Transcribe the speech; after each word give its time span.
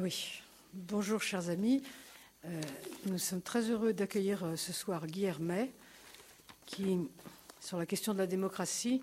Oui. 0.00 0.40
Bonjour, 0.72 1.22
chers 1.22 1.48
amis. 1.48 1.80
Euh, 2.44 2.60
nous 3.06 3.18
sommes 3.18 3.40
très 3.40 3.70
heureux 3.70 3.92
d'accueillir 3.92 4.42
euh, 4.44 4.56
ce 4.56 4.72
soir 4.72 5.06
Guy 5.06 5.24
Hermet, 5.24 5.70
qui, 6.66 6.98
sur 7.60 7.78
la 7.78 7.86
question 7.86 8.14
de 8.14 8.18
la 8.18 8.26
démocratie, 8.26 9.00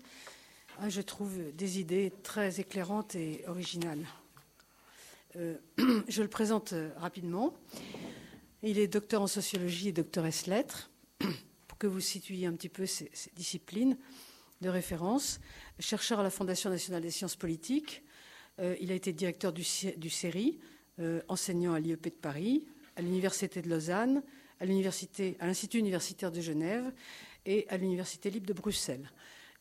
a, 0.78 0.90
je 0.90 1.00
trouve, 1.00 1.38
des 1.54 1.80
idées 1.80 2.12
très 2.22 2.60
éclairantes 2.60 3.14
et 3.14 3.44
originales. 3.46 4.04
Euh, 5.36 5.56
je 6.08 6.20
le 6.20 6.28
présente 6.28 6.74
rapidement. 6.98 7.54
Il 8.62 8.78
est 8.78 8.88
docteur 8.88 9.22
en 9.22 9.28
sociologie 9.28 9.88
et 9.88 9.92
docteur 9.92 10.26
S 10.26 10.46
lettres. 10.46 10.90
Pour 11.66 11.78
que 11.78 11.86
vous 11.86 12.00
situiez 12.00 12.46
un 12.46 12.52
petit 12.52 12.68
peu 12.68 12.84
ces, 12.84 13.10
disciplines 13.36 13.96
de 14.60 14.68
référence, 14.68 15.40
chercheur 15.78 16.20
à 16.20 16.22
la 16.22 16.30
Fondation 16.30 16.68
nationale 16.68 17.00
des 17.00 17.10
sciences 17.10 17.36
politiques, 17.36 18.02
il 18.58 18.92
a 18.92 18.94
été 18.94 19.12
directeur 19.12 19.52
du, 19.52 19.64
du 19.96 20.10
CERI, 20.10 20.58
enseignant 21.28 21.72
à 21.72 21.80
l'IEP 21.80 22.04
de 22.04 22.10
Paris, 22.10 22.66
à 22.96 23.02
l'Université 23.02 23.62
de 23.62 23.68
Lausanne, 23.68 24.22
à 24.60 24.66
l'Institut 24.66 25.78
universitaire 25.78 26.30
de 26.30 26.40
Genève 26.40 26.92
et 27.46 27.66
à 27.68 27.76
l'Université 27.76 28.30
libre 28.30 28.46
de 28.46 28.52
Bruxelles. 28.52 29.10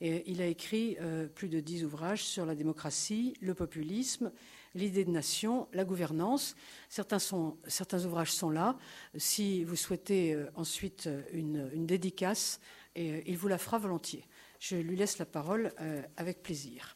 Il 0.01 0.41
a 0.41 0.47
écrit 0.47 0.97
euh, 0.99 1.27
plus 1.27 1.47
de 1.47 1.59
dix 1.59 1.83
ouvrages 1.83 2.23
sur 2.23 2.43
la 2.47 2.55
démocratie, 2.55 3.35
le 3.39 3.53
populisme, 3.53 4.31
l'idée 4.73 5.05
de 5.05 5.11
nation, 5.11 5.67
la 5.73 5.85
gouvernance. 5.85 6.55
Certains, 6.89 7.19
certains 7.67 8.05
ouvrages 8.05 8.31
sont 8.31 8.49
là. 8.49 8.79
Si 9.15 9.63
vous 9.63 9.75
souhaitez 9.75 10.33
euh, 10.33 10.49
ensuite 10.55 11.05
euh, 11.05 11.21
une, 11.33 11.85
dédicace, 11.85 12.59
et, 12.95 13.29
il 13.29 13.37
vous 13.37 13.47
la 13.47 13.59
fera 13.59 13.77
volontiers. 13.77 14.25
Je 14.59 14.75
lui 14.75 14.95
laisse 14.95 15.19
la 15.19 15.25
parole 15.25 15.71
avec 16.17 16.43
plaisir. 16.43 16.95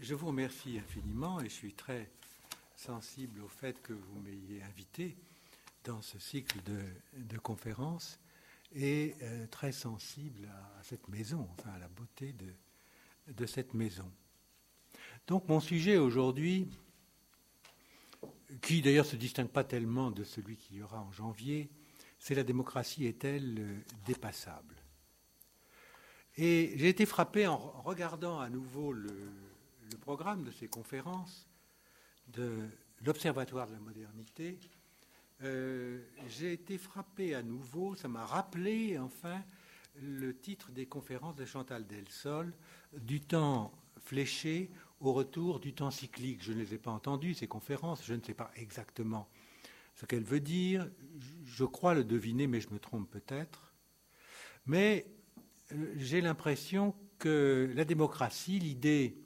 Je 0.00 0.14
vous 0.14 0.28
remercie 0.28 0.78
infiniment 0.78 1.40
et 1.40 1.44
je 1.44 1.54
suis 1.54 1.74
très 1.74 2.10
sensible 2.74 3.42
au 3.42 3.48
fait 3.48 3.82
que 3.82 3.92
vous 3.92 4.18
m'ayez 4.20 4.62
invité 4.62 5.14
dans 5.84 6.00
ce 6.00 6.18
cycle 6.18 6.58
de, 7.14 7.38
conférences 7.38 8.18
et 8.74 9.14
euh, 9.22 9.46
très 9.48 9.72
sensible 9.72 10.48
à, 10.78 10.82
cette 10.82 11.06
maison, 11.08 11.46
enfin 11.52 11.70
à 11.72 11.78
la 11.78 11.88
beauté 11.88 12.32
de, 12.32 13.34
de 13.34 13.46
cette 13.46 13.74
maison. 13.74 14.10
Donc 15.26 15.48
mon 15.48 15.60
sujet 15.60 15.98
aujourd'hui, 15.98 16.66
qui 18.62 18.80
d'ailleurs 18.80 19.04
ne 19.04 19.10
se 19.10 19.16
distingue 19.16 19.48
pas 19.48 19.64
tellement 19.64 20.10
de 20.10 20.24
celui 20.24 20.56
qu'il 20.56 20.76
y 20.78 20.82
aura 20.82 21.02
en 21.02 21.12
janvier, 21.12 21.68
c'est 22.18 22.34
la 22.34 22.44
démocratie 22.44 23.04
est-elle 23.04 23.58
euh, 23.58 23.78
dépassable? 24.06 24.76
Et 26.36 26.72
j'ai 26.76 26.88
été 26.88 27.04
frappé 27.04 27.46
en 27.46 27.58
regardant 27.82 28.40
à 28.40 28.48
nouveau 28.48 28.90
le, 28.90 29.43
le 29.90 29.98
programme 29.98 30.44
de 30.44 30.50
ces 30.50 30.68
conférences 30.68 31.48
de 32.28 32.68
l'Observatoire 33.04 33.66
de 33.66 33.72
la 33.72 33.80
modernité, 33.80 34.58
euh, 35.42 36.00
j'ai 36.28 36.52
été 36.52 36.78
frappé 36.78 37.34
à 37.34 37.42
nouveau, 37.42 37.94
ça 37.96 38.08
m'a 38.08 38.24
rappelé 38.24 38.98
enfin 38.98 39.42
le 40.00 40.36
titre 40.36 40.70
des 40.70 40.86
conférences 40.86 41.36
de 41.36 41.44
Chantal 41.44 41.86
Delsol, 41.86 42.52
du 42.96 43.20
temps 43.20 43.72
fléché 44.04 44.70
au 45.00 45.12
retour 45.12 45.60
du 45.60 45.72
temps 45.74 45.90
cyclique. 45.90 46.42
Je 46.42 46.52
ne 46.52 46.58
les 46.58 46.74
ai 46.74 46.78
pas 46.78 46.90
entendues, 46.90 47.34
ces 47.34 47.46
conférences, 47.46 48.04
je 48.04 48.14
ne 48.14 48.22
sais 48.22 48.34
pas 48.34 48.50
exactement 48.56 49.28
ce 49.94 50.06
qu'elle 50.06 50.24
veut 50.24 50.40
dire, 50.40 50.88
je 51.44 51.64
crois 51.64 51.94
le 51.94 52.04
deviner, 52.04 52.46
mais 52.46 52.60
je 52.60 52.70
me 52.70 52.78
trompe 52.78 53.08
peut-être. 53.10 53.72
Mais 54.66 55.06
euh, 55.72 55.94
j'ai 55.96 56.20
l'impression 56.20 56.94
que 57.18 57.70
la 57.74 57.84
démocratie, 57.84 58.58
l'idée 58.58 59.23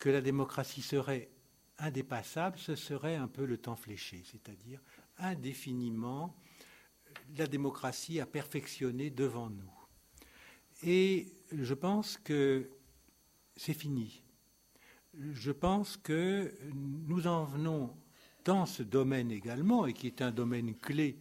que 0.00 0.08
la 0.08 0.20
démocratie 0.20 0.82
serait 0.82 1.30
indépassable, 1.78 2.58
ce 2.58 2.74
serait 2.74 3.16
un 3.16 3.28
peu 3.28 3.44
le 3.44 3.58
temps 3.58 3.76
fléché, 3.76 4.22
c'est-à-dire 4.24 4.80
indéfiniment 5.18 6.34
la 7.36 7.46
démocratie 7.46 8.18
à 8.18 8.26
perfectionner 8.26 9.10
devant 9.10 9.50
nous. 9.50 9.70
Et 10.82 11.32
je 11.52 11.74
pense 11.74 12.16
que 12.16 12.70
c'est 13.56 13.74
fini. 13.74 14.22
Je 15.14 15.52
pense 15.52 15.96
que 15.96 16.54
nous 16.72 17.26
en 17.26 17.44
venons 17.44 17.94
dans 18.44 18.64
ce 18.64 18.82
domaine 18.82 19.30
également, 19.30 19.86
et 19.86 19.92
qui 19.92 20.06
est 20.06 20.22
un 20.22 20.30
domaine 20.30 20.74
clé 20.74 21.18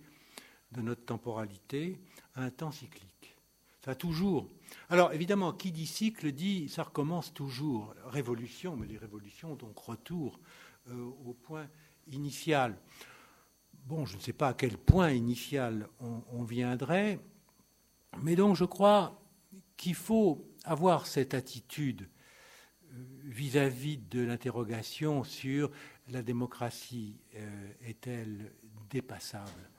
de 0.72 0.81
notre 0.81 1.03
temporalité, 1.03 2.00
à 2.35 2.44
un 2.44 2.50
temps 2.51 2.72
cyclique. 2.72 3.09
Toujours. 3.95 4.47
Alors 4.89 5.13
évidemment, 5.13 5.53
qui 5.53 5.72
dit 5.72 5.88
cycle 5.88 6.31
dit 6.31 6.69
ça 6.69 6.83
recommence 6.83 7.33
toujours. 7.33 7.94
Révolution, 8.05 8.75
mais 8.75 8.88
les 8.88 8.97
révolutions, 8.97 9.55
donc 9.55 9.77
retour 9.77 10.39
euh, 10.89 11.11
au 11.25 11.33
point 11.33 11.67
initial. 12.07 12.77
Bon, 13.85 14.05
je 14.05 14.16
ne 14.16 14.22
sais 14.22 14.33
pas 14.33 14.50
à 14.50 14.53
quel 14.53 14.77
point 14.77 15.11
initial 15.11 15.88
on, 16.00 16.44
viendrait, 16.44 17.19
mais 18.22 18.35
donc 18.35 18.55
je 18.55 18.66
crois 18.66 19.19
qu'il 19.77 19.95
faut 19.95 20.47
avoir 20.63 21.07
cette 21.07 21.33
attitude 21.33 22.07
euh, 22.91 23.06
vis-à-vis 23.23 23.97
de 23.97 24.21
l'interrogation 24.21 25.23
sur 25.23 25.71
la 26.09 26.21
démocratie 26.21 27.19
euh, 27.35 27.71
est-elle 27.81 28.51
dépassable? 28.89 29.69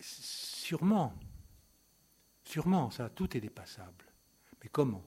Sûrement, 0.00 1.12
sûrement, 2.46 2.90
ça, 2.90 3.10
tout 3.10 3.36
est 3.36 3.40
dépassable. 3.40 4.04
Mais 4.62 4.70
comment? 4.70 5.04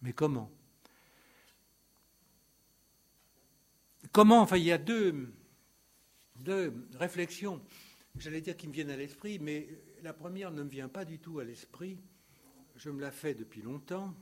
Mais 0.00 0.12
comment? 0.12 0.50
Comment? 4.10 4.40
Enfin, 4.42 4.56
il 4.56 4.64
y 4.64 4.72
a 4.72 4.78
deux, 4.78 5.32
deux 6.36 6.74
réflexions, 6.94 7.62
j'allais 8.16 8.40
dire, 8.40 8.56
qui 8.56 8.66
me 8.66 8.72
viennent 8.72 8.90
à 8.90 8.96
l'esprit, 8.96 9.38
mais 9.38 9.68
la 10.02 10.12
première 10.12 10.50
ne 10.50 10.62
me 10.62 10.68
vient 10.68 10.88
pas 10.88 11.04
du 11.04 11.18
tout 11.18 11.38
à 11.38 11.44
l'esprit. 11.44 11.98
Je 12.76 12.90
me 12.90 13.00
la 13.00 13.12
fais 13.12 13.34
depuis 13.34 13.62
longtemps. 13.62 14.14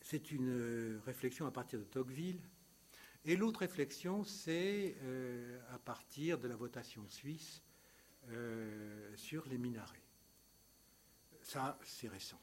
C'est 0.00 0.30
une 0.30 1.00
réflexion 1.04 1.46
à 1.46 1.50
partir 1.50 1.78
de 1.78 1.84
Tocqueville. 1.84 2.40
Et 3.24 3.36
l'autre 3.36 3.60
réflexion, 3.60 4.24
c'est 4.24 4.96
euh, 5.02 5.60
à 5.74 5.78
partir 5.78 6.38
de 6.38 6.48
la 6.48 6.56
votation 6.56 7.06
suisse 7.08 7.62
euh, 8.30 9.14
sur 9.16 9.46
les 9.48 9.58
minarets. 9.58 10.09
Ça, 11.52 11.76
c'est 11.82 12.06
récent. 12.06 12.40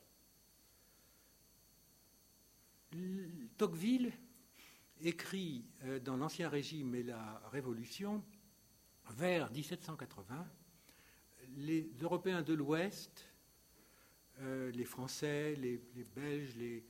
Tocqueville 3.57 4.11
écrit 4.99 5.63
euh, 5.85 5.97
dans 6.01 6.17
l'Ancien 6.17 6.49
Régime 6.49 6.93
et 6.93 7.03
la 7.03 7.41
Révolution, 7.53 8.21
vers 9.11 9.49
1780, 9.49 10.45
les 11.55 11.89
Européens 12.01 12.41
de 12.41 12.53
l'Ouest, 12.53 13.29
euh, 14.39 14.71
les 14.71 14.83
Français, 14.83 15.55
les, 15.55 15.79
Belges, 16.13 16.57
les, 16.57 16.83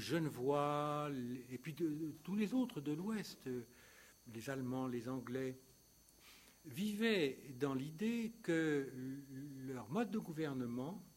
Genevois, 0.00 1.08
et 1.50 1.58
puis 1.58 1.76
tous 2.24 2.34
les 2.34 2.52
autres 2.52 2.80
de 2.80 2.90
l'Ouest, 2.90 3.38
les 4.26 4.50
Allemands, 4.50 4.88
les 4.88 5.08
Anglais, 5.08 5.56
vivaient 6.64 7.38
dans 7.60 7.74
l'idée 7.74 8.32
que 8.42 8.92
leur 9.68 9.88
mode 9.88 10.10
de 10.10 10.18
gouvernement, 10.18 11.00
euh, 11.00 11.13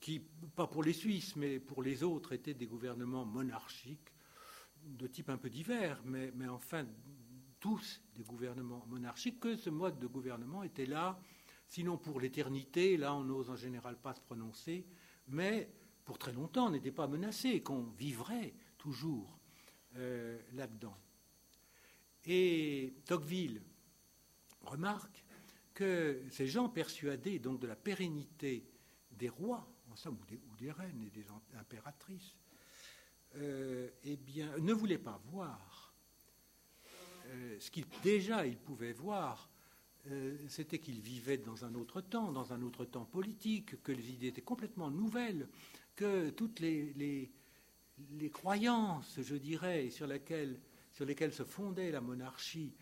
qui, 0.00 0.20
pas 0.54 0.66
pour 0.66 0.82
les 0.82 0.92
Suisses, 0.92 1.36
mais 1.36 1.60
pour 1.60 1.82
les 1.82 2.02
autres, 2.02 2.32
étaient 2.32 2.54
des 2.54 2.66
gouvernements 2.66 3.24
monarchiques, 3.24 4.12
de 4.84 5.06
type 5.06 5.30
un 5.30 5.36
peu 5.36 5.48
divers, 5.48 6.02
mais, 6.04 6.32
enfin 6.48 6.86
tous 7.60 8.02
des 8.16 8.24
gouvernements 8.24 8.84
monarchiques, 8.88 9.38
que 9.38 9.56
ce 9.56 9.70
mode 9.70 10.00
de 10.00 10.08
gouvernement 10.08 10.64
était 10.64 10.86
là, 10.86 11.20
sinon 11.68 11.96
pour 11.96 12.18
l'éternité, 12.18 12.96
là 12.96 13.14
on 13.14 13.22
n'ose 13.22 13.50
en 13.50 13.56
général 13.56 13.96
pas 13.96 14.14
se 14.14 14.20
prononcer, 14.20 14.84
mais 15.28 15.72
pour 16.04 16.18
très 16.18 16.32
longtemps 16.32 16.66
on 16.66 16.70
n'était 16.70 16.90
pas 16.90 17.06
menacé, 17.06 17.62
qu'on 17.62 17.84
vivrait 17.84 18.52
toujours 18.78 19.38
euh, 19.96 20.40
là-dedans. 20.54 20.96
Et 22.24 22.94
Tocqueville 23.04 23.62
remarque 24.62 25.24
que 25.72 26.24
ces 26.30 26.48
gens 26.48 26.68
persuadés 26.68 27.38
donc 27.38 27.60
de 27.60 27.68
la 27.68 27.76
pérennité 27.76 28.71
des 29.22 29.28
rois 29.28 29.64
ou 29.88 30.24
des, 30.26 30.40
ou 30.50 30.56
des 30.56 30.72
reines 30.72 31.04
et 31.06 31.10
des 31.10 31.26
impératrices, 31.56 32.34
euh, 33.36 33.88
eh 34.02 34.16
bien, 34.16 34.50
ne 34.58 34.72
voulaient 34.72 34.98
pas 34.98 35.20
voir 35.30 35.94
euh, 37.28 37.56
ce 37.60 37.70
qu'ils 37.70 37.86
déjà 38.02 38.42
pouvaient 38.64 38.92
voir, 38.92 39.48
euh, 40.10 40.36
c'était 40.48 40.80
qu'ils 40.80 41.00
vivaient 41.00 41.38
dans 41.38 41.64
un 41.64 41.76
autre 41.76 42.00
temps, 42.00 42.32
dans 42.32 42.52
un 42.52 42.62
autre 42.62 42.84
temps 42.84 43.04
politique, 43.04 43.80
que 43.84 43.92
les 43.92 44.10
idées 44.10 44.26
étaient 44.26 44.40
complètement 44.42 44.90
nouvelles, 44.90 45.48
que 45.94 46.30
toutes 46.30 46.58
les, 46.58 46.92
les, 46.94 48.30
croyances, 48.30 49.20
je 49.20 49.36
dirais, 49.36 49.90
sur 49.90 50.08
sur 50.92 51.06
lesquelles 51.06 51.32
se 51.32 51.44
fondait 51.44 51.92
la 51.92 52.00
monarchie 52.00 52.74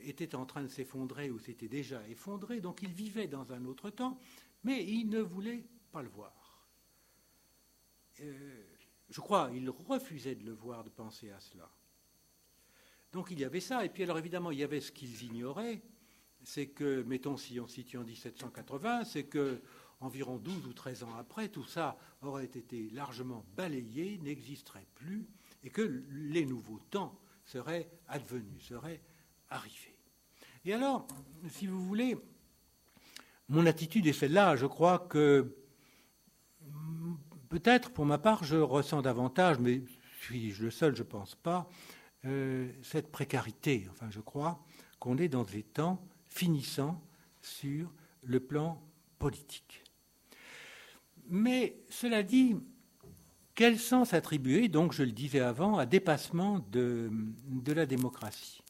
étaient 0.00 0.36
en 0.36 0.46
train 0.46 0.62
de 0.62 0.68
s'effondrer 0.68 1.30
ou 1.30 1.38
s'étaient 1.38 1.68
déjà 1.68 2.00
effondrées. 2.08 2.60
Donc 2.60 2.82
ils 2.82 2.92
vivaient 2.92 3.26
dans 3.26 3.52
un 3.52 3.64
autre 3.64 3.90
temps, 3.90 4.18
mais 4.66 4.84
ils 4.84 5.08
ne 5.08 5.20
voulaient 5.20 5.64
pas 5.92 6.02
le 6.02 6.08
voir. 6.08 6.66
Euh, 8.20 8.64
je 9.08 9.20
crois, 9.20 9.48
il 9.54 9.70
refusait 9.70 10.34
de 10.34 10.44
le 10.44 10.52
voir, 10.52 10.82
de 10.82 10.90
penser 10.90 11.30
à 11.30 11.38
cela. 11.38 11.70
Donc 13.12 13.28
il 13.30 13.38
y 13.38 13.44
avait 13.44 13.60
ça. 13.60 13.84
Et 13.84 13.88
puis 13.88 14.02
alors 14.02 14.18
évidemment, 14.18 14.50
il 14.50 14.58
y 14.58 14.64
avait 14.64 14.80
ce 14.80 14.90
qu'ils 14.90 15.22
ignoraient, 15.22 15.82
c'est 16.42 16.66
que, 16.66 17.02
mettons, 17.04 17.36
si 17.36 17.60
on 17.60 17.68
situe 17.68 17.96
en 17.96 18.02
1780, 18.02 19.04
c'est 19.04 19.26
que 19.26 19.62
environ 20.00 20.36
12 20.36 20.66
ou 20.66 20.72
13 20.72 21.04
ans 21.04 21.14
après, 21.16 21.48
tout 21.48 21.64
ça 21.64 21.96
aurait 22.20 22.44
été 22.44 22.90
largement 22.90 23.46
balayé, 23.56 24.18
n'existerait 24.18 24.88
plus, 24.96 25.28
et 25.62 25.70
que 25.70 26.04
les 26.10 26.44
nouveaux 26.44 26.80
temps 26.90 27.20
seraient 27.44 27.88
advenus, 28.08 28.66
seraient 28.66 29.00
arrivés. 29.48 29.96
Et 30.64 30.74
alors, 30.74 31.06
si 31.48 31.68
vous 31.68 31.86
voulez, 31.86 32.16
mon 33.48 33.66
attitude 33.66 34.06
est 34.06 34.12
celle-là. 34.12 34.56
Je 34.56 34.66
crois 34.66 34.98
que 34.98 35.56
peut-être, 37.48 37.90
pour 37.90 38.06
ma 38.06 38.18
part, 38.18 38.44
je 38.44 38.56
ressens 38.56 39.02
davantage, 39.02 39.58
mais 39.58 39.82
suis-je 40.20 40.64
le 40.64 40.70
seul, 40.70 40.96
je 40.96 41.02
ne 41.02 41.08
pense 41.08 41.34
pas, 41.34 41.68
euh, 42.24 42.70
cette 42.82 43.10
précarité. 43.12 43.86
Enfin, 43.90 44.08
je 44.10 44.20
crois 44.20 44.64
qu'on 44.98 45.18
est 45.18 45.28
dans 45.28 45.44
des 45.44 45.62
temps 45.62 46.02
finissants 46.24 47.02
sur 47.40 47.92
le 48.22 48.40
plan 48.40 48.82
politique. 49.18 49.84
Mais 51.28 51.76
cela 51.88 52.22
dit, 52.22 52.56
quel 53.54 53.78
sens 53.78 54.12
attribuer, 54.12 54.68
donc 54.68 54.92
je 54.92 55.02
le 55.02 55.12
disais 55.12 55.40
avant, 55.40 55.78
à 55.78 55.86
dépassement 55.86 56.60
de, 56.70 57.10
la 57.66 57.86
démocratie? 57.86 58.60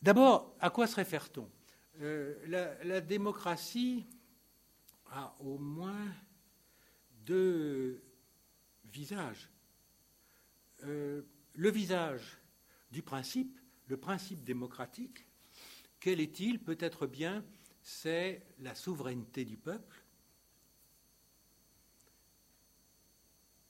D'abord, 0.00 0.54
à 0.58 0.70
quoi 0.70 0.86
se 0.86 0.96
réfère-t-on? 0.96 1.48
Euh, 2.00 2.74
la, 2.84 3.00
démocratie 3.00 4.06
a 5.10 5.34
au 5.40 5.58
moins 5.58 6.08
deux 7.24 8.02
visages. 8.84 9.50
Euh, 10.84 11.22
le 11.54 11.70
visage 11.70 12.38
du 12.90 13.02
principe, 13.02 13.58
le 13.88 13.96
principe 13.96 14.42
démocratique, 14.42 15.26
quel 16.00 16.20
est-il? 16.20 16.58
Peut-être 16.58 17.06
bien, 17.06 17.44
c'est 17.82 18.42
la 18.58 18.74
souveraineté 18.74 19.44
du 19.44 19.56
peuple. 19.56 20.02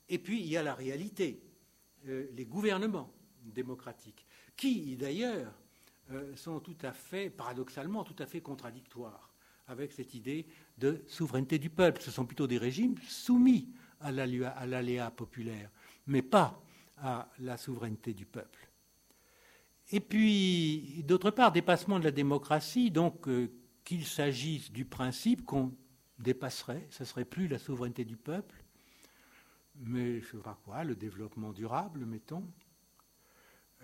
Et 0.09 0.19
puis, 0.19 0.41
il 0.41 0.47
y 0.47 0.57
a 0.57 0.63
la 0.63 0.75
réalité, 0.75 1.43
euh, 2.07 2.29
les 2.33 2.47
gouvernements 2.47 3.13
démocratiques, 3.43 4.27
qui, 4.57 4.97
d'ailleurs, 4.97 5.53
euh, 6.11 6.35
sont 6.37 6.61
tout 6.61 6.77
à 6.83 6.93
fait, 6.93 7.31
paradoxalement, 7.31 8.05
tout 8.05 8.17
à 8.19 8.27
fait 8.27 8.41
contradictoires 8.41 9.33
avec 9.69 9.93
cette 9.93 10.15
idée 10.15 10.47
de 10.79 11.03
souveraineté 11.07 11.59
du 11.59 11.71
peuple. 11.71 12.03
Ce 12.03 12.11
sont 12.11 12.27
plutôt 12.27 12.47
des 12.47 12.59
régimes 12.59 12.97
soumis 13.07 13.69
à 14.01 14.11
l'aléa 14.11 15.11
populaire, 15.11 15.71
mais 16.07 16.23
pas 16.23 16.61
à 16.99 17.29
la 17.39 17.57
souveraineté 17.57 18.15
du 18.15 18.27
peuple. 18.27 18.69
Et 19.91 20.01
puis, 20.01 21.03
d'autre 21.07 21.31
part, 21.31 21.53
dépassement 21.53 21.99
de 21.99 22.05
la 22.05 22.11
démocratie, 22.11 22.91
donc 22.91 23.29
euh, 23.29 23.53
qu'il 23.85 24.07
s'agisse 24.07 24.73
du 24.73 24.85
principe 24.85 25.45
qu'on 25.45 25.75
dépasserait, 26.19 26.87
ce 26.91 27.03
ne 27.03 27.07
serait 27.07 27.25
plus 27.25 27.49
la 27.49 27.59
souveraineté 27.59 28.05
du 28.05 28.17
peuple, 28.17 28.63
mais 29.77 30.21
je 30.21 30.31
sais 30.31 30.37
pas 30.39 30.59
quoi, 30.65 30.85
le 30.85 30.95
développement 30.95 31.53
durable, 31.53 32.07
mettons, 32.07 32.45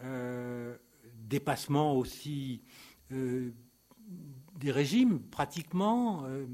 euh, 0.01 0.77
dépassement 1.15 1.97
aussi 1.97 2.63
euh, 3.13 3.53
des 4.57 4.73
régimes 4.73 5.21
pratiquement 5.21 6.25
euh, 6.25 6.47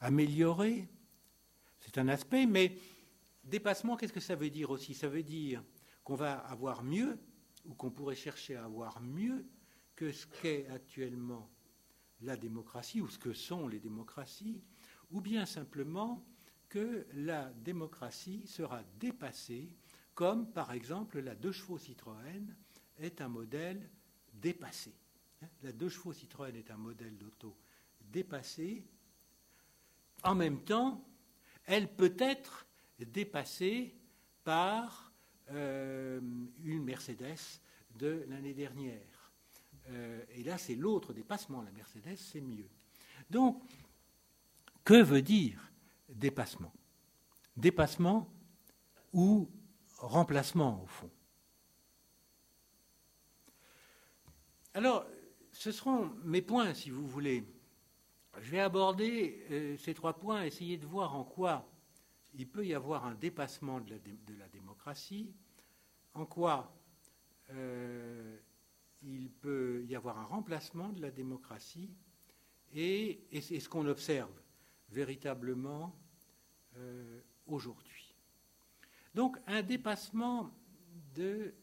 améliorés. 0.00 0.88
C'est 1.80 1.98
un 1.98 2.08
aspect, 2.08 2.46
mais 2.46 2.76
dépassement, 3.44 3.96
qu'est-ce 3.96 4.12
que 4.12 4.20
ça 4.20 4.34
veut 4.34 4.50
dire 4.50 4.70
aussi? 4.70 4.94
Ça 4.94 5.08
veut 5.08 5.22
dire 5.22 5.62
qu'on 6.02 6.14
va 6.14 6.38
avoir 6.38 6.82
mieux, 6.82 7.18
ou 7.64 7.74
qu'on 7.74 7.90
pourrait 7.90 8.14
chercher 8.14 8.56
à 8.56 8.64
avoir 8.64 9.00
mieux 9.00 9.46
que 9.96 10.12
ce 10.12 10.26
qu'est 10.26 10.66
actuellement 10.68 11.50
la 12.20 12.36
démocratie, 12.36 13.00
ou 13.00 13.08
ce 13.08 13.18
que 13.18 13.32
sont 13.32 13.68
les 13.68 13.80
démocraties, 13.80 14.62
ou 15.10 15.20
bien 15.20 15.46
simplement 15.46 16.24
que 16.68 17.06
la 17.14 17.52
démocratie 17.52 18.46
sera 18.46 18.82
dépassée, 18.98 19.76
comme 20.14 20.50
par 20.50 20.72
exemple 20.72 21.20
la 21.20 21.34
deux 21.34 21.52
chevaux 21.52 21.78
Citroën 21.78 22.54
est 22.98 23.20
un 23.20 23.28
modèle 23.28 23.88
dépassé. 24.32 24.94
La 25.62 25.72
deux 25.72 25.88
chevaux 25.88 26.12
Citroën 26.12 26.54
est 26.56 26.70
un 26.70 26.76
modèle 26.76 27.16
d'auto 27.16 27.56
dépassé. 28.00 28.84
En 30.22 30.34
même 30.34 30.62
temps, 30.62 31.04
elle 31.66 31.94
peut 31.94 32.16
être 32.18 32.66
dépassée 32.98 33.94
par 34.42 35.12
euh, 35.50 36.20
une 36.62 36.84
Mercedes 36.84 37.60
de 37.96 38.24
l'année 38.28 38.54
dernière. 38.54 39.32
Euh, 39.90 40.22
et 40.30 40.42
là, 40.42 40.56
c'est 40.58 40.74
l'autre 40.74 41.12
dépassement. 41.12 41.62
La 41.62 41.72
Mercedes, 41.72 42.16
c'est 42.16 42.40
mieux. 42.40 42.68
Donc, 43.28 43.62
que 44.84 45.02
veut 45.02 45.22
dire 45.22 45.72
dépassement? 46.08 46.72
Dépassement 47.56 48.32
ou 49.12 49.48
remplacement, 49.98 50.82
au 50.82 50.86
fond? 50.86 51.10
Alors, 54.76 55.06
ce 55.52 55.70
seront 55.70 56.10
mes 56.24 56.42
points, 56.42 56.74
si 56.74 56.90
vous 56.90 57.06
voulez. 57.06 57.44
Je 58.40 58.50
vais 58.50 58.58
aborder 58.58 59.46
euh, 59.52 59.76
ces 59.76 59.94
trois 59.94 60.14
points, 60.14 60.42
essayer 60.42 60.76
de 60.78 60.84
voir 60.84 61.14
en 61.14 61.22
quoi 61.22 61.70
il 62.34 62.48
peut 62.48 62.66
y 62.66 62.74
avoir 62.74 63.04
un 63.04 63.14
dépassement 63.14 63.80
de 63.80 63.94
la, 64.36 64.48
démocratie, 64.48 65.32
en 66.12 66.26
quoi 66.26 66.76
euh, 67.50 68.36
il 69.04 69.30
peut 69.30 69.84
y 69.86 69.94
avoir 69.94 70.18
un 70.18 70.24
remplacement 70.24 70.88
de 70.88 71.00
la 71.00 71.12
démocratie, 71.12 71.94
et, 72.74 73.20
c'est 73.40 73.60
ce 73.60 73.68
qu'on 73.68 73.86
observe 73.86 74.32
véritablement 74.88 75.96
euh, 76.76 77.20
aujourd'hui. 77.46 78.16
Donc 79.14 79.36
un 79.46 79.62
dépassement 79.62 80.50
de 81.14 81.54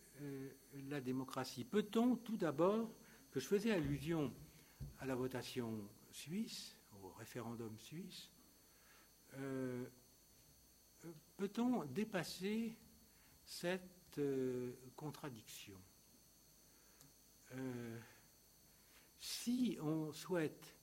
la 0.88 1.02
démocratie. 1.02 1.66
Peut-on 1.66 2.16
tout 2.16 2.38
d'abord 2.38 2.90
que 3.32 3.40
je 3.40 3.48
faisais 3.48 3.72
allusion 3.72 4.34
à 5.00 5.06
la 5.06 5.16
votation 5.16 5.90
suisse, 6.12 6.76
au 7.02 7.10
référendum 7.10 7.78
suisse, 7.80 8.30
euh, 9.36 9.86
peut-on 11.38 11.86
dépasser 11.86 12.78
cette 13.46 14.18
euh, 14.20 14.74
contradiction? 14.96 15.80
Euh, 17.54 18.00
Si 19.20 19.78
on 19.82 20.12
souhaite 20.12 20.76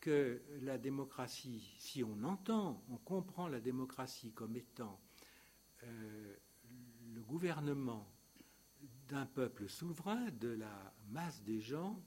que 0.00 0.40
la 0.60 0.78
démocratie, 0.78 1.74
si 1.78 2.04
on 2.04 2.22
entend, 2.22 2.84
on 2.90 2.98
comprend 2.98 3.48
la 3.48 3.60
démocratie 3.60 4.32
comme 4.32 4.56
étant 4.56 5.00
le 5.82 7.22
gouvernement 7.22 8.06
d'un 9.08 9.26
peuple 9.26 9.68
souverain, 9.68 10.30
de 10.32 10.48
la 10.48 10.94
masse 11.08 11.42
des 11.42 11.60
gens, 11.60 12.00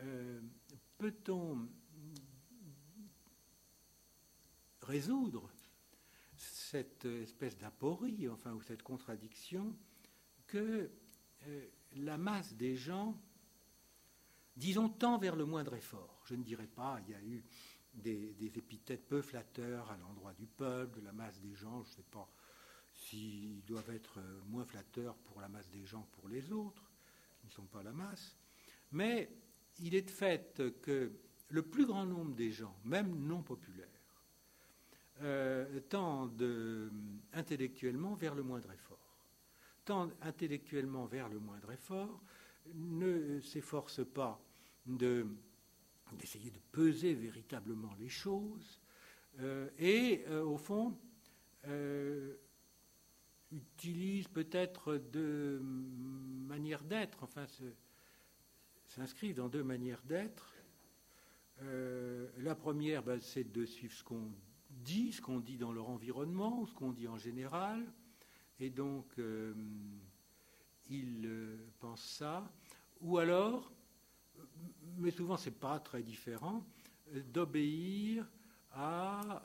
euh, 0.00 0.40
peut-on 0.98 1.68
résoudre 4.82 5.48
cette 6.34 7.04
espèce 7.04 7.56
d'aporie, 7.56 8.28
enfin, 8.28 8.52
ou 8.52 8.62
cette 8.62 8.82
contradiction, 8.82 9.76
que 10.46 10.90
euh, 11.46 11.66
la 11.94 12.18
masse 12.18 12.54
des 12.54 12.76
gens, 12.76 13.20
disons, 14.56 14.88
tend 14.88 15.18
vers 15.18 15.36
le 15.36 15.44
moindre 15.44 15.74
effort? 15.74 16.22
Je 16.24 16.34
ne 16.34 16.42
dirais 16.42 16.66
pas, 16.66 17.00
il 17.06 17.12
y 17.12 17.14
a 17.14 17.22
eu 17.22 17.44
des, 17.94 18.34
des 18.34 18.58
épithètes 18.58 19.06
peu 19.06 19.22
flatteurs 19.22 19.90
à 19.90 19.96
l'endroit 19.98 20.32
du 20.34 20.46
peuple, 20.46 21.00
de 21.00 21.04
la 21.04 21.12
masse 21.12 21.40
des 21.40 21.54
gens, 21.54 21.82
je 21.84 21.90
ne 21.90 21.94
sais 21.94 22.02
pas 22.10 22.28
s'ils 23.12 23.62
doivent 23.66 23.90
être 23.90 24.18
euh, 24.18 24.40
moins 24.48 24.64
flatteurs 24.64 25.14
pour 25.16 25.40
la 25.40 25.48
masse 25.48 25.68
des 25.68 25.84
gens 25.84 26.02
que 26.02 26.20
pour 26.20 26.28
les 26.28 26.50
autres, 26.50 26.90
qui 27.38 27.46
ne 27.46 27.52
sont 27.52 27.66
pas 27.66 27.82
la 27.82 27.92
masse. 27.92 28.36
Mais 28.92 29.28
il 29.80 29.94
est 29.94 30.02
de 30.02 30.10
fait 30.10 30.62
que 30.80 31.12
le 31.48 31.62
plus 31.62 31.84
grand 31.84 32.06
nombre 32.06 32.34
des 32.34 32.50
gens, 32.50 32.74
même 32.84 33.14
non 33.26 33.42
populaires, 33.42 33.88
euh, 35.20 35.80
tendent 35.80 36.40
euh, 36.40 36.90
intellectuellement 37.34 38.14
vers 38.14 38.34
le 38.34 38.42
moindre 38.42 38.72
effort. 38.72 38.98
Tendent 39.84 40.14
intellectuellement 40.22 41.04
vers 41.06 41.28
le 41.28 41.38
moindre 41.38 41.72
effort, 41.72 42.22
ne 42.74 43.40
s'efforcent 43.40 44.06
pas 44.06 44.40
d'essayer 44.86 46.50
de 46.50 46.60
peser 46.70 47.14
véritablement 47.14 47.92
les 47.98 48.08
choses, 48.08 48.80
et 49.78 50.24
au 50.28 50.56
fond, 50.56 50.96
utilise 53.52 54.28
peut-être 54.28 54.96
deux 54.96 55.60
manières 55.60 56.84
d'être, 56.84 57.22
enfin 57.22 57.46
s'inscrivent 58.86 59.36
dans 59.36 59.48
deux 59.48 59.62
manières 59.62 60.02
d'être. 60.04 60.54
Euh, 61.62 62.28
la 62.38 62.54
première, 62.54 63.02
ben, 63.02 63.20
c'est 63.20 63.50
de 63.52 63.64
suivre 63.64 63.94
ce 63.94 64.02
qu'on 64.02 64.32
dit 64.70 65.12
ce 65.12 65.20
qu'on 65.20 65.38
dit 65.38 65.58
dans 65.58 65.72
leur 65.72 65.90
environnement, 65.90 66.60
ou 66.60 66.66
ce 66.66 66.74
qu'on 66.74 66.92
dit 66.92 67.06
en 67.06 67.18
général, 67.18 67.84
et 68.58 68.70
donc 68.70 69.06
euh, 69.18 69.54
ils 70.88 71.26
euh, 71.26 71.56
pensent 71.78 72.04
ça, 72.04 72.50
ou 73.00 73.18
alors, 73.18 73.70
mais 74.96 75.10
souvent 75.10 75.36
c'est 75.36 75.58
pas 75.58 75.78
très 75.78 76.02
différent, 76.02 76.64
d'obéir 77.32 78.26
à 78.72 79.42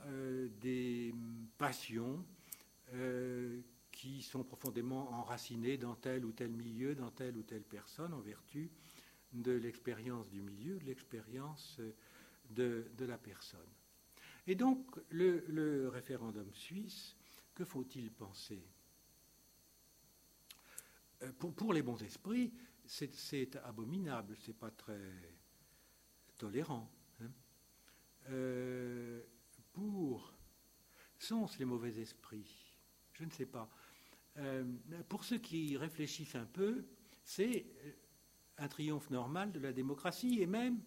des 0.62 1.14
passions 1.58 2.26
qui 3.98 4.22
sont 4.22 4.44
profondément 4.44 5.12
enracinées 5.12 5.80
dans 5.80 5.96
tel 5.96 6.24
ou 6.24 6.32
tel 6.32 6.52
milieu, 6.52 6.94
dans 6.94 7.10
telle 7.10 7.36
ou 7.36 7.42
telle 7.42 7.64
personne, 7.64 8.14
en 8.14 8.20
vertu 8.20 8.70
de 9.34 9.54
l'expérience 9.54 10.30
du 10.30 10.40
milieu, 10.40 10.78
de 10.78 10.86
l'expérience 10.86 11.82
de, 12.52 12.86
la 13.00 13.18
personne. 13.18 13.68
Et 14.46 14.54
donc, 14.54 14.86
le, 15.10 15.90
référendum 15.90 16.54
suisse, 16.54 17.16
que 17.56 17.66
faut-il 17.66 18.12
penser? 18.12 18.64
Euh, 21.24 21.32
pour, 21.34 21.74
les 21.74 21.82
bons 21.82 22.02
esprits, 22.04 22.54
c'est 22.86 23.56
abominable, 23.64 24.38
c'est 24.46 24.58
pas 24.58 24.70
très 24.70 25.12
tolérant. 26.38 26.88
Hein. 27.20 27.32
Euh, 28.30 29.24
pour 29.74 30.38
sont-ce 31.18 31.58
les 31.58 31.66
mauvais 31.66 31.98
esprits? 31.98 32.76
Je 33.14 33.24
ne 33.24 33.32
sais 33.32 33.48
pas. 33.48 33.68
Euh, 34.38 34.64
pour 35.10 35.24
ceux 35.24 35.38
qui 35.38 35.78
réfléchissent 35.78 36.36
un 36.36 36.46
peu, 36.46 36.86
c'est 37.24 37.66
un 38.58 38.68
triomphe 38.68 39.10
normal 39.10 39.52
de 39.52 39.60
la 39.60 39.74
démocratie 39.74 40.42
et 40.42 40.48
même 40.48 40.80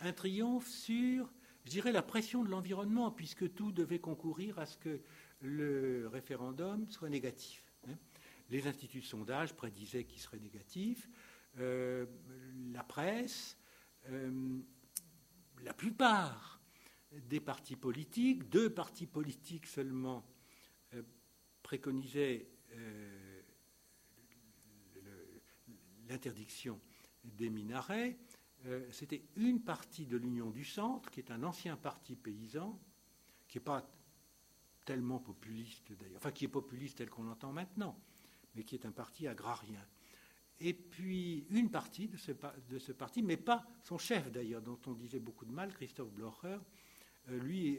un 0.00 0.12
triomphe 0.12 0.68
sur, 0.68 1.32
je 1.64 1.70
dirais, 1.70 1.92
la 1.92 2.02
pression 2.02 2.44
de 2.44 2.50
l'environnement, 2.50 3.10
puisque 3.10 3.52
tout 3.54 3.72
devait 3.72 4.00
concourir 4.00 4.58
à 4.58 4.66
ce 4.66 4.76
que 4.76 5.00
le 5.40 6.08
référendum 6.08 6.88
soit 6.90 7.08
négatif. 7.08 7.64
Hein. 7.88 7.96
Les 8.50 8.66
instituts 8.66 9.00
de 9.00 9.06
sondage 9.06 9.54
prédisaient 9.54 10.04
qu'il 10.04 10.20
serait 10.20 10.38
négatif, 10.38 11.08
euh, 11.58 12.06
la 12.72 12.82
presse, 12.82 13.56
euh, 14.08 14.58
la 15.62 15.72
plupart 15.72 16.60
des 17.12 17.40
partis 17.40 17.76
politiques, 17.76 18.48
deux 18.50 18.70
partis 18.70 19.06
politiques 19.06 19.66
seulement 19.66 20.18
euh, 20.18 20.33
préconisaient 21.74 22.46
l'interdiction 26.08 26.80
des 27.24 27.50
minarets. 27.50 28.16
Euh, 28.66 28.86
c'était 28.92 29.24
une 29.34 29.60
partie 29.60 30.06
de 30.06 30.16
l'Union 30.16 30.50
du 30.50 30.64
Centre, 30.64 31.10
qui 31.10 31.18
est 31.18 31.32
un 31.32 31.42
ancien 31.42 31.76
parti 31.76 32.14
paysan, 32.14 32.78
qui 33.48 33.58
n'est 33.58 33.64
pas 33.64 33.90
tellement 34.84 35.18
populiste 35.18 35.92
d'ailleurs, 35.92 36.18
enfin 36.18 36.30
qui 36.30 36.44
est 36.44 36.48
populiste 36.48 36.98
tel 36.98 37.10
qu'on 37.10 37.24
l'entend 37.24 37.52
maintenant, 37.52 37.98
mais 38.54 38.62
qui 38.62 38.76
est 38.76 38.86
un 38.86 38.92
parti 38.92 39.26
agrarien. 39.26 39.84
Et 40.60 40.74
puis 40.74 41.46
une 41.50 41.70
partie 41.70 42.06
de 42.06 42.16
ce, 42.16 42.30
de 42.70 42.78
ce 42.78 42.92
parti, 42.92 43.20
mais 43.20 43.36
pas 43.36 43.66
son 43.82 43.98
chef 43.98 44.30
d'ailleurs, 44.30 44.62
dont 44.62 44.78
on 44.86 44.92
disait 44.92 45.18
beaucoup 45.18 45.44
de 45.44 45.52
mal, 45.52 45.72
Christophe 45.74 46.12
Blocher, 46.12 46.58
euh, 47.30 47.38
lui 47.40 47.78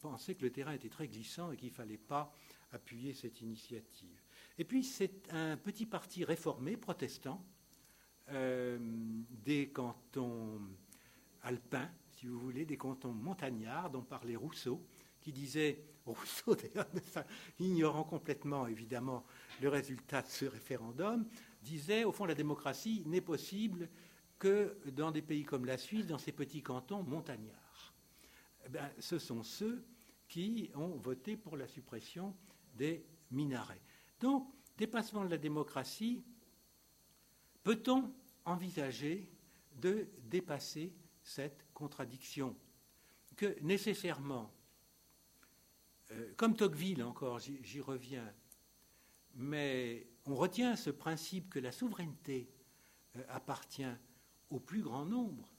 pensait 0.00 0.34
que 0.34 0.42
le 0.42 0.50
terrain 0.50 0.72
était 0.72 0.90
très 0.90 1.08
glissant 1.08 1.52
et 1.52 1.56
qu'il 1.56 1.70
ne 1.70 1.74
fallait 1.74 1.96
pas 1.96 2.30
appuyer 2.74 3.14
cette 3.14 3.40
initiative. 3.40 4.20
Et 4.58 4.64
puis 4.64 4.84
c'est 4.84 5.32
un 5.32 5.56
petit 5.56 5.86
parti 5.86 6.24
réformé, 6.24 6.76
protestant, 6.76 7.44
euh, 8.30 8.78
des 9.44 9.68
cantons 9.68 10.60
alpins, 11.42 11.90
si 12.12 12.26
vous 12.26 12.38
voulez, 12.38 12.64
des 12.64 12.76
cantons 12.76 13.12
montagnards 13.12 13.90
dont 13.90 14.02
parlait 14.02 14.36
Rousseau, 14.36 14.84
qui 15.20 15.32
disait, 15.32 15.84
Rousseau 16.06 16.54
d'ailleurs, 16.54 16.88
ignorant 17.58 18.04
complètement 18.04 18.66
évidemment 18.66 19.24
le 19.62 19.68
résultat 19.68 20.22
de 20.22 20.28
ce 20.28 20.44
référendum, 20.44 21.26
disait, 21.62 22.04
au 22.04 22.12
fond, 22.12 22.26
la 22.26 22.34
démocratie 22.34 23.02
n'est 23.06 23.20
possible 23.20 23.88
que 24.38 24.76
dans 24.90 25.10
des 25.10 25.22
pays 25.22 25.44
comme 25.44 25.64
la 25.64 25.78
Suisse, 25.78 26.06
dans 26.06 26.18
ces 26.18 26.32
petits 26.32 26.62
cantons 26.62 27.02
montagnards. 27.02 27.94
Eh 28.66 28.78
ce 28.98 29.18
sont 29.18 29.42
ceux 29.42 29.84
qui 30.28 30.70
ont 30.74 30.96
voté 30.96 31.36
pour 31.36 31.56
la 31.56 31.66
suppression 31.66 32.34
des 32.74 33.04
minarets. 33.30 33.80
Donc, 34.20 34.48
dépassement 34.76 35.24
de 35.24 35.30
la 35.30 35.38
démocratie, 35.38 36.24
Peut-on 37.64 38.12
envisager 38.44 39.32
de 39.80 40.06
dépasser 40.24 40.94
cette 41.22 41.64
contradiction 41.72 42.54
que 43.36 43.58
nécessairement, 43.62 44.52
euh, 46.12 46.34
comme 46.36 46.54
Tocqueville 46.54 47.02
encore, 47.02 47.38
j'y 47.38 47.80
reviens, 47.80 48.32
mais 49.34 50.06
on 50.26 50.34
retient 50.34 50.76
ce 50.76 50.90
principe 50.90 51.48
que 51.48 51.58
la 51.58 51.72
souveraineté 51.72 52.50
euh, 53.16 53.24
appartient 53.30 53.96
au 54.50 54.60
plus 54.60 54.82
grand 54.82 55.06
nombre, 55.06 55.50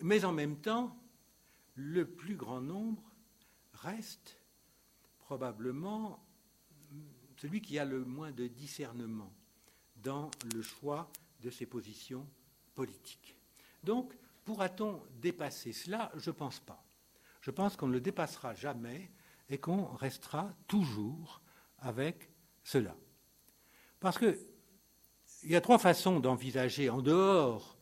mais 0.00 0.24
en 0.24 0.32
même 0.32 0.58
temps, 0.58 0.98
le 1.74 2.10
plus 2.10 2.34
grand 2.34 2.62
nombre 2.62 3.12
reste 3.74 4.40
probablement 5.26 6.24
celui 7.36 7.60
qui 7.60 7.78
a 7.80 7.84
le 7.84 8.04
moins 8.04 8.30
de 8.30 8.46
discernement 8.46 9.32
dans 9.96 10.30
le 10.54 10.62
choix 10.62 11.10
de 11.40 11.50
ses 11.50 11.66
positions 11.66 12.26
politiques. 12.76 13.36
Donc, 13.82 14.16
pourra-t-on 14.44 15.02
dépasser 15.20 15.72
cela? 15.72 16.12
Je 16.16 16.30
ne 16.30 16.34
pense 16.36 16.60
pas. 16.60 16.82
Je 17.40 17.50
pense 17.50 17.76
qu'on 17.76 17.88
ne 17.88 17.94
le 17.94 18.00
dépassera 18.00 18.54
jamais 18.54 19.10
et 19.48 19.58
qu'on 19.58 19.86
restera 19.96 20.54
toujours 20.68 21.42
avec 21.78 22.30
cela. 22.62 22.96
Parce 23.98 24.18
qu'il 24.18 24.38
y 25.42 25.56
a 25.56 25.60
trois 25.60 25.78
façons 25.78 26.20
d'envisager, 26.20 26.88
en 26.88 27.02
dehors 27.02 27.76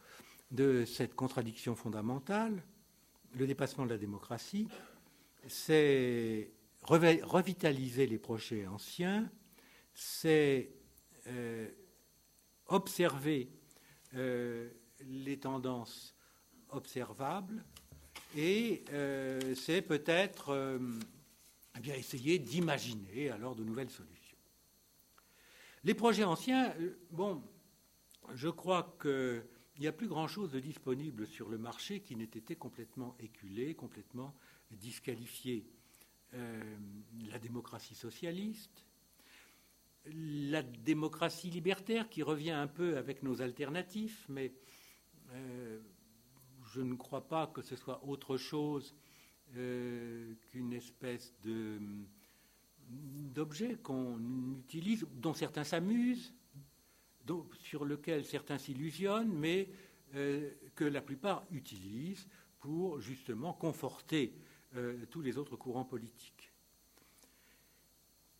de 0.50 0.86
cette 0.86 1.14
contradiction 1.14 1.74
fondamentale, 1.74 2.62
le 3.34 3.46
dépassement 3.46 3.84
de 3.84 3.90
la 3.90 3.98
démocratie. 3.98 4.66
C'est 5.46 6.50
revitaliser 6.84 8.06
les 8.06 8.18
projets 8.18 8.66
anciens, 8.66 9.30
c'est 9.94 10.70
euh, 11.28 11.68
observer 12.66 13.50
euh, 14.14 14.70
les 15.00 15.38
tendances 15.38 16.14
observables 16.70 17.64
et 18.36 18.84
euh, 18.92 19.54
c'est 19.54 19.82
peut-être 19.82 20.78
eh 21.82 21.90
essayer 21.90 22.38
d'imaginer 22.38 23.30
alors 23.30 23.54
de 23.54 23.64
nouvelles 23.64 23.90
solutions. 23.90 24.36
Les 25.84 25.94
projets 25.94 26.24
anciens, 26.24 26.74
bon, 27.10 27.42
je 28.34 28.48
crois 28.48 28.96
qu'il 29.00 29.44
n'y 29.78 29.86
a 29.86 29.92
plus 29.92 30.08
grand-chose 30.08 30.50
de 30.50 30.60
disponible 30.60 31.26
sur 31.26 31.48
le 31.48 31.58
marché 31.58 32.00
qui 32.00 32.16
n'ait 32.16 32.24
été 32.24 32.56
complètement 32.56 33.16
éculé, 33.20 33.74
complètement 33.74 34.34
disqualifié. 34.70 35.66
La 37.30 37.38
démocratie 37.38 37.94
socialiste, 37.94 38.84
la 40.06 40.62
démocratie 40.62 41.50
libertaire 41.50 42.08
qui 42.08 42.22
revient 42.22 42.50
un 42.50 42.66
peu 42.66 42.96
avec 42.96 43.22
nos 43.22 43.40
alternatifs, 43.40 44.26
mais 44.28 44.52
euh, 45.32 45.80
je 46.72 46.80
ne 46.80 46.94
crois 46.94 47.26
pas 47.26 47.46
que 47.46 47.62
ce 47.62 47.76
soit 47.76 48.04
autre 48.04 48.36
chose 48.36 48.94
euh, 49.56 50.34
qu'une 50.50 50.72
espèce 50.72 51.32
d'objet 53.34 53.76
qu'on 53.82 54.18
utilise, 54.58 55.06
dont 55.14 55.34
certains 55.34 55.64
s'amusent, 55.64 56.34
sur 57.60 57.84
lequel 57.84 58.24
certains 58.24 58.58
s'illusionnent, 58.58 59.32
mais 59.32 59.70
euh, 60.14 60.50
que 60.74 60.84
la 60.84 61.00
plupart 61.00 61.46
utilisent 61.50 62.26
pour 62.60 63.00
justement 63.00 63.54
conforter 63.54 64.34
tous 65.10 65.20
les 65.20 65.38
autres 65.38 65.56
courants 65.56 65.84
politiques. 65.84 66.52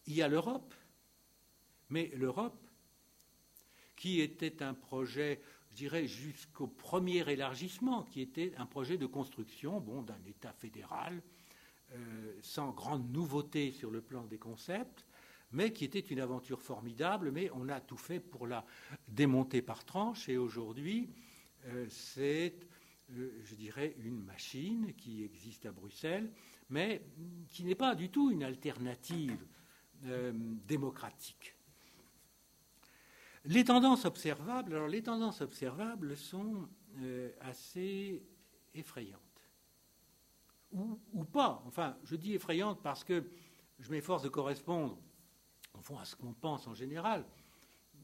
Il 0.06 0.14
y 0.14 0.22
a 0.22 0.28
l'Europe, 0.28 0.74
mais 1.90 2.10
l'Europe, 2.14 2.60
qui 3.96 4.20
était 4.20 4.62
un 4.62 4.74
projet, 4.74 5.40
je 5.70 5.76
dirais, 5.76 6.06
jusqu'au 6.06 6.66
premier 6.66 7.28
élargissement, 7.30 8.02
qui 8.02 8.20
était 8.20 8.52
un 8.56 8.66
projet 8.66 8.98
de 8.98 9.06
construction 9.06 9.80
bon, 9.80 10.02
d'un 10.02 10.22
État 10.26 10.52
fédéral, 10.52 11.22
euh, 11.92 12.34
sans 12.42 12.72
grande 12.72 13.10
nouveauté 13.12 13.70
sur 13.70 13.90
le 13.90 14.00
plan 14.00 14.24
des 14.24 14.38
concepts, 14.38 15.06
mais 15.52 15.72
qui 15.72 15.84
était 15.84 16.00
une 16.00 16.20
aventure 16.20 16.60
formidable, 16.60 17.30
mais 17.30 17.50
on 17.54 17.68
a 17.68 17.80
tout 17.80 17.96
fait 17.96 18.18
pour 18.18 18.46
la 18.46 18.66
démonter 19.06 19.62
par 19.62 19.84
tranches, 19.84 20.28
et 20.28 20.36
aujourd'hui, 20.36 21.08
euh, 21.66 21.86
c'est, 21.88 22.54
euh, 22.56 22.74
je 23.11 23.54
dirais, 23.54 23.94
une 23.99 24.23
machine 24.23 24.94
qui 24.94 25.25
existe 25.25 25.66
à 25.66 25.73
Bruxelles, 25.73 26.32
mais 26.70 27.04
qui 27.49 27.64
n'est 27.64 27.75
pas 27.75 27.94
du 27.94 28.11
tout 28.11 28.30
une 28.30 28.42
alternative 28.42 29.44
démocratique. 30.66 31.54
Les 33.46 33.64
tendances 33.64 34.06
observables, 34.06 36.16
sont 36.16 36.68
euh, 36.99 37.30
assez 37.40 38.23
effrayantes 38.75 39.20
ou, 40.73 41.25
pas. 41.25 41.62
Enfin, 41.66 41.96
je 42.04 42.16
dis 42.16 42.34
effrayante 42.34 42.80
parce 42.82 43.04
que 43.04 43.25
je 43.78 43.90
m'efforce 43.90 44.23
de 44.23 44.28
correspondre, 44.28 44.99
à 45.99 46.04
ce 46.04 46.16
qu'on 46.16 46.32
pense 46.32 46.66
en 46.66 46.75
général, 46.75 47.25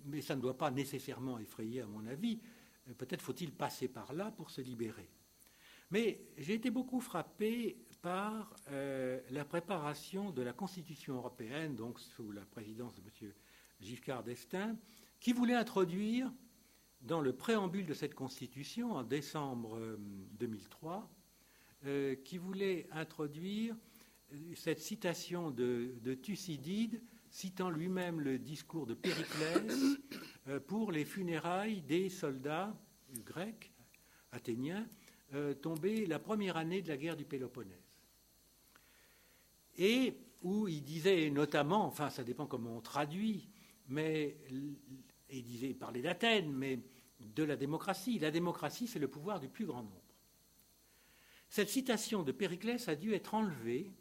mais 0.04 0.20
ça 0.20 0.36
ne 0.36 0.40
doit 0.40 0.56
pas 0.56 0.70
nécessairement 0.70 1.38
effrayer, 1.38 1.80
à 1.80 1.86
mon 1.86 2.06
avis. 2.06 2.40
Peut-être 2.98 3.22
faut-il 3.22 3.52
passer 3.52 3.88
par 3.88 4.12
là 4.12 4.30
pour 4.30 4.50
se 4.50 4.60
libérer. 4.60 5.08
Mais 5.90 6.20
j'ai 6.38 6.54
été 6.54 6.70
beaucoup 6.70 7.00
frappé 7.00 7.76
par 8.00 8.54
euh, 8.70 9.20
la 9.30 9.44
préparation 9.44 10.30
de 10.30 10.42
la 10.42 10.52
Constitution 10.52 11.16
européenne, 11.16 11.74
donc 11.74 11.98
sous 11.98 12.30
la 12.30 12.44
présidence 12.46 12.94
de 12.94 13.00
M. 13.00 13.32
Giscard 13.80 14.22
d'Estaing, 14.22 14.76
qui 15.18 15.32
voulait 15.32 15.54
introduire 15.54 16.32
dans 17.02 17.20
le 17.20 17.32
préambule 17.32 17.86
de 17.86 17.94
cette 17.94 18.14
Constitution, 18.14 18.92
en 18.92 19.02
décembre 19.02 19.78
2003, 20.38 21.10
euh, 21.84 21.88
euh, 21.88 22.14
qui 22.14 22.38
voulait 22.38 22.86
introduire 22.92 23.74
cette 24.54 24.80
citation 24.80 25.50
de, 25.50 26.14
Thucydide, 26.22 27.02
citant 27.30 27.70
lui-même 27.70 28.20
le 28.20 28.38
discours 28.38 28.86
de 28.86 28.94
Périclès 28.94 29.72
pour 30.66 30.92
les 30.92 31.04
funérailles 31.04 31.80
des 31.82 32.08
soldats 32.10 32.76
grecs, 33.24 33.72
athéniens, 34.32 34.86
tombés 35.62 36.06
la 36.06 36.18
première 36.18 36.56
année 36.56 36.82
de 36.82 36.88
la 36.88 36.96
guerre 36.96 37.16
du 37.16 37.24
Péloponnèse 37.24 37.90
et 39.80 40.14
où 40.42 40.68
il 40.68 40.82
disait 40.82 41.30
notamment, 41.30 41.86
enfin 41.86 42.10
ça 42.10 42.22
dépend 42.22 42.46
comment 42.46 42.76
on 42.76 42.80
traduit, 42.80 43.48
mais 43.88 44.36
il 45.30 45.42
disait, 45.42 45.70
il 45.70 45.78
parlait 45.78 46.02
d'Athènes, 46.02 46.52
mais 46.52 46.80
de 47.20 47.42
la 47.42 47.56
démocratie. 47.56 48.18
La 48.18 48.30
démocratie, 48.30 48.86
c'est 48.86 48.98
le 48.98 49.08
pouvoir 49.08 49.40
du 49.40 49.48
plus 49.48 49.66
grand 49.66 49.82
nombre. 49.82 50.02
Cette 51.48 51.68
citation 51.68 52.22
de 52.22 52.30
Périclès 52.30 52.88
a 52.88 52.94
dû 52.94 53.12
être 53.14 53.34
enlevée 53.34 53.92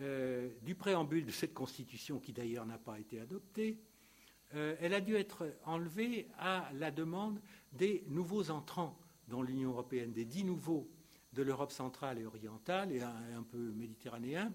euh, 0.00 0.50
du 0.62 0.74
préambule 0.74 1.24
de 1.24 1.30
cette 1.30 1.54
constitution, 1.54 2.18
qui 2.18 2.32
d'ailleurs 2.32 2.66
n'a 2.66 2.78
pas 2.78 2.98
été 2.98 3.20
adoptée. 3.20 3.78
Euh, 4.54 4.74
elle 4.80 4.92
a 4.92 5.00
dû 5.00 5.14
être 5.14 5.54
enlevée 5.64 6.26
à 6.36 6.68
la 6.74 6.90
demande 6.90 7.40
des 7.70 8.02
nouveaux 8.08 8.50
entrants 8.50 8.98
dans 9.28 9.40
l'Union 9.40 9.70
européenne, 9.70 10.12
des 10.12 10.24
dix 10.24 10.42
nouveaux 10.42 10.90
de 11.32 11.42
l'Europe 11.42 11.70
centrale 11.70 12.18
et 12.18 12.26
orientale 12.26 12.90
et 12.90 13.02
un 13.02 13.44
peu 13.44 13.70
méditerranéen, 13.70 14.52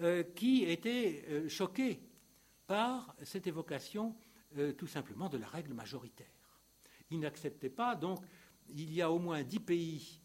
euh, 0.00 0.24
qui 0.24 0.64
étaient 0.64 1.48
choqués 1.48 2.00
par 2.66 3.14
cette 3.22 3.46
évocation 3.46 4.16
tout 4.76 4.86
simplement 4.86 5.28
de 5.28 5.38
la 5.38 5.46
règle 5.46 5.74
majoritaire. 5.74 6.26
Ils 7.10 7.20
n'acceptaient 7.20 7.70
pas, 7.70 7.94
donc 7.94 8.24
il 8.70 8.92
y 8.92 9.02
a 9.02 9.10
au 9.10 9.18
moins 9.18 9.42
dix 9.42 9.60
pays 9.60 10.20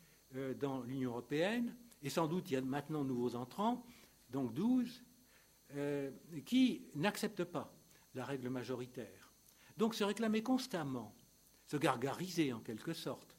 dans 0.60 0.82
l'Union 0.82 1.12
européenne, 1.12 1.76
et 2.02 2.10
sans 2.10 2.28
doute 2.28 2.50
il 2.50 2.54
y 2.54 2.58
a 2.58 2.62
maintenant 2.62 3.04
de 3.04 3.10
nouveaux 3.10 3.36
entrants, 3.36 3.86
donc 4.34 4.54
douze, 4.54 5.04
qui 6.46 6.86
n'acceptent 6.96 7.46
pas 7.46 7.74
la 8.14 8.26
règle 8.26 8.50
majoritaire. 8.50 9.32
Donc 9.78 9.96
se 9.96 10.04
réclamer 10.04 10.44
constamment, 10.44 11.16
se 11.66 11.78
gargariser 11.78 12.54
en 12.54 12.60
quelque 12.60 12.94
sorte, 12.94 13.38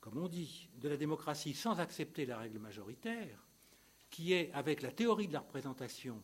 comme 0.00 0.18
on 0.18 0.28
dit, 0.28 0.68
de 0.76 0.88
la 0.88 0.96
démocratie 0.96 1.54
sans 1.54 1.80
accepter 1.80 2.26
la 2.26 2.38
règle 2.38 2.58
majoritaire, 2.58 3.46
qui 4.10 4.32
est, 4.32 4.52
avec 4.52 4.82
la 4.82 4.92
théorie 4.92 5.28
de 5.28 5.32
la 5.32 5.40
représentation, 5.40 6.22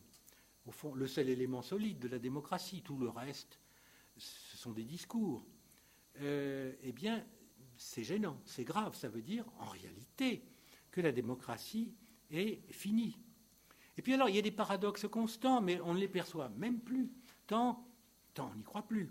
au 0.65 0.71
fond, 0.71 0.93
le 0.93 1.07
seul 1.07 1.29
élément 1.29 1.61
solide 1.61 1.99
de 1.99 2.07
la 2.07 2.19
démocratie. 2.19 2.83
Tout 2.83 2.97
le 2.97 3.09
reste, 3.09 3.59
ce 4.17 4.55
sont 4.57 4.71
des 4.71 4.83
discours. 4.83 5.45
Euh, 6.19 6.73
eh 6.83 6.91
bien, 6.91 7.25
c'est 7.75 8.03
gênant, 8.03 8.39
c'est 8.45 8.63
grave. 8.63 8.95
Ça 8.95 9.09
veut 9.09 9.23
dire, 9.23 9.45
en 9.59 9.65
réalité, 9.65 10.43
que 10.91 11.01
la 11.01 11.11
démocratie 11.11 11.95
est 12.29 12.71
finie. 12.71 13.17
Et 13.97 14.01
puis 14.01 14.13
alors, 14.13 14.29
il 14.29 14.35
y 14.35 14.39
a 14.39 14.43
des 14.43 14.51
paradoxes 14.51 15.07
constants, 15.07 15.61
mais 15.61 15.79
on 15.81 15.93
ne 15.93 15.99
les 15.99 16.07
perçoit 16.07 16.49
même 16.49 16.79
plus, 16.79 17.11
tant, 17.47 17.85
tant 18.33 18.49
on 18.51 18.55
n'y 18.55 18.63
croit 18.63 18.87
plus. 18.87 19.09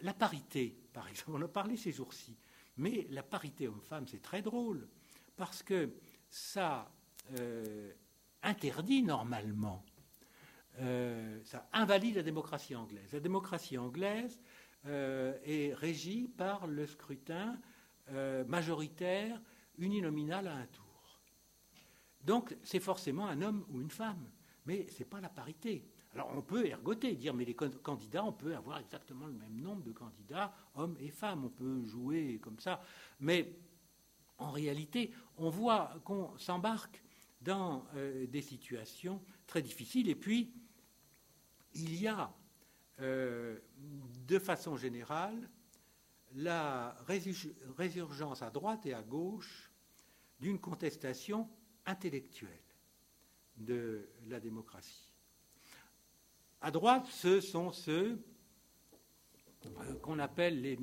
La 0.00 0.14
parité, 0.14 0.78
par 0.92 1.08
exemple, 1.08 1.32
on 1.32 1.36
en 1.36 1.42
a 1.42 1.48
parlé 1.48 1.76
ces 1.76 1.92
jours-ci, 1.92 2.36
mais 2.76 3.06
la 3.10 3.22
parité 3.22 3.68
homme-femme, 3.68 4.06
c'est 4.06 4.22
très 4.22 4.42
drôle, 4.42 4.88
parce 5.36 5.62
que 5.62 5.92
ça 6.30 6.90
euh, 7.38 7.92
interdit 8.42 9.02
normalement, 9.02 9.84
euh, 10.80 11.40
ça 11.44 11.68
invalide 11.72 12.16
la 12.16 12.22
démocratie 12.22 12.76
anglaise. 12.76 13.12
La 13.12 13.20
démocratie 13.20 13.76
anglaise 13.76 14.40
euh, 14.86 15.36
est 15.44 15.74
régie 15.74 16.28
par 16.28 16.66
le 16.66 16.86
scrutin 16.86 17.58
majoritaire 18.46 19.38
uninominal 19.76 20.48
à 20.48 20.54
un 20.54 20.66
tour. 20.66 20.87
Donc 22.28 22.54
c'est 22.62 22.78
forcément 22.78 23.26
un 23.26 23.40
homme 23.40 23.64
ou 23.70 23.80
une 23.80 23.90
femme, 23.90 24.28
mais 24.66 24.86
ce 24.90 24.98
n'est 24.98 25.06
pas 25.06 25.18
la 25.18 25.30
parité. 25.30 25.88
Alors 26.12 26.30
on 26.36 26.42
peut 26.42 26.66
ergoter, 26.66 27.14
dire 27.14 27.32
mais 27.32 27.46
les 27.46 27.54
candidats, 27.54 28.22
on 28.22 28.34
peut 28.34 28.54
avoir 28.54 28.78
exactement 28.80 29.26
le 29.26 29.32
même 29.32 29.58
nombre 29.58 29.82
de 29.82 29.92
candidats, 29.92 30.54
hommes 30.74 30.98
et 31.00 31.08
femmes, 31.08 31.46
on 31.46 31.48
peut 31.48 31.82
jouer 31.86 32.38
comme 32.42 32.60
ça, 32.60 32.82
mais 33.18 33.56
en 34.36 34.50
réalité, 34.50 35.10
on 35.38 35.48
voit 35.48 35.94
qu'on 36.04 36.36
s'embarque 36.36 37.02
dans 37.40 37.86
euh, 37.94 38.26
des 38.26 38.42
situations 38.42 39.22
très 39.46 39.62
difficiles. 39.62 40.10
Et 40.10 40.14
puis, 40.14 40.52
il 41.72 41.98
y 41.98 42.08
a, 42.08 42.30
euh, 43.00 43.58
de 44.26 44.38
façon 44.38 44.76
générale, 44.76 45.48
la 46.34 46.94
résurgence 47.78 48.42
à 48.42 48.50
droite 48.50 48.84
et 48.84 48.92
à 48.92 49.02
gauche 49.02 49.72
d'une 50.40 50.58
contestation 50.58 51.48
intellectuelle 51.88 52.62
de 53.56 54.08
la 54.28 54.38
démocratie. 54.38 55.10
À 56.60 56.70
droite, 56.70 57.06
ce 57.06 57.40
sont 57.40 57.72
ceux 57.72 58.22
euh, 59.66 59.94
qu'on 60.02 60.18
appelle 60.18 60.60
les, 60.60 60.78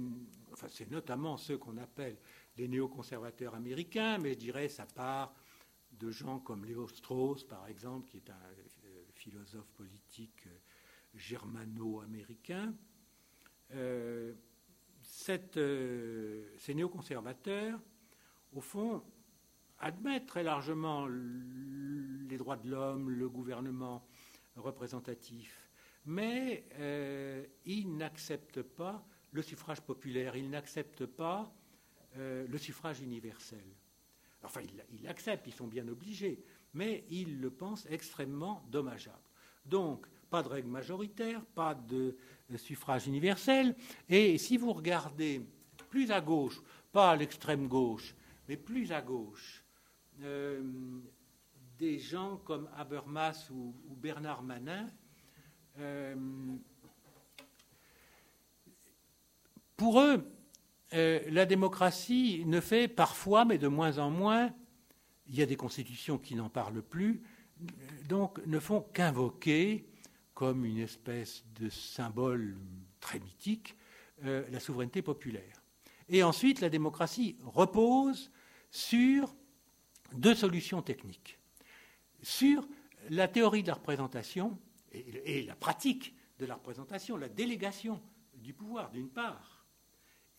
enfin 0.52 0.68
c'est 0.70 0.90
notamment 0.90 1.38
ceux 1.38 1.58
qu'on 1.58 1.78
appelle 1.78 2.18
les 2.58 2.68
néoconservateurs 2.68 3.56
américains, 3.56 4.18
mais 4.18 4.34
je 4.34 4.40
dirais 4.40 4.68
ça 4.68 4.86
part 4.86 5.34
de 5.92 6.12
gens 6.12 6.40
comme 6.40 6.66
Léo 6.66 6.88
Strauss, 6.88 7.44
par 7.44 7.68
exemple, 7.68 8.10
qui 8.10 8.18
est 8.18 8.30
un 8.30 8.34
euh, 8.34 9.04
philosophe 9.14 9.70
politique 9.72 10.48
euh, 10.48 10.58
germano-américain. 11.14 12.74
Ces 15.02 16.74
néoconservateurs, 16.74 17.80
au 18.54 18.62
fond, 18.62 19.04
admettent 19.80 20.26
très 20.26 20.44
largement 20.44 21.08
les 21.08 22.38
droits 22.38 22.58
de 22.58 22.70
l'homme, 22.70 23.10
le 23.10 23.30
gouvernement 23.30 24.08
représentatif, 24.56 25.70
mais 26.06 26.66
ils 27.66 27.96
n'acceptent 27.96 28.62
pas 28.62 29.06
le 29.32 29.42
suffrage 29.42 29.82
populaire, 29.82 30.36
ils 30.36 30.50
n'acceptent 30.50 31.06
pas 31.06 31.54
le 32.18 32.58
suffrage 32.58 33.02
universel. 33.02 33.66
Enfin, 34.44 34.62
ils 34.92 35.04
l'acceptent, 35.04 35.48
ils 35.48 35.54
sont 35.54 35.68
bien 35.68 35.88
obligés, 35.88 36.44
mais 36.74 37.04
ils 37.10 37.42
le 37.42 37.50
pensent 37.50 37.88
extrêmement 37.90 38.64
dommageable. 38.70 39.18
Donc, 39.66 40.08
pas 40.30 40.44
de 40.44 40.48
règle 40.48 40.70
majoritaire, 40.70 41.44
pas 41.44 41.76
de 41.76 42.16
suffrage 42.56 43.08
universel. 43.08 43.76
Et 44.08 44.38
si 44.38 44.58
vous 44.58 44.72
regardez 44.72 45.42
plus 45.90 46.12
à 46.12 46.22
gauche, 46.22 46.62
pas 46.92 47.12
à 47.12 47.16
l'extrême 47.16 47.68
gauche, 47.68 48.16
mais 48.48 48.56
plus 48.56 48.92
à 48.92 49.02
gauche, 49.02 49.65
euh, 50.22 50.62
des 51.78 52.00
gens 52.00 52.38
comme 52.38 52.70
Habermas 52.78 53.50
ou, 53.52 53.74
Bernard 53.98 54.44
Manin, 54.44 54.90
euh, 55.80 56.16
pour 59.76 60.00
eux, 60.00 60.26
euh, 60.94 61.20
la 61.30 61.46
démocratie 61.46 62.44
ne 62.46 62.62
fait 62.62 62.88
parfois, 62.88 63.44
mais 63.44 63.58
de 63.58 63.68
moins 63.68 63.98
en 63.98 64.10
moins, 64.10 64.54
il 65.28 65.36
y 65.36 65.42
a 65.42 65.46
des 65.46 65.58
constitutions 65.58 66.18
qui 66.18 66.36
n'en 66.36 66.50
parlent 66.50 66.82
plus, 66.82 67.22
donc 68.08 68.40
ne 68.46 68.60
font 68.60 68.82
qu'invoquer, 68.82 69.90
comme 70.34 70.66
une 70.66 70.78
espèce 70.78 71.44
de 71.60 71.70
symbole 71.70 72.58
très 73.00 73.20
mythique, 73.20 73.76
la 74.22 74.60
souveraineté 74.60 75.02
populaire. 75.02 75.62
Et 76.10 76.24
ensuite, 76.24 76.62
la 76.62 76.70
démocratie 76.70 77.38
repose 77.44 78.32
sur 78.70 79.36
deux 80.16 80.36
solutions 80.36 80.82
techniques. 80.82 81.40
Sur 82.22 82.68
la 83.10 83.28
théorie 83.28 83.62
de 83.62 83.68
la 83.68 83.76
représentation 83.76 84.58
et 84.92 85.44
la 85.44 85.56
pratique 85.56 86.16
de 86.40 86.46
la 86.46 86.56
représentation, 86.56 87.18
la 87.18 87.30
délégation 87.30 88.02
du 88.34 88.54
pouvoir, 88.54 88.92
d'une 88.92 89.10
part, 89.10 89.66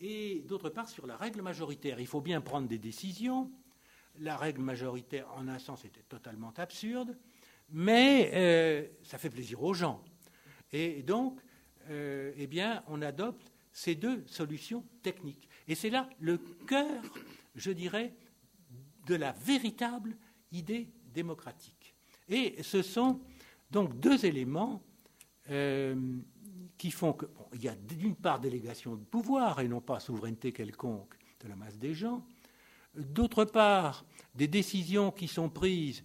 et 0.01 0.43
d'autre 0.47 0.69
part 0.69 0.89
sur 0.89 1.07
la 1.07 1.17
règle 1.17 1.43
majoritaire. 1.43 2.01
Il 2.01 2.07
faut 2.07 2.21
bien 2.21 2.41
prendre 2.41 2.69
des 2.69 2.79
décisions. 2.79 3.51
La 4.19 4.37
règle 4.37 4.62
majoritaire, 4.62 5.31
en 5.37 5.49
un 5.49 5.59
sens, 5.59 5.85
était 5.85 6.03
totalement 6.03 6.53
absurde, 6.57 7.17
mais 7.71 8.31
euh, 8.35 8.87
ça 9.03 9.19
fait 9.19 9.31
plaisir 9.31 9.62
aux 9.62 9.75
gens. 9.75 10.03
Et 10.73 11.03
donc, 11.03 11.41
euh, 11.89 12.33
eh 12.37 12.49
on 12.89 13.03
adopte 13.03 13.53
ces 13.73 13.95
deux 13.95 14.25
solutions 14.27 14.85
techniques. 15.03 15.49
Et 15.69 15.75
c'est 15.75 15.91
là 15.91 16.09
le 16.21 16.39
cœur, 16.39 17.03
je 17.55 17.71
dirais, 17.71 18.15
de 19.07 19.14
la 19.14 19.33
véritable 19.33 20.16
idée 20.53 20.88
démocratique. 21.14 21.95
Et 22.29 22.62
ce 22.62 22.83
sont 22.83 23.21
donc 23.71 23.99
deux 23.99 24.27
éléments 24.27 24.83
euh, 25.51 26.19
qui 26.77 26.90
font 26.90 27.12
qu'il 27.12 27.62
y 27.62 27.69
a 27.69 27.75
d'une 27.75 28.16
part 28.16 28.40
délégation 28.40 28.97
de 28.97 29.05
pouvoir 29.05 29.61
et 29.61 29.69
non 29.69 29.81
pas 29.81 30.01
souveraineté 30.01 30.53
quelconque 30.53 31.14
de 31.40 31.49
la 31.49 31.57
masse 31.57 31.79
des 31.79 31.95
gens, 31.95 32.27
d'autre 32.95 33.45
part 33.45 34.05
des 34.35 34.49
décisions 34.49 35.11
qui 35.11 35.29
sont 35.29 35.49
prises 35.49 36.05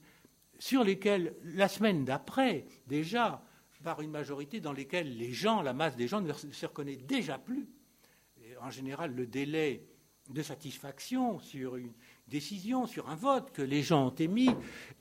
sur 0.59 0.83
lesquelles 0.83 1.35
la 1.43 1.67
semaine 1.67 2.05
d'après 2.05 2.65
déjà 2.87 3.43
par 3.83 4.01
une 4.01 4.11
majorité 4.11 4.59
dans 4.59 4.73
lesquelles 4.73 5.17
les 5.17 5.33
gens, 5.33 5.63
la 5.63 5.73
masse 5.73 5.95
des 5.95 6.07
gens 6.07 6.21
ne 6.21 6.31
se 6.33 6.65
reconnaît 6.67 6.97
déjà 6.97 7.39
plus. 7.39 7.67
en 8.61 8.69
général, 8.69 9.15
le 9.15 9.25
délai 9.25 9.87
de 10.29 10.41
satisfaction 10.43 11.39
sur 11.39 11.75
une 11.75 11.93
décision, 12.31 12.87
sur 12.87 13.09
un 13.09 13.15
vote 13.15 13.51
que 13.51 13.61
les 13.61 13.83
gens 13.83 14.07
ont 14.07 14.15
émis 14.15 14.49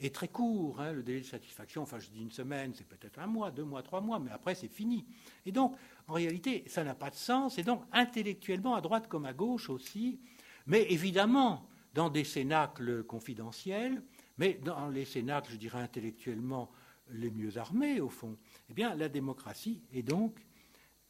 est 0.01 0.15
très 0.15 0.29
court. 0.29 0.81
Hein. 0.81 0.93
le 0.93 1.03
délai 1.03 1.21
de 1.21 1.27
satisfaction, 1.27 1.83
enfin 1.83 1.99
je 1.99 2.11
dis 2.11 2.21
une 2.21 2.33
semaine, 2.33 2.73
c'est 2.75 2.87
peut-être 2.87 3.19
un 3.19 3.27
mois, 3.27 3.51
deux 3.51 3.65
mois, 3.65 3.83
trois 3.83 4.03
mois, 4.03 4.19
mais 4.19 4.31
après 4.31 4.55
c'est 4.55 4.69
fini. 4.69 5.07
Et 5.47 5.53
donc, 5.53 5.75
en 6.09 6.13
réalité, 6.13 6.65
ça 6.67 6.85
n'a 6.85 6.95
pas 6.95 7.09
de 7.09 7.15
sens. 7.15 7.57
Et 7.59 7.63
donc, 7.63 7.83
intellectuellement, 7.93 8.75
à 8.75 8.83
droite 8.83 9.09
comme 9.09 9.25
à 9.25 9.33
gauche 9.33 9.71
aussi, 9.71 10.21
mais 10.67 10.87
évidemment, 10.93 11.67
dans 11.95 12.11
des 12.11 12.25
cénacles 12.25 13.05
confidentiels, 13.05 14.03
mais 14.37 14.55
dans 14.63 14.89
les 14.89 15.05
cénacles, 15.05 15.53
je 15.53 15.57
dirais 15.57 15.81
intellectuellement, 15.81 16.71
les 17.13 17.31
mieux 17.31 17.57
armés, 17.57 18.01
au 18.01 18.09
fond, 18.09 18.37
eh 18.69 18.75
bien, 18.75 18.95
la 18.95 19.09
démocratie 19.09 19.83
est 19.93 20.03
donc 20.03 20.37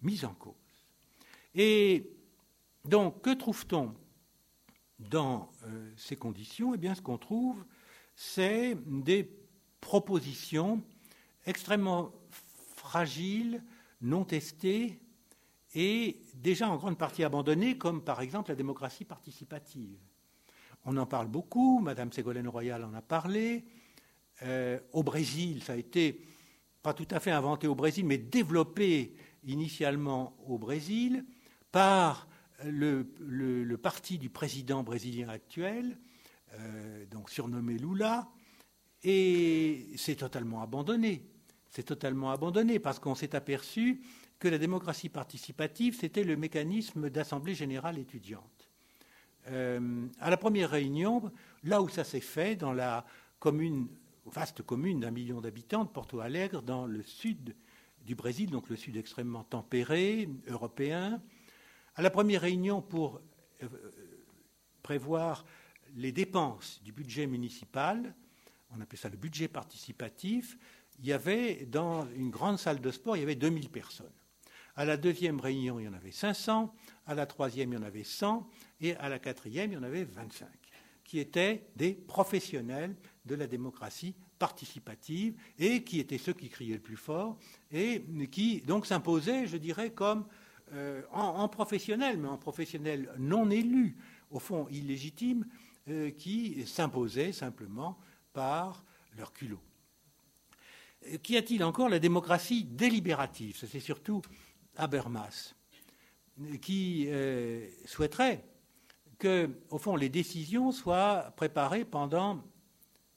mise 0.03 0.25
en 0.25 0.35
cause. 0.35 0.55
Et 1.55 2.11
donc, 2.85 3.23
que 3.23 3.35
trouve-t-on? 3.35 3.95
Dans 5.09 5.51
euh, 5.65 5.91
ces 5.97 6.17
conditions 6.17 6.75
Eh 6.75 6.79
bien, 6.79 6.95
ce 6.95 7.03
qu'on 7.03 7.19
trouve, 7.19 7.65
c'est 8.15 8.77
des 8.87 9.31
propositions 9.81 10.83
extrêmement 11.47 12.13
fragiles, 12.77 13.63
non 14.03 14.25
testées 14.25 15.01
et 15.75 16.23
déjà 16.35 16.69
en 16.69 16.77
grande 16.77 16.99
partie 16.99 17.25
abandonnées, 17.25 17.79
comme 17.79 18.03
par 18.03 18.21
exemple 18.21 18.51
la 18.51 18.57
démocratie 18.57 19.05
participative. 19.05 19.99
On 20.85 20.97
en 20.97 21.07
parle 21.07 21.29
beaucoup, 21.29 21.81
Madame 21.81 22.13
Ségolène 22.13 22.49
Royal 22.49 22.85
en 22.85 22.95
a 22.95 23.03
parlé, 23.03 23.65
euh, 24.43 24.79
au 24.93 25.03
Brésil, 25.03 25.63
ça 25.63 25.75
a 25.75 25.77
été 25.77 26.25
pas 26.83 26.95
tout 26.95 27.09
à 27.11 27.21
fait 27.21 27.31
inventé 27.31 27.67
au 27.67 27.75
Brésil, 27.75 28.07
mais 28.07 28.17
développé 28.17 29.15
initialement 29.45 30.35
au 30.47 30.59
Brésil 30.59 31.25
par 31.71 32.27
le, 32.65 33.77
parti 33.77 34.19
du 34.19 34.31
président 34.31 34.83
brésilien 34.83 35.29
actuel, 35.29 35.99
euh, 36.55 37.05
donc 37.07 37.31
surnommé 37.31 37.79
Lula, 37.79 38.29
et 39.03 39.89
c'est 39.97 40.17
totalement 40.17 40.63
abandonné. 40.63 41.23
C'est 41.71 41.85
totalement 41.85 42.33
abandonné 42.33 42.79
parce 42.79 42.99
qu'on 42.99 43.15
s'est 43.15 43.35
aperçu 43.35 44.03
que 44.39 44.49
la 44.49 44.59
démocratie 44.59 45.09
participative, 45.09 45.97
c'était 45.99 46.25
le 46.25 46.37
mécanisme 46.37 47.11
d'assemblée 47.11 47.55
générale 47.55 47.99
étudiante. 47.99 48.69
Euh, 49.49 50.07
à 50.19 50.31
la 50.31 50.37
première 50.37 50.71
réunion, 50.71 51.31
là 51.63 51.81
où 51.81 51.89
ça 51.89 52.05
s'est 52.05 52.21
fait, 52.21 52.57
dans 52.57 52.73
la 52.73 53.07
commune 53.39 53.89
vaste 54.27 54.63
commune 54.63 55.01
d'un 55.01 55.11
million 55.11 55.41
d'habitants 55.41 55.85
de 55.85 55.89
Porto 55.89 56.21
Alegre, 56.21 56.63
dans 56.63 56.87
le 56.87 57.03
sud 57.03 57.55
du 58.05 58.15
Brésil, 58.15 58.51
donc 58.51 58.69
le 58.69 58.77
sud 58.77 58.97
extrêmement 58.97 59.45
tempéré, 59.45 60.29
européen. 60.49 61.21
À 62.01 62.03
la 62.03 62.09
première 62.09 62.41
réunion 62.41 62.81
pour 62.81 63.21
euh, 63.63 63.69
prévoir 64.83 65.45
les 65.97 66.13
dépenses 66.13 66.81
du 66.83 66.93
budget 66.93 67.27
municipal, 67.27 68.15
on 68.75 68.81
appelait 68.81 68.97
ça 68.97 69.11
le 69.11 69.19
budget 69.19 69.49
participatif, 69.49 70.57
il 70.99 71.05
y 71.05 71.13
avait 71.13 71.67
dans 71.67 72.09
une 72.17 72.31
grande 72.31 72.59
salle 72.59 72.81
de 72.81 72.91
sport, 72.91 73.19
il 73.19 73.21
y 73.21 73.23
avait 73.23 73.35
2000 73.35 73.69
personnes. 73.69 74.15
À 74.77 74.87
la 74.87 74.97
deuxième 74.97 75.41
réunion, 75.41 75.79
il 75.79 75.85
y 75.85 75.89
en 75.89 75.93
avait 75.93 76.11
500, 76.11 76.75
à 77.05 77.15
la 77.15 77.27
troisième, 77.27 77.75
il 77.75 77.75
y 77.75 77.79
en 77.79 77.83
avait 77.83 78.03
100, 78.03 78.49
et 78.81 78.97
à 78.97 79.11
la 79.11 79.19
quatrième, 79.19 79.73
il 79.73 79.75
y 79.75 79.77
en 79.77 79.83
avait 79.83 80.05
25, 80.05 80.49
qui 81.05 81.19
étaient 81.19 81.67
des 81.77 81.93
professionnels 81.93 82.97
de 83.27 83.35
la 83.35 83.47
démocratie 83.47 84.15
participative 84.39 85.39
et 85.59 85.85
qui 85.85 86.01
étaient 86.01 86.17
ceux 86.17 86.33
qui 86.33 86.49
criaient 86.49 86.77
le 86.77 86.81
plus 86.81 86.97
fort 86.97 87.37
et 87.71 88.03
qui 88.33 88.63
donc 88.63 88.87
s'imposaient, 88.87 89.47
je 89.47 89.59
dirais, 89.59 89.91
comme 89.91 90.25
euh, 90.73 91.03
en, 91.13 91.49
professionnel, 91.49 92.19
mais 92.19 92.29
en 92.29 92.39
professionnel 92.39 93.13
non 93.19 93.51
élu, 93.51 93.97
au 94.31 94.39
fond 94.39 94.69
illégitime, 94.71 95.47
euh, 95.89 96.11
qui 96.11 96.65
s'imposaient 96.67 97.33
simplement 97.33 97.99
par 98.33 98.85
leur 99.17 99.33
culot. 99.33 99.61
Euh, 101.07 101.19
qu'y 101.19 101.37
a-t-il 101.37 101.65
encore? 101.65 101.89
La 101.89 101.99
démocratie 101.99 102.65
délibérative, 102.65 103.57
c'est 103.67 103.81
surtout 103.81 104.23
Habermas, 104.77 105.55
qui 106.63 107.09
souhaiterait 107.85 108.45
que, 109.19 109.51
au 109.71 109.79
fond, 109.79 109.97
les 109.97 110.09
décisions 110.09 110.73
soient 110.73 111.33
préparées 111.37 111.85
pendant 111.85 112.43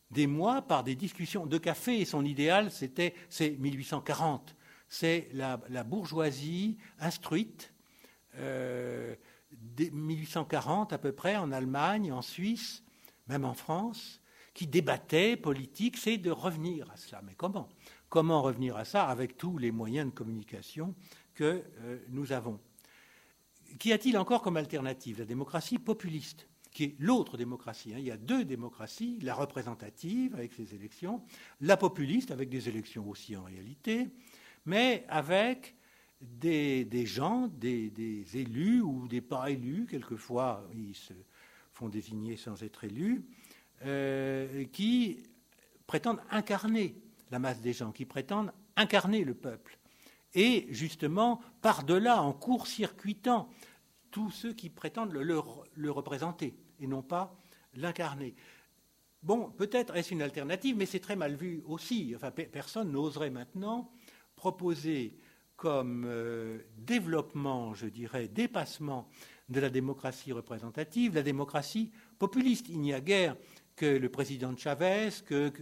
des 0.09 0.27
mois 0.27 0.61
par 0.61 0.83
des 0.83 0.95
discussions 0.95 1.45
de 1.45 1.57
café. 1.57 2.01
Et 2.01 2.05
son 2.05 2.25
idéal, 2.25 2.71
c'était, 2.71 3.13
c'est 3.29 3.51
1840. 3.51 4.55
C'est 4.93 5.27
la, 5.33 5.57
bourgeoisie 5.83 6.77
instruite, 6.99 7.73
euh, 8.35 9.15
1840 9.75 10.93
à 10.93 10.99
peu 10.99 11.11
près, 11.11 11.35
en 11.35 11.51
Allemagne, 11.51 12.11
en 12.11 12.21
Suisse, 12.21 12.83
même 13.25 13.43
en 13.43 13.55
France, 13.55 14.21
qui 14.53 14.67
débattait 14.67 15.35
politique, 15.35 15.97
c'est 15.97 16.19
de 16.19 16.29
revenir 16.29 16.91
à 16.91 16.97
cela. 16.97 17.23
Mais 17.23 17.33
comment? 17.35 17.69
Comment 18.07 18.43
revenir 18.43 18.77
à 18.77 18.85
ça 18.85 19.05
avec 19.05 19.35
tous 19.35 19.57
les 19.57 19.71
moyens 19.71 20.11
de 20.11 20.15
communication 20.15 20.93
que 21.33 21.63
euh, 21.81 21.97
nous 22.09 22.31
avons? 22.31 22.59
Qu'y 23.79 23.93
a-t-il 23.93 24.15
encore 24.15 24.43
comme 24.43 24.57
alternative? 24.57 25.17
La 25.17 25.25
démocratie 25.25 25.79
populiste 25.79 26.47
qui 26.69 26.83
est 26.83 26.95
l'autre 26.99 27.35
démocratie. 27.35 27.93
Hein. 27.95 27.99
Il 27.99 28.05
y 28.05 28.11
a 28.11 28.17
deux 28.17 28.45
démocraties, 28.45 29.19
la 29.21 29.33
représentative 29.33 30.35
avec 30.35 30.53
ses 30.53 30.75
élections, 30.75 31.23
la 31.61 31.77
populiste 31.77 32.29
avec 32.29 32.49
des 32.49 32.69
élections 32.69 33.09
aussi 33.09 33.35
en 33.35 33.43
réalité, 33.43 34.09
mais 34.65 35.05
avec 35.09 35.75
des, 36.21 37.05
gens, 37.05 37.47
des, 37.47 37.91
élus 38.33 38.81
ou 38.81 39.07
des 39.07 39.21
pas 39.21 39.49
élus, 39.49 39.85
quelquefois 39.89 40.67
ils 40.73 40.95
se 40.95 41.13
font 41.73 41.89
désigner 41.89 42.37
sans 42.37 42.63
être 42.63 42.83
élus, 42.83 43.25
euh, 43.85 44.65
qui 44.65 45.23
prétendent 45.87 46.21
incarner 46.29 46.95
la 47.31 47.39
masse 47.39 47.61
des 47.61 47.73
gens, 47.73 47.91
qui 47.91 48.05
prétendent 48.05 48.53
incarner 48.75 49.23
le 49.23 49.33
peuple. 49.33 49.77
Et 50.33 50.67
justement, 50.69 51.41
par-delà, 51.61 52.21
en 52.21 52.33
court-circuitant 52.33 53.49
tous 54.11 54.31
ceux 54.31 54.53
qui 54.53 54.69
prétendent 54.69 55.13
le 55.13 55.91
représenter 55.91 56.55
et 56.79 56.87
non 56.87 57.01
pas 57.01 57.35
l'incarner. 57.75 58.35
Bon, 59.23 59.49
peut-être 59.51 59.95
est-ce 59.95 60.13
une 60.13 60.21
alternative, 60.21 60.75
mais 60.75 60.85
c'est 60.85 60.99
très 60.99 61.15
mal 61.15 61.35
vu 61.35 61.63
aussi. 61.65 62.13
Enfin, 62.13 62.29
personne 62.31 62.91
n'oserait 62.91 63.29
maintenant 63.29 63.89
proposer 64.43 65.15
comme 65.55 66.03
euh, 66.05 66.59
développement, 66.77 67.73
je 67.73 67.87
dirais, 67.87 68.27
dépassement 68.27 69.07
de 69.47 69.61
la 69.61 69.69
démocratie 69.69 70.33
représentative, 70.33 71.15
la 71.15 71.23
démocratie 71.23 71.93
populiste. 72.19 72.67
Il 72.67 72.81
n'y 72.81 72.93
a 72.93 72.99
guère 72.99 73.37
que 73.77 73.85
le 73.85 74.09
président 74.09 74.53
Chavez, 74.57 75.11
que, 75.25 75.53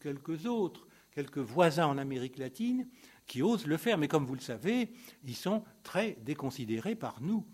quelques 0.00 0.46
autres, 0.46 0.86
quelques 1.10 1.36
voisins 1.36 1.88
en 1.88 1.98
Amérique 1.98 2.38
latine 2.38 2.88
qui 3.26 3.42
osent 3.42 3.66
le 3.66 3.76
faire. 3.76 3.98
Mais 3.98 4.08
comme 4.08 4.24
vous 4.24 4.34
le 4.34 4.40
savez, 4.40 4.88
ils 5.22 5.36
sont 5.36 5.62
très 5.82 6.16
déconsidérés 6.22 6.94
par 6.94 7.20
nous, 7.20 7.44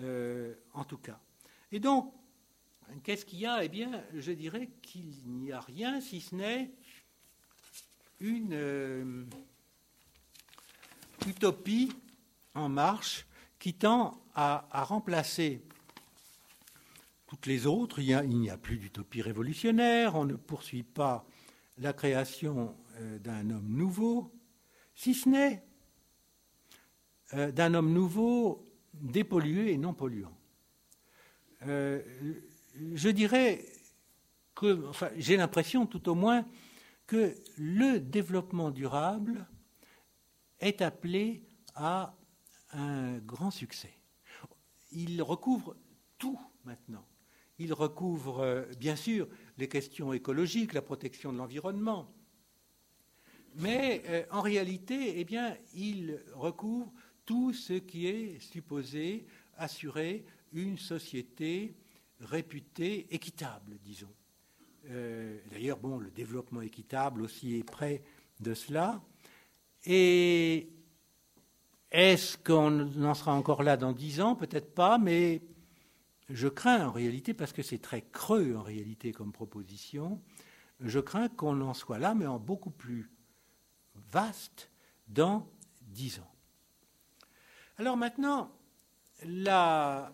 euh, 0.00 0.52
en 0.74 0.82
tout 0.82 0.98
cas. 0.98 1.20
Et 1.70 1.78
donc, 1.78 2.12
Qu'est-ce 3.04 3.26
qu'il 3.26 3.40
y 3.40 3.46
a? 3.46 3.62
Eh 3.62 3.68
bien, 3.68 4.02
je 4.14 4.32
dirais 4.32 4.70
qu'il 4.80 5.12
n'y 5.26 5.52
a 5.52 5.60
rien 5.60 6.00
si 6.00 6.22
ce 6.22 6.34
n'est 6.34 6.70
une 8.20 8.52
euh, 8.52 9.24
utopie 11.28 11.92
en 12.54 12.68
marche 12.68 13.26
qui 13.58 13.74
tend 13.74 14.22
à, 14.34 14.84
remplacer 14.84 15.62
toutes 17.26 17.46
les 17.46 17.66
autres. 17.66 18.00
Il 18.00 18.28
n'y 18.28 18.50
a, 18.50 18.56
plus 18.56 18.78
d'utopie 18.78 19.22
révolutionnaire, 19.22 20.14
on 20.14 20.24
ne 20.24 20.34
poursuit 20.34 20.82
pas 20.82 21.26
la 21.78 21.92
création 21.92 22.74
euh, 23.00 23.18
d'un 23.18 23.50
homme 23.50 23.68
nouveau, 23.68 24.32
si 24.94 25.14
ce 25.14 25.28
n'est 25.28 25.62
euh, 27.34 27.52
d'un 27.52 27.74
homme 27.74 27.92
nouveau 27.92 28.66
dépollué 28.94 29.72
et 29.72 29.78
non 29.78 29.94
polluant 29.94 30.34
je 32.94 33.08
dirais 33.08 33.64
que, 34.54 34.84
j'ai 35.16 35.36
l'impression 35.36 35.86
tout 35.86 36.08
au 36.08 36.14
moins 36.14 36.44
que 37.06 37.34
le 37.56 37.98
développement 37.98 38.70
durable 38.70 39.46
est 40.60 40.82
appelé 40.82 41.42
à 41.74 42.14
un 42.72 43.18
grand 43.18 43.50
succès. 43.50 43.92
Il 44.92 45.22
recouvre 45.22 45.76
tout 46.18 46.40
maintenant. 46.64 47.04
Il 47.58 47.72
recouvre, 47.72 48.66
bien 48.78 48.96
sûr, 48.96 49.28
les 49.56 49.68
questions 49.68 50.12
écologiques, 50.12 50.72
la 50.72 50.82
protection 50.82 51.32
de 51.32 51.38
l'environnement. 51.38 52.12
Mais 53.58 54.02
euh, 54.06 54.24
en 54.30 54.40
réalité, 54.40 55.18
eh 55.18 55.24
bien, 55.24 55.56
il 55.74 56.20
recouvre 56.34 56.92
tout 57.26 57.52
ce 57.52 57.74
qui 57.74 58.06
est 58.06 58.38
supposé 58.40 59.26
assurer 59.56 60.24
une 60.52 60.78
société 60.78 61.74
réputée 62.20 63.12
équitable, 63.12 63.78
disons. 63.82 64.12
Euh, 64.90 65.38
d'ailleurs, 65.50 65.78
bon, 65.78 65.98
le 65.98 66.10
développement 66.10 66.60
équitable 66.60 67.22
aussi 67.22 67.56
est 67.56 67.64
près 67.64 68.02
de 68.40 68.54
cela. 68.54 69.02
Et 69.84 70.70
est-ce 71.90 72.36
qu'on 72.36 73.04
en 73.04 73.14
sera 73.14 73.32
encore 73.32 73.62
là 73.62 73.76
dans 73.76 73.92
dix 73.92 74.20
ans? 74.20 74.34
Peut-être 74.34 74.74
pas, 74.74 74.98
mais 74.98 75.42
je 76.28 76.48
crains 76.48 76.86
en 76.88 76.92
réalité, 76.92 77.32
parce 77.32 77.52
que 77.52 77.62
c'est 77.62 77.78
très 77.78 78.02
creux 78.02 78.54
en 78.54 78.62
réalité 78.62 79.12
comme 79.12 79.32
proposition, 79.32 80.20
je 80.80 81.00
crains 81.00 81.28
qu'on 81.28 81.60
en 81.62 81.74
soit 81.74 81.98
là, 81.98 82.14
mais 82.14 82.26
en 82.26 82.38
beaucoup 82.38 82.70
plus 82.70 83.10
vaste 84.10 84.70
dans 85.08 85.50
dix 85.80 86.18
ans. 86.20 86.30
Alors 87.78 87.96
maintenant, 87.96 88.52
la, 89.24 90.12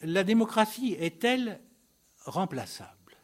la 0.00 0.24
démocratie 0.24 0.94
est-elle 0.94 1.60
remplaçable? 2.24 3.16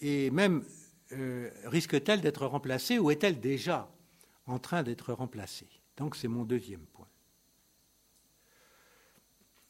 Et 0.00 0.30
même 0.30 0.64
euh, 1.14 1.50
risque-t-elle 1.64 2.20
d'être 2.20 2.46
remplacée 2.46 2.98
ou 2.98 3.10
est-elle 3.10 3.40
déjà 3.40 3.90
en 4.46 4.58
train 4.58 4.82
d'être 4.82 5.12
remplacée? 5.12 5.68
Donc 5.96 6.16
c'est 6.16 6.28
mon 6.28 6.44
deuxième 6.44 6.86
point. 6.86 7.08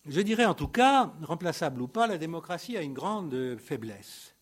Je 0.06 0.20
dirais 0.20 0.44
en 0.44 0.54
tout 0.54 0.68
cas, 0.68 1.14
remplaçable 1.22 1.80
ou 1.80 1.88
pas, 1.88 2.06
la 2.06 2.18
démocratie 2.18 2.76
a 2.76 2.82
une 2.82 2.92
grande 2.92 3.56
faiblesse. 3.58 4.34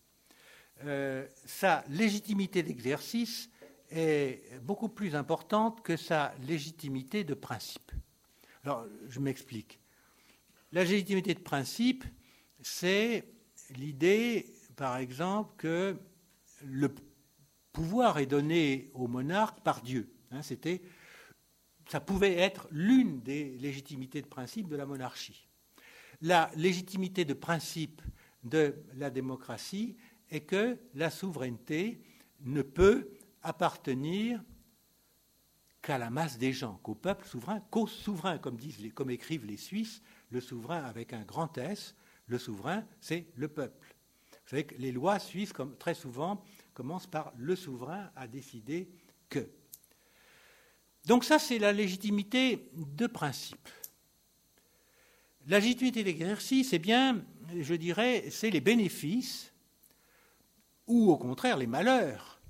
Euh, 0.83 1.25
sa 1.45 1.83
légitimité 1.89 2.63
d'exercice 2.63 3.49
est 3.89 4.59
beaucoup 4.61 4.89
plus 4.89 5.15
importante 5.15 5.81
que 5.81 5.95
sa 5.95 6.33
légitimité 6.47 7.23
de 7.23 7.33
principe. 7.33 7.91
Alors, 8.63 8.85
je 9.07 9.19
m'explique. 9.19 9.79
La 10.71 10.83
légitimité 10.83 11.33
de 11.33 11.39
principe, 11.39 12.03
c'est 12.61 13.25
l'idée, 13.75 14.53
par 14.75 14.97
exemple, 14.97 15.53
que 15.57 15.97
le 16.65 16.93
pouvoir 17.71 18.19
est 18.19 18.25
donné 18.25 18.91
au 18.93 19.07
monarque 19.07 19.61
par 19.61 19.81
Dieu. 19.81 20.13
Hein, 20.31 20.41
c'était, 20.41 20.81
ça 21.89 21.99
pouvait 21.99 22.35
être 22.35 22.67
l'une 22.71 23.21
des 23.21 23.57
légitimités 23.57 24.21
de 24.21 24.27
principe 24.27 24.67
de 24.67 24.75
la 24.75 24.85
monarchie. 24.85 25.47
La 26.21 26.51
légitimité 26.55 27.25
de 27.25 27.33
principe 27.33 28.01
de 28.43 28.75
la 28.95 29.09
démocratie 29.09 29.97
est 30.29 30.41
que 30.41 30.77
la 30.93 31.09
souveraineté 31.09 32.01
ne 32.41 32.61
peut 32.61 33.09
appartenir 33.41 34.41
qu'à 35.81 35.97
la 35.97 36.09
masse 36.09 36.37
des 36.37 36.53
gens, 36.53 36.79
qu'au 36.81 36.95
peuple 36.95 37.27
souverain, 37.27 37.59
qu'au 37.69 37.87
souverain, 37.87 38.37
comme, 38.37 38.55
disent 38.55 38.93
comme 38.93 39.09
écrivent 39.09 39.45
les 39.45 39.57
Suisses, 39.57 40.01
le 40.29 40.39
souverain 40.39 40.83
avec 40.83 41.11
un 41.13 41.23
grand 41.23 41.57
S, 41.57 41.95
le 42.27 42.39
souverain, 42.39 42.85
c'est 43.01 43.27
le 43.35 43.49
peuple. 43.49 43.95
Vous 44.31 44.49
savez 44.49 44.65
que 44.65 44.75
les 44.75 44.91
lois 44.91 45.19
suisses, 45.19 45.53
très 45.79 45.93
souvent, 45.93 46.43
commencent 46.73 47.07
par 47.07 47.33
le 47.37 47.55
souverain 47.55 48.11
a 48.15 48.27
décidé 48.27 48.89
que. 49.29 49.49
Donc 51.05 51.23
ça, 51.23 51.39
c'est 51.39 51.59
la 51.59 51.73
légitimité 51.73 52.69
de 52.73 53.07
principe. 53.07 53.67
La 55.47 55.59
légitimité 55.59 56.03
d'exercice, 56.03 56.71
eh 56.73 56.79
bien, 56.79 57.23
je 57.59 57.73
dirais, 57.75 58.29
c'est 58.29 58.49
les 58.49 58.61
bénéfices 58.61 59.53
ou 60.87 61.11
au 61.11 61.17
contraire 61.17 61.57
les 61.57 61.67
malheurs 61.67 62.41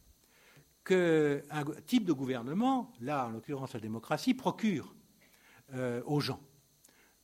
qu'un 0.84 1.64
type 1.86 2.06
de 2.06 2.14
gouvernement, 2.14 2.94
là 3.00 3.28
en 3.28 3.30
l'occurrence 3.30 3.74
la 3.74 3.80
démocratie, 3.80 4.34
procure 4.34 4.94
euh, 5.74 6.02
aux 6.06 6.20
gens 6.20 6.42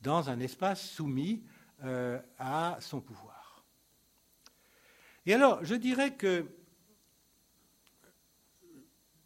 dans 0.00 0.30
un 0.30 0.40
espace 0.40 0.88
soumis 0.88 1.44
euh, 1.84 2.20
à 2.38 2.78
son 2.80 3.00
pouvoir. 3.00 3.64
Et 5.26 5.34
alors, 5.34 5.62
je 5.62 5.74
dirais 5.74 6.14
que 6.14 6.46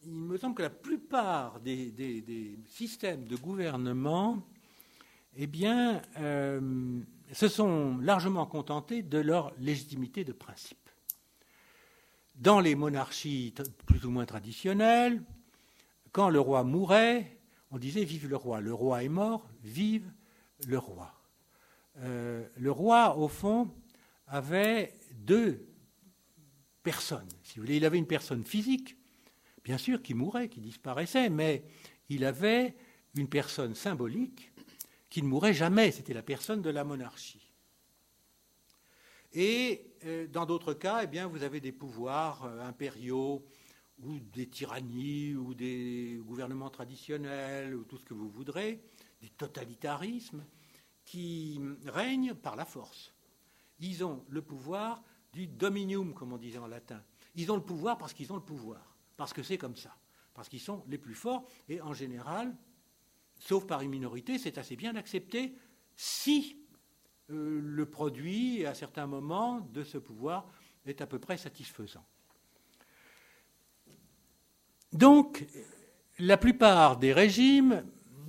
il 0.07 0.13
me 0.13 0.37
semble 0.37 0.55
que 0.55 0.63
la 0.63 0.71
plupart 0.71 1.61
des, 1.61 2.59
systèmes 2.67 3.27
de 3.27 3.37
gouvernement, 3.37 4.43
eh 5.37 5.49
euh, 6.19 7.01
se 7.33 7.49
sont 7.49 7.99
largement 7.99 8.47
contentés 8.47 9.03
de 9.03 9.19
leur 9.19 9.53
légitimité 9.59 10.25
de 10.25 10.33
principe 10.33 10.85
dans 12.37 12.61
les 12.61 12.75
monarchies 12.75 13.55
plus 13.87 14.05
ou 14.05 14.11
moins 14.11 14.27
traditionnelles, 14.27 15.23
quand 16.13 16.29
le 16.29 16.41
roi 16.41 16.65
mourait, 16.65 17.39
on 17.71 17.79
disait 17.79 18.05
Vive 18.05 18.29
le 18.29 18.37
roi. 18.37 18.61
Le 18.61 18.73
roi 18.75 19.03
est 19.03 19.09
mort, 19.09 19.49
vive 19.63 20.11
le 20.67 20.79
roi. 20.79 21.13
Euh, 21.99 22.47
le 22.57 22.71
roi, 22.71 23.17
au 23.17 23.29
fond, 23.29 23.71
avait 24.27 24.95
deux 25.15 25.67
personnes. 26.83 27.29
Si 27.43 27.57
vous 27.57 27.63
voulez, 27.63 27.77
il 27.77 27.85
avait 27.85 27.99
une 27.99 28.07
personne 28.07 28.45
physique, 28.45 28.97
bien 29.65 29.79
sûr, 29.79 30.03
qui 30.03 30.15
mourait, 30.15 30.49
qui 30.49 30.61
disparaissait, 30.61 31.31
mais 31.31 31.65
il 32.09 32.25
avait 32.25 32.77
une 33.17 33.29
personne 33.29 33.75
symbolique 33.75 34.53
qui 35.09 35.23
ne 35.23 35.29
mourait 35.29 35.55
jamais. 35.55 35.91
C'était 35.91 36.15
la 36.15 36.23
personne 36.23 36.63
de 36.63 36.71
la 36.71 36.85
monarchie. 36.85 37.51
Et 39.33 39.97
euh, 40.05 40.29
dans 40.29 40.47
d'autres 40.47 40.75
cas, 40.75 41.05
eh 41.11 41.25
vous 41.25 41.43
avez 41.43 41.61
des 41.61 41.73
pouvoirs 41.73 42.45
euh, 42.45 42.67
impériaux 42.67 43.45
ou 44.03 44.19
des 44.21 44.47
tyrannies 44.47 45.35
ou 45.35 45.55
des 45.55 46.21
gouvernements 46.25 46.71
traditionnels 46.71 47.75
ou 47.75 47.85
tout 47.85 47.97
ce 47.97 48.05
que 48.05 48.15
vous 48.15 48.29
voudrez, 48.29 48.81
des 49.23 49.31
totalitarismes 49.31 50.45
qui 51.05 51.61
règnent 51.87 52.35
par 52.35 52.57
la 52.57 52.65
force. 52.65 53.13
Ils 53.81 54.05
ont 54.05 54.25
le 54.29 54.43
pouvoir 54.43 55.03
du 55.33 55.47
dominium, 55.47 56.15
comme 56.15 56.33
on 56.33 56.39
disait 56.39 56.59
en 56.59 56.67
latin. 56.67 57.03
Ils 57.35 57.51
ont 57.51 57.57
le 57.57 57.63
pouvoir 57.63 57.99
parce 57.99 58.13
qu'ils 58.13 58.33
ont 58.33 58.37
le 58.37 58.43
pouvoir, 58.43 58.94
parce 59.17 59.33
que 59.33 59.43
c'est 59.43 59.59
comme 59.59 59.77
ça, 59.77 59.97
parce 60.35 60.49
qu'ils 60.49 60.61
sont 60.61 60.85
les 60.89 60.99
plus 60.99 61.15
forts 61.15 61.47
et 61.69 61.81
en 61.81 61.93
général, 61.93 62.57
sauf 63.39 63.67
par 63.67 63.81
une 63.83 63.91
minorité, 63.91 64.39
c'est 64.39 64.59
assez 64.59 64.77
bien 64.77 64.97
accepté 64.97 65.55
si 65.97 66.59
euh, 67.31 67.61
le 67.63 67.87
produit, 67.87 68.67
à 68.67 68.75
certains 68.75 69.07
moments, 69.07 69.61
de 69.61 69.85
ce 69.85 69.99
pouvoir 69.99 70.47
est 70.87 71.01
à 71.01 71.07
peu 71.07 71.19
près 71.19 71.37
satisfaisant. 71.37 72.05
Donc, 74.93 75.45
la 76.19 76.37
plupart 76.37 76.99
des 76.99 77.13
régimes 77.13 77.85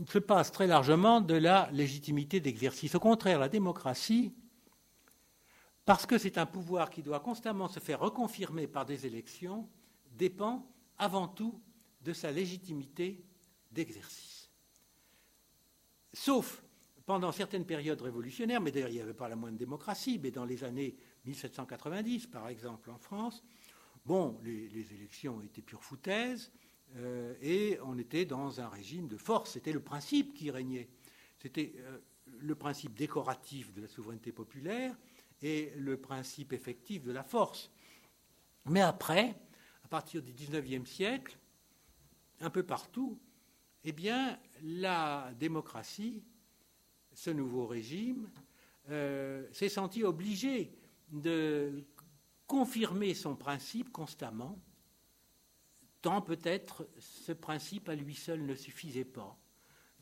se 0.08 0.20
passent 0.20 0.52
très 0.52 0.68
largement 0.68 1.22
de 1.22 1.36
la 1.36 1.70
légitimité 1.72 2.40
d'exercice. 2.40 2.96
Au 2.96 3.00
contraire, 3.00 3.40
la 3.40 3.50
démocratie, 3.50 4.34
parce 5.86 6.06
que 6.06 6.18
c'est 6.18 6.38
un 6.38 6.46
pouvoir 6.46 6.90
qui 6.90 7.04
doit 7.04 7.20
constamment 7.20 7.68
se 7.68 7.80
faire 7.80 8.00
reconfirmer 8.00 8.68
par 8.68 8.86
des 8.86 9.06
élections, 9.06 9.70
dépend 10.12 10.68
avant 10.98 11.28
tout 11.28 11.62
de 12.02 12.14
sa 12.14 12.32
légitimité 12.32 13.24
d'exercice. 13.72 14.50
Sauf 16.14 16.64
pendant 17.06 17.32
certaines 17.32 17.66
périodes 17.66 18.02
révolutionnaires, 18.02 18.62
mais 18.62 18.72
d'ailleurs 18.72 18.90
il 18.90 18.96
n'y 18.96 19.02
avait 19.02 19.14
pas 19.14 19.30
la 19.30 19.36
moindre 19.36 19.58
démocratie, 19.58 20.20
mais 20.22 20.32
dans 20.32 20.46
les 20.46 20.64
années 20.64 20.96
1790, 21.26 22.28
par 22.28 22.48
exemple 22.48 22.90
en 22.90 22.98
France, 22.98 23.44
bon, 24.06 24.40
les, 24.44 24.94
élections 24.94 25.42
étaient 25.42 25.62
pure 25.62 25.84
foutaise, 25.84 26.52
euh, 26.96 27.36
et 27.42 27.78
on 27.84 27.98
était 27.98 28.26
dans 28.26 28.62
un 28.62 28.70
régime 28.70 29.08
de 29.08 29.18
force. 29.18 29.52
C'était 29.52 29.74
le 29.74 29.82
principe 29.82 30.34
qui 30.34 30.50
régnait. 30.50 30.90
C'était 31.38 31.74
euh, 31.78 31.98
le 32.40 32.56
principe 32.56 32.96
décoratif 32.96 33.74
de 33.74 33.82
la 33.82 33.88
souveraineté 33.88 34.32
populaire 34.32 34.96
et 35.42 35.74
le 35.78 35.98
principe 35.98 36.54
effectif 36.54 37.04
de 37.04 37.12
la 37.12 37.24
force. 37.24 37.72
Mais 38.66 38.82
après, 38.82 39.36
à 39.86 39.88
partir 39.88 40.24
du 40.24 40.34
XIXe 40.34 40.90
siècle, 40.90 41.38
un 42.40 42.50
peu 42.50 42.64
partout, 42.64 43.20
eh 43.84 43.92
bien, 43.92 44.40
la 44.64 45.32
démocratie 45.38 46.24
ce 47.14 47.30
nouveau 47.30 47.68
régime 47.68 48.28
euh, 48.90 49.48
s'est 49.52 49.70
senti 49.70 50.04
obligé 50.04 50.74
de 51.12 51.86
confirmer 52.48 53.14
son 53.14 53.36
principe 53.36 53.92
constamment, 53.92 54.60
tant 56.02 56.20
peut-être 56.20 56.90
ce 56.98 57.32
principe 57.32 57.88
à 57.88 57.94
lui 57.94 58.16
seul 58.16 58.44
ne 58.44 58.56
suffisait 58.56 59.06
pas, 59.06 59.38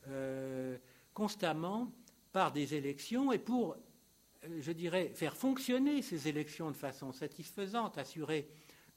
euh, 0.08 0.78
constamment 1.14 1.92
par 2.32 2.54
des 2.54 2.74
élections 2.74 3.34
et 3.34 3.38
pour, 3.38 3.76
euh, 4.46 4.62
je 4.62 4.72
dirais, 4.72 5.10
faire 5.14 5.36
fonctionner 5.36 6.02
ces 6.02 6.30
élections 6.30 6.72
de 6.72 6.78
façon 6.78 7.12
satisfaisante, 7.12 7.98
assurer 7.98 8.48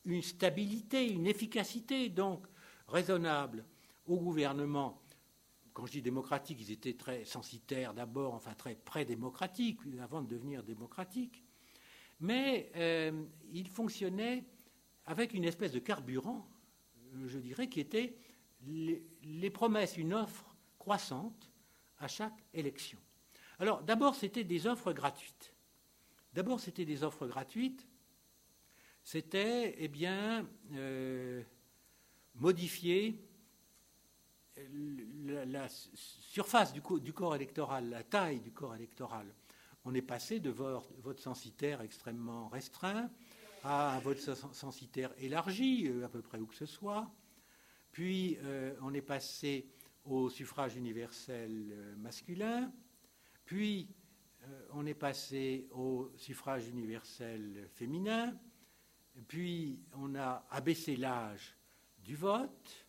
une 0.06 0.22
stabilité, 0.22 1.12
une 1.12 1.26
efficacité 1.26 2.08
donc 2.08 2.46
raisonnable 2.88 3.64
au 4.06 4.16
gouvernement 4.18 5.02
quand 5.76 5.84
je 5.84 5.92
dis 5.92 6.00
démocratique, 6.00 6.56
ils 6.58 6.72
étaient 6.72 6.94
très 6.94 7.26
censitaires 7.26 7.92
d'abord, 7.92 8.32
enfin 8.32 8.54
très 8.54 8.76
pré-démocratiques, 8.76 9.80
avant 10.00 10.22
de 10.22 10.26
devenir 10.26 10.62
démocratiques. 10.62 11.44
Mais 12.18 12.72
euh, 12.76 13.26
ils 13.52 13.68
fonctionnaient 13.68 14.46
avec 15.04 15.34
une 15.34 15.44
espèce 15.44 15.72
de 15.72 15.78
carburant, 15.78 16.48
je 17.26 17.38
dirais, 17.38 17.68
qui 17.68 17.80
était 17.80 18.16
les 18.66 19.50
promesses, 19.50 19.98
une 19.98 20.14
offre 20.14 20.56
croissante 20.78 21.52
à 21.98 22.08
chaque 22.08 22.42
élection. 22.54 22.98
Alors 23.58 23.82
d'abord, 23.82 24.14
c'était 24.14 24.44
des 24.44 24.66
offres 24.66 24.94
gratuites. 24.94 25.52
D'abord, 26.32 26.58
c'était 26.58 26.86
des 26.86 27.04
offres 27.04 27.26
gratuites. 27.26 27.86
C'était, 29.06 29.76
eh 29.78 29.86
bien, 29.86 30.44
euh, 30.72 31.40
modifier 32.34 33.24
la, 35.46 35.68
surface 35.94 36.72
du, 36.72 36.82
corps 37.12 37.36
électoral, 37.36 37.88
la 37.88 38.02
taille 38.02 38.40
du 38.40 38.50
corps 38.50 38.74
électoral. 38.74 39.32
On 39.84 39.94
est 39.94 40.02
passé 40.02 40.40
de 40.40 40.50
vote 40.50 41.20
censitaire 41.20 41.82
extrêmement 41.82 42.48
restreint 42.48 43.08
à 43.62 43.94
un 43.94 44.00
vote 44.00 44.18
censitaire 44.18 45.12
élargi, 45.18 45.86
euh, 45.86 46.04
à 46.04 46.08
peu 46.08 46.20
près 46.20 46.40
où 46.40 46.46
que 46.46 46.56
ce 46.56 46.66
soit. 46.66 47.08
Puis 47.92 48.38
euh, 48.42 48.74
on 48.82 48.92
est 48.92 49.02
passé 49.02 49.70
au 50.04 50.30
suffrage 50.30 50.74
universel 50.74 51.94
masculin. 51.96 52.72
Puis 53.44 53.88
on 54.72 54.84
est 54.84 54.94
passé 54.94 55.68
au 55.70 56.10
suffrage 56.16 56.66
universel 56.66 57.68
féminin. 57.72 58.36
Puis 59.28 59.80
on 59.94 60.14
a 60.14 60.46
abaissé 60.50 60.96
l'âge 60.96 61.56
du 62.04 62.14
vote. 62.14 62.86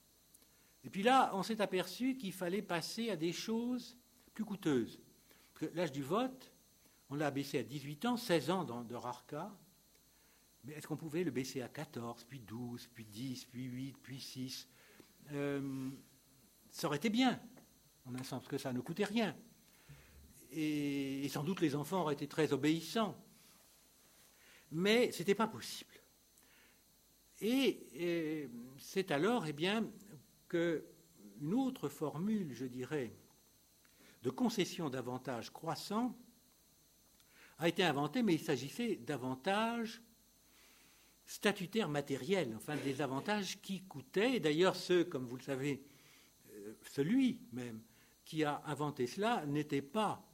Et 0.84 0.90
puis 0.90 1.04
là, 1.04 1.32
on 1.34 1.44
s'est 1.44 1.62
aperçu 1.62 2.16
qu'il 2.18 2.34
fallait 2.34 2.62
passer 2.62 3.10
à 3.10 3.16
des 3.16 3.34
choses 3.34 3.98
plus 4.34 4.46
coûteuses. 4.46 5.00
L'âge 5.74 5.92
du 5.92 6.04
vote, 6.04 6.54
on 7.10 7.16
l'a 7.16 7.28
abaissé 7.28 7.60
à 7.60 7.64
18 7.64 8.06
ans, 8.06 8.18
16 8.18 8.50
ans 8.52 8.64
dans 8.64 8.84
de 8.84 8.96
rares 8.96 9.26
cas. 9.26 9.52
Mais 10.64 10.74
est-ce 10.74 10.88
qu'on 10.88 10.98
pouvait 10.98 11.24
le 11.24 11.32
baisser 11.32 11.62
à 11.62 11.70
14, 11.70 12.26
puis 12.26 12.40
12, 12.40 12.88
puis 12.94 13.06
10, 13.06 13.46
puis 13.46 13.64
8, 13.64 13.98
puis 14.02 14.20
6 14.20 14.68
euh, 15.32 15.90
Ça 16.70 16.88
aurait 16.88 16.98
été 16.98 17.10
bien, 17.10 17.42
en 18.06 18.14
un 18.16 18.24
sens 18.24 18.48
que 18.48 18.58
ça 18.58 18.74
ne 18.74 18.82
coûtait 18.82 19.06
rien. 19.06 19.36
Et, 20.52 21.28
sans 21.30 21.44
doute 21.44 21.62
les 21.62 21.76
enfants 21.76 22.02
auraient 22.02 22.14
été 22.14 22.28
très 22.28 22.54
obéissants. 22.54 23.16
Mais 24.72 25.12
ce 25.12 25.20
n'était 25.20 25.36
pas 25.36 25.48
possible. 25.48 25.92
Et, 27.42 28.50
c'est 28.80 29.12
alors, 29.12 29.46
eh 29.46 29.54
bien, 29.54 29.88
qu'une 30.50 31.54
autre 31.54 31.90
formule, 31.90 32.54
je 32.54 32.66
dirais, 32.66 33.14
de 34.24 34.30
concession 34.30 34.90
d'avantages 34.90 35.52
croissants 35.52 36.18
a 37.60 37.68
été 37.68 37.84
inventée, 37.84 38.24
mais 38.24 38.36
il 38.36 38.40
s'agissait 38.40 38.96
d'avantages 38.98 40.02
statutaires 41.26 41.90
matériels, 41.90 42.54
enfin 42.56 42.76
des 42.78 43.02
avantages 43.02 43.62
qui 43.62 43.82
coûtaient, 43.84 44.40
d'ailleurs 44.40 44.76
ceux, 44.76 45.04
comme 45.04 45.26
vous 45.26 45.36
le 45.36 45.44
savez, 45.44 45.84
euh, 46.52 46.74
celui 46.84 47.42
même 47.52 47.82
qui 48.24 48.44
a 48.44 48.62
inventé 48.66 49.08
cela 49.08 49.46
n'était 49.46 49.82
pas 49.82 50.26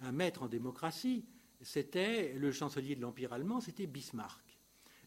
un 0.00 0.12
maître 0.12 0.42
en 0.42 0.48
démocratie, 0.48 1.24
c'était 1.60 2.34
le 2.34 2.52
chancelier 2.52 2.96
de 2.96 3.00
l'Empire 3.00 3.32
allemand, 3.32 3.60
c'était 3.60 3.86
Bismarck. 3.86 4.58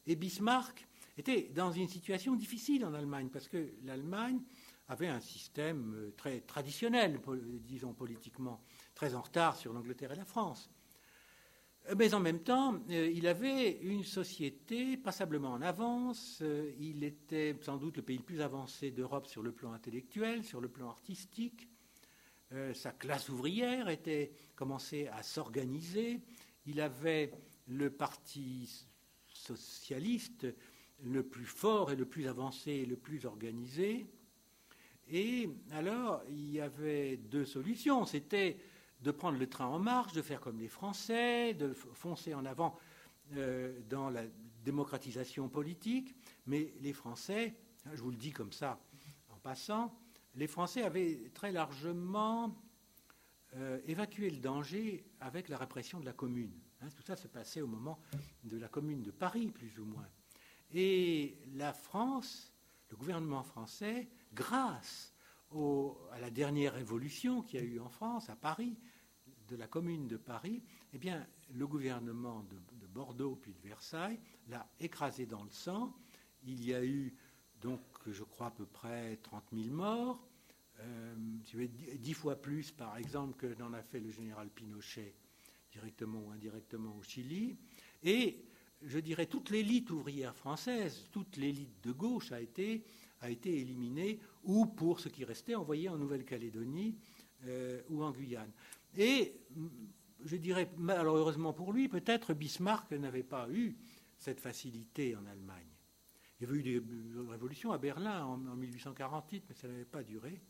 Et 0.07 0.15
Bismarck 0.15 0.87
était 1.17 1.49
dans 1.53 1.71
une 1.71 1.87
situation 1.87 2.35
difficile 2.35 2.85
en 2.85 2.93
Allemagne, 2.93 3.29
parce 3.31 3.47
que 3.47 3.73
l'Allemagne 3.83 4.39
avait 4.87 5.07
un 5.07 5.19
système 5.19 5.93
euh, 5.95 6.13
très 6.15 6.41
traditionnel, 6.41 7.19
disons 7.61 7.93
politiquement, 7.93 8.61
très 8.93 9.15
en 9.15 9.21
retard 9.21 9.55
sur 9.55 9.73
l'Angleterre 9.73 10.11
et 10.11 10.15
la 10.15 10.25
France. 10.25 10.69
Euh, 11.89 11.95
mais 11.97 12.13
en 12.13 12.19
même 12.19 12.43
temps, 12.43 12.79
euh, 12.89 13.11
il 13.13 13.27
avait 13.27 13.79
une 13.81 14.03
société 14.03 14.97
passablement 14.97 15.53
en 15.53 15.61
avance. 15.61 16.43
Il 16.79 17.03
était 17.03 17.55
sans 17.61 17.77
doute 17.77 17.97
le 17.97 18.03
pays 18.03 18.17
le 18.17 18.23
plus 18.23 18.41
avancé 18.41 18.91
d'Europe 18.91 19.27
sur 19.27 19.41
le 19.41 19.51
plan 19.51 19.73
intellectuel, 19.73 20.43
sur 20.43 20.61
le 20.61 20.69
plan 20.69 20.89
artistique. 20.89 21.67
Sa 22.73 22.91
classe 22.91 23.27
ouvrière 23.27 23.89
était 23.89 24.31
commencé 24.55 25.07
à 25.07 25.23
s'organiser. 25.23 26.21
Il 26.67 26.79
avait 26.79 27.33
le 27.67 27.89
parti 27.89 28.87
socialiste 29.27 30.45
le 31.03 31.23
plus 31.23 31.45
fort 31.45 31.91
et 31.91 31.95
le 31.95 32.05
plus 32.05 32.27
avancé 32.27 32.71
et 32.71 32.85
le 32.85 32.95
plus 32.95 33.25
organisé. 33.25 34.07
Et 35.09 35.49
alors, 35.71 36.23
il 36.29 36.51
y 36.51 36.59
avait 36.59 37.17
deux 37.17 37.45
solutions. 37.45 38.05
C'était 38.05 38.57
de 39.01 39.11
prendre 39.11 39.37
le 39.37 39.47
train 39.47 39.67
en 39.67 39.79
marche, 39.79 40.13
de 40.13 40.21
faire 40.21 40.39
comme 40.39 40.59
les 40.59 40.67
Français, 40.67 41.53
de 41.53 41.73
foncer 41.73 42.33
en 42.33 42.45
avant 42.45 42.77
euh, 43.35 43.79
dans 43.89 44.09
la 44.09 44.23
démocratisation 44.63 45.47
politique. 45.47 46.15
Mais 46.47 46.73
les 46.81 46.93
Français, 46.93 47.55
je 47.93 48.01
vous 48.01 48.11
le 48.11 48.17
dis 48.17 48.31
comme 48.31 48.51
ça 48.51 48.79
en 49.29 49.37
passant, 49.37 49.93
les 50.35 50.47
Français 50.47 50.81
avaient 50.81 51.29
très 51.33 51.51
largement 51.51 52.55
euh, 53.55 53.79
évacué 53.85 54.29
le 54.29 54.37
danger 54.37 55.05
avec 55.19 55.49
la 55.49 55.57
répression 55.57 55.99
de 55.99 56.05
la 56.05 56.13
commune. 56.13 56.51
Hein, 56.81 56.87
tout 56.95 57.03
ça 57.03 57.15
se 57.15 57.27
passait 57.27 57.61
au 57.61 57.67
moment 57.67 57.99
de 58.43 58.57
la 58.57 58.67
commune 58.67 59.01
de 59.01 59.11
Paris, 59.11 59.51
plus 59.51 59.79
ou 59.79 59.85
moins. 59.85 60.07
Et 60.77 61.37
la 61.53 61.71
France, 61.71 62.51
le 62.89 62.97
gouvernement 62.97 63.43
français, 63.43 64.09
grâce 64.33 65.13
à 66.11 66.19
la 66.19 66.29
dernière 66.29 66.73
révolution 66.73 67.41
qu'il 67.41 67.61
y 67.61 67.63
a 67.63 67.65
eu 67.65 67.79
en 67.79 67.87
France, 67.87 68.29
à 68.29 68.35
Paris, 68.35 68.77
de 69.47 69.55
la 69.55 69.67
commune 69.67 70.09
de 70.09 70.17
Paris, 70.17 70.61
eh 70.91 70.97
bien, 70.97 71.25
le 71.53 71.65
gouvernement 71.65 72.43
de, 72.43 72.57
Bordeaux 72.87 73.35
puis 73.35 73.53
de 73.53 73.59
Versailles 73.59 74.19
l'a 74.47 74.65
écrasé 74.79 75.25
dans 75.25 75.43
le 75.43 75.49
sang. 75.49 75.93
Il 76.43 76.63
y 76.63 76.73
a 76.73 76.83
eu, 76.83 77.13
donc, 77.61 77.81
je 78.07 78.23
crois, 78.23 78.47
à 78.47 78.51
peu 78.51 78.65
près 78.65 79.17
30 79.17 79.43
000 79.53 79.73
morts, 79.73 80.27
euh, 80.79 81.15
dix 81.99 82.13
fois 82.13 82.35
plus, 82.35 82.71
par 82.71 82.97
exemple, 82.97 83.35
que 83.37 83.53
n'en 83.59 83.71
a 83.73 83.81
fait 83.81 83.99
le 83.99 84.11
général 84.11 84.49
Pinochet, 84.49 85.15
directement 85.71 86.19
ou 86.19 86.31
indirectement 86.31 86.95
au 86.97 87.03
Chili. 87.03 87.57
Et 88.03 88.45
je 88.81 88.99
dirais, 88.99 89.25
toute 89.25 89.49
l'élite 89.49 89.89
ouvrière 89.91 90.35
française, 90.35 91.07
toute 91.11 91.37
l'élite 91.37 91.83
de 91.83 91.91
gauche 91.91 92.31
a 92.31 92.41
été, 92.41 92.83
a 93.21 93.29
été 93.29 93.59
éliminée, 93.59 94.19
ou 94.43 94.65
pour 94.65 94.99
ce 94.99 95.09
qui 95.09 95.23
restait, 95.25 95.55
envoyée 95.55 95.89
en 95.89 95.97
Nouvelle-Calédonie 95.97 96.95
euh, 97.45 97.81
ou 97.89 98.03
en 98.03 98.11
Guyane. 98.11 98.51
Et 98.97 99.35
je 100.23 100.35
dirais, 100.37 100.69
malheureusement 100.77 101.53
pour 101.53 101.73
lui, 101.73 101.87
peut-être 101.87 102.33
Bismarck 102.33 102.91
n'avait 102.91 103.23
pas 103.23 103.49
eu 103.49 103.75
cette 104.17 104.39
facilité 104.39 105.15
en 105.15 105.25
Allemagne. 105.25 105.67
Il 106.39 106.47
y 106.47 106.49
avait 106.49 106.59
eu 106.59 106.63
des 106.63 106.83
révolutions 107.29 107.71
à 107.71 107.77
Berlin 107.77 108.25
en, 108.25 108.37
1848, 108.37 109.45
mais 109.47 109.55
ça 109.55 109.67
n'avait 109.67 109.85
pas 109.85 110.03
duré. 110.03 110.41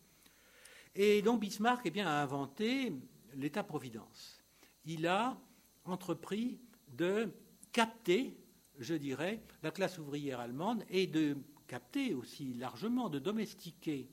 Et 0.96 1.22
donc 1.22 1.42
Bismarck 1.42 1.82
eh 1.86 1.92
bien, 1.92 2.08
a 2.08 2.24
inventé 2.24 2.94
l'État-providence. 3.34 4.44
Il 4.86 5.08
a 5.08 5.38
entrepris 5.84 6.60
de 6.88 7.32
capter, 7.76 8.38
je 8.80 8.96
dirais, 8.96 9.42
la 9.62 9.70
classe 9.70 10.00
ouvrière 10.00 10.40
allemande 10.40 10.86
et 10.90 11.08
de 11.08 11.36
capter 11.68 12.14
aussi 12.14 12.54
largement, 12.54 13.10
de 13.10 13.20
domestiquer 13.20 14.08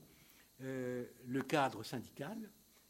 euh, 0.59 1.05
le 1.25 1.41
cadre 1.43 1.81
syndical 1.81 2.37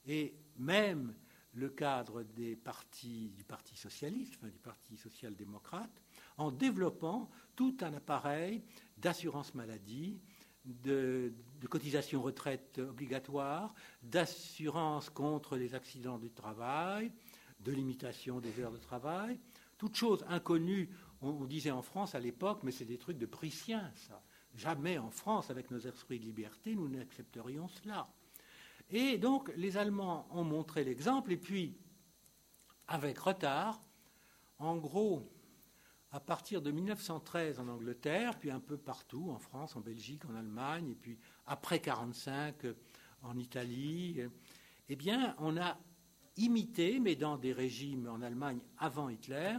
et 0.07 0.33
même 0.57 1.13
le 1.53 1.69
cadre 1.69 2.23
des 2.23 2.55
partis, 2.55 3.29
du 3.37 3.43
Parti 3.43 3.77
socialiste, 3.77 4.33
enfin, 4.39 4.47
du 4.47 4.57
Parti 4.57 4.97
social-démocrate, 4.97 6.01
en 6.37 6.49
développant 6.49 7.29
tout 7.55 7.77
un 7.81 7.93
appareil 7.93 8.63
d'assurance 8.97 9.53
maladie, 9.53 10.19
de, 10.65 11.33
de 11.61 11.67
cotisation 11.67 12.19
retraite 12.23 12.79
obligatoire, 12.79 13.75
d'assurance 14.01 15.11
contre 15.11 15.55
les 15.55 15.75
accidents 15.75 16.17
du 16.17 16.31
travail, 16.31 17.11
de 17.59 17.71
limitation 17.71 18.39
des 18.39 18.59
heures 18.59 18.71
de 18.71 18.77
travail, 18.79 19.39
toute 19.77 19.95
chose 19.95 20.23
inconnue, 20.27 20.89
on, 21.21 21.45
disait 21.45 21.71
en 21.71 21.81
France 21.81 22.15
à 22.15 22.19
l'époque, 22.19 22.59
mais 22.63 22.71
c'est 22.71 22.85
des 22.85 22.97
trucs 22.97 23.17
de 23.17 23.25
prussiens, 23.25 23.91
ça. 23.95 24.21
Jamais 24.55 24.97
en 24.99 25.09
France, 25.09 25.49
avec 25.49 25.71
nos 25.71 25.79
esprits 25.79 26.19
de 26.19 26.25
liberté, 26.25 26.75
nous 26.75 26.87
n'accepterions 26.87 27.67
cela. 27.67 28.07
Et 28.91 29.17
donc, 29.17 29.51
les 29.55 29.77
Allemands 29.77 30.27
ont 30.31 30.43
montré 30.43 30.83
l'exemple, 30.83 31.31
et 31.31 31.37
puis, 31.37 31.75
avec 32.87 33.17
retard, 33.17 33.81
en 34.59 34.77
gros, 34.77 35.27
à 36.11 36.19
partir 36.19 36.61
de 36.61 36.69
1913 36.69 37.59
en 37.59 37.67
Angleterre, 37.67 38.37
puis 38.37 38.51
un 38.51 38.59
peu 38.59 38.77
partout, 38.77 39.31
en 39.31 39.39
France, 39.39 39.75
en 39.75 39.81
Belgique, 39.81 40.25
en 40.25 40.35
Allemagne, 40.35 40.91
et 40.91 40.95
puis 40.95 41.17
après 41.47 41.77
1945 41.77 42.75
en 43.23 43.37
Italie, 43.37 44.21
eh 44.89 44.95
bien, 44.95 45.35
on 45.39 45.57
a 45.57 45.77
imité, 46.37 46.99
mais 46.99 47.15
dans 47.15 47.37
des 47.37 47.53
régimes 47.53 48.07
en 48.07 48.21
Allemagne 48.21 48.59
avant 48.77 49.09
Hitler, 49.09 49.57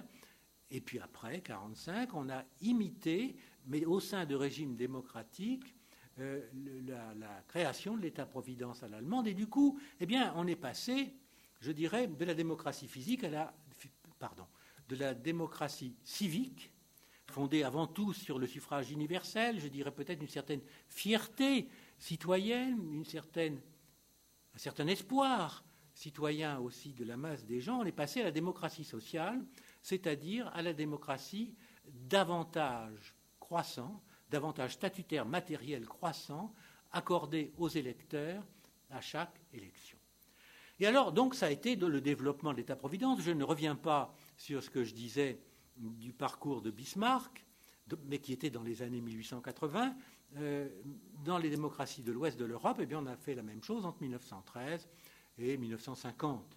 et 0.70 0.80
puis 0.80 0.98
après, 0.98 1.34
1945, 1.34 2.14
on 2.14 2.28
a 2.30 2.44
imité, 2.60 3.36
mais 3.66 3.84
au 3.84 4.00
sein 4.00 4.26
de 4.26 4.34
régimes 4.34 4.74
démocratiques, 4.74 5.74
la, 6.16 7.42
création 7.48 7.96
de 7.96 8.02
l'État-providence 8.02 8.82
à 8.82 8.88
l'allemande. 8.88 9.26
Et 9.26 9.34
du 9.34 9.46
coup, 9.46 9.78
eh 10.00 10.06
bien, 10.06 10.32
on 10.36 10.46
est 10.46 10.56
passé, 10.56 11.14
je 11.60 11.72
dirais, 11.72 12.06
de 12.06 12.24
la 12.24 12.34
démocratie 12.34 12.88
physique 12.88 13.24
à 13.24 13.30
la, 13.30 13.54
pardon, 14.18 14.46
de 14.88 14.96
la 14.96 15.14
démocratie 15.14 15.96
civique, 16.02 16.72
fondée 17.26 17.62
avant 17.62 17.86
tout 17.86 18.12
sur 18.12 18.38
le 18.38 18.46
suffrage 18.46 18.90
universel, 18.90 19.58
je 19.58 19.68
dirais 19.68 19.90
peut-être 19.90 20.20
une 20.20 20.28
certaine 20.28 20.60
fierté 20.88 21.68
citoyenne, 21.98 22.92
une 22.92 23.04
certaine, 23.04 23.60
un 24.54 24.58
certain 24.58 24.86
espoir 24.86 25.64
citoyen 25.94 26.58
aussi 26.58 26.92
de 26.92 27.04
la 27.04 27.16
masse 27.16 27.44
des 27.44 27.60
gens, 27.60 27.80
on 27.80 27.84
est 27.84 27.92
passé 27.92 28.20
à 28.20 28.24
la 28.24 28.30
démocratie 28.30 28.84
sociale, 28.84 29.42
c'est-à-dire 29.82 30.50
à 30.54 30.62
la 30.62 30.72
démocratie 30.72 31.54
davantage 31.86 33.14
croissant, 33.38 34.02
davantage 34.30 34.74
statutaire 34.74 35.24
matériel 35.24 35.86
croissant, 35.86 36.52
accordé 36.92 37.52
aux 37.58 37.68
électeurs 37.68 38.44
à 38.90 39.00
chaque 39.00 39.40
élection. 39.52 39.98
Et 40.80 40.86
alors, 40.86 41.12
donc, 41.12 41.34
ça 41.34 41.46
a 41.46 41.50
été 41.50 41.76
le 41.76 42.00
développement 42.00 42.52
de 42.52 42.56
l'État-providence. 42.56 43.20
Je 43.20 43.30
ne 43.30 43.44
reviens 43.44 43.76
pas 43.76 44.12
sur 44.36 44.62
ce 44.62 44.70
que 44.70 44.82
je 44.82 44.92
disais 44.92 45.40
du 45.76 46.12
parcours 46.12 46.62
de 46.62 46.70
Bismarck, 46.70 47.44
mais 48.06 48.18
qui 48.18 48.32
était 48.32 48.50
dans 48.50 48.62
les 48.62 48.82
années 48.82 49.00
1880. 49.00 49.94
Euh, 50.36 50.68
dans 51.24 51.38
les 51.38 51.48
démocraties 51.48 52.02
de 52.02 52.10
l'ouest 52.10 52.36
de 52.36 52.44
l'Europe, 52.44 52.78
eh 52.80 52.86
bien, 52.86 52.98
on 52.98 53.06
a 53.06 53.16
fait 53.16 53.36
la 53.36 53.42
même 53.44 53.62
chose 53.62 53.86
entre 53.86 54.02
1913 54.02 54.88
et 55.38 55.56
1950. 55.56 56.56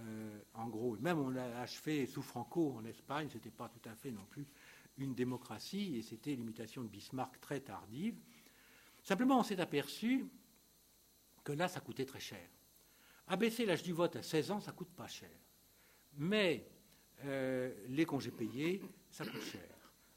Euh, 0.00 0.40
en 0.54 0.68
gros, 0.68 0.96
même 0.98 1.18
on 1.18 1.28
l'a 1.28 1.60
achevé 1.60 2.06
sous 2.06 2.22
Franco 2.22 2.74
en 2.76 2.84
Espagne, 2.84 3.28
ce 3.28 3.34
n'était 3.34 3.50
pas 3.50 3.68
tout 3.68 3.88
à 3.88 3.94
fait 3.94 4.10
non 4.10 4.24
plus 4.30 4.46
une 4.98 5.14
démocratie, 5.14 5.96
et 5.96 6.02
c'était 6.02 6.34
l'imitation 6.34 6.82
de 6.82 6.88
Bismarck 6.88 7.40
très 7.40 7.60
tardive. 7.60 8.16
Simplement, 9.02 9.40
on 9.40 9.42
s'est 9.42 9.60
aperçu 9.60 10.26
que 11.44 11.52
là, 11.52 11.68
ça 11.68 11.80
coûtait 11.80 12.04
très 12.04 12.20
cher. 12.20 12.48
Abaisser 13.28 13.64
l'âge 13.64 13.82
du 13.82 13.92
vote 13.92 14.16
à 14.16 14.22
16 14.22 14.50
ans, 14.50 14.60
ça 14.60 14.72
coûte 14.72 14.90
pas 14.90 15.06
cher. 15.06 15.30
Mais 16.16 16.68
euh, 17.24 17.72
les 17.88 18.04
congés 18.04 18.30
payés, 18.30 18.82
ça 19.10 19.24
coûte 19.24 19.42
cher. 19.42 19.68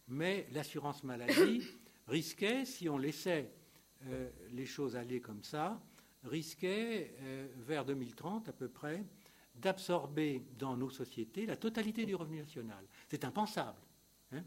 Mais 0.07 0.47
l'assurance 0.51 1.03
maladie 1.03 1.63
risquait, 2.07 2.65
si 2.65 2.89
on 2.89 2.97
laissait 2.97 3.51
euh, 4.07 4.29
les 4.51 4.65
choses 4.65 4.95
aller 4.95 5.21
comme 5.21 5.43
ça, 5.43 5.81
risquait, 6.24 7.15
euh, 7.22 7.47
vers 7.57 7.86
2030 7.86 8.49
à 8.49 8.53
peu 8.53 8.67
près, 8.67 9.05
d'absorber 9.55 10.43
dans 10.57 10.78
nos 10.78 10.89
sociétés 10.89 11.45
la 11.45 11.57
totalité 11.57 12.05
du 12.05 12.15
revenu 12.15 12.39
national. 12.39 12.86
C'est 13.09 13.26
impensable. 13.26 13.80
Hein. 14.32 14.43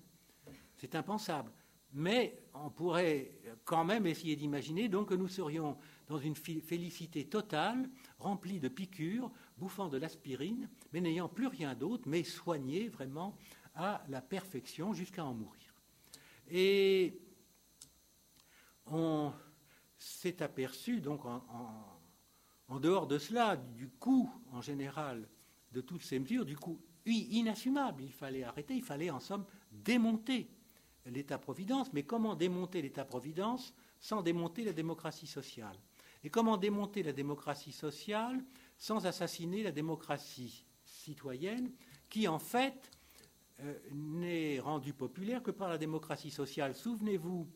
C'est 0.76 0.94
impensable. 0.94 1.52
Mais 1.92 2.42
on 2.54 2.70
pourrait 2.70 3.30
quand 3.64 3.84
même 3.84 4.06
essayer 4.06 4.34
d'imaginer 4.34 4.90
que 4.90 5.14
nous 5.14 5.28
serions 5.28 5.78
dans 6.08 6.18
une 6.18 6.34
félicité 6.34 7.26
totale, 7.26 7.88
remplie 8.18 8.58
de 8.58 8.68
piqûres, 8.68 9.30
bouffant 9.56 9.88
de 9.88 9.96
l'aspirine, 9.96 10.68
mais 10.92 11.00
n'ayant 11.00 11.28
plus 11.28 11.46
rien 11.46 11.74
d'autre, 11.74 12.08
mais 12.08 12.24
soignés 12.24 12.88
vraiment 12.88 13.36
à 13.76 14.04
la 14.08 14.20
perfection 14.20 14.92
jusqu'à 14.92 15.24
en 15.24 15.34
mourir. 15.34 15.72
Et 16.50 17.20
on 18.86 19.32
s'est 20.04 20.42
aperçu, 20.42 21.00
donc 21.00 21.24
en, 21.24 22.80
dehors 22.80 23.06
de 23.06 23.18
cela, 23.18 23.56
du 23.56 23.88
coût 23.88 24.30
en 24.52 24.60
général 24.60 25.26
de 25.72 25.80
toutes 25.80 26.02
ces 26.02 26.18
mesures, 26.18 26.44
du 26.44 26.56
coup 26.56 26.80
inassumable, 27.06 28.02
il 28.02 28.12
fallait 28.12 28.44
arrêter, 28.44 28.74
il 28.74 28.82
fallait 28.82 29.10
en 29.10 29.20
somme 29.20 29.44
démonter 29.70 30.48
l'État-providence. 31.06 31.92
Mais 31.92 32.02
comment 32.02 32.34
démonter 32.34 32.82
l'État-providence 32.82 33.74
sans 34.00 34.22
démonter 34.22 34.64
la 34.64 34.72
démocratie 34.72 35.26
sociale? 35.26 35.76
Et 36.22 36.30
comment 36.30 36.56
démonter 36.56 37.02
la 37.02 37.12
démocratie 37.12 37.72
sociale 37.72 38.42
sans 38.78 39.06
assassiner 39.06 39.62
la 39.62 39.72
démocratie 39.72 40.64
citoyenne 40.84 41.70
qui, 42.08 42.26
en 42.28 42.38
fait, 42.38 42.90
euh, 43.60 43.78
n'est 43.92 44.60
rendue 44.60 44.94
populaire 44.94 45.42
que 45.42 45.50
par 45.50 45.68
la 45.68 45.78
démocratie 45.78 46.30
sociale? 46.30 46.74
Souvenez-vous 46.74 47.46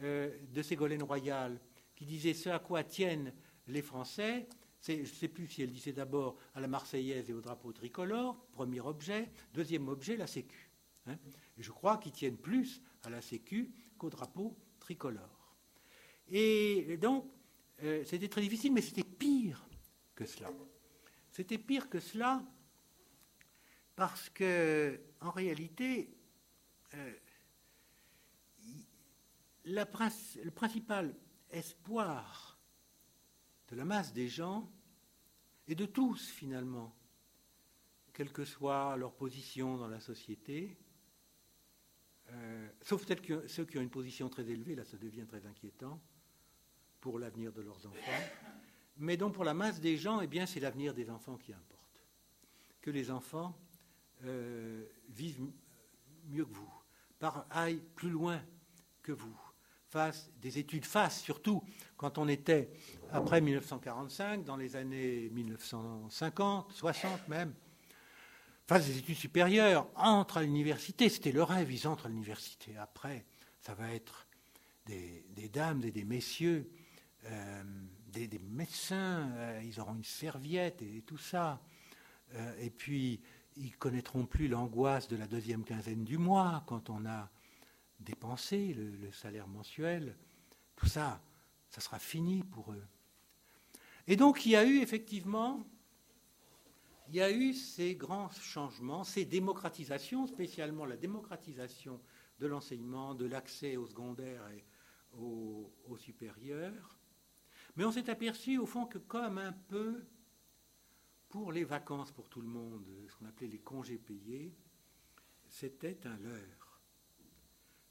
euh, 0.00 0.36
de 0.52 0.62
Ségolène 0.62 1.02
Royal 1.02 1.60
qui 1.98 2.04
disait 2.04 2.32
ce 2.32 2.48
à 2.48 2.60
quoi 2.60 2.84
tiennent 2.84 3.32
les 3.66 3.82
Français. 3.82 4.46
Je 4.86 4.92
ne 4.92 5.04
sais 5.04 5.26
plus 5.26 5.48
si 5.48 5.62
elle 5.62 5.72
disait 5.72 5.92
d'abord 5.92 6.38
à 6.54 6.60
la 6.60 6.68
Marseillaise 6.68 7.28
et 7.28 7.32
au 7.32 7.40
drapeau 7.40 7.72
tricolore, 7.72 8.36
premier 8.52 8.80
objet. 8.80 9.32
Deuxième 9.52 9.88
objet, 9.88 10.16
la 10.16 10.28
Sécu. 10.28 10.70
Hein. 11.06 11.16
je 11.56 11.70
crois 11.72 11.96
qu'ils 11.98 12.12
tiennent 12.12 12.36
plus 12.36 12.80
à 13.02 13.10
la 13.10 13.20
Sécu 13.20 13.72
qu'au 13.96 14.10
drapeau 14.10 14.56
tricolore. 14.78 15.56
Et 16.28 16.96
donc, 16.98 17.28
euh, 17.82 18.04
c'était 18.04 18.28
très 18.28 18.42
difficile, 18.42 18.72
mais 18.72 18.82
c'était 18.82 19.02
pire 19.02 19.66
que 20.14 20.24
cela. 20.24 20.52
C'était 21.32 21.58
pire 21.58 21.88
que 21.88 21.98
cela 21.98 22.44
parce 23.96 24.30
que, 24.30 25.00
en 25.20 25.32
réalité, 25.32 26.14
euh, 26.94 27.12
le 29.64 30.50
principal 30.50 31.12
espoir 31.50 32.58
de 33.68 33.76
la 33.76 33.84
masse 33.84 34.12
des 34.12 34.28
gens, 34.28 34.70
et 35.68 35.74
de 35.74 35.84
tous 35.84 36.28
finalement, 36.30 36.94
quelle 38.14 38.32
que 38.32 38.44
soit 38.44 38.96
leur 38.96 39.14
position 39.14 39.76
dans 39.76 39.88
la 39.88 40.00
société, 40.00 40.76
euh, 42.30 42.68
sauf 42.82 43.06
ceux 43.46 43.64
qui 43.64 43.78
ont 43.78 43.82
une 43.82 43.90
position 43.90 44.28
très 44.28 44.48
élevée, 44.48 44.74
là 44.74 44.84
ça 44.84 44.96
devient 44.96 45.26
très 45.26 45.46
inquiétant 45.46 46.00
pour 47.00 47.18
l'avenir 47.18 47.52
de 47.52 47.60
leurs 47.60 47.86
enfants, 47.86 48.22
mais 48.96 49.16
donc 49.16 49.34
pour 49.34 49.44
la 49.44 49.54
masse 49.54 49.80
des 49.80 49.96
gens, 49.96 50.20
eh 50.20 50.26
bien 50.26 50.46
c'est 50.46 50.60
l'avenir 50.60 50.94
des 50.94 51.10
enfants 51.10 51.36
qui 51.36 51.52
importe. 51.52 52.02
Que 52.80 52.90
les 52.90 53.10
enfants 53.10 53.56
euh, 54.24 54.86
vivent 55.10 55.46
mieux 56.24 56.44
que 56.44 56.52
vous, 56.52 56.72
aillent 57.50 57.82
plus 57.94 58.10
loin 58.10 58.42
que 59.02 59.12
vous, 59.12 59.38
fasse 59.90 60.30
des 60.40 60.58
études, 60.58 60.84
fasse 60.84 61.22
surtout 61.22 61.62
quand 61.96 62.18
on 62.18 62.28
était 62.28 62.70
après 63.10 63.40
1945, 63.40 64.44
dans 64.44 64.56
les 64.56 64.76
années 64.76 65.30
1950, 65.30 66.72
60 66.72 67.28
même, 67.28 67.54
fasse 68.66 68.86
des 68.86 68.98
études 68.98 69.16
supérieures, 69.16 69.88
entre 69.96 70.38
à 70.38 70.42
l'université, 70.42 71.08
c'était 71.08 71.32
le 71.32 71.42
rêve, 71.42 71.72
ils 71.72 71.88
entrent 71.88 72.06
à 72.06 72.08
l'université. 72.10 72.76
Après, 72.76 73.24
ça 73.60 73.74
va 73.74 73.92
être 73.92 74.26
des, 74.86 75.48
dames 75.50 75.82
et 75.84 75.90
des 75.90 76.04
messieurs, 76.04 76.70
euh, 77.26 77.62
des, 78.12 78.28
médecins, 78.50 79.30
euh, 79.36 79.62
ils 79.64 79.80
auront 79.80 79.94
une 79.94 80.04
serviette 80.04 80.82
et, 80.82 81.02
tout 81.06 81.18
ça. 81.18 81.60
Euh, 82.34 82.54
et 82.60 82.70
puis, 82.70 83.20
ils 83.56 83.76
connaîtront 83.76 84.26
plus 84.26 84.48
l'angoisse 84.48 85.08
de 85.08 85.16
la 85.16 85.26
deuxième 85.26 85.64
quinzaine 85.64 86.04
du 86.04 86.18
mois 86.18 86.62
quand 86.66 86.90
on 86.90 87.06
a 87.06 87.30
dépenser 88.00 88.74
le, 88.74 89.10
salaire 89.12 89.48
mensuel, 89.48 90.16
tout 90.76 90.86
ça, 90.86 91.20
ça 91.70 91.80
sera 91.80 91.98
fini 91.98 92.42
pour 92.42 92.72
eux. 92.72 92.84
Et 94.06 94.16
donc 94.16 94.46
il 94.46 94.52
y 94.52 94.56
a 94.56 94.64
eu 94.64 94.80
effectivement, 94.80 95.66
il 97.08 97.16
y 97.16 97.20
a 97.20 97.30
eu 97.30 97.52
ces 97.54 97.94
grands 97.94 98.30
changements, 98.30 99.04
ces 99.04 99.24
démocratisations, 99.24 100.26
spécialement 100.26 100.84
la 100.84 100.96
démocratisation 100.96 102.00
de 102.38 102.46
l'enseignement, 102.46 103.14
de 103.14 103.26
l'accès 103.26 103.76
au 103.76 103.86
secondaire 103.86 104.48
et 104.50 104.64
au, 105.16 105.72
au 105.88 105.96
supérieur. 105.96 106.98
Mais 107.76 107.84
on 107.84 107.92
s'est 107.92 108.08
aperçu 108.10 108.58
au 108.58 108.66
fond 108.66 108.86
que 108.86 108.98
comme 108.98 109.38
un 109.38 109.52
peu 109.52 110.04
pour 111.28 111.52
les 111.52 111.64
vacances 111.64 112.12
pour 112.12 112.28
tout 112.28 112.40
le 112.40 112.48
monde, 112.48 112.86
ce 113.08 113.16
qu'on 113.16 113.26
appelait 113.26 113.48
les 113.48 113.58
congés 113.58 113.98
payés, 113.98 114.54
c'était 115.48 116.06
un 116.06 116.16
leurre. 116.16 116.57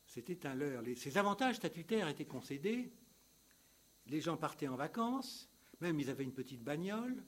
C'était 0.07 0.47
un 0.47 0.55
leurre. 0.55 0.83
ces 0.95 1.17
avantages 1.17 1.57
statutaires 1.57 2.07
étaient 2.07 2.25
concédés. 2.25 2.91
Les 4.07 4.21
gens 4.21 4.37
partaient 4.37 4.69
en 4.69 4.77
vacances, 4.77 5.49
même 5.81 5.99
ils 5.99 6.09
avaient 6.09 6.23
une 6.23 6.33
petite 6.33 6.63
bagnole. 6.63 7.23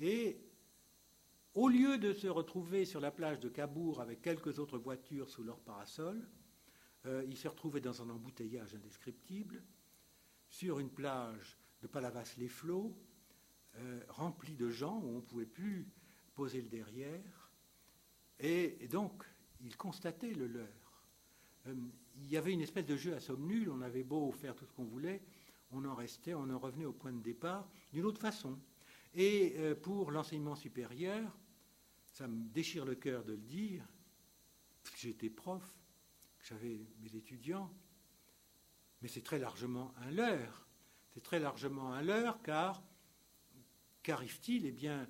Et 0.00 0.40
au 1.54 1.68
lieu 1.68 1.96
de 1.98 2.12
se 2.12 2.26
retrouver 2.26 2.84
sur 2.84 3.00
la 3.00 3.12
plage 3.12 3.38
de 3.38 3.48
Cabourg 3.48 4.00
avec 4.00 4.20
quelques 4.22 4.58
autres 4.58 4.76
voitures 4.76 5.30
sous 5.30 5.44
leur 5.44 5.60
parasol, 5.60 6.28
euh, 7.06 7.24
ils 7.28 7.36
se 7.36 7.46
retrouvaient 7.46 7.80
dans 7.80 8.02
un 8.02 8.10
embouteillage 8.10 8.74
indescriptible, 8.74 9.62
sur 10.48 10.80
une 10.80 10.90
plage 10.90 11.58
de 11.80 11.86
Palavas-les-Flots, 11.86 12.96
euh, 13.76 14.00
remplie 14.08 14.56
de 14.56 14.68
gens 14.68 15.00
où 15.00 15.08
on 15.10 15.16
ne 15.16 15.20
pouvait 15.20 15.46
plus 15.46 15.86
poser 16.34 16.60
le 16.60 16.68
derrière. 16.68 17.52
et 18.40 18.88
donc, 18.90 19.24
ils 19.60 19.76
constataient 19.76 20.34
le 20.34 20.48
leur. 20.48 20.83
Euh, 21.66 21.74
il 22.16 22.30
y 22.30 22.36
avait 22.36 22.52
une 22.52 22.60
espèce 22.60 22.86
de 22.86 22.96
jeu 22.96 23.14
à 23.14 23.20
somme 23.20 23.46
nulle, 23.46 23.70
on 23.70 23.80
avait 23.80 24.04
beau 24.04 24.30
faire 24.32 24.54
tout 24.54 24.66
ce 24.66 24.72
qu'on 24.72 24.84
voulait, 24.84 25.22
on 25.72 25.84
en 25.84 25.94
restait, 25.94 26.34
on 26.34 26.48
en 26.50 26.58
revenait 26.58 26.84
au 26.84 26.92
point 26.92 27.12
de 27.12 27.22
départ 27.22 27.68
d'une 27.92 28.04
autre 28.04 28.20
façon. 28.20 28.58
Et 29.14 29.54
euh, 29.56 29.74
pour 29.74 30.10
l'enseignement 30.10 30.54
supérieur, 30.54 31.36
ça 32.06 32.28
me 32.28 32.44
déchire 32.50 32.84
le 32.84 32.94
cœur 32.94 33.24
de 33.24 33.32
le 33.32 33.38
dire, 33.38 33.84
j'étais 34.96 35.30
prof, 35.30 35.62
j'avais 36.40 36.80
mes 37.00 37.16
étudiants, 37.16 37.72
Mais 39.00 39.08
c'est 39.08 39.22
très 39.22 39.38
largement 39.38 39.92
un 39.98 40.10
leurre. 40.10 40.66
C'est 41.12 41.22
très 41.22 41.38
largement 41.38 41.92
un 41.92 42.00
leurre 42.00 42.40
car 42.42 42.82
qu'arrive-t-il? 44.02 44.64
Eh 44.64 44.72
bien, 44.72 45.06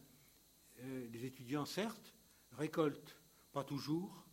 euh, 0.80 1.08
les 1.12 1.24
étudiants, 1.24 1.64
certes, 1.64 2.14
récoltent, 2.52 3.16
pas 3.52 3.62
toujours, 3.62 4.26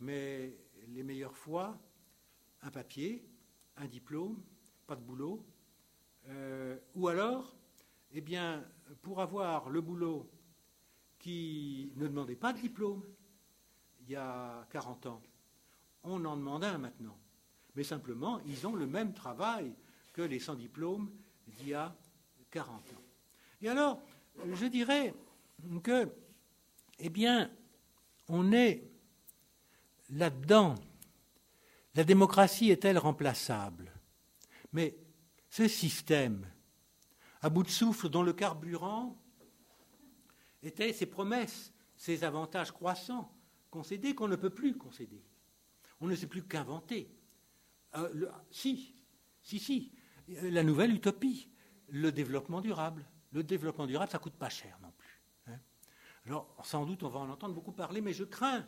mais 0.00 0.56
les 0.94 1.02
meilleures 1.02 1.36
fois, 1.36 1.78
un 2.62 2.70
papier, 2.70 3.24
un 3.76 3.86
diplôme, 3.86 4.42
pas 4.86 4.96
de 4.96 5.02
boulot, 5.02 5.44
euh, 6.28 6.78
ou 6.94 7.08
alors, 7.08 7.56
eh 8.12 8.20
bien, 8.20 8.64
pour 9.02 9.20
avoir 9.20 9.70
le 9.70 9.80
boulot 9.80 10.30
qui 11.18 11.92
ne 11.96 12.06
demandait 12.06 12.36
pas 12.36 12.52
de 12.52 12.60
diplôme 12.60 13.02
il 14.00 14.10
y 14.10 14.16
a 14.16 14.66
40 14.70 15.06
ans, 15.06 15.22
on 16.04 16.24
en 16.24 16.36
demande 16.36 16.64
un 16.64 16.78
maintenant. 16.78 17.18
Mais 17.74 17.84
simplement, 17.84 18.40
ils 18.46 18.66
ont 18.66 18.74
le 18.74 18.86
même 18.86 19.12
travail 19.12 19.74
que 20.12 20.22
les 20.22 20.38
sans 20.38 20.54
diplôme 20.54 21.10
d'il 21.46 21.68
y 21.68 21.74
a 21.74 21.94
40 22.50 22.74
ans. 22.74 23.02
Et 23.60 23.68
alors, 23.68 24.00
je 24.52 24.66
dirais 24.66 25.14
que, 25.82 26.08
eh 26.98 27.10
bien, 27.10 27.50
on 28.28 28.52
est 28.52 28.90
là-dedans. 30.10 30.74
La 31.94 32.04
démocratie 32.04 32.70
est-elle 32.70 32.98
remplaçable? 32.98 33.92
Mais 34.72 34.96
ce 35.50 35.66
système, 35.66 36.46
à 37.40 37.50
bout 37.50 37.62
de 37.62 37.68
souffle, 37.68 38.08
dont 38.08 38.22
le 38.22 38.32
carburant 38.32 39.16
était 40.62 40.92
ses 40.92 41.06
promesses, 41.06 41.72
ses 41.96 42.24
avantages 42.24 42.72
croissants, 42.72 43.32
concédés 43.70 44.14
qu'on 44.14 44.28
ne 44.28 44.36
peut 44.36 44.50
plus 44.50 44.76
concéder. 44.76 45.24
On 46.00 46.06
ne 46.06 46.14
sait 46.14 46.26
plus 46.26 46.42
qu'inventer. 46.42 47.10
Euh, 47.96 48.30
si, 48.50 48.94
si, 49.42 49.58
si, 49.58 49.92
la 50.28 50.62
nouvelle 50.62 50.92
utopie, 50.92 51.50
le 51.88 52.12
développement 52.12 52.60
durable. 52.60 53.04
Le 53.32 53.42
développement 53.42 53.86
durable, 53.86 54.10
ça 54.10 54.18
coûte 54.18 54.34
pas 54.34 54.48
cher 54.48 54.78
non 54.82 54.92
plus. 54.96 55.22
Hein. 55.46 55.58
Alors, 56.26 56.54
sans 56.64 56.86
doute, 56.86 57.02
on 57.02 57.08
va 57.08 57.20
en 57.20 57.28
entendre 57.28 57.54
beaucoup 57.54 57.72
parler, 57.72 58.00
mais 58.00 58.12
je 58.12 58.24
crains 58.24 58.66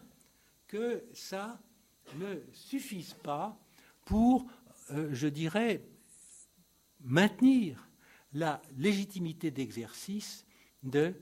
que 0.70 1.02
ça 1.12 1.60
ne 2.14 2.36
suffise 2.52 3.14
pas 3.14 3.58
pour, 4.04 4.46
euh, 4.92 5.08
je 5.12 5.26
dirais, 5.26 5.82
maintenir 7.00 7.88
la 8.32 8.62
légitimité 8.76 9.50
d'exercice 9.50 10.46
de 10.84 11.12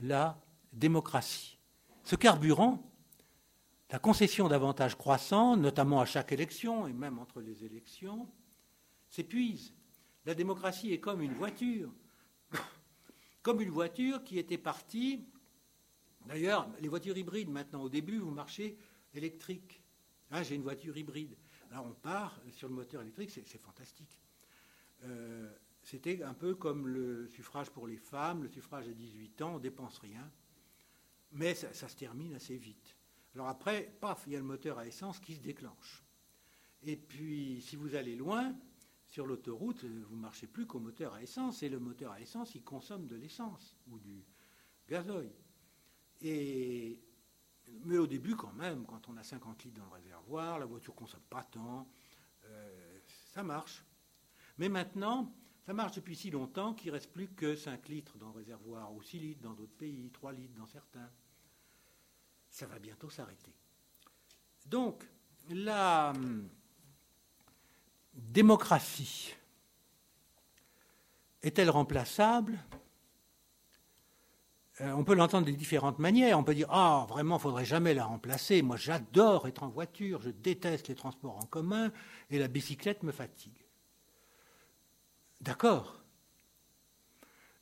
la 0.00 0.40
démocratie. 0.72 1.58
Ce 2.02 2.16
carburant, 2.16 2.82
la 3.90 3.98
concession 3.98 4.48
d'avantages 4.48 4.96
croissants, 4.96 5.54
notamment 5.58 6.00
à 6.00 6.06
chaque 6.06 6.32
élection 6.32 6.86
et 6.86 6.94
même 6.94 7.18
entre 7.18 7.42
les 7.42 7.62
élections, 7.62 8.26
s'épuise. 9.10 9.74
La 10.24 10.34
démocratie 10.34 10.94
est 10.94 11.00
comme 11.00 11.20
une 11.20 11.34
voiture, 11.34 11.92
comme 13.42 13.60
une 13.60 13.70
voiture 13.70 14.24
qui 14.24 14.38
était 14.38 14.56
partie. 14.56 15.26
D'ailleurs, 16.24 16.66
les 16.80 16.88
voitures 16.88 17.18
hybrides, 17.18 17.50
maintenant, 17.50 17.82
au 17.82 17.90
début, 17.90 18.16
vous 18.16 18.30
marchez 18.30 18.78
électrique. 19.14 19.82
Ah, 20.30 20.42
j'ai 20.42 20.54
une 20.54 20.62
voiture 20.62 20.96
hybride. 20.96 21.36
Alors 21.70 21.86
on 21.86 21.94
part 21.94 22.40
sur 22.52 22.68
le 22.68 22.74
moteur 22.74 23.02
électrique, 23.02 23.30
c'est 23.30 23.58
fantastique. 23.58 24.20
Euh, 25.04 25.50
c'était 25.82 26.22
un 26.22 26.34
peu 26.34 26.54
comme 26.54 26.88
le 26.88 27.28
suffrage 27.28 27.70
pour 27.70 27.86
les 27.86 27.96
femmes, 27.96 28.42
le 28.42 28.48
suffrage 28.48 28.88
à 28.88 28.92
18 28.92 29.42
ans, 29.42 29.52
on 29.52 29.58
ne 29.58 29.62
dépense 29.62 29.98
rien. 29.98 30.30
Mais 31.32 31.54
ça, 31.54 31.88
se 31.88 31.96
termine 31.96 32.34
assez 32.34 32.56
vite. 32.56 32.96
Alors 33.34 33.48
après, 33.48 33.92
paf, 34.00 34.22
il 34.26 34.32
y 34.32 34.36
a 34.36 34.38
le 34.38 34.44
moteur 34.44 34.78
à 34.78 34.86
essence 34.86 35.18
qui 35.18 35.34
se 35.34 35.40
déclenche. 35.40 36.04
Et 36.84 36.96
puis, 36.96 37.60
si 37.60 37.76
vous 37.76 37.96
allez 37.96 38.14
loin, 38.14 38.54
sur 39.14 39.26
l'autoroute, 39.26 39.84
vous 39.84 40.16
ne 40.16 40.20
marchez 40.20 40.46
plus 40.46 40.66
qu'au 40.66 40.80
moteur 40.80 41.14
à 41.14 41.22
essence. 41.22 41.62
Et 41.62 41.68
le 41.68 41.78
moteur 41.78 42.12
à 42.12 42.20
essence, 42.20 42.54
il 42.54 42.62
consomme 42.62 43.06
de 43.06 43.16
l'essence 43.16 43.76
ou 43.88 43.98
du 43.98 44.24
gazoil. 44.88 45.30
Et, 46.20 47.00
mais 47.84 47.98
au 47.98 48.06
début, 48.06 48.36
quand 48.36 48.52
même, 48.52 48.86
quand 48.86 49.08
on 49.08 49.16
a 49.16 49.22
50 49.22 49.64
litres 49.64 49.78
dans 49.80 49.86
le 49.86 50.02
réservoir, 50.02 50.58
la 50.58 50.66
voiture 50.66 50.94
consomme 50.94 51.22
pas 51.28 51.44
tant, 51.44 51.88
euh, 52.44 52.98
ça 53.32 53.42
marche. 53.42 53.84
Mais 54.58 54.68
maintenant, 54.68 55.32
ça 55.66 55.72
marche 55.72 55.96
depuis 55.96 56.16
si 56.16 56.30
longtemps 56.30 56.74
qu'il 56.74 56.88
ne 56.88 56.92
reste 56.92 57.12
plus 57.12 57.28
que 57.28 57.56
5 57.56 57.88
litres 57.88 58.18
dans 58.18 58.28
le 58.28 58.38
réservoir, 58.38 58.92
ou 58.94 59.02
6 59.02 59.18
litres 59.18 59.42
dans 59.42 59.54
d'autres 59.54 59.76
pays, 59.76 60.10
3 60.10 60.32
litres 60.32 60.54
dans 60.54 60.66
certains. 60.66 61.10
Ça 62.50 62.66
va 62.66 62.78
bientôt 62.78 63.10
s'arrêter. 63.10 63.52
Donc, 64.66 65.06
la 65.50 66.12
hum, 66.14 66.48
démocratie 68.14 69.34
est-elle 71.42 71.70
remplaçable? 71.70 72.58
Euh, 74.80 74.92
On 74.92 75.04
peut 75.04 75.14
l'entendre 75.14 75.46
de 75.46 75.52
différentes 75.52 75.98
manières. 75.98 76.38
On 76.38 76.44
peut 76.44 76.54
dire 76.54 76.68
Ah, 76.70 77.06
vraiment, 77.08 77.36
il 77.36 77.38
ne 77.38 77.42
faudrait 77.42 77.64
jamais 77.64 77.94
la 77.94 78.04
remplacer. 78.04 78.62
Moi, 78.62 78.76
j'adore 78.76 79.46
être 79.48 79.62
en 79.62 79.68
voiture, 79.68 80.20
je 80.20 80.30
déteste 80.30 80.88
les 80.88 80.94
transports 80.94 81.36
en 81.36 81.46
commun, 81.46 81.92
et 82.30 82.38
la 82.38 82.48
bicyclette 82.48 83.02
me 83.02 83.12
fatigue. 83.12 83.64
D'accord. 85.40 86.02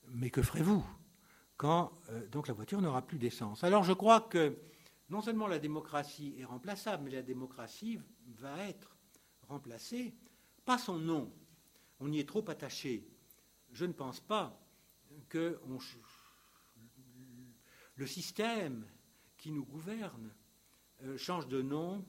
Mais 0.08 0.30
que 0.30 0.42
ferez-vous 0.42 0.84
quand 1.56 1.92
euh, 2.10 2.26
donc 2.28 2.48
la 2.48 2.54
voiture 2.54 2.80
n'aura 2.80 3.02
plus 3.02 3.18
d'essence? 3.18 3.64
Alors 3.64 3.82
je 3.82 3.92
crois 3.92 4.20
que 4.20 4.58
non 5.10 5.20
seulement 5.20 5.46
la 5.46 5.58
démocratie 5.58 6.34
est 6.38 6.44
remplaçable, 6.44 7.04
mais 7.04 7.10
la 7.10 7.22
démocratie 7.22 7.98
va 8.38 8.66
être 8.68 8.96
remplacée 9.48 10.14
par 10.64 10.78
son 10.78 10.98
nom. 10.98 11.32
On 12.00 12.10
y 12.12 12.18
est 12.18 12.28
trop 12.28 12.48
attaché. 12.48 13.06
Je 13.72 13.84
ne 13.84 13.92
pense 13.92 14.20
pas 14.20 14.58
que 15.28 15.60
le 17.97 18.07
système 18.07 18.86
qui 19.36 19.51
nous 19.51 19.64
gouverne 19.64 20.32
euh, 21.05 21.18
change 21.18 21.49
de 21.49 21.62
nom 21.62 22.05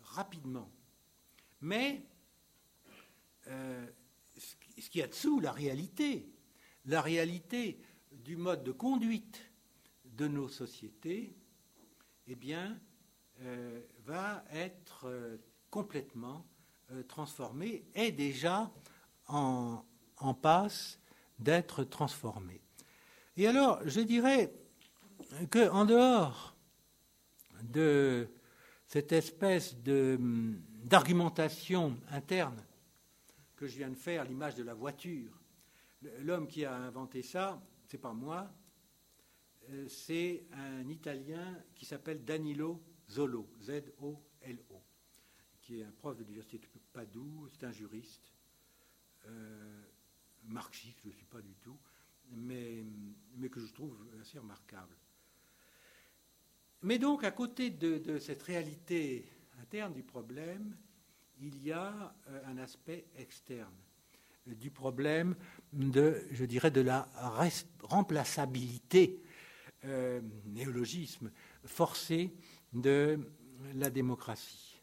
rapidement. 0.00 0.70
Mais 1.60 2.06
euh, 3.48 3.86
ce 4.36 4.88
qu'il 4.88 5.00
y 5.00 5.04
a 5.04 5.08
dessous, 5.08 5.40
la 5.40 5.52
réalité, 5.52 6.32
la 6.86 7.02
réalité 7.02 7.80
du 8.12 8.36
mode 8.36 8.64
de 8.64 8.72
conduite 8.72 9.50
de 10.04 10.26
nos 10.26 10.48
sociétés, 10.48 11.36
eh 12.26 12.34
bien, 12.34 12.78
euh, 13.40 13.82
va 14.04 14.44
être 14.50 15.38
complètement 15.70 16.46
transformée, 17.08 17.84
est 17.94 18.12
déjà 18.12 18.72
en, 19.26 19.84
en 20.18 20.34
passe 20.34 21.00
d'être 21.38 21.82
transformée. 21.84 22.62
Et 23.36 23.48
alors, 23.48 23.80
je 23.86 24.00
dirais 24.00 24.54
qu'en 25.50 25.84
dehors 25.84 26.56
de 27.62 28.28
cette 28.86 29.12
espèce 29.12 29.76
d'argumentation 29.76 31.98
interne 32.10 32.64
que 33.56 33.66
je 33.66 33.76
viens 33.76 33.90
de 33.90 33.96
faire, 33.96 34.24
l'image 34.24 34.54
de 34.54 34.62
la 34.62 34.74
voiture. 34.74 35.32
L'homme 36.20 36.46
qui 36.46 36.64
a 36.64 36.74
inventé 36.74 37.22
ça, 37.22 37.62
c'est 37.86 37.98
pas 37.98 38.12
moi, 38.12 38.52
euh, 39.70 39.88
c'est 39.88 40.44
un 40.52 40.88
Italien 40.88 41.62
qui 41.74 41.86
s'appelle 41.86 42.24
Danilo 42.24 42.82
Zolo, 43.10 43.48
Z-O-L-O, 43.62 44.82
qui 45.62 45.80
est 45.80 45.84
un 45.84 45.92
prof 45.92 46.16
de 46.16 46.24
l'université 46.24 46.58
de 46.58 46.66
Padoue, 46.92 47.48
c'est 47.52 47.64
un 47.64 47.72
juriste, 47.72 48.32
euh, 49.26 49.82
marxiste, 50.44 50.98
je 51.02 51.08
ne 51.08 51.14
suis 51.14 51.26
pas 51.26 51.40
du 51.40 51.54
tout, 51.54 51.78
mais, 52.32 52.84
mais 53.36 53.48
que 53.48 53.60
je 53.60 53.72
trouve 53.72 53.96
assez 54.20 54.38
remarquable. 54.38 54.94
Mais 56.84 56.98
donc, 56.98 57.24
à 57.24 57.30
côté 57.30 57.70
de, 57.70 58.18
cette 58.18 58.42
réalité 58.42 59.26
interne 59.62 59.94
du 59.94 60.02
problème, 60.02 60.76
il 61.40 61.64
y 61.64 61.72
a 61.72 62.14
euh, 62.28 62.42
un 62.46 62.58
aspect 62.58 63.06
externe 63.16 63.72
du 64.44 64.70
problème 64.70 65.34
de, 65.72 66.22
je 66.30 66.44
dirais, 66.44 66.70
de 66.70 66.82
la 66.82 67.08
remplaçabilité, 67.84 69.22
euh, 69.86 70.20
néologisme, 70.44 71.30
forcée 71.64 72.34
de 72.74 73.18
la 73.74 73.88
démocratie. 73.88 74.82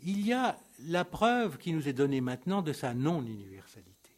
Il 0.00 0.26
y 0.26 0.32
a 0.32 0.58
la 0.80 1.04
preuve 1.04 1.58
qui 1.58 1.72
nous 1.72 1.86
est 1.86 1.92
donnée 1.92 2.20
maintenant 2.20 2.62
de 2.62 2.72
sa 2.72 2.94
non-universalité. 2.94 4.10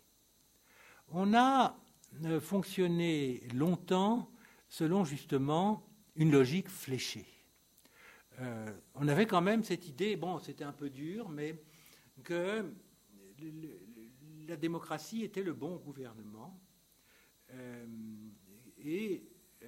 On 1.11 1.35
a 1.35 1.77
euh, 2.25 2.41
fonctionné 2.41 3.47
longtemps 3.53 4.31
selon 4.71 5.05
justement 5.05 5.87
une 6.17 6.31
logique 6.31 6.69
fléchée. 6.69 7.27
Euh, 8.41 8.73
on 8.95 9.09
avait 9.09 9.27
quand 9.27 9.43
même 9.43 9.63
cette 9.63 9.89
idée, 9.89 10.17
bon, 10.17 10.39
c'était 10.39 10.65
un 10.65 10.73
peu 10.73 10.91
dur, 10.91 11.29
mais 11.29 11.63
que 12.25 12.73
la 14.49 14.57
démocratie 14.57 15.23
était 15.23 15.43
le 15.43 15.53
bon 15.53 15.77
gouvernement 15.77 16.59
euh, 17.51 17.87
et 18.79 19.25
euh, 19.63 19.67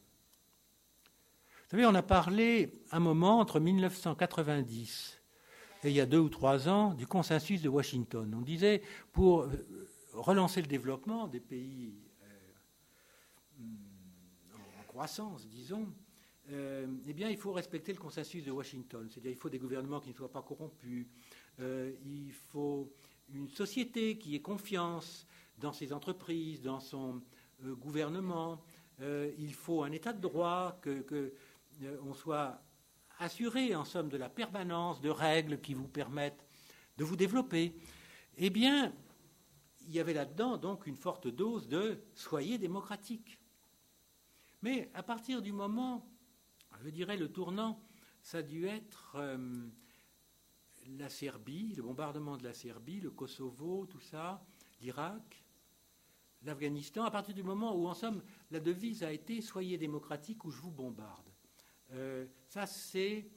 Vous 1.64 1.70
savez, 1.70 1.86
on 1.86 1.94
a 1.94 2.02
parlé 2.02 2.72
un 2.92 3.00
moment 3.00 3.40
entre 3.40 3.58
1990 3.58 5.20
et 5.82 5.90
il 5.90 5.94
y 5.94 6.00
a 6.00 6.06
deux 6.06 6.18
ou 6.18 6.28
trois 6.28 6.68
ans 6.68 6.94
du 6.94 7.06
consensus 7.06 7.60
de 7.60 7.68
Washington. 7.68 8.32
On 8.36 8.40
disait 8.40 8.82
pour 9.12 9.42
euh, 9.42 9.88
relancer 10.12 10.60
le 10.60 10.68
développement 10.68 11.26
des 11.26 11.40
pays 11.40 11.94
euh, 12.22 13.64
en 14.54 14.82
croissance, 14.84 15.46
disons, 15.48 15.88
euh, 16.50 16.86
eh 17.06 17.12
bien, 17.12 17.28
il 17.28 17.36
faut 17.36 17.52
respecter 17.52 17.92
le 17.92 17.98
consensus 17.98 18.44
de 18.44 18.52
Washington. 18.52 19.08
C'est-à-dire, 19.10 19.32
il 19.32 19.36
faut 19.36 19.50
des 19.50 19.58
gouvernements 19.58 20.00
qui 20.00 20.10
ne 20.10 20.14
soient 20.14 20.30
pas 20.30 20.42
corrompus. 20.42 21.06
il 21.58 22.32
faut 22.32 22.92
une 23.32 23.48
société 23.48 24.18
qui 24.18 24.36
ait 24.36 24.40
confiance 24.40 25.26
dans 25.58 25.72
ses 25.72 25.92
entreprises, 25.92 26.62
dans 26.62 26.80
son 26.80 27.22
gouvernement. 27.62 28.62
il 29.00 29.54
faut 29.54 29.82
un 29.82 29.92
état 29.92 30.12
de 30.12 30.20
droit, 30.20 30.78
que 30.82 31.32
euh, 31.82 31.98
on 32.04 32.14
soit 32.14 32.62
assuré, 33.18 33.74
en 33.74 33.84
somme, 33.84 34.08
de 34.08 34.16
la 34.16 34.28
permanence 34.28 35.00
de 35.00 35.10
règles 35.10 35.60
qui 35.60 35.74
vous 35.74 35.88
permettent 35.88 36.46
de 36.96 37.04
vous 37.04 37.16
développer, 37.16 37.74
eh 38.36 38.50
bien, 38.50 38.92
il 39.86 39.92
y 39.92 40.00
avait 40.00 40.14
là-dedans 40.14 40.56
donc 40.56 40.86
une 40.86 40.96
forte 40.96 41.28
dose 41.28 41.68
de 41.68 42.02
soyez 42.14 42.58
démocratique. 42.58 43.38
Mais 44.62 44.90
à 44.94 45.02
partir 45.02 45.42
du 45.42 45.52
moment, 45.52 46.06
je 46.82 46.88
dirais 46.88 47.16
le 47.16 47.30
tournant, 47.30 47.82
ça 48.22 48.38
a 48.38 48.42
dû 48.42 48.66
être 48.66 49.16
euh, 49.16 49.66
la 50.98 51.08
Serbie, 51.08 51.74
le 51.76 51.82
bombardement 51.82 52.36
de 52.36 52.44
la 52.44 52.54
Serbie, 52.54 53.00
le 53.00 53.10
Kosovo, 53.10 53.86
tout 53.86 54.00
ça, 54.00 54.44
l'Irak, 54.80 55.44
l'Afghanistan, 56.42 57.04
à 57.04 57.10
partir 57.10 57.34
du 57.34 57.42
moment 57.42 57.74
où, 57.76 57.86
en 57.86 57.94
somme, 57.94 58.22
la 58.50 58.60
devise 58.60 59.02
a 59.02 59.12
été 59.12 59.40
soyez 59.40 59.78
démocratique 59.78 60.44
ou 60.44 60.50
je 60.50 60.60
vous 60.60 60.70
bombarde. 60.70 61.30
Euh, 61.92 62.26
ça, 62.46 62.66
c'est 62.66 63.28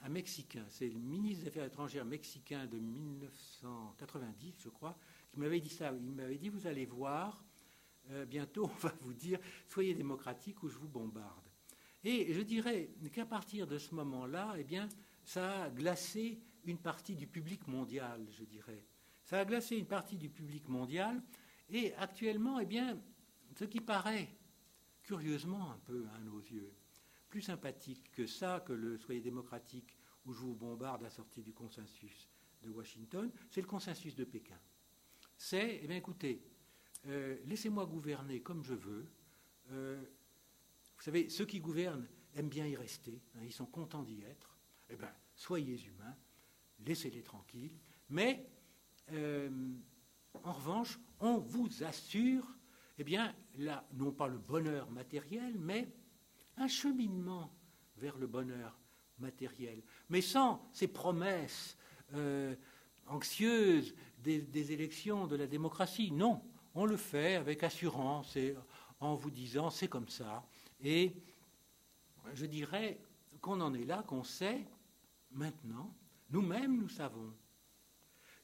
un 0.00 0.08
Mexicain, 0.08 0.64
c'est 0.68 0.88
le 0.88 0.98
ministre 0.98 1.44
des 1.44 1.48
Affaires 1.48 1.64
étrangères 1.64 2.04
mexicain 2.04 2.66
de 2.66 2.78
1990, 2.78 4.54
je 4.62 4.68
crois, 4.68 4.96
qui 5.30 5.40
m'avait 5.40 5.60
dit 5.60 5.68
ça. 5.68 5.92
Il 5.92 6.12
m'avait 6.12 6.38
dit, 6.38 6.48
vous 6.48 6.66
allez 6.66 6.86
voir, 6.86 7.44
euh, 8.10 8.24
bientôt 8.24 8.64
on 8.64 8.78
va 8.78 8.92
vous 9.00 9.14
dire, 9.14 9.40
soyez 9.66 9.94
démocratique 9.94 10.62
ou 10.62 10.68
je 10.68 10.78
vous 10.78 10.88
bombarde. 10.88 11.48
Et 12.04 12.32
je 12.32 12.40
dirais 12.42 12.90
qu'à 13.12 13.26
partir 13.26 13.66
de 13.66 13.76
ce 13.76 13.94
moment-là, 13.96 14.54
eh 14.56 14.64
bien, 14.64 14.88
ça 15.24 15.64
a 15.64 15.70
glacé 15.70 16.40
une 16.64 16.78
partie 16.78 17.16
du 17.16 17.26
public 17.26 17.66
mondial, 17.66 18.24
je 18.30 18.44
dirais. 18.44 18.84
Ça 19.24 19.40
a 19.40 19.44
glacé 19.44 19.76
une 19.76 19.86
partie 19.86 20.16
du 20.16 20.30
public 20.30 20.68
mondial, 20.68 21.20
et 21.70 21.94
actuellement, 21.94 22.58
eh 22.58 22.66
bien, 22.66 22.98
ce 23.56 23.64
qui 23.64 23.80
paraît 23.80 24.28
curieusement 25.02 25.72
un 25.72 25.78
peu 25.78 26.06
à 26.14 26.18
nos 26.20 26.40
yeux, 26.40 26.72
plus 27.28 27.42
sympathique 27.42 28.10
que 28.12 28.26
ça, 28.26 28.60
que 28.66 28.72
le 28.72 28.98
Soyez 28.98 29.20
démocratique 29.20 29.96
où 30.26 30.32
je 30.32 30.40
vous 30.40 30.54
bombarde 30.54 31.04
à 31.04 31.10
sortie 31.10 31.42
du 31.42 31.52
consensus 31.52 32.28
de 32.62 32.70
Washington, 32.70 33.30
c'est 33.50 33.60
le 33.60 33.66
consensus 33.66 34.14
de 34.16 34.24
Pékin. 34.24 34.58
C'est, 35.36 35.80
eh 35.82 35.86
bien 35.86 35.96
écoutez, 35.96 36.42
euh, 37.06 37.36
laissez-moi 37.44 37.86
gouverner 37.86 38.40
comme 38.40 38.64
je 38.64 38.74
veux. 38.74 39.08
Euh, 39.70 40.02
vous 40.96 41.02
savez, 41.02 41.28
ceux 41.28 41.46
qui 41.46 41.60
gouvernent 41.60 42.06
aiment 42.34 42.48
bien 42.48 42.66
y 42.66 42.76
rester, 42.76 43.22
hein, 43.36 43.40
ils 43.44 43.52
sont 43.52 43.66
contents 43.66 44.02
d'y 44.02 44.22
être. 44.22 44.56
Eh 44.90 44.96
bien, 44.96 45.12
soyez 45.34 45.80
humains, 45.84 46.16
laissez-les 46.80 47.22
tranquilles. 47.22 47.78
Mais, 48.08 48.50
euh, 49.12 49.48
en 50.44 50.52
revanche, 50.52 50.98
on 51.20 51.38
vous 51.38 51.68
assure, 51.82 52.44
eh 52.98 53.04
non 53.94 54.12
pas 54.12 54.28
le 54.28 54.38
bonheur 54.38 54.90
matériel, 54.90 55.56
mais 55.58 55.88
un 56.56 56.68
cheminement 56.68 57.52
vers 57.96 58.16
le 58.18 58.26
bonheur 58.26 58.78
matériel, 59.18 59.82
mais 60.08 60.20
sans 60.20 60.68
ces 60.72 60.88
promesses 60.88 61.76
euh, 62.14 62.54
anxieuses 63.06 63.94
des, 64.18 64.72
élections 64.72 65.26
de 65.26 65.36
la 65.36 65.46
démocratie. 65.46 66.10
Non, 66.10 66.42
on 66.74 66.84
le 66.84 66.96
fait 66.96 67.36
avec 67.36 67.62
assurance 67.62 68.36
et 68.36 68.56
en 69.00 69.14
vous 69.14 69.30
disant 69.30 69.70
c'est 69.70 69.88
comme 69.88 70.08
ça. 70.08 70.44
Et 70.80 71.14
je 72.34 72.46
dirais 72.46 73.00
qu'on 73.40 73.60
en 73.60 73.74
est 73.74 73.84
là, 73.84 74.02
qu'on 74.02 74.24
sait 74.24 74.66
maintenant, 75.30 75.94
nous-mêmes 76.30 76.78
nous 76.78 76.88
savons 76.88 77.32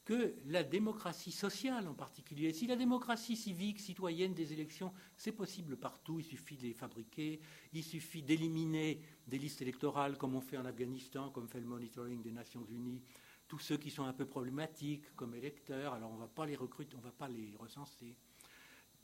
que 0.05 0.35
la 0.47 0.63
démocratie 0.63 1.33
sociale 1.33 1.89
en 1.89 1.95
particulier, 1.95 2.53
si 2.53 2.67
la 2.67 2.77
démocratie 2.77 3.37
civique, 3.37 3.81
citoyenne 3.81 4.35
des 4.35 4.53
élections, 4.53 4.93
c'est 5.17 5.33
possible 5.33 5.77
partout, 5.77 6.19
il 6.19 6.25
suffit 6.25 6.57
de 6.57 6.63
les 6.63 6.75
fabriquer, 6.75 7.41
il 7.73 7.83
suffit 7.83 8.23
d'éliminer 8.23 9.01
des 9.27 9.39
listes 9.39 9.63
électorales 9.63 10.19
comme 10.19 10.35
on 10.35 10.43
fait 10.43 10.59
en 10.59 10.67
Afghanistan, 10.67 11.31
comme 11.31 11.49
fait 11.49 11.61
le 11.61 11.67
monitoring 11.67 12.21
des 12.23 12.33
Nations 12.33 12.67
Unies, 12.69 13.01
tous 13.49 13.59
ceux 13.59 13.79
qui 13.79 13.91
sont 13.91 14.05
un 14.05 14.13
peu 14.13 14.27
problématiques 14.27 15.15
comme 15.17 15.35
électeurs, 15.35 15.95
alors 15.95 16.11
on 16.11 16.17
ne 16.17 16.21
va 16.21 16.29
pas 16.29 16.47
les 16.47 16.57
recruter, 16.57 16.95
on 16.97 16.99
ne 16.99 17.05
va 17.05 17.13
pas 17.13 17.29
les 17.29 17.55
recenser. 17.59 18.17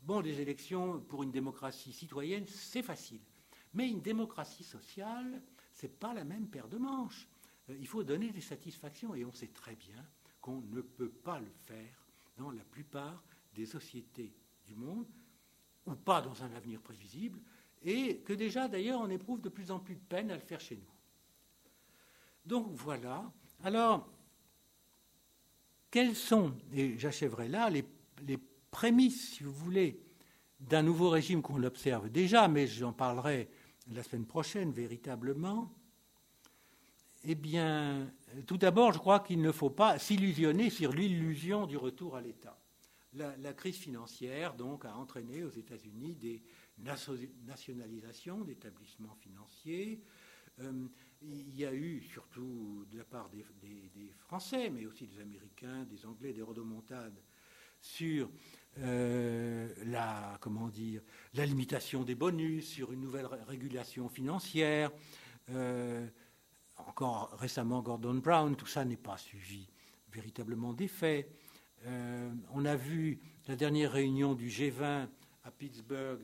Bon, 0.02 0.20
des 0.20 0.40
élections 0.40 1.00
pour 1.00 1.22
une 1.22 1.30
démocratie 1.30 1.92
citoyenne, 1.92 2.46
c'est 2.46 2.82
facile. 2.82 3.20
Mais 3.72 3.88
une 3.88 4.00
démocratie 4.00 4.64
sociale, 4.64 5.42
ce 5.72 5.86
n'est 5.86 5.92
pas 5.92 6.12
la 6.12 6.24
même 6.24 6.48
paire 6.48 6.68
de 6.68 6.78
manches. 6.78 7.28
Euh, 7.68 7.76
il 7.78 7.86
faut 7.86 8.02
donner 8.02 8.32
des 8.32 8.40
satisfactions 8.40 9.14
et 9.14 9.24
on 9.24 9.32
sait 9.32 9.48
très 9.48 9.76
bien 9.76 10.04
qu'on 10.40 10.60
ne 10.60 10.80
peut 10.80 11.10
pas 11.10 11.38
le 11.38 11.52
faire 11.66 12.06
dans 12.36 12.50
la 12.50 12.64
plupart 12.64 13.22
des 13.54 13.66
sociétés 13.66 14.32
du 14.66 14.74
monde, 14.74 15.06
ou 15.86 15.94
pas 15.94 16.22
dans 16.22 16.42
un 16.42 16.52
avenir 16.54 16.80
prévisible, 16.80 17.40
et 17.82 18.18
que 18.18 18.32
déjà 18.32 18.68
d'ailleurs 18.68 19.00
on 19.00 19.10
éprouve 19.10 19.40
de 19.40 19.48
plus 19.48 19.70
en 19.70 19.80
plus 19.80 19.96
de 19.96 20.00
peine 20.00 20.30
à 20.30 20.34
le 20.34 20.40
faire 20.40 20.60
chez 20.60 20.76
nous. 20.76 20.92
Donc 22.44 22.72
voilà. 22.72 23.30
Alors, 23.62 24.08
quelles 25.90 26.16
sont, 26.16 26.54
et 26.72 26.98
j'achèverai 26.98 27.48
là, 27.48 27.68
les, 27.70 27.84
prémices, 28.70 29.32
si 29.32 29.42
vous 29.42 29.52
voulez, 29.52 30.00
d'un 30.60 30.82
nouveau 30.82 31.10
régime 31.10 31.42
qu'on 31.42 31.62
observe 31.64 32.08
déjà, 32.08 32.46
mais 32.46 32.68
j'en 32.68 32.92
parlerai 32.92 33.50
la 33.88 34.04
semaine 34.04 34.26
prochaine 34.26 34.70
véritablement, 34.70 35.74
eh 37.24 37.34
bien, 37.34 38.12
tout 38.46 38.58
d'abord, 38.58 38.92
je 38.92 38.98
crois 38.98 39.20
qu'il 39.20 39.40
ne 39.40 39.52
faut 39.52 39.70
pas 39.70 39.98
s'illusionner 39.98 40.70
sur 40.70 40.92
l'illusion 40.92 41.66
du 41.66 41.76
retour 41.76 42.16
à 42.16 42.20
l'État. 42.20 42.58
La, 43.12 43.52
crise 43.54 43.76
financière, 43.76 44.54
donc, 44.54 44.84
a 44.84 44.96
entraîné 44.96 45.42
aux 45.42 45.50
États-Unis 45.50 46.14
des 46.14 46.42
nationalisations 46.78 48.44
d'établissements 48.44 49.16
financiers. 49.16 50.00
Euh, 50.60 50.86
il 51.22 51.56
y 51.56 51.66
a 51.66 51.74
eu, 51.74 52.02
surtout 52.02 52.86
de 52.90 52.98
la 52.98 53.04
part 53.04 53.28
des, 53.30 53.44
Français, 54.20 54.70
mais 54.70 54.86
aussi 54.86 55.06
des 55.06 55.20
Américains, 55.20 55.84
des 55.84 56.06
Anglais, 56.06 56.32
des 56.32 56.42
rodomontades, 56.42 57.20
sur 57.80 58.30
euh, 58.78 59.68
la, 59.86 60.38
comment 60.40 60.68
dire, 60.68 61.02
la 61.34 61.46
limitation 61.46 62.04
des 62.04 62.14
bonus, 62.14 62.68
sur 62.68 62.92
une 62.92 63.00
nouvelle 63.00 63.26
régulation 63.48 64.08
financière. 64.08 64.92
Euh, 65.50 66.06
encore 66.88 67.30
récemment 67.38 67.82
Gordon 67.82 68.14
Brown, 68.14 68.56
tout 68.56 68.66
ça 68.66 68.84
n'est 68.84 68.96
pas 68.96 69.16
suivi 69.16 69.68
véritablement 70.12 70.72
des 70.72 70.88
faits. 70.88 71.30
Euh, 71.86 72.30
on 72.52 72.64
a 72.64 72.76
vu 72.76 73.20
la 73.48 73.56
dernière 73.56 73.92
réunion 73.92 74.34
du 74.34 74.48
G20 74.48 75.08
à 75.44 75.50
Pittsburgh 75.50 76.20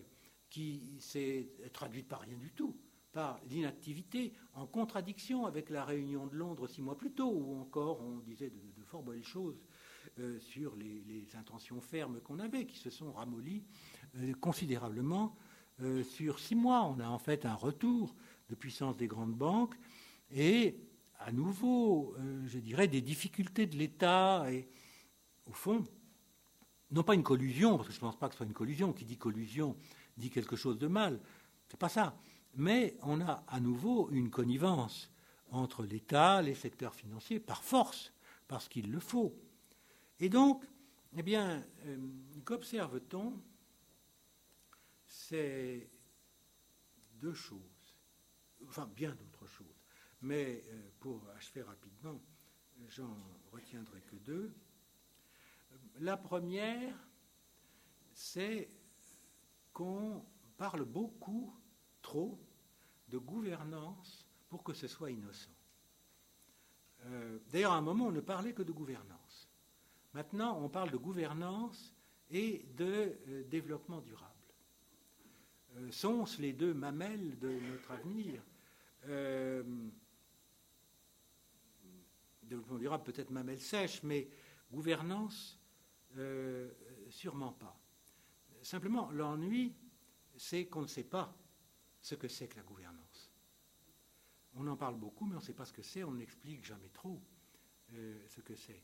qui 0.51 0.97
s'est 1.01 1.49
traduite 1.73 2.09
par 2.09 2.21
rien 2.21 2.37
du 2.37 2.51
tout, 2.53 2.77
par 3.13 3.41
l'inactivité, 3.49 4.33
en 4.55 4.67
contradiction 4.67 5.47
avec 5.47 5.71
la 5.71 5.85
réunion 5.85 6.27
de 6.27 6.35
Londres 6.35 6.67
six 6.67 6.83
mois 6.83 6.97
plus 6.97 7.13
tôt, 7.13 7.31
où 7.31 7.61
encore 7.61 8.01
on 8.03 8.19
disait 8.19 8.51
de, 8.51 8.85
fort 8.85 9.03
belles 9.03 9.25
choses 9.25 9.61
euh, 10.19 10.39
sur 10.39 10.77
les, 10.77 11.27
intentions 11.37 11.81
fermes 11.81 12.21
qu'on 12.21 12.39
avait, 12.39 12.67
qui 12.67 12.79
se 12.79 12.91
sont 12.91 13.13
ramollies 13.13 13.65
euh, 14.17 14.33
considérablement 14.35 15.37
sur 16.05 16.39
six 16.39 16.55
mois. 16.55 16.85
On 16.85 16.99
a 17.01 17.07
en 17.07 17.19
fait 17.19 17.45
un 17.45 17.55
retour 17.55 18.15
de 18.49 18.55
puissance 18.55 18.97
des 18.97 19.07
grandes 19.07 19.35
banques 19.35 19.77
et 20.31 20.77
à 21.19 21.33
nouveau, 21.33 22.15
euh, 22.19 22.47
je 22.47 22.59
dirais, 22.59 22.89
des 22.89 23.01
difficultés 23.01 23.67
de 23.67 23.77
l'État 23.77 24.47
et, 24.51 24.69
au 25.47 25.53
fond, 25.53 25.85
non 26.91 27.03
pas 27.03 27.15
une 27.15 27.23
collusion, 27.23 27.77
parce 27.77 27.89
que 27.89 27.95
je 27.95 27.99
ne 27.99 28.03
pense 28.03 28.19
pas 28.19 28.29
que 28.29 28.35
ce 28.35 28.39
soit 28.39 28.47
une 28.47 28.53
collusion, 28.53 28.93
qui 28.93 29.05
dit 29.05 29.17
collusion 29.17 29.77
dit 30.17 30.31
quelque 30.31 30.57
chose 30.57 30.79
de 30.79 30.87
mal, 30.87 31.21
c'est 31.69 31.79
pas 31.79 31.89
ça, 31.89 32.19
mais 32.55 32.97
on 33.03 33.21
a 33.21 33.45
à 33.49 33.61
nouveau 33.61 34.09
une 34.11 34.31
connivence 34.31 35.11
entre 35.51 35.85
l'État, 35.85 36.43
les 36.43 36.55
secteurs 36.55 36.95
financiers, 36.95 37.41
par 37.41 37.63
force, 37.63 38.13
parce 38.49 38.69
qu'il 38.69 38.91
le 38.91 39.01
faut. 39.01 39.35
Et 40.21 40.29
donc, 40.29 40.65
eh 41.17 41.23
bien, 41.23 41.65
euh, 41.87 41.99
qu'observe-t-on? 42.45 43.35
C'est 45.07 45.89
deux 47.15 47.35
choses, 47.35 47.97
enfin 48.69 48.89
bien 48.95 49.15
d'autres 49.15 49.36
mais 50.23 50.63
euh, 50.69 50.91
pour 51.01 51.23
achever 51.37 51.63
rapidement, 51.63 52.21
j'en 52.89 53.17
retiendrai 53.53 54.01
que 54.03 54.17
deux. 54.17 54.53
La 56.01 56.17
première, 56.17 56.95
c'est 58.13 58.69
qu'on 59.73 60.25
parle 60.57 60.85
beaucoup, 60.85 61.55
trop, 62.03 62.39
de 63.09 63.19
gouvernance 63.19 64.27
pour 64.49 64.65
que 64.65 64.73
ce 64.73 64.89
soit 64.89 65.11
innocent. 65.11 65.51
Euh, 67.07 67.39
d'ailleurs, 67.51 67.73
à 67.73 67.77
un 67.77 67.83
moment, 67.83 68.07
on 68.07 68.13
ne 68.13 68.21
parlait 68.21 68.53
que 68.53 68.63
de 68.63 68.73
gouvernance. 68.73 69.49
Maintenant, 70.13 70.59
on 70.61 70.69
parle 70.69 70.91
de 70.91 70.97
gouvernance 70.97 71.95
et 72.31 72.67
de 72.77 73.17
euh, 73.29 73.45
développement 73.45 74.01
durable. 74.01 74.33
sont-ce 75.91 76.41
les 76.41 76.53
deux 76.53 76.75
mamelles 76.75 77.39
de 77.39 77.51
notre 77.51 77.91
avenir? 77.93 78.43
Développement 82.47 82.79
durable, 82.79 83.05
peut-être 83.05 83.31
mamelle 83.31 83.61
sèche, 83.61 84.03
mais 84.03 84.29
gouvernance, 84.71 85.59
euh, 86.17 86.71
sûrement 87.09 87.53
pas. 87.53 87.79
Simplement, 88.63 89.11
l'ennui, 89.13 89.75
c'est 90.37 90.67
qu'on 90.67 90.83
ne 90.83 90.87
sait 90.87 91.05
pas 91.05 91.37
ce 92.01 92.15
que 92.15 92.29
c'est 92.29 92.49
que 92.49 92.57
la 92.57 92.63
gouvernance. 92.63 93.31
On 94.55 94.67
en 94.67 94.77
parle 94.77 94.97
beaucoup, 94.97 95.27
mais 95.27 95.35
on 95.35 95.41
ne 95.41 95.45
sait 95.45 95.55
pas 95.55 95.65
ce 95.65 95.73
que 95.73 95.83
c'est, 95.83 96.05
on 96.05 96.15
n'explique 96.15 96.65
jamais 96.65 96.89
trop 96.89 97.23
euh, 97.93 98.25
ce 98.29 98.41
que 98.41 98.55
c'est. 98.55 98.83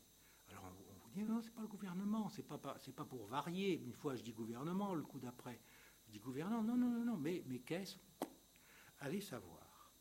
Alors 0.49 0.63
on, 0.65 0.93
vous 0.93 1.09
dit, 1.11 1.23
non, 1.23 1.41
c'est 1.41 1.53
pas 1.53 1.61
le 1.61 1.67
gouvernement, 1.67 2.29
c'est 2.29 2.43
pas, 2.43 2.57
pas, 2.57 3.05
pour 3.05 3.25
varier. 3.25 3.81
Une 3.81 3.93
fois, 3.93 4.15
je 4.15 4.23
dis 4.23 4.33
gouvernement, 4.33 4.93
le 4.93 5.03
coup 5.03 5.19
d'après, 5.19 5.59
je 6.05 6.11
dis 6.11 6.19
gouvernement. 6.19 6.61
Non, 6.61 6.77
non, 6.77 6.89
non, 6.89 7.05
non, 7.05 7.17
mais, 7.17 7.43
mais 7.47 7.59
qu'est-ce? 7.59 7.97
Allez 8.99 9.21
savoir. 9.21 9.91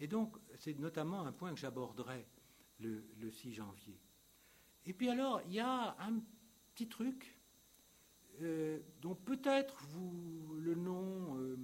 Et 0.00 0.08
donc, 0.08 0.36
c'est 0.56 0.78
notamment 0.78 1.24
un 1.26 1.32
point 1.32 1.52
que 1.52 1.60
j'aborderai 1.60 2.26
le, 2.80 3.30
6 3.30 3.54
janvier. 3.54 3.98
Et 4.86 4.92
puis 4.92 5.08
alors, 5.08 5.42
il 5.46 5.54
y 5.54 5.60
a 5.60 5.96
un 6.00 6.20
petit 6.74 6.88
truc 6.88 7.36
euh, 8.42 8.80
dont 9.02 9.14
peut-être 9.14 9.82
vous, 9.90 10.54
le 10.58 10.74
nom 10.74 11.36
euh, 11.36 11.56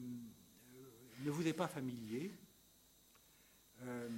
ne 1.25 1.31
vous 1.31 1.47
est 1.47 1.55
pas 1.55 1.69
familier, 1.69 2.33
euh, 3.83 4.09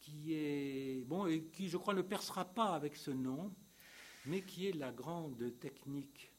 qui 0.00 0.34
est 0.34 1.04
bon 1.06 1.26
et 1.26 1.42
qui, 1.44 1.68
je 1.68 1.76
crois, 1.76 1.94
ne 1.94 2.02
percera 2.02 2.44
pas 2.44 2.74
avec 2.74 2.96
ce 2.96 3.10
nom, 3.10 3.52
mais 4.26 4.42
qui 4.42 4.68
est 4.68 4.72
la 4.72 4.92
grande 4.92 5.58
technique 5.60 6.32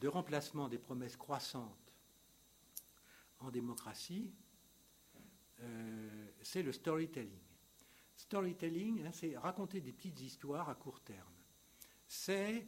de 0.00 0.08
remplacement 0.08 0.68
des 0.68 0.78
promesses 0.78 1.16
croissantes 1.16 1.92
en 3.40 3.50
démocratie, 3.50 4.30
c'est 6.42 6.62
le 6.62 6.72
storytelling. 6.72 7.45
Storytelling, 8.16 9.04
hein, 9.04 9.10
c'est 9.12 9.36
raconter 9.36 9.80
des 9.80 9.92
petites 9.92 10.20
histoires 10.20 10.68
à 10.70 10.74
court 10.74 11.00
terme. 11.00 11.34
C'est 12.06 12.66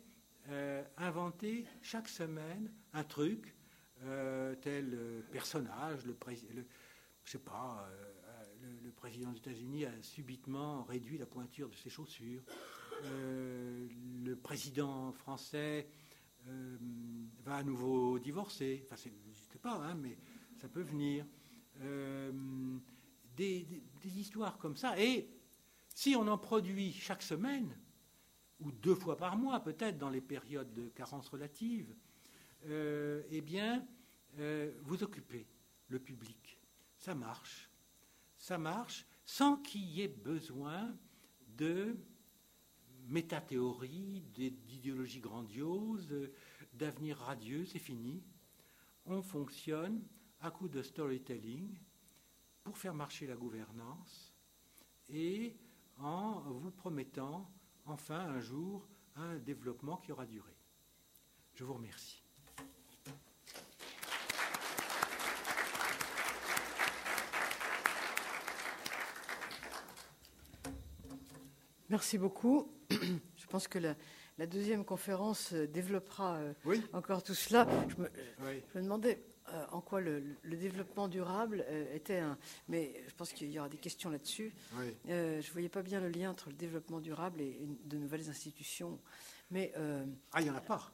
euh, 0.51 0.85
inventer 0.97 1.67
chaque 1.83 2.09
semaine 2.09 2.71
un 2.93 3.05
truc, 3.05 3.55
euh, 4.03 4.55
tel 4.57 4.95
euh, 4.95 5.23
personnage, 5.33 6.05
le, 6.05 6.17
le, 6.55 6.67
je 7.25 7.31
sais 7.31 7.39
pas, 7.39 7.89
le, 8.83 8.91
président 8.93 9.31
des 9.31 9.39
États-Unis 9.39 9.85
a 9.87 10.03
subitement 10.03 10.85
réduit 10.85 11.19
la 11.19 11.27
pointure 11.27 11.69
de 11.69 11.75
ses 11.77 11.91
chaussures. 11.91 12.43
le 13.05 14.35
président 14.35 15.13
français 15.13 15.89
va 17.45 17.57
à 17.57 17.63
nouveau 17.63 18.19
divorcer. 18.19 18.83
Enfin, 18.85 18.97
je 18.97 19.09
ne 19.09 19.35
sais 19.53 19.59
pas, 19.59 19.77
hein, 19.85 19.95
mais 19.95 20.19
ça 20.61 20.69
peut 20.69 20.83
venir. 20.83 21.25
Des, 23.37 23.65
des, 24.03 24.19
histoires 24.19 24.59
comme 24.59 24.77
ça. 24.77 24.99
Et 25.01 25.29
si 25.99 26.15
on 26.15 26.29
en 26.29 26.39
produit 26.39 26.93
chaque 26.93 27.25
semaine, 27.25 27.77
ou 28.61 28.71
deux 28.71 28.95
fois 28.95 29.17
par 29.17 29.37
mois 29.37 29.59
peut-être 29.59 29.99
dans 29.99 30.11
les 30.11 30.21
périodes 30.21 30.73
de 30.73 30.91
carence 30.91 31.29
relative, 31.29 31.93
euh, 32.67 33.25
eh 33.31 33.41
bien, 33.41 33.85
euh, 34.39 34.73
vous 34.85 35.03
occupez 35.03 35.49
le 35.89 35.99
public. 35.99 36.61
Ça 36.99 37.17
marche. 37.17 37.69
Ça 38.37 38.59
marche 38.59 39.09
sans 39.27 39.57
qu'il 39.57 39.87
y 39.87 40.03
ait 40.03 40.07
besoin 40.07 40.97
de 41.57 41.97
métathéorie, 43.09 44.23
d'idéologie 44.33 45.19
grandiose, 45.19 46.15
d'avenir 46.75 47.19
radieux, 47.19 47.67
c'est 47.67 47.81
fini. 47.81 48.23
On 49.05 49.21
fonctionne 49.21 50.01
à 50.43 50.53
coup 50.53 50.69
de 50.69 50.81
storytelling 50.81 51.77
pour 52.63 52.79
faire 52.79 52.95
marcher 52.95 53.27
la 53.27 53.35
gouvernance 53.35 54.33
et 55.09 55.57
en 56.01 56.41
vous 56.41 56.71
promettant 56.71 57.51
enfin 57.87 58.19
un 58.19 58.41
jour 58.41 58.87
un 59.17 59.37
développement 59.37 59.97
qui 59.97 60.13
aura 60.13 60.27
duré. 60.27 60.55
Je 61.55 61.65
vous 61.65 61.75
remercie. 61.75 62.23
Merci 71.91 72.19
beaucoup. 72.19 72.71
Je 72.91 73.47
pense 73.49 73.67
que 73.67 73.79
la, 73.79 74.47
deuxième 74.47 74.85
conférence 74.85 75.55
développera 75.55 76.37
euh, 76.37 76.55
encore 76.93 77.23
tout 77.23 77.35
cela. 77.35 77.67
Je 77.89 77.97
me, 77.97 78.11
je 78.73 78.79
me 78.79 78.83
demandais 78.85 79.25
euh, 79.53 79.67
en 79.71 79.81
quoi 79.81 80.01
le, 80.01 80.37
développement 80.45 81.09
durable 81.09 81.65
euh, 81.69 81.95
était 81.95 82.19
un. 82.19 82.39
Mais 82.69 83.03
je 83.07 83.15
pense 83.15 83.33
qu'il 83.33 83.51
y 83.51 83.59
aura 83.59 83.69
des 83.69 83.79
questions 83.79 84.11
là-dessus. 84.11 84.53
Euh, 85.09 85.41
je 85.41 85.47
ne 85.47 85.53
voyais 85.53 85.69
pas 85.69 85.83
bien 85.83 86.01
le 86.01 86.09
lien 86.09 86.31
entre 86.31 86.49
le 86.49 86.55
développement 86.57 87.01
durable 87.01 87.41
et 87.41 87.59
de 87.85 87.97
nouvelles 87.97 88.29
institutions. 88.29 88.99
Mais, 89.51 89.73
ah, 90.33 90.41
il 90.41 90.45
n'y 90.45 90.51
en 90.51 90.57
a 90.57 90.61
pas. 90.61 90.93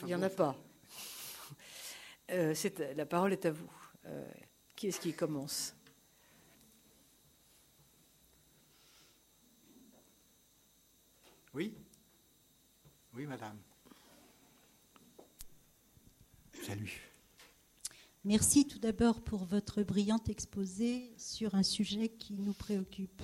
il 0.00 0.06
n'y 0.06 0.14
en 0.14 0.22
a 0.22 0.30
pas. 0.30 0.56
la 2.28 3.06
parole 3.06 3.32
est 3.32 3.46
à 3.46 3.52
vous. 3.52 3.70
qui 4.74 4.88
est-ce 4.88 5.00
qui 5.00 5.12
commence? 5.12 5.74
Oui 11.52 11.74
Oui, 13.14 13.26
madame. 13.26 13.58
Salut. 16.62 17.09
Merci 18.24 18.66
tout 18.66 18.78
d'abord 18.78 19.22
pour 19.22 19.46
votre 19.46 19.82
brillant 19.82 20.20
exposé 20.28 21.10
sur 21.16 21.54
un 21.54 21.62
sujet 21.62 22.10
qui 22.10 22.34
nous 22.34 22.52
préoccupe. 22.52 23.22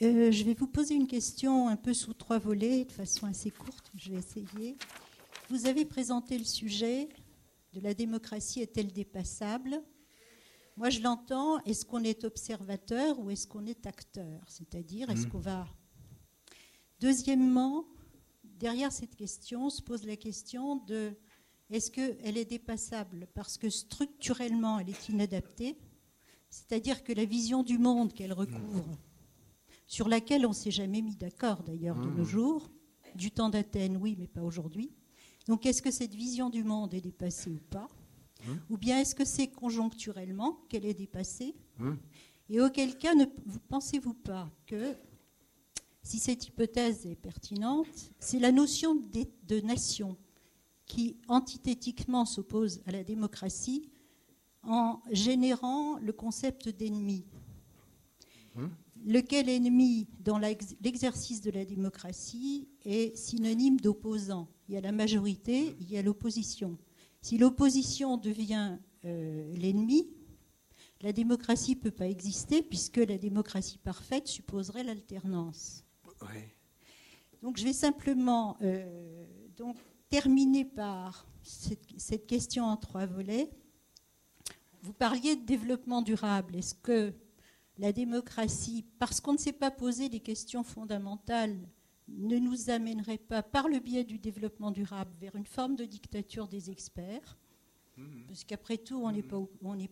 Euh, 0.00 0.32
je 0.32 0.42
vais 0.44 0.54
vous 0.54 0.66
poser 0.66 0.94
une 0.94 1.06
question 1.06 1.68
un 1.68 1.76
peu 1.76 1.92
sous 1.92 2.14
trois 2.14 2.38
volets, 2.38 2.86
de 2.86 2.92
façon 2.92 3.26
assez 3.26 3.50
courte, 3.50 3.92
je 3.94 4.10
vais 4.10 4.16
essayer. 4.16 4.78
Vous 5.50 5.66
avez 5.66 5.84
présenté 5.84 6.38
le 6.38 6.44
sujet 6.44 7.10
de 7.74 7.80
la 7.80 7.92
démocratie 7.92 8.62
est-elle 8.62 8.90
dépassable? 8.90 9.82
Moi, 10.78 10.88
je 10.88 11.00
l'entends, 11.00 11.62
est-ce 11.64 11.84
qu'on 11.84 12.04
est 12.04 12.24
observateur 12.24 13.18
ou 13.20 13.30
est-ce 13.30 13.46
qu'on 13.46 13.66
est 13.66 13.84
acteur? 13.86 14.40
C'est-à-dire, 14.48 15.10
est-ce 15.10 15.26
mmh. 15.26 15.30
qu'on 15.30 15.40
va... 15.40 15.66
Deuxièmement, 17.00 17.84
derrière 18.44 18.92
cette 18.92 19.14
question 19.14 19.68
se 19.68 19.82
pose 19.82 20.06
la 20.06 20.16
question 20.16 20.76
de 20.86 21.12
est-ce 21.70 21.90
qu'elle 21.90 22.36
est 22.36 22.44
dépassable 22.44 23.28
parce 23.34 23.58
que 23.58 23.68
structurellement 23.68 24.78
elle 24.78 24.90
est 24.90 25.08
inadaptée, 25.08 25.76
c'est-à-dire 26.50 27.04
que 27.04 27.12
la 27.12 27.24
vision 27.24 27.62
du 27.62 27.78
monde 27.78 28.12
qu'elle 28.12 28.32
recouvre, 28.32 28.98
sur 29.86 30.08
laquelle 30.08 30.46
on 30.46 30.50
ne 30.50 30.54
s'est 30.54 30.70
jamais 30.70 31.02
mis 31.02 31.16
d'accord 31.16 31.62
d'ailleurs 31.62 31.96
de 31.96 32.08
nos 32.08 32.22
mmh. 32.22 32.28
jours, 32.28 32.70
du 33.14 33.30
temps 33.30 33.48
d'Athènes, 33.48 33.96
oui, 33.96 34.16
mais 34.18 34.28
pas 34.28 34.42
aujourd'hui. 34.42 34.92
Donc 35.46 35.66
est-ce 35.66 35.82
que 35.82 35.90
cette 35.90 36.14
vision 36.14 36.50
du 36.50 36.62
monde 36.62 36.92
est 36.94 37.00
dépassée 37.00 37.50
ou 37.50 37.60
pas? 37.70 37.88
Mmh. 38.44 38.52
Ou 38.70 38.76
bien 38.76 39.00
est-ce 39.00 39.14
que 39.14 39.24
c'est 39.24 39.48
conjoncturellement 39.48 40.60
qu'elle 40.68 40.84
est 40.84 40.94
dépassée? 40.94 41.54
Mmh. 41.78 41.94
Et 42.50 42.60
auquel 42.60 42.96
cas, 42.96 43.14
ne 43.14 43.24
pensez-vous 43.68 44.14
pas 44.14 44.50
que 44.66 44.94
si 46.02 46.18
cette 46.18 46.46
hypothèse 46.46 47.06
est 47.06 47.16
pertinente, 47.16 48.12
c'est 48.18 48.38
la 48.38 48.52
notion 48.52 48.94
de, 48.94 49.60
nation? 49.60 50.16
Qui 50.88 51.18
antithétiquement 51.28 52.24
s'oppose 52.24 52.80
à 52.86 52.92
la 52.92 53.04
démocratie 53.04 53.90
en 54.62 55.00
générant 55.12 55.98
le 55.98 56.12
concept 56.12 56.68
d'ennemi. 56.68 57.24
Hum. 58.56 58.70
Lequel 59.06 59.48
ennemi, 59.48 60.08
dans 60.24 60.38
l'exercice 60.38 61.40
de 61.40 61.52
la 61.52 61.64
démocratie, 61.64 62.68
est 62.84 63.16
synonyme 63.16 63.78
d'opposant. 63.78 64.48
Il 64.68 64.74
y 64.74 64.76
a 64.76 64.80
la 64.80 64.90
majorité, 64.90 65.76
il 65.80 65.90
y 65.90 65.96
a 65.96 66.02
l'opposition. 66.02 66.76
Si 67.22 67.38
l'opposition 67.38 68.16
devient 68.16 68.76
euh, 69.04 69.54
l'ennemi, 69.54 70.08
la 71.00 71.12
démocratie 71.12 71.76
ne 71.76 71.80
peut 71.80 71.92
pas 71.92 72.08
exister 72.08 72.60
puisque 72.60 72.96
la 72.96 73.18
démocratie 73.18 73.78
parfaite 73.78 74.26
supposerait 74.26 74.82
l'alternance. 74.82 75.84
Donc 77.40 77.56
je 77.56 77.62
vais 77.62 77.72
simplement 77.72 78.56
euh, 78.62 79.24
donc, 79.58 79.76
terminer 80.10 80.64
par 80.64 81.26
cette, 81.42 82.26
question 82.26 82.64
en 82.64 82.76
trois 82.76 83.06
volets. 83.06 83.50
Vous 84.82 84.92
parliez 84.92 85.36
de 85.36 85.44
développement 85.44 86.02
durable. 86.02 86.56
Est-ce 86.56 86.74
que 86.74 87.12
la 87.78 87.92
démocratie, 87.92 88.84
parce 88.98 89.20
qu'on 89.20 89.34
ne 89.34 89.38
s'est 89.38 89.52
pas 89.52 89.70
posé 89.70 90.08
des 90.08 90.20
questions 90.20 90.62
fondamentales, 90.62 91.56
ne 92.08 92.38
nous 92.38 92.70
amènerait 92.70 93.18
pas, 93.18 93.42
par 93.42 93.68
le 93.68 93.80
biais 93.80 94.04
du 94.04 94.18
développement 94.18 94.70
durable, 94.70 95.12
vers 95.20 95.36
une 95.36 95.46
forme 95.46 95.76
de 95.76 95.84
dictature 95.84 96.48
des 96.48 96.70
experts 96.70 97.36
mmh. 97.96 98.26
Parce 98.26 98.44
qu'après 98.44 98.78
tout, 98.78 99.02
on 99.04 99.12
n'est 99.12 99.22
pas, 99.22 99.42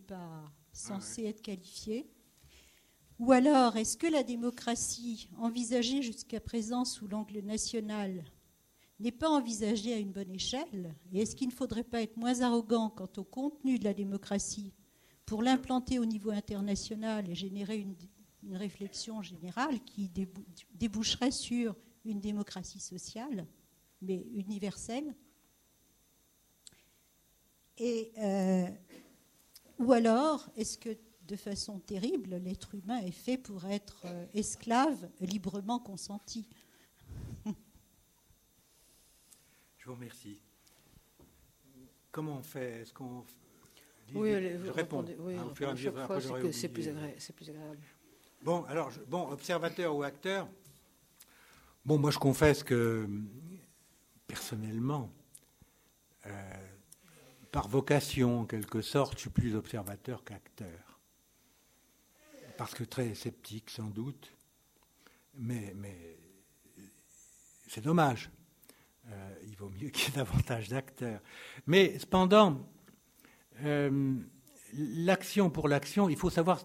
pas, 0.07 0.51
censé 0.73 1.25
être 1.25 1.41
qualifié. 1.41 2.09
Ou 3.19 3.31
alors, 3.31 3.77
est-ce 3.77 3.97
que 3.97 4.07
la 4.07 4.23
démocratie, 4.23 5.29
envisagée 5.37 6.01
jusqu'à 6.01 6.39
présent 6.39 6.85
sous 6.85 7.07
l'angle 7.07 7.39
national, 7.39 8.23
n'est 8.99 9.11
pas 9.11 9.29
envisagée 9.29 9.93
à 9.93 9.97
une 9.97 10.11
bonne 10.11 10.31
échelle 10.31 10.95
Et 11.11 11.21
est-ce 11.21 11.35
qu'il 11.35 11.49
ne 11.49 11.53
faudrait 11.53 11.83
pas 11.83 12.01
être 12.01 12.17
moins 12.17 12.41
arrogant 12.41 12.89
quant 12.89 13.09
au 13.17 13.23
contenu 13.23 13.77
de 13.77 13.83
la 13.83 13.93
démocratie 13.93 14.73
pour 15.25 15.43
l'implanter 15.43 15.99
au 15.99 16.05
niveau 16.05 16.31
international 16.31 17.29
et 17.29 17.35
générer 17.35 17.77
une, 17.77 17.95
réflexion 18.49 19.21
générale 19.21 19.83
qui 19.83 20.09
déboucherait 20.73 21.31
sur 21.31 21.75
une 22.05 22.21
démocratie 22.21 22.79
sociale, 22.79 23.45
mais 24.01 24.25
universelle? 24.33 25.13
Et, 27.77 28.13
euh, 28.17 28.67
Ou 29.79 29.91
alors, 29.91 30.49
est-ce 30.55 30.77
que 30.77 30.97
de 31.27 31.35
façon 31.35 31.79
terrible, 31.79 32.37
l'être 32.37 32.73
humain 32.73 32.99
est 32.99 33.11
fait 33.11 33.37
pour 33.37 33.65
être 33.65 34.03
euh, 34.05 34.25
esclave 34.33 35.09
librement 35.19 35.79
consenti? 35.79 36.47
Je 39.87 39.91
vous 39.93 39.95
remercie. 39.95 40.41
Comment 42.11 42.39
on 42.39 42.43
fait? 42.43 42.81
Est-ce 42.81 42.93
qu'on 42.93 43.23
oui, 44.15 44.33
je 44.65 44.69
réponds. 44.71 45.05
Oui, 45.19 45.35
hein, 45.37 45.53
c'est 46.51 46.67
plus, 46.67 46.89
agréable. 46.89 47.79
Bon, 48.41 48.65
alors, 48.65 48.91
bon, 49.07 49.29
observateur 49.31 49.95
ou 49.95 50.03
acteur. 50.03 50.49
Bon, 51.85 51.97
moi, 51.97 52.11
je 52.11 52.19
confesse 52.19 52.65
que 52.65 53.07
personnellement, 54.27 55.09
euh, 56.25 56.31
par 57.49 57.69
vocation, 57.69 58.41
en 58.41 58.45
quelque 58.45 58.81
sorte, 58.81 59.13
je 59.13 59.19
suis 59.21 59.29
plus 59.29 59.55
observateur 59.55 60.21
qu'acteur 60.25 60.99
parce 62.57 62.73
que 62.73 62.83
très 62.83 63.15
sceptique 63.15 63.69
sans 63.69 63.87
doute, 63.87 64.33
mais, 65.35 65.73
mais 65.77 66.17
c'est 67.69 67.79
dommage. 67.79 68.29
Euh, 69.09 69.35
il 69.47 69.55
vaut 69.55 69.69
mieux 69.69 69.89
qu'il 69.89 70.09
y 70.09 70.13
ait 70.13 70.17
davantage 70.17 70.69
d'acteurs. 70.69 71.21
Mais 71.65 71.97
cependant, 71.99 72.67
euh, 73.63 74.15
l'action 74.73 75.49
pour 75.49 75.67
l'action, 75.67 76.09
il 76.09 76.17
faut 76.17 76.29
savoir 76.29 76.63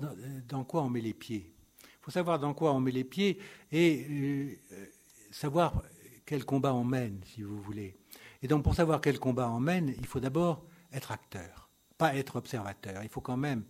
dans, 0.48 0.64
quoi 0.64 0.82
on 0.82 0.90
met 0.90 1.00
les 1.00 1.14
pieds. 1.14 1.54
Il 1.82 2.04
faut 2.04 2.10
savoir 2.10 2.38
dans 2.38 2.52
quoi 2.52 2.72
on 2.72 2.80
met 2.80 2.90
les 2.90 3.04
pieds 3.04 3.38
et 3.70 4.06
euh, 4.10 4.86
savoir 5.30 5.82
quel 6.26 6.44
combat 6.44 6.74
on 6.74 6.84
mène, 6.84 7.20
si 7.24 7.42
vous 7.42 7.60
voulez. 7.60 7.96
Et 8.42 8.48
donc 8.48 8.64
pour 8.64 8.74
savoir 8.74 9.00
quel 9.00 9.20
combat 9.20 9.48
on 9.50 9.60
mène, 9.60 9.94
il 9.96 10.06
faut 10.06 10.18
d'abord 10.18 10.66
être 10.92 11.12
acteur, 11.12 11.70
pas 11.96 12.16
être 12.16 12.36
observateur. 12.36 13.02
Il 13.04 13.08
faut 13.08 13.20
quand 13.20 13.36
même 13.36 13.64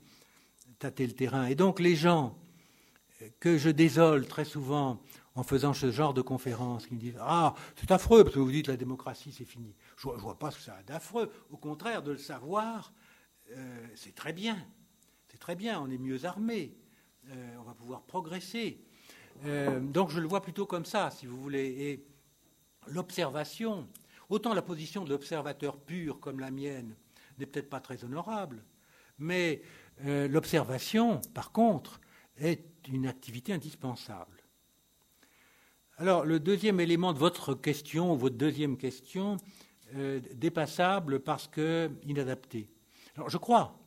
tâter 0.79 1.07
le 1.07 1.13
terrain. 1.13 1.47
Et 1.47 1.55
donc 1.55 1.79
les 1.79 1.95
gens 1.95 2.39
que 3.39 3.59
je 3.59 3.69
désole 3.69 4.27
très 4.27 4.45
souvent 4.45 5.01
en 5.35 5.43
faisant 5.43 5.73
ce 5.73 5.91
genre 5.91 6.15
de 6.15 6.23
conférences, 6.23 6.87
qui 6.87 6.95
me 6.95 7.01
disent 7.01 7.19
Ah, 7.21 7.55
c'est 7.77 7.91
affreux, 7.91 8.23
parce 8.25 8.35
que 8.35 8.41
vous 8.41 8.51
dites 8.51 8.69
la 8.69 8.77
démocratie, 8.77 9.33
c'est 9.33 9.45
fini. 9.45 9.75
Je 9.97 10.09
ne 10.09 10.15
vois, 10.15 10.39
pas 10.39 10.51
ce 10.51 10.59
que 10.59 10.63
ça 10.63 10.77
a 10.77 10.83
d'affreux. 10.83 11.31
Au 11.51 11.57
contraire, 11.57 12.03
de 12.03 12.13
le 12.13 12.19
savoir, 12.19 12.93
euh, 13.53 13.87
c'est 13.95 14.15
très 14.15 14.33
bien. 14.33 14.59
C'est 15.29 15.39
très 15.39 15.57
bien, 15.57 15.81
on 15.81 15.91
est 15.91 15.99
mieux 15.99 16.25
armé. 16.25 16.77
Euh, 17.31 17.57
on 17.61 17.63
va 17.63 17.75
pouvoir 17.75 18.03
progresser. 18.03 18.85
Euh, 19.45 19.81
donc 19.81 20.11
je 20.11 20.21
le 20.21 20.27
vois 20.27 20.43
plutôt 20.43 20.67
comme 20.67 20.85
ça, 20.85 21.11
si 21.11 21.27
vous 21.27 21.41
voulez. 21.41 21.67
Et 21.67 22.07
l'observation, 22.89 23.89
autant 24.29 24.53
la 24.53 24.63
position 24.63 25.05
de 25.05 25.11
l'observateur 25.11 25.79
pur 25.79 26.21
comme 26.21 26.41
la 26.41 26.51
mienne 26.51 26.95
n'est 27.39 27.47
peut-être 27.47 27.71
pas 27.71 27.81
très 27.81 28.05
honorable, 28.05 28.63
mais 29.19 29.63
l'observation, 30.05 31.21
par 31.33 31.53
contre, 31.53 32.01
est 32.37 32.67
une 32.89 33.07
activité 33.07 33.53
indispensable. 33.53 34.42
Alors, 35.99 36.25
le 36.25 36.41
deuxième 36.41 36.81
élément 36.81 37.13
de 37.13 37.19
votre 37.19 37.55
question, 37.55 38.15
votre 38.17 38.37
deuxième 38.37 38.77
question, 38.77 39.37
euh, 39.95 40.21
dépassable 40.35 41.21
parce 41.21 41.49
que 41.49 41.91
inadapté. 42.05 42.69
Alors, 43.17 43.29
je 43.29 43.37
crois, 43.37 43.79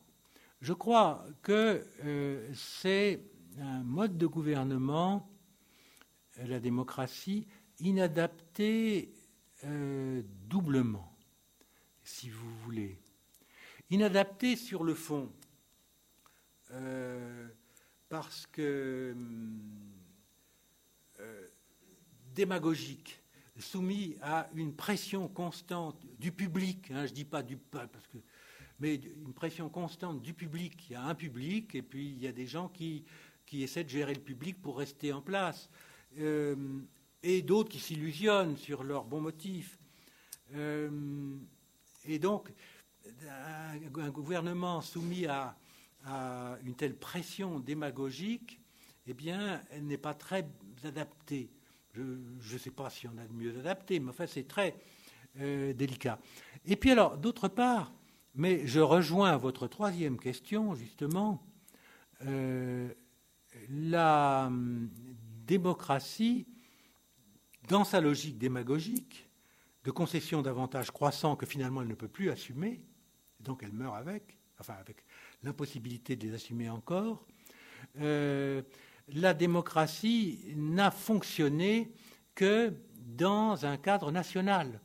je 0.60 0.72
crois 0.72 1.24
que 1.42 1.84
euh, 2.04 2.48
c'est 2.54 3.20
un 3.58 3.82
mode 3.82 4.16
de 4.16 4.26
gouvernement, 4.26 5.28
la 6.44 6.60
démocratie, 6.60 7.46
inadapté 7.80 9.12
doublement, 10.48 11.16
si 12.04 12.30
vous 12.30 12.54
voulez. 12.58 13.00
Inadapté 13.90 14.56
sur 14.56 14.84
le 14.84 14.94
fond, 14.94 15.32
euh, 16.72 17.48
parce 18.08 18.46
que 18.46 18.62
euh, 18.62 19.14
démagogique, 22.36 23.18
soumis 23.58 24.16
à 24.20 24.48
une 24.54 24.74
pression 24.74 25.26
constante 25.26 26.06
du 26.18 26.30
public, 26.30 26.90
hein, 26.90 27.06
je 27.06 27.10
ne 27.10 27.16
dis 27.16 27.24
pas 27.24 27.42
du 27.42 27.56
peuple, 27.56 27.88
parce 27.90 28.06
que, 28.06 28.18
mais 28.78 28.96
une 28.96 29.32
pression 29.32 29.70
constante 29.70 30.20
du 30.20 30.34
public. 30.34 30.86
Il 30.90 30.92
y 30.92 30.96
a 30.96 31.02
un 31.02 31.14
public 31.14 31.74
et 31.74 31.80
puis 31.80 32.08
il 32.08 32.22
y 32.22 32.26
a 32.26 32.32
des 32.32 32.46
gens 32.46 32.68
qui, 32.68 33.06
essaient 33.52 33.84
de 33.84 33.88
gérer 33.88 34.12
le 34.12 34.20
public 34.20 34.60
pour 34.60 34.76
rester 34.76 35.14
en 35.14 35.22
place, 35.22 35.70
euh, 36.18 36.54
et 37.22 37.40
d'autres 37.40 37.70
qui 37.70 37.80
s'illusionnent 37.80 38.58
sur 38.58 38.84
leurs 38.84 39.06
bons 39.06 39.22
motifs. 39.22 39.78
et 42.04 42.18
donc, 42.18 42.52
un 43.98 44.10
gouvernement 44.10 44.82
soumis 44.82 45.26
à 45.26 45.56
une 46.64 46.74
telle 46.74 46.96
pression 46.96 47.60
démagogique, 47.60 48.60
eh 49.06 49.14
bien, 49.14 49.62
elle 49.70 49.86
n'est 49.86 49.96
pas 49.96 50.14
très 50.14 50.46
adaptée. 50.84 51.55
Je 51.96 52.54
ne 52.54 52.58
sais 52.58 52.70
pas 52.70 52.90
si 52.90 53.06
on 53.08 53.16
a 53.18 53.26
de 53.26 53.32
mieux 53.32 53.58
adapté, 53.58 54.00
mais 54.00 54.10
enfin, 54.10 54.26
c'est 54.26 54.46
très 54.46 54.74
euh, 55.40 55.72
délicat. 55.72 56.18
Et 56.64 56.76
puis 56.76 56.90
alors, 56.90 57.16
d'autre 57.16 57.48
part, 57.48 57.92
Mais 58.34 58.66
je 58.66 58.80
rejoins 58.80 59.36
votre 59.38 59.66
troisième 59.66 60.18
question, 60.18 60.74
justement. 60.74 61.42
Euh, 62.26 62.88
la 63.70 64.46
hum, 64.48 64.90
démocratie, 65.46 66.46
dans 67.68 67.84
sa 67.84 68.00
logique 68.00 68.38
démagogique, 68.38 69.28
de 69.84 69.90
concession 69.90 70.42
d'avantages 70.42 70.90
croissants 70.90 71.36
que 71.36 71.46
finalement 71.46 71.80
elle 71.80 71.88
ne 71.88 71.94
peut 71.94 72.08
plus 72.08 72.30
assumer, 72.30 72.84
donc 73.40 73.62
elle 73.62 73.72
meurt 73.72 73.96
avec, 73.96 74.36
enfin 74.58 74.74
avec 74.74 75.04
l'impossibilité 75.42 76.16
de 76.16 76.26
les 76.26 76.34
assumer 76.34 76.68
encore, 76.68 77.24
euh, 78.00 78.62
la 79.08 79.34
démocratie 79.34 80.40
n'a 80.56 80.90
fonctionné 80.90 81.92
que 82.34 82.72
dans 82.98 83.64
un 83.64 83.76
cadre 83.76 84.10
national. 84.10 84.80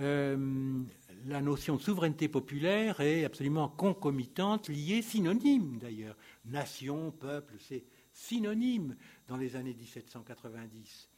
Euh, 0.00 0.82
la 1.26 1.40
notion 1.40 1.76
de 1.76 1.82
souveraineté 1.82 2.28
populaire 2.28 3.00
est 3.00 3.24
absolument 3.24 3.68
concomitante, 3.68 4.68
liée, 4.68 5.02
synonyme 5.02 5.78
d'ailleurs. 5.78 6.16
Nation, 6.44 7.12
peuple, 7.12 7.54
c'est 7.60 7.84
synonyme 8.12 8.96
dans 9.28 9.36
les 9.36 9.54
années 9.54 9.74
1790. 9.74 11.08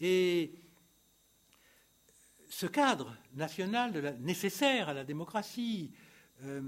Et 0.00 0.52
ce 2.48 2.66
cadre 2.66 3.16
national 3.34 4.16
nécessaire 4.20 4.88
à 4.88 4.94
la 4.94 5.04
démocratie, 5.04 5.92
euh, 6.44 6.60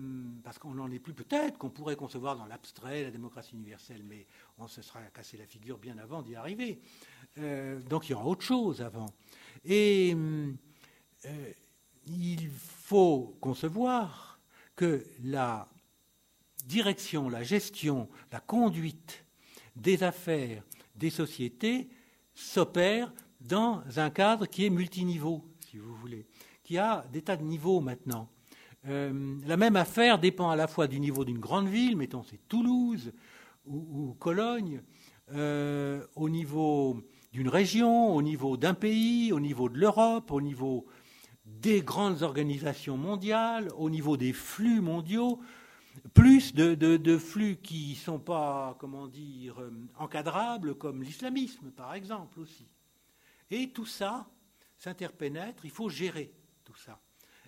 parce 0.44 0.58
qu'on 0.58 0.74
n'en 0.74 0.90
est 0.90 0.98
plus 0.98 1.14
peut-être, 1.14 1.58
qu'on 1.58 1.70
pourrait 1.70 1.96
concevoir 1.96 2.36
dans 2.36 2.46
l'abstrait 2.46 3.02
la 3.02 3.10
démocratie 3.10 3.54
universelle, 3.54 4.02
mais 4.04 4.26
on 4.58 4.68
se 4.68 4.82
sera 4.82 5.00
cassé 5.12 5.36
la 5.36 5.46
figure 5.46 5.78
bien 5.78 5.98
avant 5.98 6.22
d'y 6.22 6.36
arriver. 6.36 6.80
Euh, 7.38 7.80
donc 7.80 8.08
il 8.08 8.12
y 8.12 8.14
aura 8.14 8.26
autre 8.26 8.44
chose 8.44 8.80
avant. 8.80 9.10
Et 9.64 10.14
euh, 10.14 11.52
il 12.06 12.48
faut 12.50 13.36
concevoir 13.40 14.38
que 14.76 15.04
la 15.24 15.68
direction, 16.66 17.28
la 17.28 17.42
gestion, 17.42 18.08
la 18.30 18.40
conduite 18.40 19.24
des 19.74 20.02
affaires 20.02 20.62
des 20.94 21.10
sociétés 21.10 21.88
s'opère 22.32 23.12
dans 23.40 23.82
un 23.96 24.10
cadre 24.10 24.46
qui 24.46 24.66
est 24.66 24.70
multiniveau, 24.70 25.44
si 25.60 25.78
vous 25.78 25.94
voulez, 25.96 26.26
qui 26.62 26.78
a 26.78 27.04
des 27.12 27.22
tas 27.22 27.36
de 27.36 27.42
niveaux 27.42 27.80
maintenant. 27.80 28.28
Euh, 28.86 29.38
la 29.46 29.56
même 29.56 29.76
affaire 29.76 30.18
dépend 30.18 30.50
à 30.50 30.56
la 30.56 30.66
fois 30.66 30.86
du 30.86 31.00
niveau 31.00 31.24
d'une 31.24 31.38
grande 31.38 31.68
ville, 31.68 31.96
mettons 31.96 32.22
c'est 32.22 32.48
Toulouse 32.48 33.12
ou, 33.66 34.14
Cologne, 34.18 34.82
euh, 35.32 36.04
au 36.16 36.28
niveau 36.28 37.02
d'une 37.32 37.48
région, 37.48 38.14
au 38.14 38.20
niveau 38.20 38.58
d'un 38.58 38.74
pays, 38.74 39.32
au 39.32 39.40
niveau 39.40 39.70
de 39.70 39.78
l'Europe, 39.78 40.30
au 40.30 40.42
niveau 40.42 40.86
des 41.46 41.80
grandes 41.80 42.22
organisations 42.22 42.98
mondiales, 42.98 43.70
au 43.78 43.88
niveau 43.88 44.18
des 44.18 44.34
flux 44.34 44.82
mondiaux, 44.82 45.40
plus 46.12 46.54
de, 46.54 47.18
flux 47.18 47.56
qui 47.56 47.90
ne 47.90 47.94
sont 47.94 48.18
pas, 48.18 48.76
comment 48.78 49.06
dire, 49.06 49.60
euh, 49.62 49.70
encadrables, 49.98 50.74
comme 50.74 51.02
l'islamisme, 51.02 51.70
par 51.70 51.94
exemple, 51.94 52.38
aussi. 52.40 52.66
Et 53.50 53.70
tout 53.70 53.86
ça 53.86 54.26
s'interpénètre, 54.76 55.64
il 55.64 55.70
faut 55.70 55.88
gérer 55.88 56.34
tout 56.64 56.76
ça. 56.76 57.00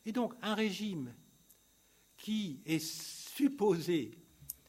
Et 0.06 0.12
donc, 0.12 0.32
un 0.40 0.54
régime 0.54 1.12
qui 2.16 2.60
est 2.66 2.84
supposé, 2.84 4.12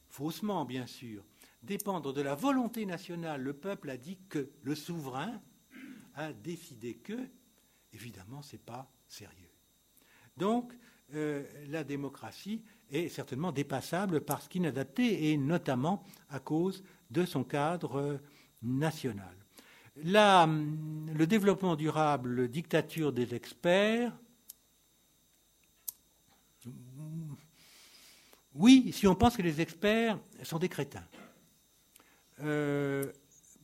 faussement 0.09 0.65
bien 0.65 0.85
sûr, 0.85 1.23
dépendre 1.63 2.13
de 2.13 2.21
la 2.21 2.35
volonté 2.35 2.85
nationale, 2.85 3.41
le 3.41 3.53
peuple 3.53 3.89
a 3.89 3.97
dit 3.97 4.17
que, 4.29 4.49
le 4.63 4.75
souverain 4.75 5.41
a 6.15 6.33
décidé 6.33 6.95
que, 6.95 7.27
évidemment, 7.93 8.41
ce 8.41 8.55
n'est 8.55 8.61
pas 8.61 8.91
sérieux. 9.07 9.51
Donc, 10.35 10.73
euh, 11.13 11.43
la 11.69 11.83
démocratie 11.83 12.63
est 12.89 13.09
certainement 13.09 13.51
dépassable 13.51 14.21
parce 14.21 14.47
qu'inadaptée, 14.47 15.31
et 15.31 15.37
notamment 15.37 16.03
à 16.29 16.39
cause 16.39 16.83
de 17.11 17.25
son 17.25 17.43
cadre 17.43 18.19
national. 18.61 19.35
le 19.95 21.25
développement 21.25 21.75
durable, 21.75 22.49
dictature 22.49 23.13
des 23.13 23.33
experts, 23.33 24.13
oui, 28.57 28.91
si 28.91 29.05
on 29.05 29.15
pense 29.15 29.37
que 29.37 29.43
les 29.43 29.61
experts 29.61 30.19
sont 30.43 30.57
des 30.57 30.69
crétins. 30.69 31.07
Euh, 32.41 33.11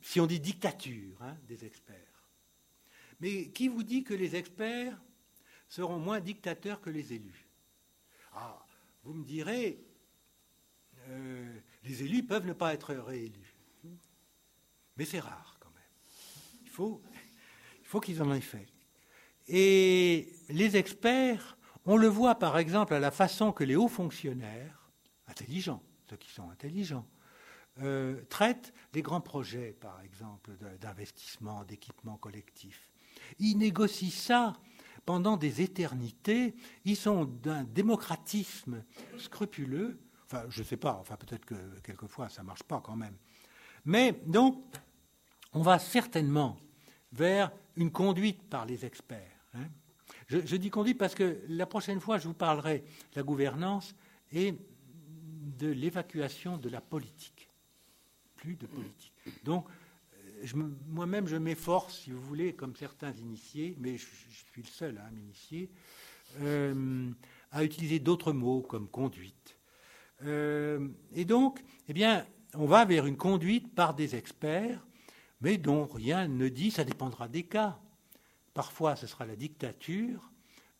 si 0.00 0.20
on 0.20 0.26
dit 0.26 0.38
dictature 0.38 1.20
hein, 1.20 1.36
des 1.48 1.64
experts. 1.64 1.98
Mais 3.20 3.48
qui 3.48 3.68
vous 3.68 3.82
dit 3.82 4.04
que 4.04 4.14
les 4.14 4.36
experts 4.36 4.96
seront 5.68 5.98
moins 5.98 6.20
dictateurs 6.20 6.80
que 6.80 6.90
les 6.90 7.12
élus? 7.12 7.48
Ah, 8.34 8.64
vous 9.02 9.14
me 9.14 9.24
direz, 9.24 9.84
euh, 11.08 11.58
les 11.82 12.02
élus 12.04 12.22
peuvent 12.22 12.46
ne 12.46 12.52
pas 12.52 12.72
être 12.72 12.94
réélus. 12.94 13.54
Mais 14.96 15.04
c'est 15.04 15.20
rare 15.20 15.56
quand 15.58 15.70
même. 15.70 15.82
Il 16.62 16.70
faut, 16.70 17.02
il 17.80 17.86
faut 17.86 18.00
qu'ils 18.00 18.22
en 18.22 18.32
aient 18.32 18.40
fait. 18.40 18.68
Et 19.48 20.32
les 20.48 20.76
experts, 20.76 21.56
on 21.84 21.96
le 21.96 22.06
voit 22.06 22.36
par 22.36 22.58
exemple 22.58 22.94
à 22.94 23.00
la 23.00 23.10
façon 23.10 23.50
que 23.50 23.64
les 23.64 23.74
hauts 23.74 23.88
fonctionnaires, 23.88 24.83
intelligents, 25.28 25.82
ceux 26.08 26.16
qui 26.16 26.30
sont 26.30 26.50
intelligents, 26.50 27.06
euh, 27.82 28.22
traitent 28.28 28.72
les 28.92 29.02
grands 29.02 29.20
projets, 29.20 29.72
par 29.72 30.00
exemple, 30.02 30.52
d'investissement, 30.80 31.64
d'équipement 31.64 32.16
collectif. 32.16 32.90
Ils 33.38 33.56
négocient 33.56 34.10
ça 34.10 34.52
pendant 35.04 35.36
des 35.36 35.60
éternités. 35.60 36.54
Ils 36.84 36.96
sont 36.96 37.24
d'un 37.24 37.64
démocratisme 37.64 38.84
scrupuleux. 39.18 39.98
Enfin, 40.26 40.44
je 40.48 40.62
ne 40.62 40.66
sais 40.66 40.76
pas, 40.76 40.94
enfin 41.00 41.16
peut-être 41.16 41.44
que 41.44 41.80
quelquefois 41.80 42.28
ça 42.28 42.42
ne 42.42 42.46
marche 42.46 42.62
pas 42.62 42.80
quand 42.80 42.96
même. 42.96 43.16
Mais 43.84 44.12
donc, 44.26 44.62
on 45.52 45.62
va 45.62 45.78
certainement 45.78 46.56
vers 47.12 47.52
une 47.76 47.90
conduite 47.90 48.42
par 48.44 48.66
les 48.66 48.84
experts. 48.84 49.38
Hein. 49.54 49.66
Je, 50.28 50.38
je, 50.44 50.56
dis 50.56 50.70
conduite 50.70 50.98
parce 50.98 51.14
que 51.14 51.40
la 51.48 51.66
prochaine 51.66 52.00
fois, 52.00 52.18
je 52.18 52.28
vous 52.28 52.34
parlerai 52.34 52.78
de 52.78 53.16
la 53.16 53.22
gouvernance 53.22 53.94
et 54.32 54.54
de 55.44 55.68
l'évacuation 55.68 56.58
de 56.58 56.68
la 56.68 56.80
politique. 56.80 57.50
Plus 58.36 58.56
de 58.56 58.66
politique. 58.66 59.12
Donc, 59.44 59.66
moi-même, 60.86 61.26
je 61.26 61.36
m'efforce, 61.36 62.00
si 62.00 62.10
vous 62.10 62.20
voulez, 62.20 62.54
comme 62.54 62.76
certains 62.76 63.12
initiés, 63.12 63.76
mais 63.78 63.96
je, 63.96 64.06
suis 64.06 64.62
le 64.62 64.68
seul 64.68 64.98
à 64.98 65.10
m'initier, 65.10 65.70
euh, 66.40 67.10
à 67.50 67.64
utiliser 67.64 67.98
d'autres 67.98 68.32
mots 68.32 68.62
comme 68.62 68.88
conduite. 68.88 69.56
Euh, 70.22 70.88
et 71.12 71.24
donc, 71.24 71.62
eh 71.88 71.92
bien, 71.92 72.26
on 72.54 72.66
va 72.66 72.84
vers 72.84 73.06
une 73.06 73.16
conduite 73.16 73.74
par 73.74 73.94
des 73.94 74.14
experts, 74.14 74.84
mais 75.40 75.58
dont 75.58 75.86
rien 75.86 76.28
ne 76.28 76.48
dit, 76.48 76.70
ça 76.70 76.84
dépendra 76.84 77.28
des 77.28 77.44
cas. 77.44 77.80
Parfois, 78.52 78.96
ce 78.96 79.06
sera 79.06 79.26
la 79.26 79.36
dictature, 79.36 80.30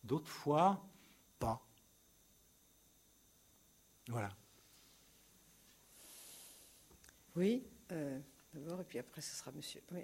d'autres 0.03 0.29
fois, 0.29 0.85
pas. 1.39 1.65
Voilà. 4.07 4.29
Oui. 7.35 7.67
Euh, 7.91 8.17
d'abord, 8.53 8.79
et 8.79 8.85
puis 8.85 8.97
après, 8.97 9.21
ce 9.21 9.35
sera 9.35 9.51
monsieur. 9.51 9.81
Oui. 9.91 10.01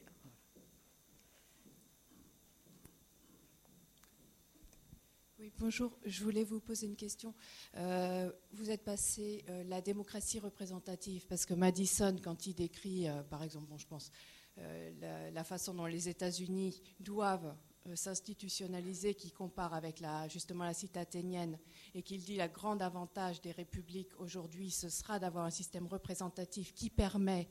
bonjour. 5.57 5.97
Je 6.05 6.23
voulais 6.23 6.43
vous 6.43 6.59
poser 6.59 6.87
une 6.87 6.95
question. 6.95 7.33
Euh, 7.75 8.31
vous 8.51 8.69
êtes 8.69 8.83
passé 8.83 9.45
euh, 9.49 9.63
la 9.63 9.81
démocratie 9.81 10.39
représentative, 10.39 11.25
parce 11.27 11.45
que 11.45 11.53
Madison, 11.53 12.15
quand 12.21 12.45
il 12.47 12.53
décrit, 12.53 13.07
par 13.29 13.41
exemple, 13.43 13.67
bon, 13.67 13.77
je 13.77 13.87
pense, 13.87 14.11
la, 14.57 15.31
la, 15.31 15.43
façon 15.43 15.73
dont 15.73 15.85
les 15.85 16.09
États-Unis 16.09 16.83
doivent 16.99 17.55
s'institutionnaliser, 17.95 19.15
qui 19.15 19.31
compare 19.31 19.73
avec 19.73 20.03
justement 20.29 20.63
la 20.63 20.73
cité 20.73 20.99
athénienne, 20.99 21.57
et 21.93 22.03
qu'il 22.03 22.23
dit 22.23 22.37
le 22.37 22.47
grand 22.47 22.81
avantage 22.81 23.41
des 23.41 23.51
républiques 23.51 24.19
aujourd'hui, 24.19 24.71
ce 24.71 24.89
sera 24.89 25.19
d'avoir 25.19 25.45
un 25.45 25.49
système 25.49 25.87
représentatif 25.87 26.73
qui 26.73 26.89
permet 26.89 27.49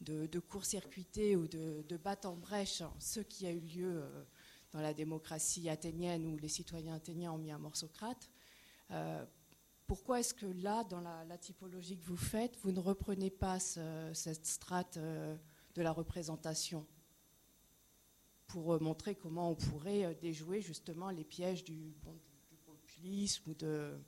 de, 0.00 0.38
court-circuiter 0.38 1.36
ou 1.36 1.48
de, 1.48 1.96
battre 1.96 2.28
en 2.28 2.36
brèche 2.36 2.82
ce 2.98 3.20
qui 3.20 3.46
a 3.46 3.52
eu 3.52 3.60
lieu 3.60 4.02
euh, 4.02 4.24
dans 4.72 4.80
la 4.80 4.94
démocratie 4.94 5.68
athénienne 5.68 6.26
où 6.26 6.36
les 6.36 6.48
citoyens 6.48 6.94
athéniens 6.94 7.32
ont 7.32 7.38
mis 7.38 7.50
un 7.50 7.58
mort 7.58 7.76
Socrate. 7.76 8.30
Euh, 8.90 9.24
pourquoi 9.86 10.20
est-ce 10.20 10.34
que 10.34 10.46
là, 10.46 10.84
dans 10.84 11.00
la, 11.00 11.38
typologie 11.38 11.98
que 11.98 12.04
vous 12.04 12.16
faites, 12.16 12.56
vous 12.58 12.72
ne 12.72 12.80
reprenez 12.80 13.30
pas 13.30 13.58
cette 13.58 14.46
strate 14.46 14.98
euh, 14.98 15.34
de 15.74 15.82
la 15.82 15.92
représentation? 15.92 16.86
Pour 18.48 18.80
montrer 18.82 19.14
comment 19.14 19.50
on 19.50 19.54
pourrait 19.54 20.14
déjouer 20.20 20.60
justement 20.60 21.10
les 21.10 21.24
pièges 21.24 21.64
du, 21.64 21.94
du 22.50 22.56
populisme 22.64 23.50
ou 23.50 23.54
de, 23.54 23.98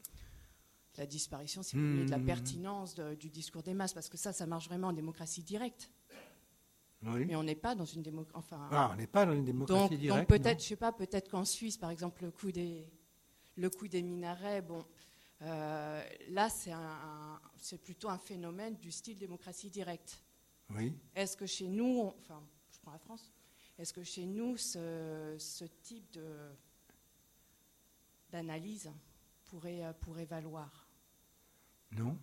la 0.97 1.07
disparition, 1.07 1.62
si 1.62 1.76
vous 1.76 1.91
voulez, 1.91 2.05
de 2.05 2.11
la 2.11 2.18
hmm. 2.18 2.26
pertinence 2.26 2.95
du 2.95 3.30
discours 3.30 3.62
des 3.62 3.74
masses, 3.74 3.95
parce 3.95 4.09
que 4.09 4.18
ça, 4.18 4.32
ça 4.32 4.47
marche 4.47 4.68
vraiment 4.68 4.88
en 4.88 4.93
démocratie 4.93 5.43
directe. 5.43 5.91
Mais 7.03 7.34
on 7.34 7.43
n'est 7.43 7.55
pas 7.55 7.74
dans 7.74 7.86
une 7.86 8.03
démocratie. 8.03 8.36
Enfin, 8.36 8.68
ah, 8.70 8.91
on 8.93 8.97
n'est 8.97 9.07
pas 9.07 9.24
dans 9.24 9.32
une 9.32 9.45
démocratie 9.45 9.97
directe. 9.97 10.18
Donc 10.18 10.28
peut-être, 10.28 10.62
je 10.62 10.68
sais 10.68 10.76
pas, 10.76 10.93
peut-être 10.93 11.30
qu'en 11.30 11.47
Suisse, 11.47 11.78
par 11.78 11.91
exemple, 11.91 12.24
le 12.24 12.30
coup 12.30 12.53
des, 12.53 12.93
le 13.57 13.70
coup 13.70 13.88
des 13.88 14.03
minarets, 14.03 14.61
bon, 14.61 14.84
là, 15.41 16.49
c'est 17.57 17.82
plutôt 17.82 18.11
un 18.11 18.18
phénomène 18.18 18.76
du 18.76 18.91
style 18.91 19.18
démocratie 19.18 19.70
directe. 19.70 20.22
Oui. 20.74 20.95
Est-ce 21.14 21.36
que 21.36 21.47
chez 21.47 21.68
nous, 21.68 22.12
enfin, 22.18 22.43
je 22.70 22.78
prends 22.80 22.93
la 22.93 22.99
France, 22.99 23.32
est-ce 23.81 23.93
que 23.93 24.05
chez 24.05 24.26
nous, 24.26 24.57
ce, 24.57 25.64
type 25.83 26.18
d'analyse 28.31 28.91
pourrait, 29.47 29.83
pourrait 30.01 30.26
valoir? 30.26 30.87
Non. 31.93 32.16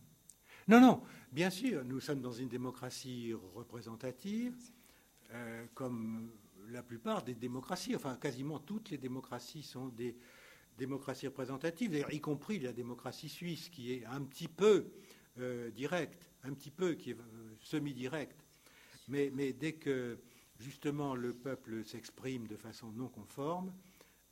Non, 0.67 0.79
non. 0.79 1.01
Bien 1.31 1.49
sûr, 1.49 1.83
nous 1.83 1.99
sommes 1.99 2.21
dans 2.21 2.31
une 2.31 2.49
démocratie 2.49 3.33
représentative, 3.55 4.55
euh, 5.31 5.65
comme 5.73 6.29
la 6.69 6.83
plupart 6.83 7.23
des 7.23 7.33
démocraties. 7.33 7.95
Enfin, 7.95 8.17
quasiment 8.17 8.59
toutes 8.59 8.89
les 8.89 8.97
démocraties 8.97 9.63
sont 9.63 9.87
des 9.87 10.15
démocraties 10.77 11.27
représentatives, 11.27 12.05
y 12.11 12.19
compris 12.19 12.59
la 12.59 12.71
démocratie 12.71 13.29
suisse, 13.29 13.69
qui 13.69 13.93
est 13.93 14.05
un 14.05 14.21
petit 14.21 14.47
peu 14.47 14.91
euh, 15.39 15.71
directe, 15.71 16.29
un 16.43 16.53
petit 16.53 16.69
peu 16.71 16.93
qui 16.93 17.11
est 17.11 17.19
euh, 17.19 17.55
semi-directe. 17.61 18.43
Mais, 19.07 19.53
dès 19.53 19.73
que 19.73 20.19
justement 20.59 21.15
le 21.15 21.33
peuple 21.33 21.83
s'exprime 21.85 22.47
de 22.47 22.55
façon 22.55 22.91
non 22.91 23.07
conforme, 23.07 23.73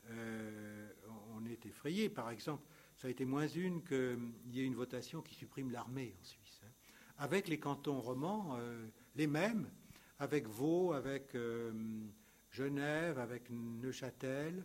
on 0.09 1.45
est 1.45 1.65
effrayé. 1.65 2.09
Par 2.09 2.29
exemple, 2.29 2.63
ça 2.97 3.07
a 3.07 3.11
été 3.11 3.25
moins 3.25 3.47
une 3.47 3.83
qu'il 3.83 4.53
y 4.53 4.61
ait 4.61 4.65
une 4.65 4.75
votation 4.75 5.21
qui 5.21 5.35
supprime 5.35 5.71
l'armée 5.71 6.15
en 6.19 6.23
Suisse. 6.23 6.61
Hein. 6.63 6.71
Avec 7.17 7.47
les 7.47 7.59
cantons 7.59 7.99
romans, 7.99 8.55
euh, 8.57 8.87
les 9.15 9.27
mêmes, 9.27 9.69
avec 10.19 10.47
Vaud, 10.47 10.93
avec 10.93 11.35
euh, 11.35 11.71
Genève, 12.51 13.19
avec 13.19 13.49
Neuchâtel, 13.49 14.63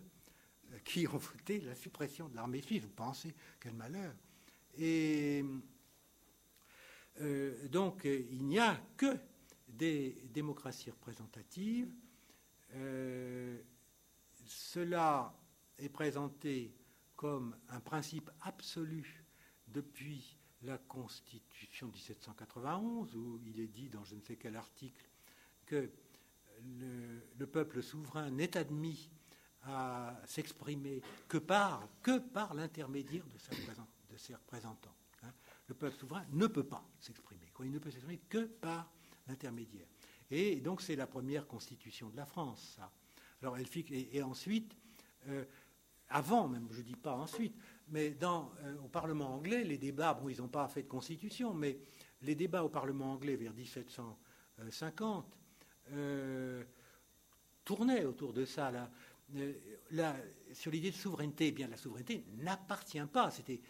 euh, 0.71 0.77
qui 0.85 1.07
ont 1.07 1.17
voté 1.17 1.59
la 1.61 1.75
suppression 1.75 2.29
de 2.29 2.35
l'armée 2.35 2.61
suisse. 2.61 2.83
Vous 2.83 2.89
pensez, 2.89 3.33
quel 3.59 3.73
malheur. 3.73 4.13
Et 4.77 5.43
donc, 7.69 8.05
il 8.05 8.47
n'y 8.47 8.57
a 8.57 8.81
que 8.97 9.15
des 9.71 10.21
démocraties 10.33 10.91
représentatives. 10.91 11.93
cela 14.45 15.33
est 15.77 15.89
présenté 15.89 16.73
comme 17.15 17.55
un 17.69 17.79
principe 17.79 18.29
absolu 18.41 19.23
depuis 19.67 20.37
la 20.63 20.77
Constitution 20.77 21.87
de 21.87 21.93
1791, 21.93 23.15
où 23.15 23.39
il 23.45 23.59
est 23.59 23.67
dit 23.67 23.89
dans 23.89 24.03
je 24.03 24.15
ne 24.15 24.21
sais 24.21 24.35
quel 24.35 24.55
article 24.55 25.07
que 25.65 25.89
le, 27.37 27.45
peuple 27.47 27.81
souverain 27.81 28.29
n'est 28.29 28.55
admis 28.57 29.09
à 29.63 30.19
s'exprimer 30.25 31.01
que 31.27 31.37
par, 31.37 31.87
que 32.01 32.19
par 32.19 32.53
l'intermédiaire 32.53 33.25
de, 33.27 34.17
ses 34.17 34.33
représentants. 34.35 34.95
Hein. 35.23 35.31
Le 35.67 35.75
peuple 35.75 35.97
souverain 35.97 36.25
ne 36.31 36.47
peut 36.47 36.63
pas 36.63 36.83
s'exprimer. 36.99 37.47
Il 37.63 37.71
ne 37.71 37.79
peut 37.79 37.91
s'exprimer 37.91 38.19
que 38.29 38.45
par 38.45 38.91
l'intermédiaire. 39.27 39.87
Et 40.29 40.61
donc 40.61 40.81
c'est 40.81 40.95
la 40.95 41.07
première 41.07 41.47
constitution 41.47 42.09
de 42.09 42.17
la 42.17 42.25
France. 42.25 42.79
Alors 43.41 43.57
elle 43.57 43.67
fixe, 43.67 43.91
et, 43.91 44.21
ensuite, 44.21 44.75
euh, 45.27 45.45
avant 46.09 46.47
même, 46.47 46.67
je 46.71 46.79
ne 46.79 46.83
dis 46.83 46.95
pas 46.95 47.15
ensuite, 47.15 47.55
mais 47.89 48.15
euh, 48.21 48.77
au 48.83 48.87
Parlement 48.87 49.33
anglais, 49.33 49.63
les 49.63 49.77
débats, 49.77 50.13
bon, 50.13 50.29
ils 50.29 50.37
n'ont 50.37 50.47
pas 50.47 50.67
fait 50.67 50.83
de 50.83 50.87
constitution, 50.87 51.53
mais 51.53 51.79
les 52.21 52.35
débats 52.35 52.63
au 52.63 52.69
Parlement 52.69 53.13
anglais 53.13 53.35
vers 53.35 53.53
1750 53.53 55.37
euh, 55.91 56.63
tournaient 57.63 58.05
autour 58.05 58.33
de 58.33 58.45
ça. 58.45 58.71
Là. 58.71 58.89
Sur 60.53 60.71
l'idée 60.71 60.91
de 60.91 60.95
souveraineté, 60.95 61.47
eh 61.47 61.51
bien 61.51 61.67
la 61.67 61.77
souveraineté 61.77 62.25
n'appartient 62.37 63.05
pas. 63.11 63.31
C'était 63.31 63.61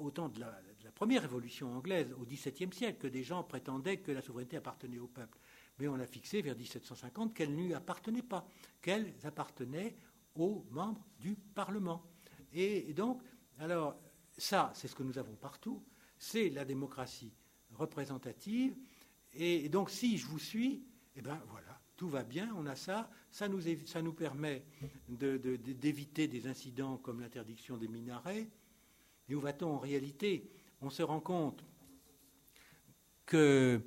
autant 0.00 0.28
de 0.28 0.40
la, 0.40 0.50
de 0.78 0.84
la, 0.84 0.92
première 0.92 1.22
révolution 1.22 1.72
anglaise 1.72 2.12
au 2.12 2.24
XVIIe 2.24 2.72
siècle 2.72 2.98
que 2.98 3.06
des 3.06 3.22
gens 3.22 3.42
prétendaient 3.42 3.98
que 3.98 4.12
la 4.12 4.22
souveraineté 4.22 4.56
appartenait 4.56 4.98
au 4.98 5.08
peuple. 5.08 5.38
Mais 5.78 5.88
on 5.88 5.98
a 5.98 6.06
fixé 6.06 6.42
vers 6.42 6.56
1750 6.56 7.34
qu'elle 7.34 7.54
ne 7.54 7.62
lui 7.62 7.74
appartenait 7.74 8.22
pas, 8.22 8.46
qu'elle 8.80 9.12
appartenait 9.24 9.96
aux 10.34 10.64
membres 10.70 11.04
du 11.18 11.34
Parlement. 11.34 12.04
Et 12.52 12.92
donc, 12.94 13.22
alors, 13.58 14.00
ça, 14.36 14.72
c'est 14.74 14.88
ce 14.88 14.94
que 14.94 15.02
nous 15.02 15.18
avons 15.18 15.36
partout, 15.36 15.84
c'est 16.18 16.48
la 16.50 16.64
démocratie 16.64 17.34
représentative. 17.72 18.74
Et 19.34 19.68
donc, 19.68 19.90
si 19.90 20.18
je 20.18 20.26
vous 20.26 20.38
suis, 20.38 20.84
eh 21.16 21.22
bien 21.22 21.40
voilà, 21.48 21.80
tout 21.96 22.08
va 22.08 22.24
bien, 22.24 22.52
on 22.56 22.66
a 22.66 22.74
ça, 22.74 23.10
ça 23.30 23.48
nous, 23.48 23.60
ça 23.86 24.02
nous 24.02 24.14
permet 24.14 24.64
d'éviter 25.08 26.28
des 26.28 26.46
incidents 26.46 26.96
comme 26.96 27.20
l'interdiction 27.20 27.76
des 27.76 27.88
minarets. 27.88 28.48
Et 29.30 29.34
où 29.36 29.40
va-t-on 29.40 29.76
en 29.76 29.78
réalité? 29.78 30.50
On 30.82 30.90
se 30.90 31.04
rend 31.04 31.20
compte 31.20 31.62
qu'il 33.28 33.80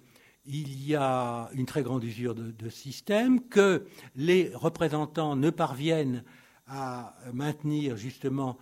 y 0.47 0.95
a 0.95 1.49
une 1.51 1.65
très 1.65 1.83
grande 1.83 2.01
usure 2.05 2.33
de, 2.33 2.69
système, 2.69 3.45
que 3.49 3.85
les 4.15 4.51
représentants 4.55 5.35
ne 5.35 5.49
parviennent 5.49 6.23
à 6.65 7.17
maintenir 7.33 7.97
justement 7.97 8.57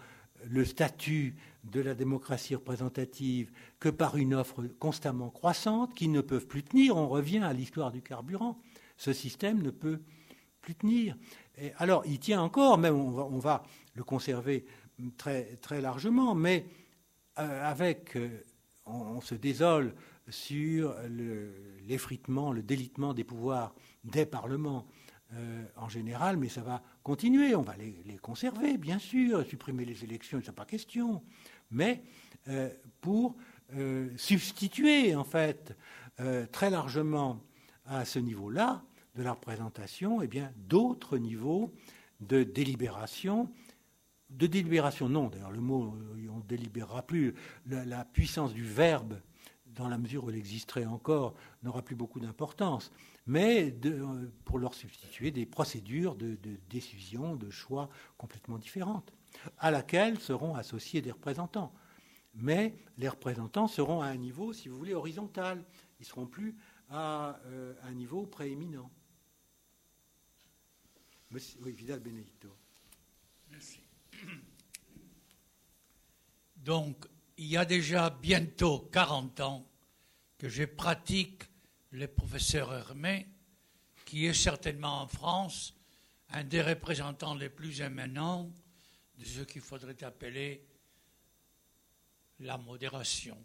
le 0.49 0.65
statut 0.65 1.35
de 1.65 1.81
la 1.81 1.93
démocratie 1.93 2.55
représentative 2.55 3.51
que 3.79 3.89
par 3.89 4.17
une 4.17 4.33
offre 4.33 4.63
constamment 4.79 5.29
croissante 5.29 5.93
qui 5.93 6.07
ne 6.07 6.21
peuvent 6.21 6.47
plus 6.47 6.63
tenir. 6.63 6.97
On 6.97 7.07
revient 7.07 7.43
à 7.43 7.53
l'histoire 7.53 7.91
du 7.91 8.01
carburant. 8.01 8.57
Ce 8.97 9.13
système 9.13 9.61
ne 9.61 9.69
peut 9.69 10.01
plus 10.61 10.73
tenir. 10.73 11.15
alors, 11.77 12.03
il 12.07 12.17
tient 12.17 12.41
encore, 12.41 12.79
même 12.79 12.95
on 12.95 13.37
va, 13.37 13.63
le 13.93 14.03
conserver 14.03 14.65
très, 15.17 15.55
très 15.57 15.81
largement, 15.81 16.35
mais 16.35 16.65
euh, 17.39 17.69
avec, 17.69 18.15
euh, 18.15 18.43
on, 18.85 19.21
se 19.21 19.35
désole 19.35 19.93
sur 20.29 20.95
l'effritement, 21.87 22.51
le 22.51 22.61
délitement 22.61 23.13
des 23.13 23.23
pouvoirs 23.23 23.73
des 24.03 24.25
parlements 24.25 24.87
euh, 25.33 25.63
en 25.77 25.89
général, 25.89 26.37
mais 26.37 26.49
ça 26.49 26.61
va 26.61 26.81
continuer. 27.03 27.55
On 27.55 27.61
va 27.61 27.75
les, 27.77 28.17
conserver, 28.17 28.77
bien 28.77 28.99
sûr, 28.99 29.45
supprimer 29.45 29.85
les 29.85 30.03
élections, 30.03 30.39
n'est 30.39 30.51
pas 30.51 30.65
question, 30.65 31.23
mais 31.69 32.03
pour 32.99 33.35
substituer, 34.17 35.15
en 35.15 35.23
fait, 35.23 35.77
très 36.51 36.69
largement 36.69 37.39
à 37.85 38.03
ce 38.03 38.19
niveau-là 38.19 38.83
de 39.15 39.23
la 39.23 39.33
représentation, 39.33 40.21
eh 40.21 40.27
bien, 40.27 40.51
d'autres 40.57 41.17
niveaux 41.17 41.71
de 42.19 42.43
délibération. 42.43 43.49
De 44.31 44.47
délibération, 44.47 45.07
non, 45.09 45.27
d'ailleurs, 45.27 45.51
le 45.51 45.61
mot, 45.61 45.95
on 46.29 46.37
ne 46.37 46.43
délibérera 46.43 47.03
plus. 47.03 47.35
la 47.65 48.05
puissance 48.05 48.53
du 48.53 48.63
verbe 48.63 49.19
dans 49.75 49.87
la 49.87 49.97
mesure 49.97 50.25
où 50.25 50.29
elle 50.29 50.35
existerait 50.35 50.85
encore, 50.85 51.35
n'aura 51.63 51.81
plus 51.81 51.95
beaucoup 51.95 52.19
d'importance, 52.19 52.91
mais 53.25 53.73
euh, 53.85 54.29
pour 54.45 54.59
leur 54.59 54.73
substituer 54.73 55.31
des 55.31 55.45
procédures 55.45 56.15
de, 56.15 56.37
décision, 56.69 57.35
de 57.35 57.49
choix 57.49 57.89
complètement 58.17 58.57
différentes, 58.57 59.13
à 59.57 59.71
laquelle 59.71 60.19
seront 60.19 60.55
associés 60.55 61.01
des 61.01 61.11
représentants. 61.11 61.73
Mais 62.33 62.75
les 62.97 63.09
représentants 63.09 63.67
seront 63.67 64.01
à 64.01 64.07
un 64.07 64.17
niveau, 64.17 64.53
si 64.53 64.69
vous 64.69 64.77
voulez, 64.77 64.93
horizontal. 64.93 65.63
Ils 65.99 66.03
ne 66.03 66.07
seront 66.07 66.27
plus 66.27 66.55
à 66.89 67.39
euh, 67.45 67.73
un 67.83 67.93
niveau 67.93 68.25
prééminent. 68.25 68.89
Vidal 71.31 71.99
Benedito. 72.01 72.49
Donc, 76.61 77.07
il 77.37 77.47
y 77.47 77.57
a 77.57 77.65
déjà 77.65 78.11
bientôt 78.11 78.87
40 78.91 79.39
ans 79.39 79.67
que 80.37 80.47
je 80.47 80.63
pratique 80.63 81.43
le 81.89 82.07
professeur 82.07 82.71
Hermé, 82.71 83.27
qui 84.05 84.27
est 84.27 84.33
certainement 84.33 85.01
en 85.01 85.07
France 85.07 85.73
un 86.29 86.43
des 86.43 86.61
représentants 86.61 87.33
les 87.33 87.49
plus 87.49 87.81
éminents 87.81 88.51
de 89.17 89.25
ce 89.25 89.41
qu'il 89.41 89.61
faudrait 89.61 90.03
appeler 90.03 90.63
la 92.39 92.57
modération. 92.57 93.43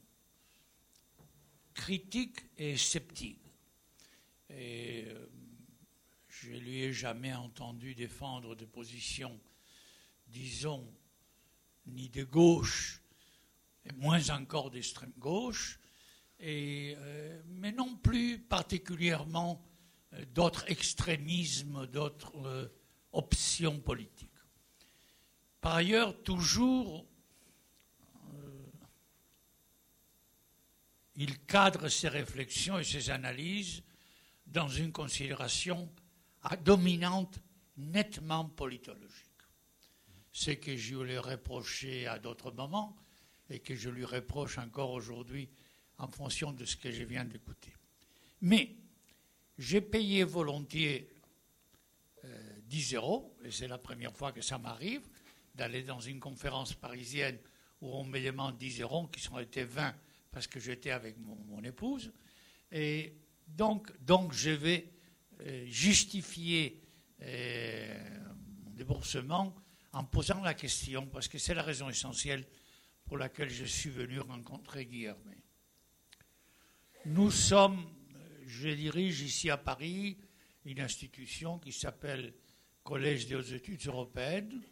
Critique 1.73 2.41
et 2.59 2.77
sceptique. 2.77 3.41
Et 4.51 5.05
euh, 5.09 5.27
je 6.29 6.51
ne 6.51 6.59
lui 6.59 6.83
ai 6.83 6.93
jamais 6.93 7.33
entendu 7.33 7.95
défendre 7.95 8.55
des 8.55 8.67
positions, 8.67 9.41
disons, 10.29 10.87
ni 11.87 12.09
de 12.11 12.25
gauche 12.25 13.03
et 13.87 13.93
moins 13.97 14.31
encore 14.31 14.71
d'extrême 14.71 15.13
gauche, 15.19 15.79
euh, 16.43 17.43
mais 17.47 17.73
non 17.73 17.97
plus 17.97 18.39
particulièrement 18.39 19.65
euh, 20.13 20.25
d'autres 20.35 20.71
extrémismes, 20.71 21.87
d'autres 21.87 22.37
euh, 22.47 22.69
options 23.13 23.81
politiques. 23.81 24.31
Par 25.61 25.77
ailleurs, 25.77 26.23
toujours, 26.23 27.07
il 31.17 31.39
cadre 31.47 31.89
ses 31.89 32.09
réflexions 32.09 32.79
et 32.79 32.85
ses 32.85 33.11
analyses 33.11 33.83
dans 34.47 34.69
une 34.69 34.93
considération 34.93 35.91
dominante 36.63 37.41
nettement 37.79 38.45
politologique. 38.45 39.27
Ce 40.31 40.53
que 40.53 40.77
je 40.77 40.95
lui 40.97 41.15
ai 41.15 41.19
reproché 41.19 42.07
à 42.07 42.19
d'autres 42.19 42.53
moments, 42.53 42.97
et 43.51 43.61
que 43.61 43.75
je 43.75 43.91
lui 43.91 44.05
reproche 44.05 44.59
encore 44.59 44.91
aujourd'hui 44.91 45.49
en 45.99 46.09
fonction 46.09 46.53
de 46.53 46.65
ce 46.65 46.77
que 46.77 46.91
je 46.91 47.05
viens 47.05 47.25
d'écouter. 47.25 47.73
Mais 48.43 48.77
j'ai 49.59 49.81
payé 49.81 50.25
volontiers 50.25 51.09
10 52.65 52.95
euh, 52.95 52.97
euros, 52.99 53.37
et 53.45 53.51
c'est 53.51 53.69
la 53.69 53.79
première 53.79 54.15
fois 54.15 54.33
que 54.33 54.43
ça 54.43 54.59
m'arrive, 54.59 55.03
d'aller 55.55 55.83
dans 55.83 56.01
une 56.01 56.21
conférence 56.21 56.75
parisienne 56.75 57.39
où 57.81 57.89
on 57.95 58.05
me 58.05 58.21
demande 58.21 58.59
10 58.59 58.83
euros, 58.83 59.07
qui 59.09 59.21
sont 59.21 59.39
été 59.39 59.65
20 59.65 59.95
parce 60.31 60.47
que 60.47 60.61
j'étais 60.61 60.91
avec 60.91 61.17
mon, 61.19 61.63
épouse. 61.65 62.13
Et 62.71 63.15
donc, 63.47 63.91
donc 64.05 64.35
je 64.35 64.51
vais 64.51 64.93
euh, 65.41 65.65
justifier 65.67 66.83
euh, 67.23 68.21
mon 68.65 68.71
déboursement 68.73 69.55
en 69.95 70.05
posant 70.05 70.43
la 70.43 70.53
question, 70.53 71.07
parce 71.07 71.27
que 71.27 71.39
c'est 71.39 71.55
la 71.55 71.63
raison 71.63 71.89
essentielle 71.89 72.45
pour 73.07 73.17
laquelle 73.17 73.51
je 73.51 73.65
suis 73.65 73.91
venu 73.91 74.21
rencontrer 74.21 74.85
Guillermo. 74.85 75.31
Nous 77.07 77.31
sommes, 77.31 77.87
je 78.47 78.69
dirige 78.69 79.23
ici 79.23 79.49
à 79.49 79.57
Paris 79.57 80.19
une 80.65 80.81
institution 80.81 81.59
qui 81.61 81.73
s'appelle 81.73 82.35
Collège 82.83 83.27
des 83.27 83.37
hautes 83.37 83.53
études 83.53 83.87
européennes, 83.87 84.63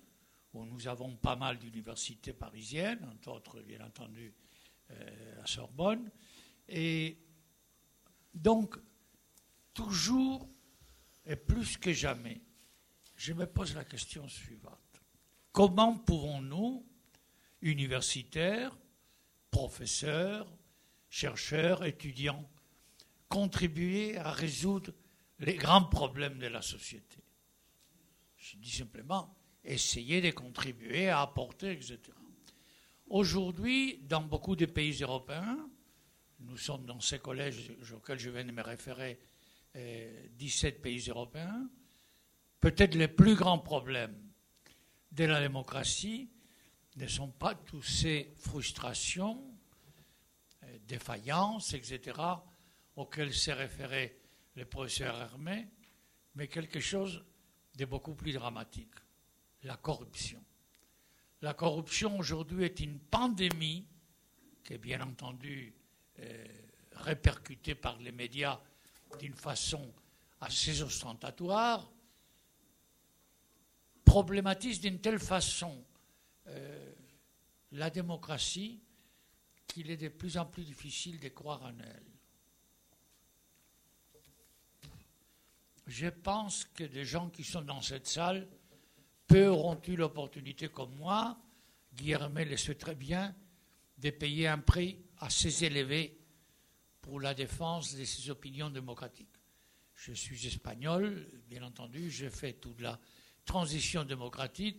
où 0.52 0.64
nous 0.64 0.88
avons 0.88 1.16
pas 1.16 1.36
mal 1.36 1.58
d'universités 1.58 2.32
parisiennes, 2.32 3.04
entre 3.12 3.30
autres, 3.30 3.60
bien 3.62 3.84
entendu, 3.84 4.34
euh, 4.90 5.42
à 5.42 5.46
Sorbonne. 5.46 6.10
Et 6.68 7.18
donc, 8.32 8.76
toujours 9.72 10.48
et 11.24 11.36
plus 11.36 11.76
que 11.76 11.92
jamais, 11.92 12.40
je 13.16 13.32
me 13.32 13.46
pose 13.46 13.74
la 13.74 13.84
question 13.84 14.28
suivante. 14.28 15.00
Comment 15.52 15.96
pouvons-nous, 15.98 16.84
universitaires, 17.64 18.76
professeurs, 19.50 20.46
chercheurs, 21.08 21.84
étudiants, 21.84 22.48
contribuer 23.28 24.16
à 24.18 24.30
résoudre 24.30 24.92
les 25.40 25.54
grands 25.54 25.84
problèmes 25.84 26.38
de 26.38 26.46
la 26.46 26.62
société 26.62 27.18
Je 28.36 28.56
dis 28.58 28.70
simplement, 28.70 29.34
essayer 29.64 30.20
de 30.20 30.30
contribuer 30.30 31.08
à 31.08 31.22
apporter, 31.22 31.72
etc. 31.72 32.00
Aujourd'hui, 33.08 33.98
dans 34.02 34.22
beaucoup 34.22 34.56
de 34.56 34.66
pays 34.66 35.02
européens, 35.02 35.68
nous 36.40 36.56
sommes 36.56 36.84
dans 36.84 37.00
ces 37.00 37.18
collèges 37.18 37.72
auxquels 37.94 38.18
je 38.18 38.30
viens 38.30 38.44
de 38.44 38.52
me 38.52 38.62
référer, 38.62 39.18
17 39.74 40.76
euh, 40.76 40.82
pays 40.82 41.08
européens, 41.08 41.68
peut-être 42.60 42.94
les 42.94 43.08
plus 43.08 43.34
grands 43.34 43.58
problèmes 43.58 44.16
de 45.12 45.24
la 45.24 45.40
démocratie 45.40 46.28
ne 46.96 47.06
sont 47.06 47.30
pas 47.30 47.54
tous 47.54 47.82
ces 47.82 48.32
frustrations, 48.36 49.42
euh, 50.62 50.78
défaillances, 50.86 51.74
etc., 51.74 52.20
auxquelles 52.96 53.34
s'est 53.34 53.52
référé 53.52 54.20
le 54.54 54.64
professeur 54.64 55.20
Hermé, 55.20 55.68
mais 56.36 56.46
quelque 56.48 56.80
chose 56.80 57.24
de 57.76 57.84
beaucoup 57.84 58.14
plus 58.14 58.32
dramatique 58.32 58.94
la 59.64 59.76
corruption. 59.76 60.42
La 61.42 61.54
corruption 61.54 62.18
aujourd'hui 62.18 62.64
est 62.64 62.80
une 62.80 62.98
pandémie 62.98 63.86
qui 64.62 64.74
est 64.74 64.78
bien 64.78 65.00
entendu 65.00 65.74
euh, 66.20 66.46
répercutée 66.92 67.74
par 67.74 67.98
les 67.98 68.12
médias 68.12 68.60
d'une 69.18 69.34
façon 69.34 69.92
assez 70.40 70.82
ostentatoire, 70.82 71.90
problématise 74.04 74.80
d'une 74.80 75.00
telle 75.00 75.18
façon 75.18 75.84
euh, 76.46 76.92
la 77.72 77.90
démocratie 77.90 78.80
qu'il 79.66 79.90
est 79.90 79.96
de 79.96 80.08
plus 80.08 80.36
en 80.36 80.46
plus 80.46 80.64
difficile 80.64 81.18
de 81.18 81.28
croire 81.28 81.62
en 81.62 81.78
elle. 81.78 82.02
Je 85.86 86.08
pense 86.08 86.64
que 86.64 86.84
des 86.84 87.04
gens 87.04 87.28
qui 87.28 87.44
sont 87.44 87.62
dans 87.62 87.82
cette 87.82 88.06
salle 88.06 88.48
peu 89.26 89.48
auront 89.48 89.80
eu 89.86 89.96
l'opportunité, 89.96 90.68
comme 90.68 90.94
moi, 90.96 91.38
Guillermo 91.94 92.44
le 92.44 92.56
sait 92.56 92.74
très 92.74 92.94
bien, 92.94 93.34
de 93.98 94.10
payer 94.10 94.48
un 94.48 94.58
prix 94.58 94.98
assez 95.18 95.64
élevé 95.64 96.18
pour 97.00 97.20
la 97.20 97.34
défense 97.34 97.94
de 97.94 98.04
ses 98.04 98.30
opinions 98.30 98.70
démocratiques. 98.70 99.28
Je 99.94 100.12
suis 100.12 100.46
espagnol, 100.46 101.28
bien 101.48 101.62
entendu, 101.62 102.10
j'ai 102.10 102.30
fait 102.30 102.54
toute 102.54 102.80
la 102.80 102.98
transition 103.44 104.04
démocratique, 104.04 104.78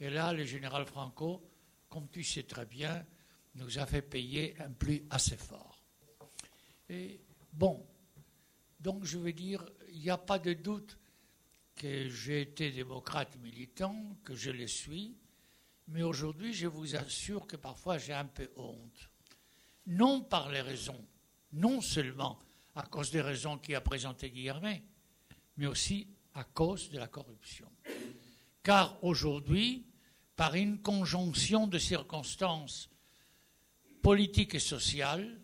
et 0.00 0.10
là, 0.10 0.32
le 0.32 0.44
général 0.44 0.86
Franco, 0.86 1.42
comme 1.88 2.08
tu 2.10 2.24
sais 2.24 2.42
très 2.42 2.66
bien, 2.66 3.04
nous 3.54 3.78
a 3.78 3.86
fait 3.86 4.02
payer 4.02 4.56
un 4.60 4.72
prix 4.72 5.04
assez 5.10 5.36
fort. 5.36 5.80
Et 6.88 7.20
bon, 7.52 7.86
donc 8.80 9.04
je 9.04 9.18
veux 9.18 9.32
dire, 9.32 9.64
il 9.92 10.00
n'y 10.00 10.10
a 10.10 10.18
pas 10.18 10.38
de 10.38 10.52
doute 10.52 10.98
que 11.76 12.08
j'ai 12.08 12.42
été 12.42 12.70
démocrate 12.70 13.36
militant, 13.38 13.96
que 14.24 14.34
je 14.34 14.50
le 14.50 14.66
suis, 14.66 15.16
mais 15.88 16.02
aujourd'hui, 16.02 16.52
je 16.52 16.66
vous 16.66 16.96
assure 16.96 17.46
que 17.46 17.56
parfois 17.56 17.98
j'ai 17.98 18.12
un 18.12 18.26
peu 18.26 18.50
honte. 18.56 19.10
Non 19.86 20.22
par 20.22 20.50
les 20.50 20.60
raisons, 20.62 21.04
non 21.52 21.80
seulement 21.80 22.38
à 22.74 22.82
cause 22.82 23.10
des 23.10 23.20
raisons 23.20 23.58
qui 23.58 23.74
a 23.74 23.80
présentées 23.80 24.30
Guillermet, 24.30 24.82
mais 25.56 25.66
aussi 25.66 26.08
à 26.34 26.44
cause 26.44 26.90
de 26.90 26.98
la 26.98 27.06
corruption. 27.06 27.70
Car 28.64 28.98
aujourd'hui, 29.04 29.84
par 30.36 30.54
une 30.54 30.80
conjonction 30.80 31.66
de 31.66 31.78
circonstances 31.78 32.88
politiques 34.02 34.54
et 34.54 34.58
sociales, 34.58 35.40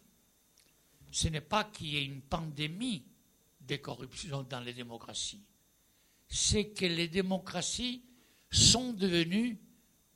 ce 1.12 1.28
n'est 1.28 1.42
pas 1.42 1.64
qu'il 1.64 1.88
y 1.88 1.96
ait 1.98 2.04
une 2.04 2.22
pandémie 2.22 3.04
de 3.60 3.76
corruption 3.76 4.42
dans 4.42 4.60
les 4.60 4.72
démocraties, 4.72 5.44
c'est 6.28 6.70
que 6.70 6.86
les 6.86 7.08
démocraties 7.08 8.02
sont 8.50 8.94
devenues 8.94 9.60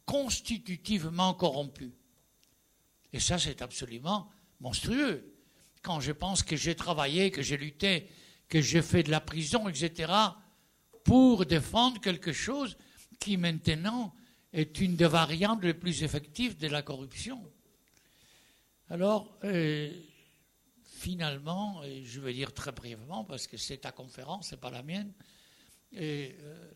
constitutivement 0.06 1.34
corrompues. 1.34 1.94
Et 3.12 3.20
ça, 3.20 3.38
c'est 3.38 3.60
absolument 3.60 4.30
monstrueux. 4.60 5.30
Quand 5.82 6.00
je 6.00 6.12
pense 6.12 6.42
que 6.42 6.56
j'ai 6.56 6.74
travaillé, 6.74 7.30
que 7.30 7.42
j'ai 7.42 7.58
lutté, 7.58 8.08
que 8.48 8.62
j'ai 8.62 8.82
fait 8.82 9.02
de 9.02 9.10
la 9.10 9.20
prison, 9.20 9.68
etc., 9.68 10.10
pour 11.04 11.44
défendre 11.44 12.00
quelque 12.00 12.32
chose 12.32 12.78
qui 13.24 13.38
maintenant 13.38 14.14
est 14.52 14.80
une 14.80 14.96
des 14.96 15.06
variantes 15.06 15.64
les 15.64 15.72
plus 15.72 16.02
effectives 16.02 16.58
de 16.58 16.68
la 16.68 16.82
corruption. 16.82 17.42
Alors, 18.90 19.38
euh, 19.44 19.90
finalement, 20.84 21.82
et 21.84 22.04
je 22.04 22.20
vais 22.20 22.34
dire 22.34 22.52
très 22.52 22.72
brièvement, 22.72 23.24
parce 23.24 23.46
que 23.46 23.56
c'est 23.56 23.78
ta 23.78 23.92
conférence, 23.92 24.48
ce 24.48 24.54
n'est 24.54 24.60
pas 24.60 24.70
la 24.70 24.82
mienne, 24.82 25.10
euh, 25.96 26.68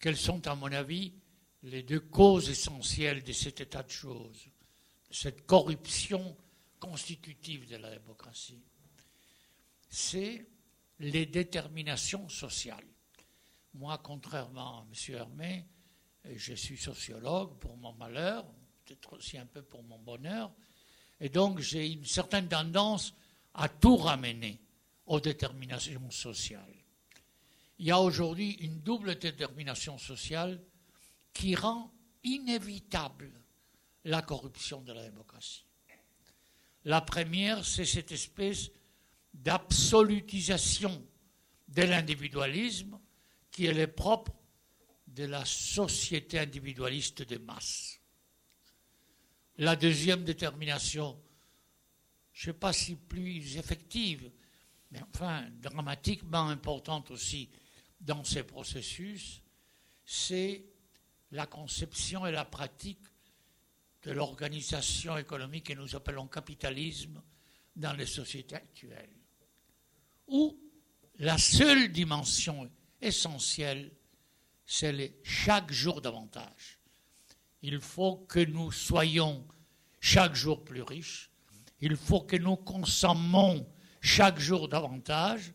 quelles 0.00 0.16
sont, 0.16 0.44
à 0.48 0.56
mon 0.56 0.72
avis, 0.72 1.12
les 1.62 1.84
deux 1.84 2.00
causes 2.00 2.50
essentielles 2.50 3.22
de 3.22 3.32
cet 3.32 3.60
état 3.60 3.84
de 3.84 3.90
choses, 3.90 4.48
cette 5.12 5.46
corruption 5.46 6.36
constitutive 6.80 7.68
de 7.68 7.76
la 7.76 7.96
démocratie? 7.96 8.64
C'est 9.88 10.44
les 10.98 11.26
déterminations 11.26 12.28
sociales. 12.28 12.84
Moi, 13.78 13.98
contrairement 14.02 14.80
à 14.80 14.86
M. 14.86 15.14
Hermé, 15.14 15.64
je 16.34 16.52
suis 16.52 16.76
sociologue 16.76 17.58
pour 17.58 17.76
mon 17.76 17.92
malheur, 17.94 18.44
peut-être 18.84 19.14
aussi 19.16 19.38
un 19.38 19.46
peu 19.46 19.62
pour 19.62 19.82
mon 19.82 19.98
bonheur, 19.98 20.52
et 21.20 21.28
donc 21.28 21.60
j'ai 21.60 21.90
une 21.90 22.04
certaine 22.04 22.48
tendance 22.48 23.14
à 23.54 23.68
tout 23.68 23.96
ramener 23.96 24.60
aux 25.06 25.20
déterminations 25.20 26.10
sociales 26.10 26.78
il 27.78 27.86
y 27.86 27.90
a 27.90 28.00
aujourd'hui 28.00 28.52
une 28.60 28.80
double 28.80 29.18
détermination 29.18 29.98
sociale 29.98 30.60
qui 31.32 31.54
rend 31.54 31.92
inévitable 32.24 33.30
la 34.04 34.22
corruption 34.22 34.80
de 34.82 34.92
la 34.92 35.04
démocratie. 35.04 35.64
La 36.84 37.00
première, 37.00 37.64
c'est 37.64 37.84
cette 37.84 38.12
espèce 38.12 38.70
d'absolutisation 39.32 41.04
de 41.68 41.82
l'individualisme 41.82 42.98
qui 43.50 43.66
est 43.66 43.74
le 43.74 43.86
propre 43.86 44.32
de 45.06 45.24
la 45.24 45.44
société 45.44 46.38
individualiste 46.38 47.22
de 47.22 47.38
masse. 47.38 48.00
La 49.56 49.74
deuxième 49.74 50.22
détermination, 50.22 51.20
je 52.32 52.50
ne 52.50 52.54
sais 52.54 52.58
pas 52.58 52.72
si 52.72 52.94
plus 52.94 53.56
effective, 53.56 54.30
mais 54.90 55.00
enfin 55.02 55.48
dramatiquement 55.60 56.48
importante 56.48 57.10
aussi, 57.10 57.48
dans 58.00 58.22
ces 58.22 58.44
processus, 58.44 59.42
c'est 60.04 60.64
la 61.32 61.46
conception 61.46 62.26
et 62.26 62.32
la 62.32 62.44
pratique 62.44 63.06
de 64.04 64.12
l'organisation 64.12 65.18
économique 65.18 65.66
que 65.66 65.72
nous 65.74 65.96
appelons 65.96 66.28
capitalisme 66.28 67.20
dans 67.74 67.92
les 67.92 68.06
sociétés 68.06 68.54
actuelles, 68.54 69.16
où 70.28 70.56
la 71.18 71.36
seule 71.36 71.90
dimension 71.90 72.70
essentielle, 73.00 73.90
c'est 74.66 75.14
chaque 75.22 75.72
jour 75.72 76.00
davantage. 76.00 76.78
Il 77.62 77.80
faut 77.80 78.16
que 78.28 78.40
nous 78.40 78.70
soyons 78.70 79.46
chaque 80.00 80.34
jour 80.34 80.64
plus 80.64 80.82
riches. 80.82 81.30
Il 81.80 81.96
faut 81.96 82.20
que 82.20 82.36
nous 82.36 82.56
consommions 82.56 83.66
chaque 84.00 84.38
jour 84.38 84.68
davantage. 84.68 85.52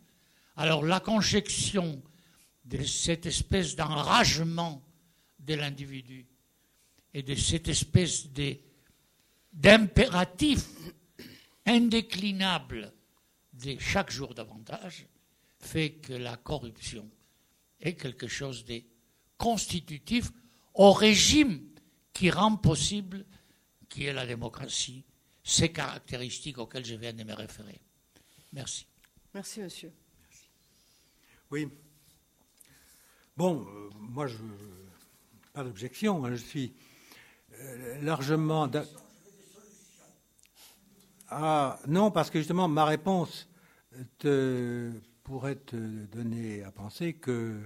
Alors 0.56 0.84
la 0.84 1.00
conjection 1.00 2.02
de 2.66 2.84
cette 2.84 3.26
espèce 3.26 3.76
d'enragement 3.76 4.84
de 5.40 5.56
l'individu 5.56 6.26
et 7.14 7.24
de 7.24 7.36
cette 7.36 7.68
espèce 7.68 8.30
d'impératif 9.54 10.66
indéclinable 11.66 12.94
de 13.54 13.78
chaque 13.80 14.12
jour 14.12 14.34
davantage 14.34 15.06
fait 15.60 15.94
que 15.94 16.14
la 16.14 16.38
corruption 16.38 17.10
est 17.84 17.94
quelque 17.94 18.28
chose 18.28 18.66
de 18.66 18.82
constitutif 19.38 20.32
au 20.74 20.92
régime 20.92 21.62
qui 22.14 22.32
rend 22.32 22.56
possible, 22.56 23.26
qui 23.90 24.06
est 24.06 24.14
la 24.14 24.26
démocratie, 24.26 25.04
ces 25.44 25.72
caractéristiques 25.72 26.58
auxquelles 26.58 26.86
je 26.86 26.96
viens 26.96 27.14
de 27.14 27.24
me 27.24 27.34
référer. 27.34 27.80
Merci. 28.54 28.88
Merci, 29.34 29.62
monsieur. 29.62 29.92
Oui. 31.52 31.68
Bon, 33.36 33.66
euh, 33.68 33.90
moi, 34.00 34.28
je, 34.28 34.38
pas 35.54 35.64
d'objection. 35.64 36.26
Hein, 36.26 36.32
je 36.32 36.44
suis 36.44 36.74
euh, 37.54 38.02
largement. 38.02 38.70
Ah, 41.30 41.80
non, 41.88 42.12
parce 42.12 42.30
que 42.30 42.40
justement, 42.40 42.68
ma 42.68 42.86
réponse 42.86 43.50
te, 44.20 44.92
pourrait 45.24 45.56
te 45.56 45.76
donner 46.06 46.64
à 46.64 46.72
penser 46.72 47.14
que 47.14 47.60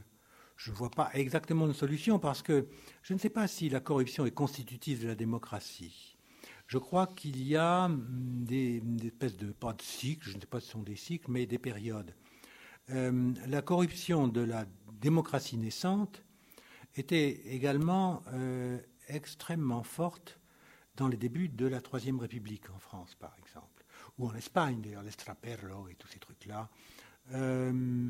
je 0.57 0.71
ne 0.71 0.75
vois 0.75 0.89
pas 0.89 1.09
exactement 1.13 1.67
une 1.67 1.73
solution, 1.73 2.19
parce 2.19 2.41
que 2.41 2.67
je 3.03 3.13
ne 3.13 3.19
sais 3.19 3.29
pas 3.29 3.47
si 3.47 3.69
la 3.69 3.79
corruption 3.79 4.25
est 4.25 4.31
constitutive 4.31 5.03
de 5.03 5.07
la 5.07 5.15
démocratie. 5.15 6.17
Je 6.65 6.79
crois 6.79 7.07
qu'il 7.07 7.41
y 7.47 7.55
a 7.55 7.89
des, 7.89 8.84
espèces 9.05 9.38
de, 9.38 9.51
pas 9.51 9.73
de 9.73 9.81
cycles, 9.81 10.29
je 10.29 10.35
ne 10.35 10.41
sais 10.41 10.47
pas 10.47 10.59
si 10.59 10.65
ce 10.65 10.73
sont 10.73 10.84
des 10.84 10.97
cycles, 10.97 11.31
mais 11.31 11.45
des 11.45 11.59
périodes. 11.59 12.13
Euh, 12.89 13.34
la 13.47 13.61
corruption 13.61 14.27
de 14.27 14.41
la 14.41 14.65
démocratie 14.99 15.57
naissante 15.57 16.23
était 16.95 17.41
également 17.53 18.23
euh, 18.34 18.79
extrêmement 19.07 19.84
forte 19.84 20.39
dans 20.95 21.07
les 21.07 21.17
débuts 21.17 21.49
de 21.49 21.67
la 21.67 21.79
Troisième 21.79 22.19
République 22.19 22.69
en 22.71 22.79
France, 22.79 23.15
par 23.15 23.35
exemple, 23.38 23.85
ou 24.17 24.27
en 24.27 24.34
Espagne, 24.34 24.81
d'ailleurs, 24.81 25.03
l'Estraperlo 25.03 25.88
et 25.89 25.95
tous 25.95 26.07
ces 26.07 26.19
trucs-là. 26.19 26.69
Euh, 27.34 28.09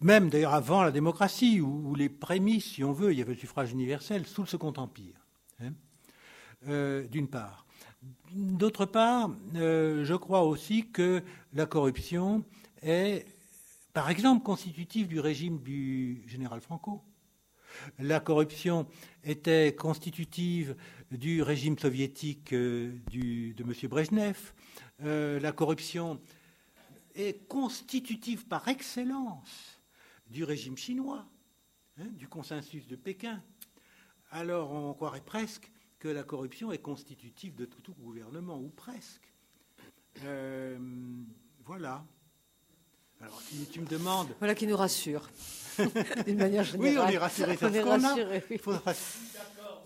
même 0.00 0.28
d'ailleurs 0.28 0.54
avant 0.54 0.82
la 0.82 0.90
démocratie, 0.90 1.60
où, 1.60 1.94
les 1.94 2.08
prémices, 2.08 2.72
si 2.72 2.84
on 2.84 2.92
veut, 2.92 3.12
il 3.12 3.18
y 3.18 3.22
avait 3.22 3.34
le 3.34 3.38
suffrage 3.38 3.72
universel 3.72 4.26
sous 4.26 4.42
le 4.42 4.46
Second 4.46 4.72
Empire, 4.76 5.26
hein, 5.60 5.72
euh, 6.68 7.06
d'une 7.06 7.28
part. 7.28 7.66
D'autre 8.32 8.84
part, 8.84 9.30
je 9.54 10.14
crois 10.14 10.42
aussi 10.42 10.88
que 10.90 11.22
la 11.54 11.66
corruption 11.66 12.44
est, 12.82 13.26
par 13.92 14.10
exemple, 14.10 14.44
constitutive 14.44 15.08
du 15.08 15.18
régime 15.18 15.58
du 15.62 16.22
général 16.28 16.60
Franco 16.60 17.02
la 17.98 18.20
corruption 18.20 18.86
était 19.24 19.74
constitutive 19.74 20.76
du 21.10 21.42
régime 21.42 21.78
soviétique 21.78 22.52
euh, 22.52 22.92
de 23.12 23.62
M. 23.62 23.72
Brezhnev. 23.88 24.52
Euh, 25.04 25.38
la 25.40 25.52
corruption 25.52 26.20
est 27.14 27.46
constitutive 27.48 28.46
par 28.46 28.68
excellence 28.68 29.75
du 30.28 30.44
régime 30.44 30.76
chinois, 30.76 31.26
hein, 31.98 32.08
du 32.12 32.28
consensus 32.28 32.86
de 32.86 32.96
Pékin. 32.96 33.42
Alors 34.30 34.72
on 34.72 34.92
croirait 34.94 35.20
presque 35.20 35.70
que 35.98 36.08
la 36.08 36.22
corruption 36.22 36.72
est 36.72 36.78
constitutive 36.78 37.54
de 37.54 37.64
tout, 37.64 37.94
gouvernement, 37.94 38.58
ou 38.58 38.68
presque. 38.68 39.32
Euh, 40.24 40.78
voilà. 41.64 42.04
Alors, 43.20 43.40
si 43.40 43.66
tu 43.66 43.80
me 43.80 43.86
demandes. 43.86 44.28
Voilà 44.38 44.54
qui 44.54 44.66
nous 44.66 44.76
rassure, 44.76 45.28
d'une 46.26 46.36
manière 46.36 46.64
générale. 46.64 46.98
Oui, 46.98 46.98
on 46.98 47.08
est 47.08 47.18
rassuré. 47.18 47.58
On 47.62 47.72
est 47.72 47.82
rassuré. 47.82 48.44
Oui. 48.50 48.58
Faudra... 48.58 48.92
D'accord, 48.92 49.84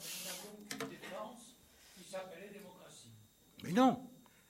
une 0.72 0.88
défense 0.88 1.56
qui 1.94 2.10
s'appelait 2.10 2.50
démocratie. 2.52 3.12
Mais 3.62 3.72
non, 3.72 4.02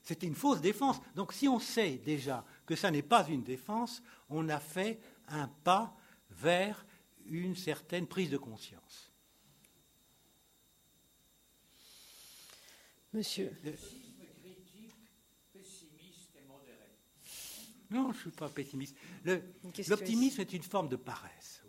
c'était 0.02 0.26
une 0.26 0.34
fausse 0.34 0.60
défense. 0.60 0.96
Donc, 1.14 1.32
si 1.34 1.46
on 1.46 1.58
sait 1.58 2.00
déjà 2.04 2.44
que 2.64 2.74
ça 2.74 2.90
n'est 2.90 3.02
pas 3.02 3.26
une 3.28 3.42
défense, 3.42 4.02
on 4.30 4.48
a 4.48 4.58
fait 4.58 4.98
un 5.30 5.48
pas 5.48 5.96
vers 6.30 6.84
une 7.26 7.56
certaine 7.56 8.06
prise 8.06 8.30
de 8.30 8.36
conscience. 8.36 9.10
Monsieur. 13.12 13.56
Non, 17.90 18.12
je 18.12 18.16
ne 18.16 18.20
suis 18.20 18.30
pas 18.30 18.48
pessimiste. 18.48 18.96
L'optimisme 19.88 20.40
est 20.40 20.52
une 20.52 20.62
forme 20.62 20.88
de 20.88 20.96
paresse. 20.96 21.59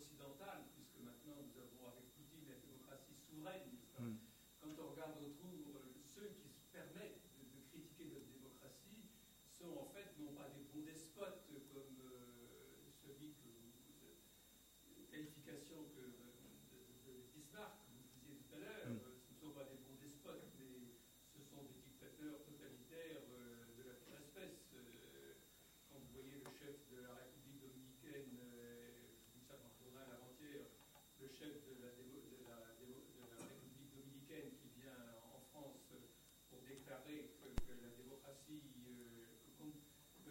occidentale 0.00 0.77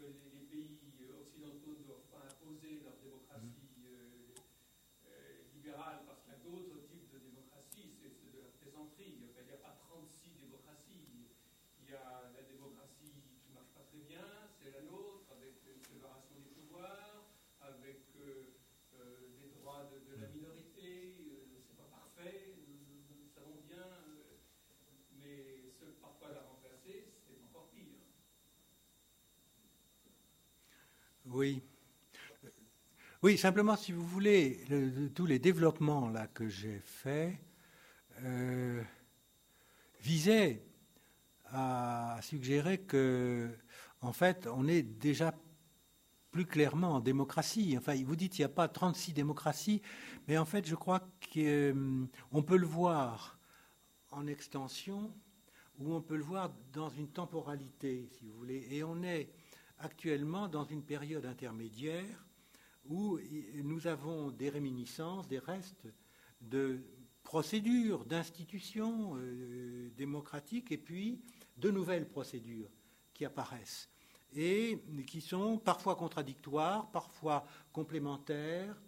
les, 0.08 0.44
pays 0.48 0.80
occidentaux 1.12 1.76
ne 1.80 1.84
doivent 1.84 2.10
pas 2.12 2.24
imposer 2.24 2.82
leur 2.84 2.96
démocratie 3.04 3.68
libérale 5.54 6.04
parce 6.08 6.22
qu'il 6.24 6.32
y 6.32 6.36
a 6.36 6.40
d'autres 6.40 6.80
types 6.88 7.12
de 7.12 7.20
démocratie, 7.20 7.92
c'est 8.00 8.16
de 8.32 8.40
la 8.40 8.50
plaisanterie. 8.60 9.20
il 9.20 9.46
n'y 9.46 9.52
a 9.52 9.58
pas 9.58 9.76
36 9.90 10.40
démocraties. 10.40 11.28
Il 11.88 11.94
y 11.94 11.96
a 11.96 12.32
la 12.36 12.44
démocratie 12.44 13.16
euh, 13.16 13.40
qui 13.40 13.48
ne 13.48 13.56
marche 13.56 13.72
pas 13.72 13.84
très 13.88 14.04
bien, 14.04 14.28
c'est 14.60 14.72
la 14.72 14.84
nôtre, 14.84 15.32
euh, 15.32 15.40
avec 15.40 15.64
une 15.64 15.80
séparation 15.80 16.36
des 16.36 16.52
pouvoirs, 16.52 17.32
avec 17.62 18.12
des 18.12 19.50
droits 19.56 19.88
de, 19.88 20.20
la 20.20 20.28
minorité, 20.28 21.16
euh, 21.32 21.64
c'est 21.64 21.78
pas 21.78 21.88
parfait, 21.88 22.60
nous, 22.68 23.32
savons 23.32 23.64
bien, 23.64 23.88
mais 25.16 25.72
ce, 25.80 25.86
parfois 26.04 26.36
la 26.36 26.44
Oui. 31.30 31.62
Simplement, 33.38 33.76
si 33.76 33.92
vous 33.92 34.06
voulez, 34.06 34.64
tous 35.14 35.26
les 35.26 35.40
développements 35.40 36.08
là 36.10 36.28
que 36.28 36.48
j'ai 36.48 36.80
faits 36.80 37.36
euh, 38.24 38.82
visaient 40.02 40.64
à 41.52 42.18
suggérer 42.22 42.78
que, 42.78 43.50
en 44.02 44.14
fait, 44.14 44.48
on 44.48 44.68
est 44.68 44.84
déjà 44.84 45.34
plus 46.32 46.46
clairement 46.46 46.96
en 46.96 47.00
démocratie. 47.02 47.76
Enfin, 47.78 47.96
vous 48.06 48.16
dites 48.16 48.34
qu'il 48.34 48.42
n'y 48.44 48.52
a 48.52 48.56
pas 48.56 48.70
36 48.70 49.14
démocraties, 49.14 49.82
mais 50.28 50.38
en 50.38 50.46
fait, 50.46 50.66
je 50.66 50.76
crois 50.76 51.00
qu'on 51.00 51.40
euh, 51.40 52.42
peut 52.46 52.58
le 52.58 52.68
voir 52.68 53.38
en 54.12 54.28
extension 54.28 55.14
ou 55.80 55.94
on 55.94 56.02
peut 56.02 56.16
le 56.16 56.24
voir 56.24 56.52
dans 56.72 56.90
une 56.90 57.10
temporalité, 57.10 58.08
si 58.14 58.26
vous 58.26 58.38
voulez. 58.38 58.68
Et 58.72 58.84
on 58.84 59.04
est 59.04 59.30
actuellement 59.80 60.48
dans 60.48 60.64
une 60.64 60.84
période 60.84 61.26
intermédiaire 61.26 62.26
où 62.86 63.20
nous 63.56 63.88
avons 63.88 64.32
des 64.32 64.50
réminiscences, 64.50 65.28
des 65.28 65.40
restes 65.40 65.88
de 66.42 66.80
procédures, 67.24 68.06
d'institutions 68.06 69.18
euh, 69.18 69.90
démocratiques, 69.98 70.72
et 70.72 70.78
puis 70.78 71.22
de 71.58 71.70
nouvelles 71.70 72.08
procédures 72.08 72.70
qui 73.14 73.26
apparaissent 73.26 73.90
et 74.34 74.82
qui 75.06 75.22
sont 75.22 75.58
parfois 75.58 75.96
contradictoires, 75.96 76.90
parfois 76.92 77.46
complémentaires, 77.74 78.80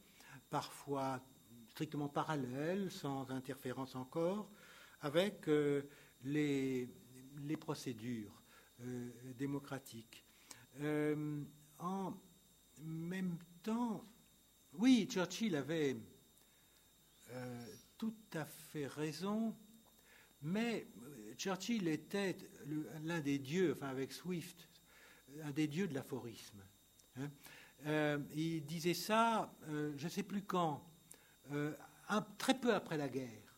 parfois 0.50 1.22
strictement 1.70 2.10
parallèles, 2.10 2.92
sans 2.92 3.30
interférence 3.32 3.96
encore, 3.96 4.50
avec 5.02 5.48
euh, 5.48 5.84
les, 6.24 6.90
procédures 7.60 8.42
euh, 8.82 9.10
démocratiques. 9.38 10.26
Euh, 10.82 11.44
en 11.80 12.14
même 12.82 13.38
temps, 13.64 14.04
oui, 14.74 15.08
Churchill 15.10 15.56
avait 15.56 15.98
tout 17.98 18.16
à 18.34 18.46
fait 18.46 18.88
raison, 18.88 19.56
mais 20.42 20.88
Churchill 21.38 21.88
était 21.88 22.38
l'un 23.04 23.20
des 23.20 23.38
dieux, 23.38 23.76
enfin 23.76 23.90
avec 23.90 24.12
Swift, 24.14 24.68
un 25.44 25.52
des 25.52 25.68
dieux 25.68 25.88
de 25.88 25.94
l'aphorisme. 25.94 26.64
Hein. 27.18 27.30
il 28.34 28.66
disait 28.66 28.94
ça, 28.94 29.54
je 29.68 30.04
ne 30.04 30.10
sais 30.10 30.24
plus 30.24 30.44
quand, 30.44 30.84
très 32.38 32.60
peu 32.60 32.74
après 32.74 32.98
la 32.98 33.10
guerre. 33.10 33.50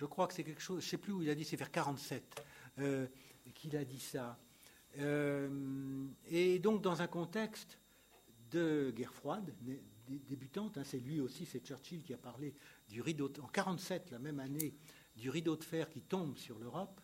Je 0.00 0.06
crois 0.06 0.26
que 0.26 0.32
c'est 0.32 0.44
quelque 0.44 0.62
chose, 0.62 0.80
je 0.80 0.86
ne 0.86 0.90
sais 0.92 0.96
plus 0.96 1.12
où 1.12 1.22
il 1.22 1.28
a 1.28 1.34
dit, 1.34 1.44
c'est 1.44 1.56
vers 1.56 1.70
47 1.70 2.42
euh, 2.78 3.06
qu'il 3.54 3.76
a 3.76 3.84
dit 3.84 4.00
ça. 4.00 4.38
Euh, 4.98 6.06
et 6.30 6.58
donc 6.58 6.82
dans 6.82 7.00
un 7.00 7.06
contexte 7.06 7.78
de 8.50 8.92
guerre 8.96 9.14
froide, 9.14 9.54
débutante, 10.08 10.78
hein, 10.78 10.82
c'est 10.84 10.98
lui 10.98 11.20
aussi, 11.20 11.46
c'est 11.46 11.64
Churchill 11.64 12.02
qui 12.02 12.12
a 12.12 12.18
parlé 12.18 12.54
du 12.88 13.00
rideau, 13.00 13.30
en 13.40 13.46
47, 13.46 14.10
la 14.10 14.18
même 14.18 14.40
année, 14.40 14.74
du 15.16 15.30
rideau 15.30 15.56
de 15.56 15.62
fer 15.62 15.88
qui 15.88 16.00
tombe 16.00 16.36
sur 16.36 16.58
l'Europe. 16.58 17.00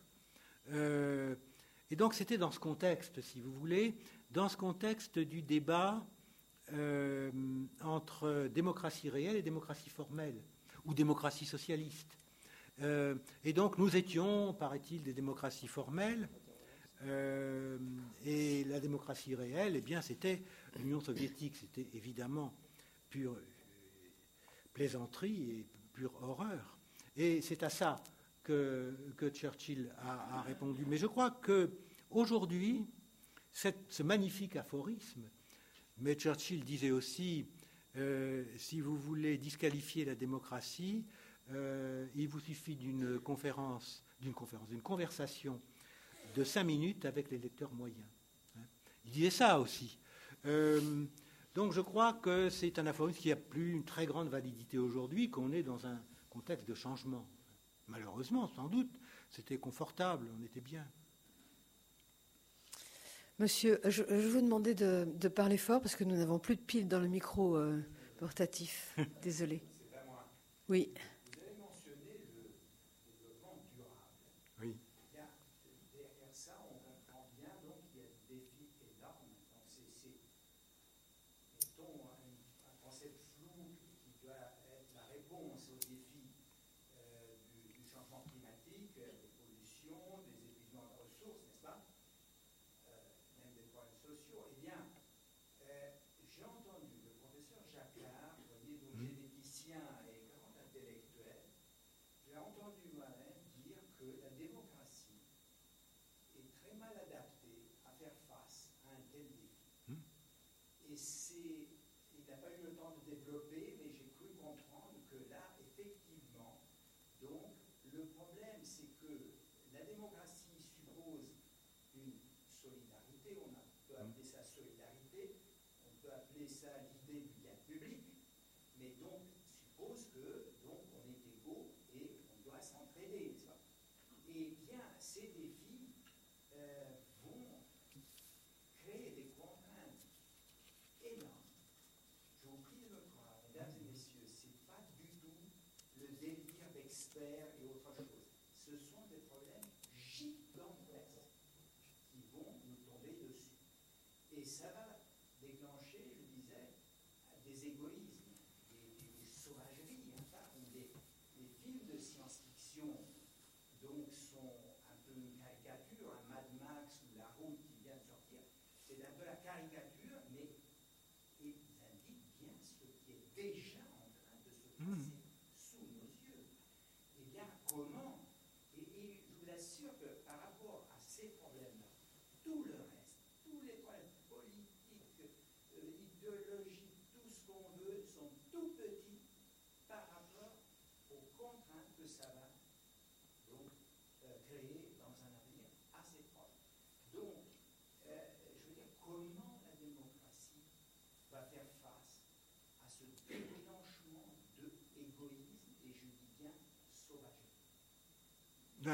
Euh, 0.70 1.36
et 1.90 1.96
donc 1.96 2.14
c'était 2.14 2.38
dans 2.38 2.50
ce 2.50 2.58
contexte, 2.58 3.20
si 3.20 3.40
vous 3.40 3.52
voulez, 3.52 3.96
dans 4.32 4.48
ce 4.48 4.56
contexte 4.56 5.18
du 5.18 5.42
débat 5.42 6.04
entre 7.82 8.48
démocratie 8.52 9.08
réelle 9.08 9.36
et 9.36 9.42
démocratie 9.42 9.88
formelle, 9.88 10.42
ou 10.84 10.94
démocratie 10.94 11.44
socialiste. 11.44 12.18
Euh, 12.82 13.14
et 13.44 13.52
donc 13.52 13.78
nous 13.78 13.96
étions, 13.96 14.52
paraît-il, 14.54 15.02
des 15.02 15.14
démocraties 15.14 15.68
formelles. 15.68 16.28
Euh, 17.04 17.78
et 18.24 18.64
la 18.64 18.80
démocratie 18.80 19.34
réelle, 19.34 19.76
eh 19.76 19.80
bien, 19.80 20.00
c'était 20.00 20.42
l'Union 20.78 21.00
soviétique. 21.00 21.56
C'était 21.56 21.86
évidemment 21.96 22.54
pure 23.10 23.32
euh, 23.32 23.44
plaisanterie 24.72 25.50
et 25.50 25.66
pure 25.92 26.12
horreur. 26.22 26.78
Et 27.16 27.40
c'est 27.40 27.62
à 27.62 27.70
ça 27.70 28.02
que, 28.42 28.94
Churchill 29.32 29.90
a, 29.98 30.42
répondu. 30.42 30.84
Mais 30.86 30.98
je 30.98 31.06
crois 31.06 31.30
que 31.30 31.70
aujourd'hui, 32.10 32.86
ce 33.52 34.02
magnifique 34.02 34.56
aphorisme, 34.56 35.22
mais 35.98 36.14
Churchill 36.14 36.62
disait 36.62 36.90
aussi, 36.90 37.46
si 38.58 38.82
vous 38.82 38.96
voulez 38.98 39.38
disqualifier 39.38 40.04
la 40.04 40.14
démocratie, 40.14 41.06
euh, 41.52 42.06
il 42.14 42.28
vous 42.28 42.40
suffit 42.40 42.74
d'une 42.74 43.20
conférence, 43.20 44.04
d'une 44.20 44.82
conversation 44.82 45.60
de 46.36 46.44
cinq 46.44 46.64
minutes 46.64 47.04
avec 47.04 47.30
les 47.30 47.38
lecteurs 47.38 47.72
moyens. 47.72 48.06
Hein. 48.56 48.64
Il 49.04 49.10
disait 49.10 49.30
ça 49.30 49.58
aussi. 49.58 49.98
Euh, 50.44 51.06
donc 51.54 51.72
je 51.72 51.80
crois 51.80 52.12
que 52.12 52.50
c'est 52.50 52.78
un 52.78 52.86
aphorisme 52.86 53.18
qui 53.18 53.32
a 53.32 53.36
plus 53.36 53.72
une 53.72 53.84
très 53.84 54.06
grande 54.06 54.28
validité 54.28 54.78
aujourd'hui, 54.78 55.30
qu'on 55.30 55.50
est 55.52 55.62
dans 55.62 55.86
un 55.86 55.98
contexte 56.28 56.68
de 56.68 56.74
changement. 56.74 57.26
Malheureusement, 57.88 58.46
sans 58.48 58.68
doute, 58.68 58.90
c'était 59.30 59.56
confortable, 59.56 60.26
on 60.38 60.44
était 60.44 60.60
bien. 60.60 60.86
Monsieur, 63.38 63.80
je, 63.84 64.02
vous 64.02 64.40
demandais 64.40 64.74
de, 64.74 65.06
de, 65.14 65.28
parler 65.28 65.58
fort 65.58 65.80
parce 65.80 65.94
que 65.94 66.04
nous 66.04 66.16
n'avons 66.16 66.38
plus 66.38 66.56
de 66.56 66.60
piles 66.60 66.88
dans 66.88 67.00
le 67.00 67.08
micro 67.08 67.56
euh, 67.56 67.82
portatif. 68.18 68.96
Désolé. 69.22 69.62
Oui. 70.68 70.92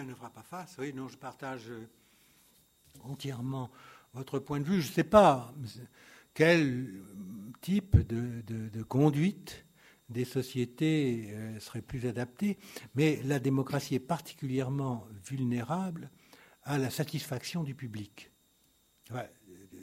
Elle 0.00 0.06
ne 0.06 0.14
fera 0.14 0.30
pas 0.30 0.42
face. 0.42 0.76
Oui, 0.78 0.92
non, 0.94 1.08
je 1.08 1.16
partage 1.16 1.68
euh, 1.70 1.86
entièrement 3.04 3.70
votre 4.14 4.38
point 4.38 4.60
de 4.60 4.64
vue. 4.64 4.80
Je 4.80 4.88
ne 4.88 4.92
sais 4.92 5.04
pas 5.04 5.52
quel 6.34 7.02
type 7.60 7.96
de, 7.96 8.82
conduite 8.82 9.64
des 10.08 10.24
sociétés 10.24 11.30
euh, 11.30 11.60
serait 11.60 11.82
plus 11.82 12.06
adapté, 12.06 12.58
mais 12.94 13.20
la 13.24 13.38
démocratie 13.38 13.94
est 13.94 14.00
particulièrement 14.00 15.06
vulnérable 15.24 16.10
à 16.64 16.78
la 16.78 16.90
satisfaction 16.90 17.64
du 17.64 17.74
public, 17.74 18.30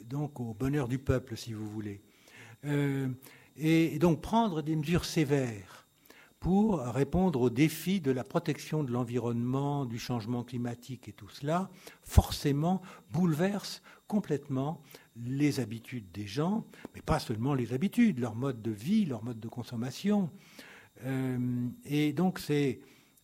donc 0.04 0.40
au 0.40 0.54
bonheur 0.54 0.88
du 0.88 0.98
peuple, 0.98 1.36
si 1.36 1.52
vous 1.52 1.68
voulez. 1.68 2.02
Euh, 2.64 3.08
et 3.56 3.98
donc 3.98 4.22
prendre 4.22 4.62
des 4.62 4.76
mesures 4.76 5.04
sévères 5.04 5.86
pour 6.40 6.80
répondre 6.80 7.42
aux 7.42 7.50
défis 7.50 8.00
de 8.00 8.10
la 8.10 8.24
protection 8.24 8.82
de 8.82 8.90
l'environnement, 8.90 9.84
du 9.84 9.98
changement 9.98 10.42
climatique 10.42 11.06
et 11.08 11.12
tout 11.12 11.28
cela, 11.28 11.70
forcément 12.02 12.80
bouleverse 13.12 13.82
complètement 14.08 14.80
les 15.16 15.60
habitudes 15.60 16.10
des 16.12 16.26
gens, 16.26 16.64
mais 16.94 17.02
pas 17.02 17.20
seulement 17.20 17.54
les 17.54 17.74
habitudes, 17.74 18.18
leur 18.18 18.34
mode 18.34 18.62
de 18.62 18.70
vie, 18.70 19.04
leur 19.04 19.22
mode 19.22 19.38
de 19.38 19.48
consommation. 19.48 20.30
Euh, 21.04 21.68
et 21.84 22.12
donc 22.14 22.38
c'est 22.38 22.80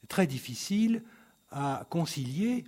très 0.08 0.26
difficile 0.26 1.02
à 1.50 1.86
concilier 1.88 2.64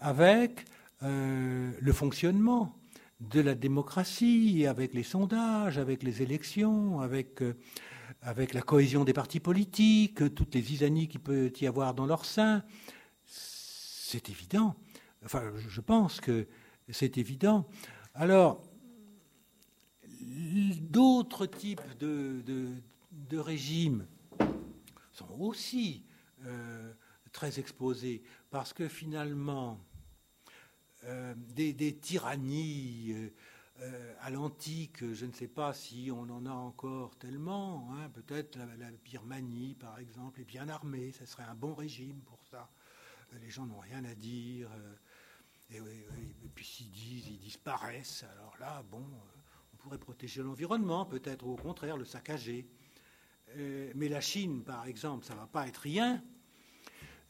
avec 0.00 0.64
euh, 1.02 1.70
le 1.78 1.92
fonctionnement 1.92 2.74
de 3.20 3.40
la 3.40 3.54
démocratie, 3.54 4.66
avec 4.66 4.94
les 4.94 5.02
sondages, 5.02 5.78
avec 5.78 6.02
les 6.02 6.22
élections, 6.22 7.00
avec, 7.00 7.42
euh, 7.42 7.54
avec 8.22 8.54
la 8.54 8.62
cohésion 8.62 9.04
des 9.04 9.12
partis 9.12 9.40
politiques, 9.40 10.34
toutes 10.34 10.54
les 10.54 10.72
isanies 10.72 11.08
qu'il 11.08 11.20
peut 11.20 11.52
y 11.60 11.66
avoir 11.66 11.94
dans 11.94 12.06
leur 12.06 12.24
sein. 12.24 12.62
C'est 13.24 14.28
évident. 14.28 14.76
Enfin, 15.24 15.52
je 15.56 15.80
pense 15.80 16.20
que 16.20 16.46
c'est 16.88 17.18
évident. 17.18 17.68
Alors, 18.14 18.62
d'autres 20.80 21.46
types 21.46 21.82
de, 21.98 22.42
de, 23.12 23.38
régimes 23.38 24.06
sont 25.12 25.30
aussi 25.38 26.04
euh, 26.44 26.92
très 27.32 27.58
exposés 27.58 28.22
parce 28.50 28.72
que 28.72 28.88
finalement, 28.88 29.80
euh, 31.04 31.34
des, 31.36 31.96
tyrannies 31.96 33.14
euh, 33.80 34.14
à 34.20 34.30
l'antique, 34.30 35.12
je 35.12 35.24
ne 35.24 35.32
sais 35.32 35.48
pas 35.48 35.72
si 35.72 36.10
on 36.12 36.22
en 36.22 36.44
a 36.44 36.50
encore 36.50 37.16
tellement. 37.16 37.88
Hein, 37.92 38.10
peut-être 38.10 38.58
la, 38.78 38.90
Birmanie, 39.04 39.74
par 39.74 39.98
exemple, 39.98 40.40
est 40.40 40.44
bien 40.44 40.68
armée, 40.68 41.12
ce 41.12 41.24
serait 41.24 41.44
un 41.44 41.54
bon 41.54 41.74
régime 41.74 42.20
pour 42.22 42.42
ça. 42.50 42.70
Les 43.40 43.48
gens 43.48 43.64
n'ont 43.64 43.78
rien 43.78 44.04
à 44.04 44.14
dire. 44.14 44.68
Et, 45.70 45.80
puis 46.54 46.64
s'ils 46.64 46.90
disent, 46.90 47.28
ils 47.28 47.38
disparaissent. 47.38 48.24
Alors 48.32 48.56
là, 48.58 48.82
bon, 48.90 49.04
on 49.72 49.76
pourrait 49.76 49.98
protéger 49.98 50.42
l'environnement, 50.42 51.06
peut-être, 51.06 51.46
ou 51.46 51.52
au 51.52 51.56
contraire, 51.56 51.96
le 51.96 52.04
saccager. 52.04 52.66
mais 53.56 54.08
la 54.08 54.20
Chine, 54.20 54.64
par 54.64 54.86
exemple, 54.86 55.24
ça 55.24 55.34
ne 55.34 55.38
va 55.38 55.46
pas 55.46 55.68
être 55.68 55.78
rien 55.78 56.22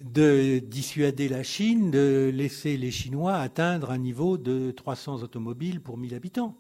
de 0.01 0.61
dissuader 0.61 1.29
la 1.29 1.43
Chine 1.43 1.91
de 1.91 2.31
laisser 2.33 2.77
les 2.77 2.91
Chinois 2.91 3.37
atteindre 3.37 3.91
un 3.91 3.99
niveau 3.99 4.39
de 4.39 4.71
300 4.71 5.23
automobiles 5.23 5.81
pour 5.81 5.99
1000 5.99 6.15
habitants. 6.15 6.57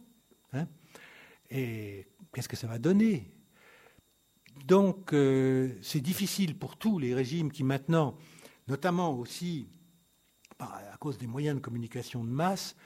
Hein. 0.52 0.66
Et 1.50 2.06
qu'est-ce 2.32 2.48
que 2.48 2.56
ça 2.56 2.66
va 2.66 2.78
donner? 2.78 3.32
Donc 4.66 5.12
euh, 5.14 5.72
c'est 5.80 6.00
difficile 6.00 6.58
pour 6.58 6.76
tous 6.76 6.98
les 6.98 7.14
régimes 7.14 7.50
qui 7.50 7.64
maintenant, 7.64 8.16
notamment 8.68 9.18
aussi 9.18 9.68
à 10.58 10.96
cause 10.98 11.16
des 11.16 11.26
moyens 11.26 11.56
de 11.56 11.60
communication 11.60 12.22
de 12.22 12.28
masse, 12.28 12.76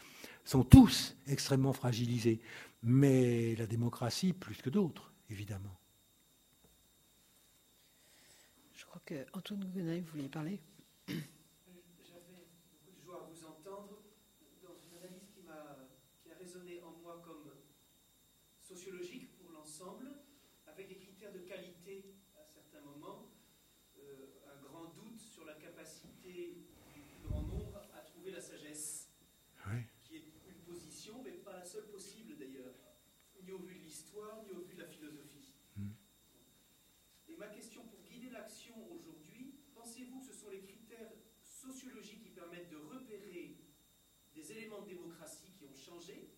sont 0.45 0.63
tous 0.63 1.17
extrêmement 1.27 1.73
fragilisés. 1.73 2.41
Mais 2.83 3.57
la 3.57 3.67
démocratie 3.67 4.33
plus 4.33 4.63
que 4.63 4.71
d'autres, 4.71 5.13
évidemment. 5.31 5.77
Crois 8.95 9.03
qu'Antoine 9.07 9.65
Gougonin, 9.65 10.01
vous 10.01 10.07
vouliez 10.13 10.29
parler. 10.29 10.61
J'avais 11.09 12.47
beaucoup 12.71 12.93
de 12.93 13.03
joie 13.03 13.25
à 13.25 13.29
vous 13.29 13.45
entendre 13.45 14.05
dans 14.63 14.77
une 14.77 14.97
analyse 14.97 15.27
qui, 15.35 15.41
a, 15.49 15.89
qui 16.23 16.31
a 16.31 16.37
résonné 16.37 16.81
en 16.81 16.93
moi 17.03 17.21
comme 17.25 17.51
sociologique 18.61 19.37
pour 19.37 19.51
l'ensemble, 19.51 20.09
avec 20.69 20.89
des 20.89 20.97
critères 20.97 21.33
de 21.33 21.41
qualité 21.41 22.15
à 22.37 22.45
certains 22.45 22.83
moments, 22.83 23.33
euh, 23.99 24.27
un 24.47 24.63
grand 24.63 24.85
doute 24.95 25.19
sur 25.19 25.45
la 25.45 25.55
capacité 25.55 26.55
du 26.95 27.01
plus 27.01 27.29
grand 27.29 27.43
nombre 27.43 27.77
à 27.95 28.01
trouver 28.03 28.31
la 28.31 28.41
sagesse, 28.41 29.11
qui 30.03 30.17
est 30.17 30.25
une 30.47 30.63
position, 30.65 31.21
mais 31.25 31.33
pas 31.33 31.55
la 31.55 31.65
seule 31.65 31.89
possible 31.89 32.37
d'ailleurs, 32.37 32.75
ni 33.43 33.51
au 33.51 33.59
vu 33.59 33.75
de 33.75 33.83
l'histoire, 33.83 34.45
ni 34.45 34.53
au 34.53 34.61
vu 34.61 34.75
de 34.75 34.81
la 34.81 34.87
philosophie. 34.87 35.53
Hmm. 35.77 35.91
Et 37.29 37.37
ma 37.37 37.49
question 37.49 37.85
pour 37.85 38.05
guider 38.05 38.31
l'action 38.31 38.75
aujourd'hui, 38.93 39.55
pensez-vous 39.75 40.21
que 40.21 40.27
ce 40.27 40.35
sont 40.35 40.51
les 40.51 40.61
critères 40.61 41.11
sociologiques 41.43 42.23
qui 42.23 42.31
permettent 42.31 42.71
de 42.71 42.77
repérer 42.77 43.57
des 44.35 44.53
éléments 44.53 44.83
de 44.83 44.87
démocratie 44.89 45.51
qui 45.51 45.65
ont 45.65 45.75
changé 45.75 46.31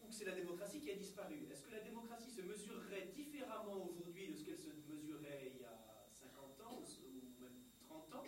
ou 0.00 0.06
que 0.08 0.14
c'est 0.14 0.18
la 0.30 0.36
démocratie 0.36 0.80
qui 0.80 0.90
a 0.92 0.94
disparu. 0.94 1.48
Est-ce 1.50 1.64
que 1.64 1.72
la 1.72 1.80
démocratie 1.80 2.30
se 2.30 2.42
mesurerait 2.42 3.10
différemment 3.12 3.84
aujourd'hui 3.84 4.28
de 4.28 4.34
ce 4.34 4.44
qu'elle 4.44 4.58
se 4.58 4.70
mesurait 4.88 5.52
il 5.54 5.60
y 5.60 5.64
a 5.64 6.06
50 6.12 6.60
ans 6.60 6.84
ou 7.02 7.42
même 7.42 7.58
30 7.88 8.14
ans, 8.14 8.24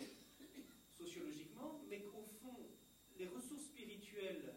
sociologiquement, 0.90 1.84
mais 1.88 2.02
qu'au 2.02 2.24
fond, 2.40 2.70
les 3.16 3.26
ressources 3.28 3.66
spirituelles 3.66 4.52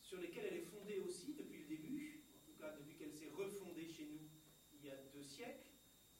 sur 0.00 0.20
lesquelles 0.20 0.46
elle 0.50 0.58
est 0.58 0.70
fondée 0.70 1.00
aussi 1.00 1.34
depuis 1.34 1.62
le 1.62 1.66
début, 1.66 2.24
en 2.36 2.46
tout 2.46 2.56
cas 2.56 2.70
depuis 2.76 2.94
qu'elle 2.94 3.12
s'est 3.12 3.30
refondée 3.30 3.88
chez 3.88 4.06
nous 4.06 4.28
il 4.74 4.86
y 4.86 4.90
a 4.90 4.96
deux 5.12 5.24
siècles, 5.24 5.70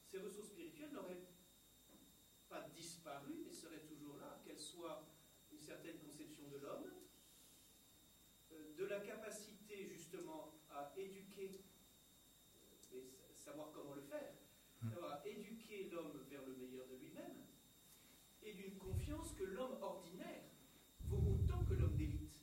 ces 0.05 0.17
ressources 0.17 0.49
spirituelles 0.49 0.91
n'auraient 0.91 1.23
pas 2.49 2.67
disparu, 2.75 3.43
mais 3.45 3.53
seraient 3.53 3.85
toujours 3.87 4.17
là, 4.17 4.41
qu'elles 4.43 4.59
soient 4.59 5.07
une 5.51 5.61
certaine 5.61 5.97
conception 5.99 6.47
de 6.49 6.57
l'homme, 6.57 6.91
euh, 8.51 8.73
de 8.75 8.85
la 8.85 8.99
capacité 8.99 9.85
justement 9.85 10.55
à 10.75 10.93
éduquer, 10.97 11.61
euh, 12.93 13.29
et 13.29 13.34
savoir 13.45 13.71
comment 13.71 13.93
le 13.93 14.01
faire, 14.01 14.33
hmm. 14.81 14.89
à 15.05 15.21
éduquer 15.25 15.89
l'homme 15.91 16.25
vers 16.29 16.45
le 16.45 16.55
meilleur 16.55 16.87
de 16.87 16.95
lui-même, 16.95 17.45
et 18.41 18.53
d'une 18.53 18.77
confiance 18.77 19.33
que 19.33 19.43
l'homme 19.43 19.77
ordinaire 19.81 20.43
vaut 21.05 21.37
autant 21.37 21.63
que 21.65 21.73
l'homme 21.73 21.95
d'élite, 21.95 22.35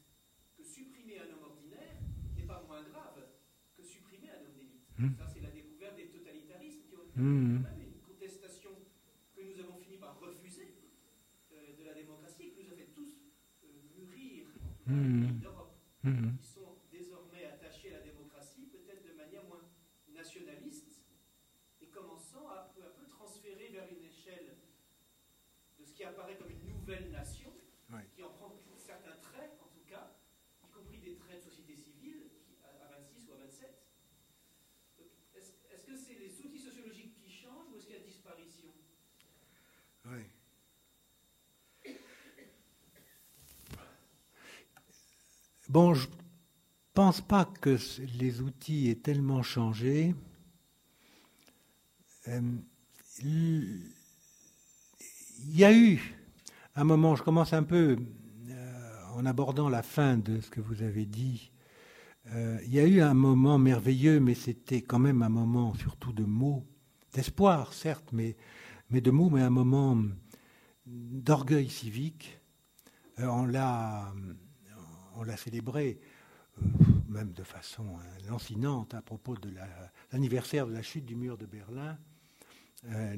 que 0.57 0.63
supprimer 0.65 1.19
un 1.19 1.33
homme 1.33 1.45
ordinaire 1.45 1.99
n'est 2.37 2.47
pas 2.47 2.63
moins 2.63 2.83
grave 2.83 3.23
que 3.77 3.83
supprimer 3.83 4.31
un 4.31 4.45
homme 4.47 4.55
d'élite. 4.55 4.89
Hmm. 4.99 5.15
Ça, 5.19 5.27
c'est 5.27 5.41
la 5.41 5.51
des 5.91 6.07
totalitarismes 6.07 6.83
qui 6.89 6.95
ont 6.95 7.03
été 7.03 7.21
mmh. 7.21 7.65
une 7.81 8.01
contestation 8.07 8.71
que 9.35 9.41
nous 9.43 9.59
avons 9.59 9.77
fini 9.77 9.97
par 9.97 10.19
refuser 10.21 10.75
euh, 11.53 11.77
de 11.77 11.85
la 11.85 11.95
démocratie, 11.95 12.51
qui 12.51 12.63
nous 12.63 12.73
a 12.73 12.77
fait 12.77 12.93
tous 12.95 13.13
euh, 13.65 13.69
mûrir 13.97 14.47
dans 14.87 14.95
mmh. 14.95 15.41
d'Europe, 15.41 15.77
mmh. 16.05 16.37
qui 16.39 16.47
sont 16.47 16.79
désormais 16.91 17.45
attachés 17.47 17.95
à 17.95 17.99
la 17.99 18.05
démocratie, 18.05 18.67
peut-être 18.67 19.05
de 19.05 19.17
manière 19.17 19.45
moins 19.45 19.63
nationaliste, 20.15 21.03
et 21.81 21.89
commençant 21.89 22.49
à 22.49 22.71
peu 22.75 22.85
à 22.85 22.91
peu 22.91 23.07
transférer 23.07 23.69
vers 23.69 23.89
une 23.91 24.05
échelle 24.05 24.57
de 25.79 25.85
ce 25.85 25.92
qui 26.03 26.09
apparaît 26.09 26.37
comme 26.37 26.51
une 26.51 26.67
nouvelle 26.75 27.13
nation, 27.13 27.53
qui 28.17 28.23
en 28.25 28.31
prend 28.31 28.53
certains 28.77 29.15
traits, 29.23 29.53
en 29.63 29.71
tout 29.71 29.87
cas, 29.89 30.17
y 30.67 30.71
compris 30.73 30.99
des 30.99 31.15
traits 31.15 31.45
de 31.45 31.49
société 31.49 31.77
civile, 31.77 32.27
qui, 32.45 32.57
à 32.65 32.99
26 32.99 33.29
ou 33.29 33.33
à 33.35 33.47
27. 33.47 33.87
Est-ce 35.37 35.87
que 35.87 35.97
c'est 35.97 36.19
les 36.19 36.41
outils 36.45 36.59
sociologiques 36.59 37.15
qui 37.23 37.31
changent 37.31 37.71
ou 37.73 37.77
est-ce 37.79 37.87
qu'il 37.87 37.95
y 37.95 37.99
a 38.01 38.03
disparition? 38.03 38.69
Oui. 40.07 40.27
Bon, 45.69 45.95
je 45.95 46.09
pense 46.95 47.21
pas 47.21 47.45
que 47.45 47.79
les 48.19 48.41
outils 48.41 48.89
aient 48.91 48.97
tellement 48.97 49.45
changé. 49.45 50.17
Euh, 52.27 52.41
il 55.45 55.59
y 55.59 55.65
a 55.65 55.73
eu 55.73 56.01
un 56.75 56.85
moment, 56.85 57.17
je 57.17 57.23
commence 57.23 57.53
un 57.53 57.63
peu 57.63 57.97
euh, 58.49 59.03
en 59.15 59.27
abordant 59.27 59.69
la 59.69 59.83
fin 59.83 60.17
de 60.17 60.41
ce 60.41 60.51
que 60.51 60.61
vous 60.61 60.83
avez 60.83 61.05
dit, 61.05 61.53
euh, 62.33 62.59
il 62.65 62.73
y 62.73 62.79
a 62.79 62.87
eu 62.87 63.01
un 63.01 63.15
moment 63.15 63.59
merveilleux, 63.59 64.21
mais 64.21 64.35
c'était 64.35 64.83
quand 64.83 64.99
même 64.99 65.23
un 65.23 65.29
moment 65.29 65.75
surtout 65.75 66.13
de 66.13 66.25
mots, 66.25 66.65
d'espoir, 67.13 67.73
certes, 67.73 68.11
mais, 68.13 68.37
de 68.91 69.11
mots, 69.11 69.31
mais 69.31 69.43
un 69.43 69.51
moment 69.51 70.03
d'orgueil 70.87 71.69
civique. 71.69 72.41
Euh, 73.19 73.27
on 73.27 73.47
l'a, 73.47 74.13
on 75.17 75.25
l'a 75.25 75.37
célébré, 75.37 76.01
même 77.09 77.33
de 77.33 77.43
façon 77.43 77.87
lancinante, 78.29 78.95
à 78.95 79.03
propos 79.03 79.37
de 79.37 79.51
l'anniversaire 80.13 80.67
de 80.67 80.73
la 80.73 80.83
chute 80.83 81.05
du 81.05 81.17
mur 81.17 81.37
de 81.37 81.47
Berlin. 81.47 81.99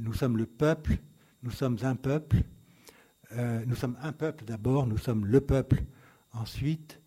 nous 0.01 0.15
sommes 0.15 0.37
le 0.37 0.47
peuple, 0.47 0.99
nous 1.45 1.51
sommes 1.51 1.79
un 1.83 1.95
peuple. 1.95 2.39
nous 3.67 3.77
sommes 3.77 3.97
un 4.01 4.13
peuple 4.13 4.45
d'abord, 4.45 4.87
nous 4.87 4.99
sommes 4.99 5.27
le 5.27 5.41
peuple 5.41 5.83
ensuite. 6.33 7.01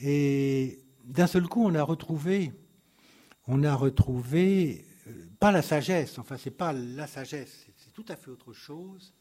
Et 0.00 0.84
d'un 1.04 1.26
seul 1.26 1.48
coup, 1.48 1.64
on 1.64 1.74
a 1.74 1.82
retrouvé, 1.82 2.52
on 3.46 3.64
a 3.64 3.74
retrouvé, 3.74 4.84
euh, 5.08 5.26
pas 5.40 5.50
la 5.50 5.62
sagesse, 5.62 6.18
enfin, 6.18 6.36
c'est 6.36 6.50
pas 6.50 6.72
la 6.72 7.06
sagesse, 7.06 7.66
c'est 7.76 7.92
tout 7.92 8.04
à 8.08 8.16
fait 8.16 8.30
autre 8.30 8.52
chose. 8.52 9.14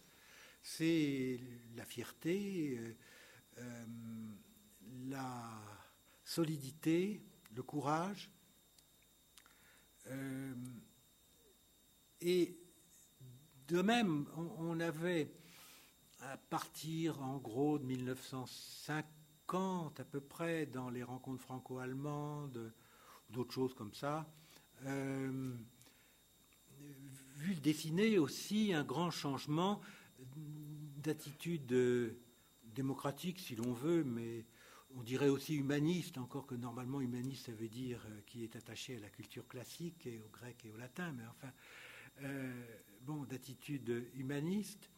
C'est 0.61 1.39
la 1.75 1.85
fierté, 1.85 2.77
euh, 2.77 2.93
euh, 3.59 3.85
la 5.07 5.33
solidité, 6.23 7.23
le 7.55 7.63
courage, 7.63 8.29
Euh, 10.09 10.53
et 12.21 12.57
de 13.67 13.81
même, 13.81 14.25
on, 14.59 14.79
avait, 14.79 15.29
à 16.21 16.37
partir 16.37 17.21
en 17.21 17.37
gros 17.37 17.77
de 17.77 17.83
1950 17.85 19.99
à 19.99 20.05
peu 20.05 20.21
près, 20.21 20.65
dans 20.65 20.89
les 20.89 21.03
rencontres 21.03 21.43
franco-allemandes, 21.43 22.73
d'autres 23.29 23.53
choses 23.53 23.73
comme 23.73 23.93
ça, 23.93 24.25
euh, 24.85 25.53
vu 27.35 27.55
dessiner 27.55 28.19
aussi 28.19 28.73
un 28.73 28.83
grand 28.83 29.11
changement 29.11 29.81
d'attitude 30.97 32.15
démocratique, 32.63 33.39
si 33.39 33.55
l'on 33.55 33.73
veut, 33.73 34.03
mais 34.03 34.45
on 34.95 35.03
dirait 35.03 35.29
aussi 35.29 35.55
humaniste, 35.55 36.17
encore 36.17 36.47
que 36.47 36.55
normalement 36.55 37.01
humaniste, 37.01 37.47
ça 37.47 37.51
veut 37.51 37.67
dire 37.67 38.03
euh, 38.09 38.21
qui 38.25 38.43
est 38.43 38.55
attaché 38.55 38.95
à 38.95 38.99
la 38.99 39.09
culture 39.09 39.47
classique 39.47 40.07
et 40.07 40.19
au 40.19 40.29
grec 40.29 40.65
et 40.65 40.71
au 40.71 40.77
latin, 40.77 41.11
mais 41.11 41.25
enfin, 41.25 41.51
euh, 42.23 42.65
d'attitude 43.27 44.09
humaniste, 44.15 44.89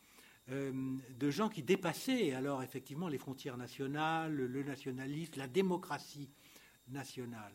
euh, 0.50 0.98
de 1.18 1.30
gens 1.30 1.50
qui 1.50 1.64
dépassaient 1.64 2.34
alors 2.34 2.64
effectivement 2.64 3.08
les 3.08 3.18
frontières 3.18 3.58
nationales, 3.58 4.34
le 4.34 4.64
nationalisme, 4.64 5.34
la 5.38 5.48
démocratie 5.48 6.30
nationale. 6.88 7.54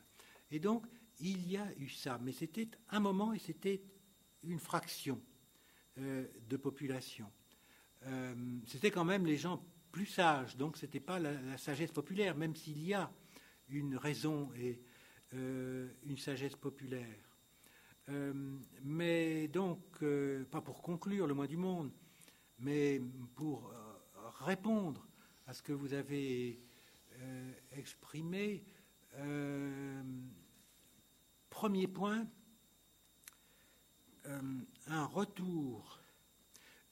Et 0.51 0.61
donc, 0.61 0.87
il 1.21 1.51
y 1.51 1.57
a 1.57 1.67
eu 1.79 1.89
ça, 1.89 2.19
mais 2.23 2.33
c'était 2.33 2.69
un 2.91 3.01
moment 3.01 3.33
et 3.33 3.39
c'était 3.39 3.83
une 4.43 4.59
fraction 4.59 5.21
de 5.97 6.57
population. 6.57 7.31
c'était 8.67 8.91
quand 8.91 9.05
même 9.05 9.25
les 9.25 9.37
gens 9.37 9.65
plus 9.95 10.07
sages, 10.07 10.57
donc 10.57 10.77
ce 10.77 10.87
n'était 10.87 10.99
pas 10.99 11.21
la, 11.21 11.57
sagesse 11.57 11.93
populaire, 11.93 12.37
même 12.37 12.57
s'il 12.57 12.83
y 12.83 12.95
a 12.95 13.13
une 13.69 13.97
raison 13.97 14.51
et 14.57 14.83
euh, 15.35 15.89
une 16.05 16.19
sagesse 16.19 16.57
populaire. 16.57 17.34
Euh, 18.09 18.33
mais 18.83 19.49
donc, 19.49 19.81
euh, 20.03 20.45
pas 20.45 20.61
pour 20.61 20.83
conclure 20.83 21.27
le 21.27 21.35
moins 21.35 21.47
du 21.47 21.57
monde, 21.57 21.91
mais 22.59 23.01
pour 23.35 23.73
répondre 24.41 25.07
à 25.47 25.55
ce 25.55 25.63
que 25.63 25.73
vous 25.73 25.93
avez 25.95 26.61
exprimé, 27.73 28.65
premier 31.51 31.87
point, 31.87 32.27
un 34.87 35.05
retour 35.07 36.01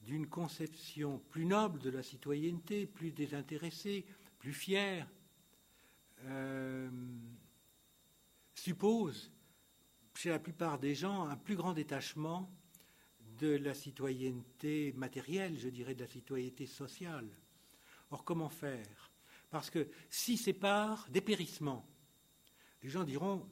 d'une 0.03 0.27
conception 0.27 1.19
plus 1.31 1.47
noble 1.47 1.79
de 1.81 1.91
la 1.91 2.03
citoyenneté, 2.03 2.87
plus 2.87 3.13
désintéressée, 3.13 4.05
plus 4.39 4.53
fière, 4.53 5.09
euh, 6.25 6.91
suppose 8.55 9.32
chez 10.15 10.31
la 10.31 10.39
plupart 10.39 10.79
des 10.79 10.95
gens 10.95 11.27
un 11.27 11.37
plus 11.37 11.57
grand 11.57 11.73
détachement 11.73 12.51
de 13.39 13.57
la 13.57 13.75
citoyenneté 13.75 14.93
matérielle, 14.93 15.59
je 15.59 15.69
dirais 15.69 15.95
de 15.95 16.03
la 16.03 16.09
citoyenneté 16.09 16.67
sociale. 16.67 17.29
Or, 18.11 18.25
comment 18.25 18.49
faire? 18.49 19.11
Parce 19.51 19.71
que 19.71 19.89
si 20.11 20.37
c'est 20.37 20.53
par 20.53 21.09
dépérissement, 21.11 21.87
les 22.83 22.89
gens 22.89 23.05
diront 23.05 23.49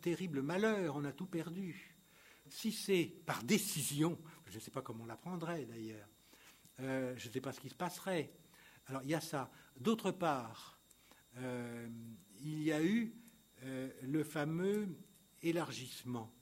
terrible 0.00 0.42
malheur, 0.42 0.96
on 0.96 1.04
a 1.04 1.12
tout 1.12 1.26
perdu. 1.26 1.96
Si 2.48 2.72
c'est 2.72 3.04
par 3.24 3.42
décision, 3.44 4.18
je 4.46 4.56
ne 4.56 4.60
sais 4.60 4.70
pas 4.70 4.82
comment 4.82 5.04
on 5.04 5.06
l'apprendrait 5.06 5.64
d'ailleurs, 5.64 6.08
euh, 6.80 7.14
je 7.16 7.28
ne 7.28 7.32
sais 7.32 7.40
pas 7.40 7.52
ce 7.52 7.60
qui 7.60 7.68
se 7.68 7.74
passerait. 7.74 8.32
Alors 8.86 9.02
il 9.02 9.10
y 9.10 9.14
a 9.14 9.20
ça. 9.20 9.50
D'autre 9.78 10.10
part, 10.10 10.78
euh, 11.36 11.88
il 12.40 12.62
y 12.62 12.72
a 12.72 12.82
eu 12.82 13.14
euh, 13.62 13.90
le 14.02 14.24
fameux 14.24 14.88
élargissement 15.42 16.32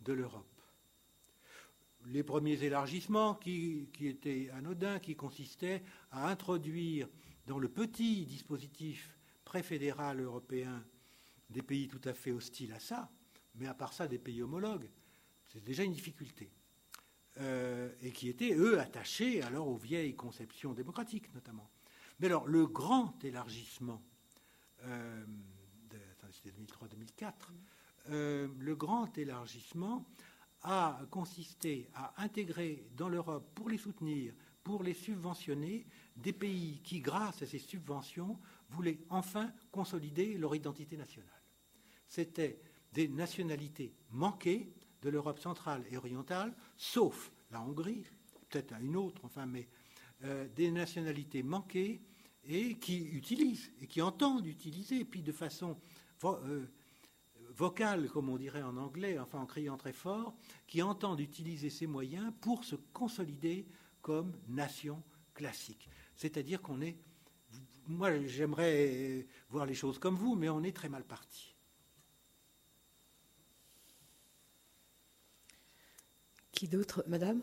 de 0.00 0.12
l'Europe. 0.12 0.46
Les 2.06 2.22
premiers 2.22 2.62
élargissements 2.62 3.34
qui, 3.34 3.88
étaient 4.00 4.50
anodins, 4.50 5.00
qui 5.00 5.16
consistaient 5.16 5.82
à 6.12 6.28
introduire 6.28 7.08
dans 7.46 7.58
le 7.58 7.68
petit 7.68 8.24
dispositif 8.26 9.18
préfédéral 9.44 10.20
européen 10.20 10.84
des 11.50 11.62
pays 11.62 11.88
tout 11.88 12.00
à 12.04 12.14
fait 12.14 12.32
hostiles 12.32 12.72
à 12.72 12.80
ça, 12.80 13.10
mais 13.56 13.66
à 13.66 13.74
part 13.74 13.92
ça 13.92 14.06
des 14.06 14.18
pays 14.18 14.42
homologues, 14.42 14.90
c'est 15.48 15.64
déjà 15.64 15.82
une 15.82 15.92
difficulté. 15.92 16.52
Euh, 17.38 17.92
et 18.00 18.12
qui 18.12 18.28
étaient, 18.28 18.54
eux, 18.54 18.80
attachés 18.80 19.42
alors 19.42 19.68
aux 19.68 19.76
vieilles 19.76 20.16
conceptions 20.16 20.72
démocratiques, 20.72 21.32
notamment. 21.34 21.70
Mais 22.18 22.26
alors, 22.28 22.46
le 22.46 22.66
grand 22.66 23.22
élargissement, 23.24 24.02
euh, 24.84 25.24
c'était 26.30 26.50
2003-2004, 26.50 27.32
euh, 28.10 28.48
le 28.58 28.76
grand 28.76 29.16
élargissement 29.18 30.04
a 30.62 31.00
consisté 31.10 31.88
à 31.94 32.22
intégrer 32.22 32.88
dans 32.96 33.08
l'Europe, 33.08 33.50
pour 33.54 33.68
les 33.68 33.78
soutenir, 33.78 34.34
pour 34.64 34.82
les 34.82 34.94
subventionner, 34.94 35.86
des 36.16 36.32
pays 36.32 36.80
qui, 36.82 37.00
grâce 37.00 37.42
à 37.42 37.46
ces 37.46 37.58
subventions, 37.58 38.38
voulaient 38.70 38.98
enfin 39.10 39.52
consolider 39.70 40.36
leur 40.38 40.54
identité 40.54 40.96
nationale. 40.96 41.30
C'était 42.08 42.60
des 42.92 43.08
nationalités 43.08 43.94
manquées, 44.10 44.72
de 45.02 45.10
l'Europe 45.10 45.38
centrale 45.38 45.84
et 45.90 45.96
orientale, 45.96 46.56
sauf 46.76 47.30
la 47.50 47.60
Hongrie, 47.60 48.04
peut-être 48.48 48.74
une 48.80 48.96
autre, 48.96 49.24
enfin, 49.24 49.46
mais 49.46 49.68
euh, 50.24 50.48
des 50.48 50.70
nationalités 50.70 51.42
manquées 51.42 52.00
et 52.44 52.74
qui 52.78 53.04
utilisent 53.04 53.70
et 53.80 53.86
qui 53.86 54.00
entendent 54.00 54.46
utiliser, 54.46 55.04
puis 55.04 55.22
de 55.22 55.32
façon 55.32 55.78
euh, 56.24 56.66
vocale, 57.56 58.08
comme 58.10 58.28
on 58.28 58.36
dirait 58.36 58.62
en 58.62 58.76
anglais, 58.76 59.18
enfin 59.18 59.40
en 59.40 59.46
criant 59.46 59.76
très 59.76 59.92
fort, 59.92 60.34
qui 60.66 60.82
entendent 60.82 61.20
utiliser 61.20 61.70
ces 61.70 61.86
moyens 61.86 62.32
pour 62.40 62.64
se 62.64 62.76
consolider 62.92 63.66
comme 64.02 64.32
nation 64.48 65.02
classique. 65.34 65.88
C'est-à-dire 66.14 66.60
qu'on 66.62 66.80
est, 66.80 66.96
moi 67.86 68.24
j'aimerais 68.26 69.26
voir 69.48 69.66
les 69.66 69.74
choses 69.74 69.98
comme 69.98 70.16
vous, 70.16 70.34
mais 70.34 70.48
on 70.48 70.62
est 70.62 70.76
très 70.76 70.88
mal 70.88 71.04
parti. 71.04 71.54
Qui 76.52 76.68
d'autre 76.68 77.04
Madame? 77.06 77.42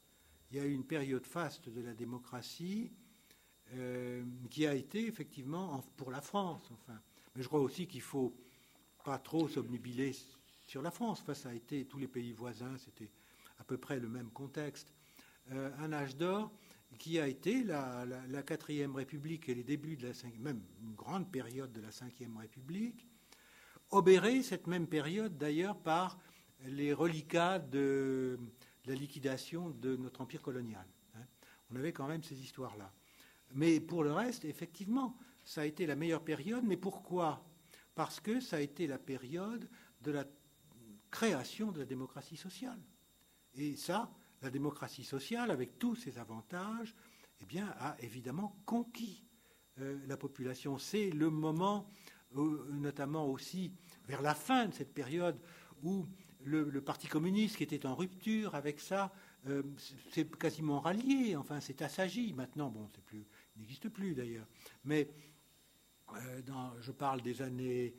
Il 0.51 0.57
y 0.57 0.59
a 0.59 0.65
eu 0.65 0.73
une 0.73 0.83
période 0.83 1.25
faste 1.25 1.69
de 1.69 1.81
la 1.81 1.93
démocratie 1.93 2.91
euh, 3.73 4.23
qui 4.49 4.67
a 4.67 4.75
été 4.75 5.07
effectivement 5.07 5.81
pour 5.95 6.11
la 6.11 6.19
France. 6.19 6.69
Enfin, 6.73 6.99
mais 7.35 7.41
je 7.41 7.47
crois 7.47 7.61
aussi 7.61 7.87
qu'il 7.87 8.01
faut 8.01 8.35
pas 9.05 9.17
trop 9.17 9.47
s'obnubiler 9.47 10.11
sur 10.67 10.81
la 10.81 10.91
France. 10.91 11.21
Enfin, 11.21 11.33
ça 11.33 11.49
a 11.49 11.53
été 11.53 11.85
tous 11.85 11.99
les 11.99 12.07
pays 12.07 12.33
voisins, 12.33 12.77
c'était 12.77 13.09
à 13.59 13.63
peu 13.63 13.77
près 13.77 13.99
le 13.99 14.09
même 14.09 14.29
contexte. 14.29 14.93
un 15.49 15.93
âge 15.93 16.17
d'or 16.17 16.51
qui 16.99 17.19
a 17.19 17.27
été 17.27 17.63
la, 17.63 18.43
quatrième 18.45 18.95
République 18.95 19.49
et 19.49 19.55
les 19.55 19.63
débuts 19.63 19.95
de 19.95 20.07
la 20.07 20.13
cinquième, 20.13 20.43
même 20.43 20.61
une 20.81 20.93
grande 20.93 21.31
période 21.31 21.71
de 21.71 21.81
la 21.81 21.91
cinquième 21.91 22.37
République, 22.37 23.07
obéré 23.89 24.43
cette 24.43 24.67
même 24.67 24.87
période 24.87 25.37
d'ailleurs 25.37 25.77
par 25.77 26.19
les 26.65 26.93
reliquats 26.93 27.59
de, 27.59 28.37
la 28.85 28.95
liquidation 28.95 29.69
de 29.69 29.95
notre 29.95 30.21
empire 30.21 30.41
colonial. 30.41 30.85
Hein. 31.15 31.25
On 31.71 31.75
avait 31.75 31.93
quand 31.93 32.07
même 32.07 32.23
ces 32.23 32.39
histoires-là. 32.41 32.91
Mais 33.53 33.79
pour 33.79 34.03
le 34.03 34.13
reste, 34.13 34.45
effectivement, 34.45 35.17
ça 35.43 35.61
a 35.61 35.65
été 35.65 35.85
la 35.85 35.95
meilleure 35.95 36.23
période. 36.23 36.63
Mais 36.63 36.77
pourquoi? 36.77 37.45
Parce 37.95 38.19
que 38.19 38.39
ça 38.39 38.57
a 38.57 38.59
été 38.61 38.87
la 38.87 38.97
période 38.97 39.67
de 40.01 40.11
la 40.11 40.25
création 41.09 41.71
de 41.71 41.79
la 41.79 41.85
démocratie 41.85 42.37
sociale. 42.37 42.79
Et 43.55 43.75
ça, 43.75 44.11
la 44.41 44.49
démocratie 44.49 45.03
sociale, 45.03 45.51
avec 45.51 45.77
tous 45.77 45.95
ses 45.95 46.17
avantages, 46.17 46.95
eh 47.41 47.45
bien, 47.45 47.73
a 47.79 47.95
évidemment 47.99 48.55
conquis 48.65 49.23
euh, 49.79 49.99
la 50.07 50.17
population. 50.17 50.77
C'est 50.77 51.09
le 51.09 51.29
moment, 51.29 51.87
notamment 52.33 53.27
aussi 53.27 53.73
vers 54.07 54.21
la 54.21 54.33
fin 54.33 54.67
de 54.67 54.73
cette 54.73 54.93
période, 54.93 55.39
où 55.83 56.07
le, 56.45 56.81
Parti 56.81 57.07
communiste, 57.07 57.57
qui 57.57 57.63
était 57.63 57.85
en 57.85 57.95
rupture 57.95 58.55
avec 58.55 58.79
ça, 58.79 59.13
euh, 59.47 59.63
c'est 60.11 60.29
quasiment 60.37 60.79
rallié, 60.79 61.35
enfin, 61.35 61.59
c'est 61.59 61.81
assagi. 61.81 62.33
Maintenant, 62.33 62.69
bon, 62.69 62.89
c'est 62.93 63.03
plus, 63.03 63.25
il 63.55 63.61
n'existe 63.61 63.89
plus 63.89 64.13
d'ailleurs. 64.13 64.47
Mais 64.83 65.09
euh, 66.15 66.41
je 66.79 66.91
parle 66.91 67.21
des 67.21 67.41
années 67.41 67.95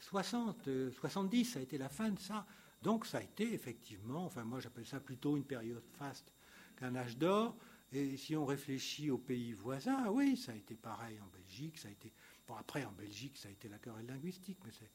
60, 0.00 0.68
70, 0.92 1.44
ça 1.44 1.58
a 1.58 1.62
été 1.62 1.78
la 1.78 1.88
fin 1.88 2.10
de 2.10 2.18
ça. 2.18 2.46
Donc 2.82 3.06
ça 3.06 3.18
a 3.18 3.22
été 3.22 3.52
effectivement, 3.52 4.24
enfin 4.26 4.44
moi 4.44 4.60
j'appelle 4.60 4.86
ça 4.86 5.00
plutôt 5.00 5.36
une 5.36 5.44
période 5.44 5.82
faste 5.98 6.32
qu'un 6.76 6.94
âge 6.94 7.16
d'or. 7.16 7.56
Et 7.92 8.16
si 8.16 8.36
on 8.36 8.44
réfléchit 8.44 9.10
aux 9.10 9.18
pays 9.18 9.52
voisins, 9.52 10.08
oui, 10.10 10.36
ça 10.36 10.52
a 10.52 10.54
été 10.54 10.74
pareil 10.74 11.18
en 11.20 11.26
Belgique, 11.28 11.78
ça 11.78 11.88
a 11.88 11.90
été 11.90 12.12
bon 12.46 12.54
après 12.54 12.84
en 12.84 12.92
Belgique 12.92 13.36
ça 13.36 13.48
a 13.48 13.52
été 13.52 13.68
la 13.68 13.78
querelle 13.78 14.06
linguistique, 14.06 14.58
mais 14.64 14.70
c'est, 14.72 14.90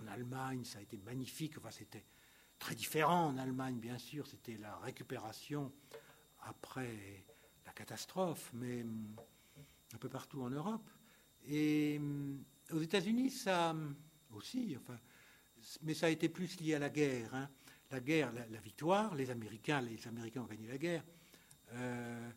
en, 0.00 0.06
Allemagne 0.06 0.64
ça 0.64 0.78
a 0.78 0.82
été 0.82 0.96
magnifique. 0.98 1.58
Enfin 1.58 1.70
c'était 1.70 2.04
très 2.58 2.74
différent 2.74 3.26
en 3.26 3.38
Allemagne 3.38 3.78
bien 3.78 3.98
sûr, 3.98 4.26
c'était 4.26 4.56
la 4.56 4.76
récupération 4.78 5.72
après 6.40 7.24
la 7.66 7.72
catastrophe, 7.72 8.50
mais 8.54 8.82
hum, 8.82 9.16
un 9.94 9.98
peu 9.98 10.08
partout 10.08 10.42
en 10.42 10.50
Europe. 10.50 10.88
Et 11.46 11.96
hum, 11.98 12.42
aux 12.72 12.80
États-Unis 12.80 13.30
ça 13.30 13.70
hum, 13.70 13.94
aussi, 14.32 14.76
enfin 14.78 14.98
mais 15.82 15.94
ça 15.94 16.06
a 16.06 16.10
été 16.10 16.28
plus 16.28 16.60
lié 16.60 16.74
à 16.74 16.78
la 16.78 16.90
guerre. 16.90 17.34
Hein. 17.34 17.48
La 17.90 18.00
guerre, 18.00 18.32
la, 18.32 18.60
victoire, 18.60 19.14
les 19.14 19.30
Américains, 19.30 19.80
les 19.80 20.06
Américains 20.06 20.42
ont 20.42 20.46
gagné 20.46 20.68
la 20.68 20.78
guerre. 20.78 21.04
Euh, 21.72 22.30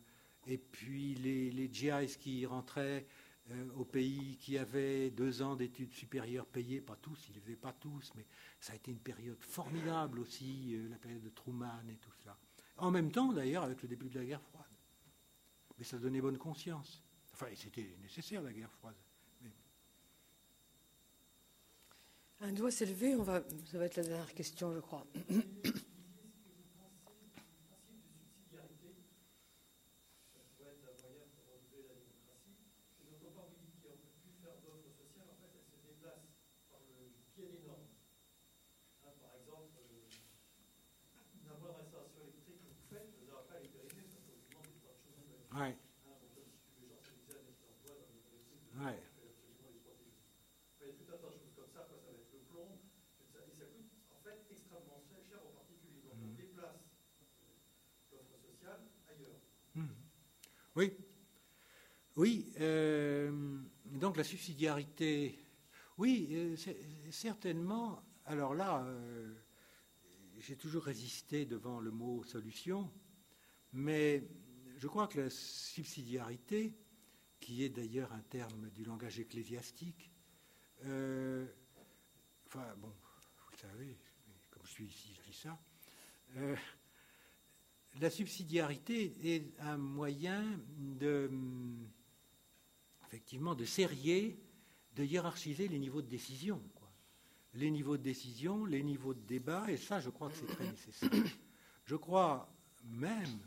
et 0.46 0.58
puis 0.58 1.14
les, 1.16 1.50
les 1.50 1.72
GIs 1.72 2.16
qui 2.18 2.46
rentraient 2.46 3.06
euh, 3.50 3.72
au 3.76 3.84
pays, 3.84 4.36
qui 4.38 4.56
avaient 4.56 5.10
deux 5.10 5.42
ans 5.42 5.56
d'études 5.56 5.92
supérieures 5.92 6.46
payées, 6.46 6.80
pas 6.80 6.96
tous, 6.96 7.28
ils 7.28 7.40
ne 7.40 7.46
les 7.46 7.56
pas 7.56 7.72
tous, 7.72 8.12
mais 8.14 8.24
ça 8.60 8.72
a 8.72 8.76
été 8.76 8.90
une 8.90 9.00
période 9.00 9.40
formidable 9.40 10.20
aussi, 10.20 10.74
euh, 10.74 10.88
la 10.88 10.98
période 10.98 11.22
de 11.22 11.30
Truman 11.30 11.82
et 11.90 11.96
tout 11.96 12.12
cela. 12.22 12.38
En 12.76 12.90
même 12.90 13.10
temps, 13.10 13.32
d'ailleurs, 13.32 13.64
avec 13.64 13.82
le 13.82 13.88
début 13.88 14.08
de 14.08 14.18
la 14.18 14.24
guerre 14.24 14.42
froide. 14.42 14.64
Mais 15.78 15.84
ça 15.84 15.98
donnait 15.98 16.20
bonne 16.20 16.38
conscience. 16.38 17.02
Enfin, 17.32 17.46
c'était 17.56 17.96
nécessaire, 18.00 18.42
la 18.42 18.52
guerre 18.52 18.72
froide. 18.72 18.96
Un 22.44 22.52
doigt 22.52 22.72
s'est 22.72 22.86
levé, 22.86 23.14
on 23.14 23.22
va, 23.22 23.40
ça 23.70 23.78
va 23.78 23.84
être 23.84 23.96
la 23.96 24.02
dernière 24.02 24.34
question, 24.34 24.74
je 24.74 24.80
crois. 24.80 25.06
Oui. 60.74 60.96
Oui. 62.16 62.52
Euh, 62.60 63.60
donc 63.84 64.16
la 64.16 64.24
subsidiarité. 64.24 65.38
Oui, 65.98 66.28
euh, 66.32 66.56
certainement. 67.10 68.02
Alors 68.24 68.54
là, 68.54 68.82
euh, 68.84 69.34
j'ai 70.38 70.56
toujours 70.56 70.84
résisté 70.84 71.44
devant 71.44 71.80
le 71.80 71.90
mot 71.90 72.22
solution, 72.24 72.90
mais 73.72 74.26
je 74.78 74.86
crois 74.88 75.08
que 75.08 75.20
la 75.20 75.30
subsidiarité, 75.30 76.74
qui 77.40 77.64
est 77.64 77.68
d'ailleurs 77.68 78.12
un 78.12 78.22
terme 78.22 78.70
du 78.70 78.84
langage 78.84 79.18
ecclésiastique, 79.20 80.10
enfin 80.80 82.74
bon, 82.78 82.88
vous 82.88 83.50
le 83.52 83.58
savez, 83.58 83.98
comme 84.50 84.64
je 84.64 84.70
suis 84.70 84.86
ici, 84.86 85.14
je 85.14 85.30
dis 85.30 85.36
ça 85.36 85.58
la 88.00 88.10
subsidiarité 88.10 89.14
est 89.22 89.52
un 89.60 89.76
moyen 89.76 90.44
de, 90.78 91.30
effectivement, 93.06 93.54
de 93.54 93.64
serrer, 93.64 94.38
de 94.96 95.04
hiérarchiser 95.04 95.68
les 95.68 95.78
niveaux 95.78 96.02
de 96.02 96.08
décision. 96.08 96.62
Les 97.54 97.70
niveaux 97.70 97.98
de 97.98 98.02
décision, 98.02 98.64
les 98.64 98.82
niveaux 98.82 99.12
de 99.12 99.20
débat, 99.20 99.70
et 99.70 99.76
ça, 99.76 100.00
je 100.00 100.08
crois 100.08 100.30
que 100.30 100.36
c'est 100.36 100.46
très 100.46 100.70
nécessaire. 100.70 101.10
Je 101.84 101.96
crois 101.96 102.50
même, 102.84 103.40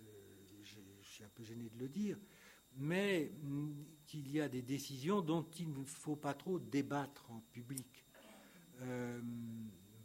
euh, 0.00 0.62
je 0.62 1.08
suis 1.08 1.22
un 1.22 1.28
peu 1.34 1.44
gêné 1.44 1.68
de 1.68 1.78
le 1.78 1.88
dire, 1.88 2.16
mais 2.76 3.30
qu'il 4.06 4.30
y 4.30 4.40
a 4.40 4.48
des 4.48 4.62
décisions 4.62 5.20
dont 5.20 5.46
il 5.58 5.70
ne 5.70 5.84
faut 5.84 6.16
pas 6.16 6.32
trop 6.32 6.58
débattre 6.58 7.30
en 7.30 7.40
public. 7.52 8.06
Euh, 8.80 9.20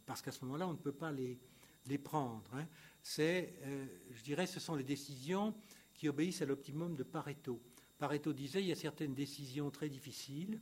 parce 0.04 0.20
qu'à 0.20 0.32
ce 0.32 0.44
moment-là, 0.44 0.68
on 0.68 0.72
ne 0.72 0.78
peut 0.78 0.92
pas 0.92 1.10
les, 1.10 1.38
les 1.88 1.98
prendre. 1.98 2.48
Hein 2.54 2.66
c'est, 3.02 3.54
euh, 3.62 3.86
je 4.10 4.22
dirais, 4.22 4.46
ce 4.46 4.60
sont 4.60 4.74
les 4.74 4.84
décisions 4.84 5.54
qui 5.94 6.08
obéissent 6.08 6.42
à 6.42 6.46
l'optimum 6.46 6.94
de 6.94 7.02
Pareto. 7.02 7.60
Pareto 7.98 8.32
disait 8.32 8.60
il 8.60 8.68
y 8.68 8.72
a 8.72 8.76
certaines 8.76 9.14
décisions 9.14 9.70
très 9.70 9.88
difficiles, 9.88 10.60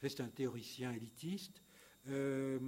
c'est 0.00 0.20
un 0.20 0.28
théoricien 0.28 0.92
élitiste, 0.92 1.62
euh, 2.08 2.58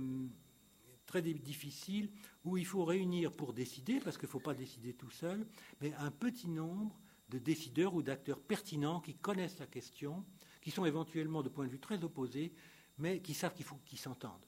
très 1.06 1.22
difficiles, 1.22 2.10
où 2.44 2.56
il 2.56 2.66
faut 2.66 2.84
réunir 2.84 3.32
pour 3.32 3.52
décider, 3.52 4.00
parce 4.00 4.18
qu'il 4.18 4.26
ne 4.26 4.32
faut 4.32 4.40
pas 4.40 4.54
décider 4.54 4.92
tout 4.92 5.10
seul, 5.10 5.46
mais 5.80 5.94
un 5.94 6.10
petit 6.10 6.48
nombre 6.48 6.98
de 7.28 7.38
décideurs 7.38 7.94
ou 7.94 8.02
d'acteurs 8.02 8.40
pertinents 8.40 9.00
qui 9.00 9.14
connaissent 9.14 9.58
la 9.58 9.66
question, 9.66 10.24
qui 10.60 10.70
sont 10.70 10.84
éventuellement 10.84 11.42
de 11.42 11.48
point 11.48 11.66
de 11.66 11.70
vue 11.70 11.80
très 11.80 12.02
opposés, 12.04 12.52
mais 12.98 13.20
qui 13.20 13.34
savent 13.34 13.54
qu'il 13.54 13.64
faut 13.64 13.78
qu'ils 13.86 13.98
s'entendent. 13.98 14.46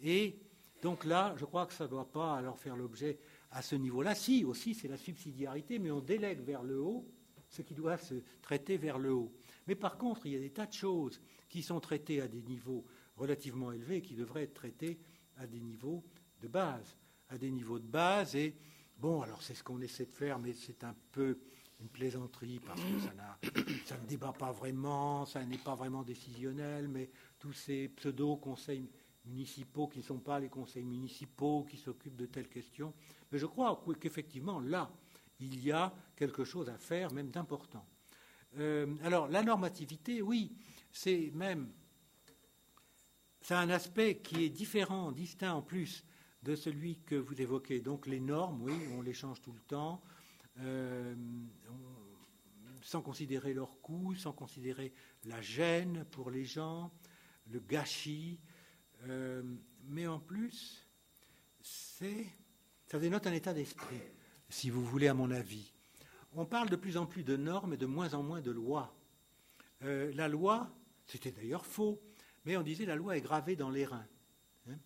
Et 0.00 0.40
donc 0.82 1.04
là, 1.04 1.34
je 1.36 1.44
crois 1.44 1.66
que 1.66 1.72
ça 1.72 1.84
ne 1.84 1.90
doit 1.90 2.10
pas 2.10 2.36
alors 2.36 2.58
faire 2.58 2.76
l'objet 2.76 3.18
à 3.50 3.62
ce 3.62 3.74
niveau-là, 3.74 4.14
si, 4.14 4.44
aussi, 4.44 4.74
c'est 4.74 4.88
la 4.88 4.96
subsidiarité, 4.96 5.78
mais 5.78 5.90
on 5.90 6.00
délègue 6.00 6.40
vers 6.40 6.62
le 6.62 6.80
haut 6.80 7.06
ce 7.50 7.62
qui 7.62 7.74
doit 7.74 7.98
se 7.98 8.14
traiter 8.40 8.76
vers 8.76 8.98
le 8.98 9.12
haut. 9.12 9.32
Mais 9.66 9.74
par 9.74 9.98
contre, 9.98 10.26
il 10.26 10.32
y 10.32 10.36
a 10.36 10.38
des 10.40 10.50
tas 10.50 10.66
de 10.66 10.72
choses 10.72 11.20
qui 11.48 11.62
sont 11.62 11.80
traitées 11.80 12.20
à 12.20 12.28
des 12.28 12.42
niveaux 12.42 12.84
relativement 13.16 13.72
élevés 13.72 13.96
et 13.96 14.02
qui 14.02 14.14
devraient 14.14 14.44
être 14.44 14.54
traitées 14.54 14.98
à 15.36 15.46
des 15.46 15.60
niveaux 15.60 16.04
de 16.40 16.48
base. 16.48 16.96
À 17.28 17.36
des 17.36 17.50
niveaux 17.50 17.78
de 17.78 17.86
base. 17.86 18.36
Et 18.36 18.56
bon, 18.96 19.20
alors 19.20 19.42
c'est 19.42 19.54
ce 19.54 19.62
qu'on 19.62 19.80
essaie 19.80 20.06
de 20.06 20.12
faire, 20.12 20.38
mais 20.38 20.52
c'est 20.54 20.84
un 20.84 20.94
peu 21.12 21.40
une 21.80 21.88
plaisanterie 21.88 22.60
parce 22.60 22.80
que 22.80 23.00
ça, 23.00 23.12
ça 23.86 23.98
ne 23.98 24.06
débat 24.06 24.32
pas 24.32 24.52
vraiment, 24.52 25.24
ça 25.26 25.44
n'est 25.44 25.58
pas 25.58 25.74
vraiment 25.74 26.02
décisionnel, 26.02 26.88
mais 26.88 27.10
tous 27.38 27.52
ces 27.52 27.88
pseudo-conseils 27.88 28.90
municipaux 29.26 29.88
qui 29.88 29.98
ne 29.98 30.04
sont 30.04 30.18
pas 30.18 30.38
les 30.38 30.48
conseils 30.48 30.84
municipaux 30.84 31.66
qui 31.68 31.76
s'occupent 31.76 32.16
de 32.16 32.26
telles 32.26 32.48
questions. 32.48 32.94
Mais 33.30 33.38
je 33.38 33.46
crois 33.46 33.82
qu'effectivement, 34.00 34.60
là, 34.60 34.90
il 35.40 35.62
y 35.64 35.72
a 35.72 35.92
quelque 36.16 36.44
chose 36.44 36.68
à 36.68 36.76
faire, 36.76 37.12
même 37.12 37.30
d'important. 37.30 37.84
Euh, 38.58 38.94
alors, 39.02 39.28
la 39.28 39.42
normativité, 39.42 40.22
oui, 40.22 40.52
c'est 40.92 41.30
même. 41.34 41.70
C'est 43.40 43.54
un 43.54 43.70
aspect 43.70 44.18
qui 44.18 44.44
est 44.44 44.50
différent, 44.50 45.12
distinct 45.12 45.54
en 45.54 45.62
plus 45.62 46.04
de 46.42 46.54
celui 46.54 46.98
que 46.98 47.14
vous 47.14 47.40
évoquez. 47.40 47.80
Donc, 47.80 48.06
les 48.06 48.20
normes, 48.20 48.62
oui, 48.62 48.74
on 48.96 49.02
les 49.02 49.14
change 49.14 49.40
tout 49.40 49.52
le 49.52 49.60
temps, 49.60 50.02
euh, 50.58 51.14
sans 52.82 53.02
considérer 53.02 53.54
leur 53.54 53.80
coût, 53.80 54.14
sans 54.14 54.32
considérer 54.32 54.92
la 55.24 55.40
gêne 55.40 56.04
pour 56.10 56.30
les 56.30 56.44
gens, 56.44 56.90
le 57.50 57.60
gâchis. 57.60 58.40
Euh, 59.08 59.42
mais 59.84 60.06
en 60.06 60.18
plus, 60.18 60.86
ça 61.60 62.98
dénote 62.98 63.26
un 63.26 63.32
état 63.32 63.54
d'esprit, 63.54 64.00
si 64.48 64.70
vous 64.70 64.84
voulez, 64.84 65.08
à 65.08 65.14
mon 65.14 65.30
avis. 65.30 65.72
On 66.34 66.44
parle 66.44 66.70
de 66.70 66.76
plus 66.76 66.96
en 66.96 67.06
plus 67.06 67.24
de 67.24 67.36
normes 67.36 67.74
et 67.74 67.76
de 67.76 67.86
moins 67.86 68.14
en 68.14 68.22
moins 68.22 68.40
de 68.40 68.50
lois. 68.50 68.94
Euh, 69.82 70.12
la 70.14 70.28
loi, 70.28 70.70
c'était 71.06 71.32
d'ailleurs 71.32 71.66
faux, 71.66 72.00
mais 72.44 72.56
on 72.56 72.62
disait 72.62 72.84
la 72.84 72.96
loi 72.96 73.16
est 73.16 73.20
gravée 73.20 73.56
dans 73.56 73.70
les 73.70 73.84
reins. 73.84 74.06
Hein. 74.68 74.78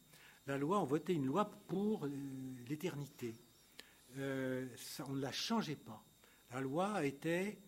la 0.46 0.56
loi, 0.56 0.80
on 0.80 0.84
votait 0.84 1.14
une 1.14 1.26
loi 1.26 1.50
pour 1.66 2.06
euh, 2.06 2.10
l'éternité. 2.68 3.34
on 4.16 5.12
ne 5.12 5.20
la 5.20 5.32
changeait 5.32 5.76
pas. 5.76 6.02
La 6.50 6.60
loi 6.60 7.04
était, 7.04 7.58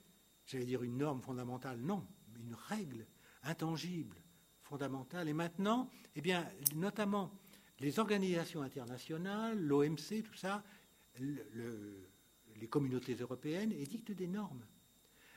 j'allais 0.47 0.65
dire 0.65 0.83
une 0.83 0.97
norme 0.97 1.21
fondamentale, 1.21 1.81
non, 1.81 2.07
une 2.39 2.55
règle 2.55 3.07
intangible, 3.43 4.17
fondamentale. 4.69 5.29
Et 5.29 5.33
maintenant, 5.33 5.91
eh 6.15 6.21
bien, 6.21 6.47
notamment 6.75 7.33
les 7.81 7.99
organisations 7.99 8.63
internationales, 8.63 9.59
l'OMC, 9.59 10.23
tout 10.25 10.35
ça, 10.35 10.63
les 11.19 12.69
communautés 12.69 13.15
européennes 13.15 13.73
édictent 13.73 14.13
des 14.13 14.27
normes. 14.27 14.65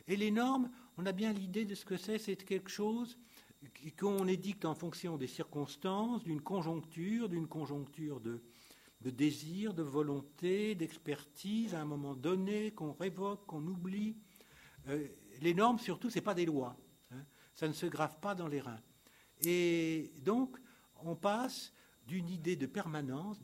Et 0.07 0.15
les 0.15 0.31
normes, 0.31 0.69
on 0.97 1.05
a 1.05 1.11
bien 1.11 1.31
l'idée 1.31 1.65
de 1.65 1.75
ce 1.75 1.85
que 1.85 1.97
c'est, 1.97 2.17
c'est 2.17 2.35
quelque 2.35 2.69
chose 2.69 3.17
qu'on 3.97 4.27
édicte 4.27 4.65
en 4.65 4.73
fonction 4.73 5.17
des 5.17 5.27
circonstances, 5.27 6.23
d'une 6.23 6.41
conjoncture, 6.41 7.29
d'une 7.29 7.47
conjoncture 7.47 8.21
de, 8.21 8.41
désir, 9.01 9.73
de 9.73 9.83
volonté, 9.83 10.75
d'expertise 10.75 11.75
à 11.75 11.81
un 11.81 11.85
moment 11.85 12.15
donné, 12.15 12.71
qu'on 12.71 12.93
révoque, 12.93 13.45
qu'on 13.45 13.65
oublie. 13.67 14.15
Euh, 14.87 15.07
les 15.41 15.53
normes, 15.53 15.77
surtout, 15.79 16.09
ce 16.09 16.15
n'est 16.15 16.23
pas 16.23 16.33
des 16.33 16.45
lois. 16.45 16.77
Hein. 17.11 17.23
Ça 17.53 17.67
ne 17.67 17.73
se 17.73 17.85
grave 17.85 18.17
pas 18.19 18.33
dans 18.33 18.47
les 18.47 18.61
reins. 18.61 18.81
Et 19.41 20.11
donc, 20.21 20.57
on 21.03 21.15
passe 21.15 21.73
d'une 22.07 22.29
idée 22.29 22.55
de 22.55 22.65
permanence, 22.65 23.39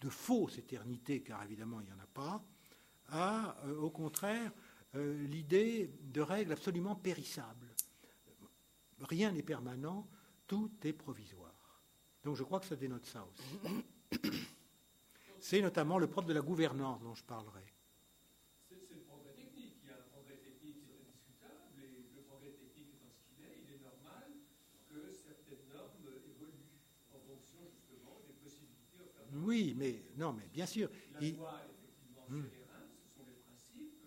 de, 0.00 0.08
fausse 0.08 0.56
éternité, 0.58 1.20
car 1.20 1.42
évidemment 1.42 1.80
il 1.80 1.86
n'y 1.86 1.92
en 1.92 1.98
a 1.98 2.06
pas, 2.06 2.44
à, 3.08 3.56
euh, 3.64 3.76
au 3.80 3.90
contraire, 3.90 4.52
euh, 4.94 5.26
l'idée 5.26 5.90
de 6.00 6.20
règles 6.20 6.52
absolument 6.52 6.94
périssables. 6.94 7.74
Rien 9.00 9.32
n'est 9.32 9.42
permanent, 9.42 10.08
tout 10.46 10.70
est 10.84 10.92
provisoire. 10.92 11.82
Donc 12.22 12.36
je 12.36 12.44
crois 12.44 12.60
que 12.60 12.66
ça 12.66 12.76
dénote 12.76 13.06
ça 13.06 13.26
aussi. 13.26 14.22
C'est 15.40 15.60
notamment 15.60 15.98
le 15.98 16.06
propre 16.06 16.28
de 16.28 16.32
la 16.32 16.40
gouvernance 16.40 17.02
dont 17.02 17.14
je 17.14 17.24
parlerai. 17.24 17.64
Oui, 29.46 29.74
mais 29.78 30.02
non, 30.16 30.32
mais 30.32 30.48
bien 30.52 30.66
sûr. 30.66 30.90
La 31.14 31.20
loi, 31.20 31.62
effectivement, 31.70 32.26
hmm. 32.28 32.50
ce 32.50 33.06
sont 33.14 33.26
les 33.30 33.38
principes, 33.46 34.02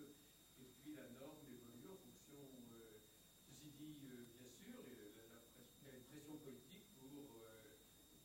et 0.60 0.68
puis 0.76 0.92
la 0.94 1.08
norme 1.18 1.40
évolue 1.48 1.88
en 1.88 1.96
fonction. 1.96 2.44
Euh, 2.76 3.00
ceci 3.48 3.72
dit, 3.80 4.04
euh, 4.04 4.28
bien 4.36 4.52
sûr, 4.52 4.76
il 4.84 5.88
y 5.88 5.88
a 5.88 5.96
une 5.96 6.04
pression 6.04 6.36
politique 6.44 6.84
pour 7.00 7.40
euh, 7.40 7.56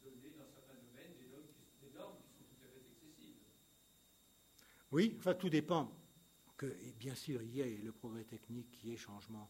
donner 0.04 0.36
dans 0.36 0.52
certains 0.52 0.76
domaines 0.76 1.16
des 1.16 1.32
normes, 1.32 1.48
qui, 1.56 1.88
des 1.88 1.96
normes 1.96 2.20
qui 2.20 2.36
sont 2.36 2.44
tout 2.52 2.60
à 2.60 2.68
fait 2.68 2.84
excessives. 2.84 3.40
Oui, 4.92 5.16
enfin, 5.18 5.36
tout 5.36 5.50
dépend. 5.50 5.96
Que, 6.58 6.68
bien 7.00 7.16
sûr, 7.16 7.42
il 7.42 7.56
y 7.56 7.62
a 7.62 7.66
le 7.66 7.92
progrès 7.94 8.26
technique 8.26 8.72
qui 8.72 8.92
est 8.92 8.98
changement 8.98 9.50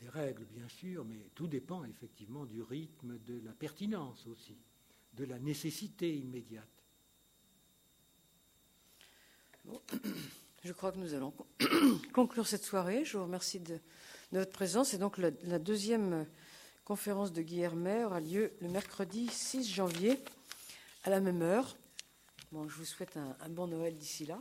des 0.00 0.10
règles, 0.10 0.44
bien 0.44 0.68
sûr, 0.68 1.04
mais 1.06 1.30
tout 1.34 1.46
dépend 1.46 1.84
effectivement 1.84 2.44
du 2.44 2.62
rythme, 2.62 3.18
de 3.20 3.40
la 3.40 3.54
pertinence 3.54 4.26
aussi, 4.26 4.58
de 5.16 5.24
la 5.24 5.38
nécessité 5.38 6.14
immédiate. 6.14 6.68
je 10.62 10.72
crois 10.72 10.92
que 10.92 10.98
nous 10.98 11.14
allons 11.14 11.32
conclure 12.12 12.46
cette 12.46 12.64
soirée. 12.64 13.04
Je 13.04 13.16
vous 13.16 13.24
remercie 13.24 13.60
de, 13.60 13.78
votre 14.32 14.52
présence. 14.52 14.94
Et 14.94 14.98
donc, 14.98 15.18
la, 15.18 15.58
deuxième 15.58 16.26
conférence 16.84 17.32
de 17.32 17.42
Guillermet 17.42 18.04
aura 18.04 18.20
lieu 18.20 18.52
le 18.60 18.68
mercredi 18.68 19.28
6 19.28 19.72
janvier 19.72 20.18
à 21.04 21.10
la 21.10 21.20
même 21.20 21.42
heure. 21.42 21.76
Je 22.52 22.74
vous 22.74 22.84
souhaite 22.84 23.16
un 23.16 23.48
bon 23.48 23.66
Noël 23.66 23.96
d'ici 23.96 24.26
là. 24.26 24.40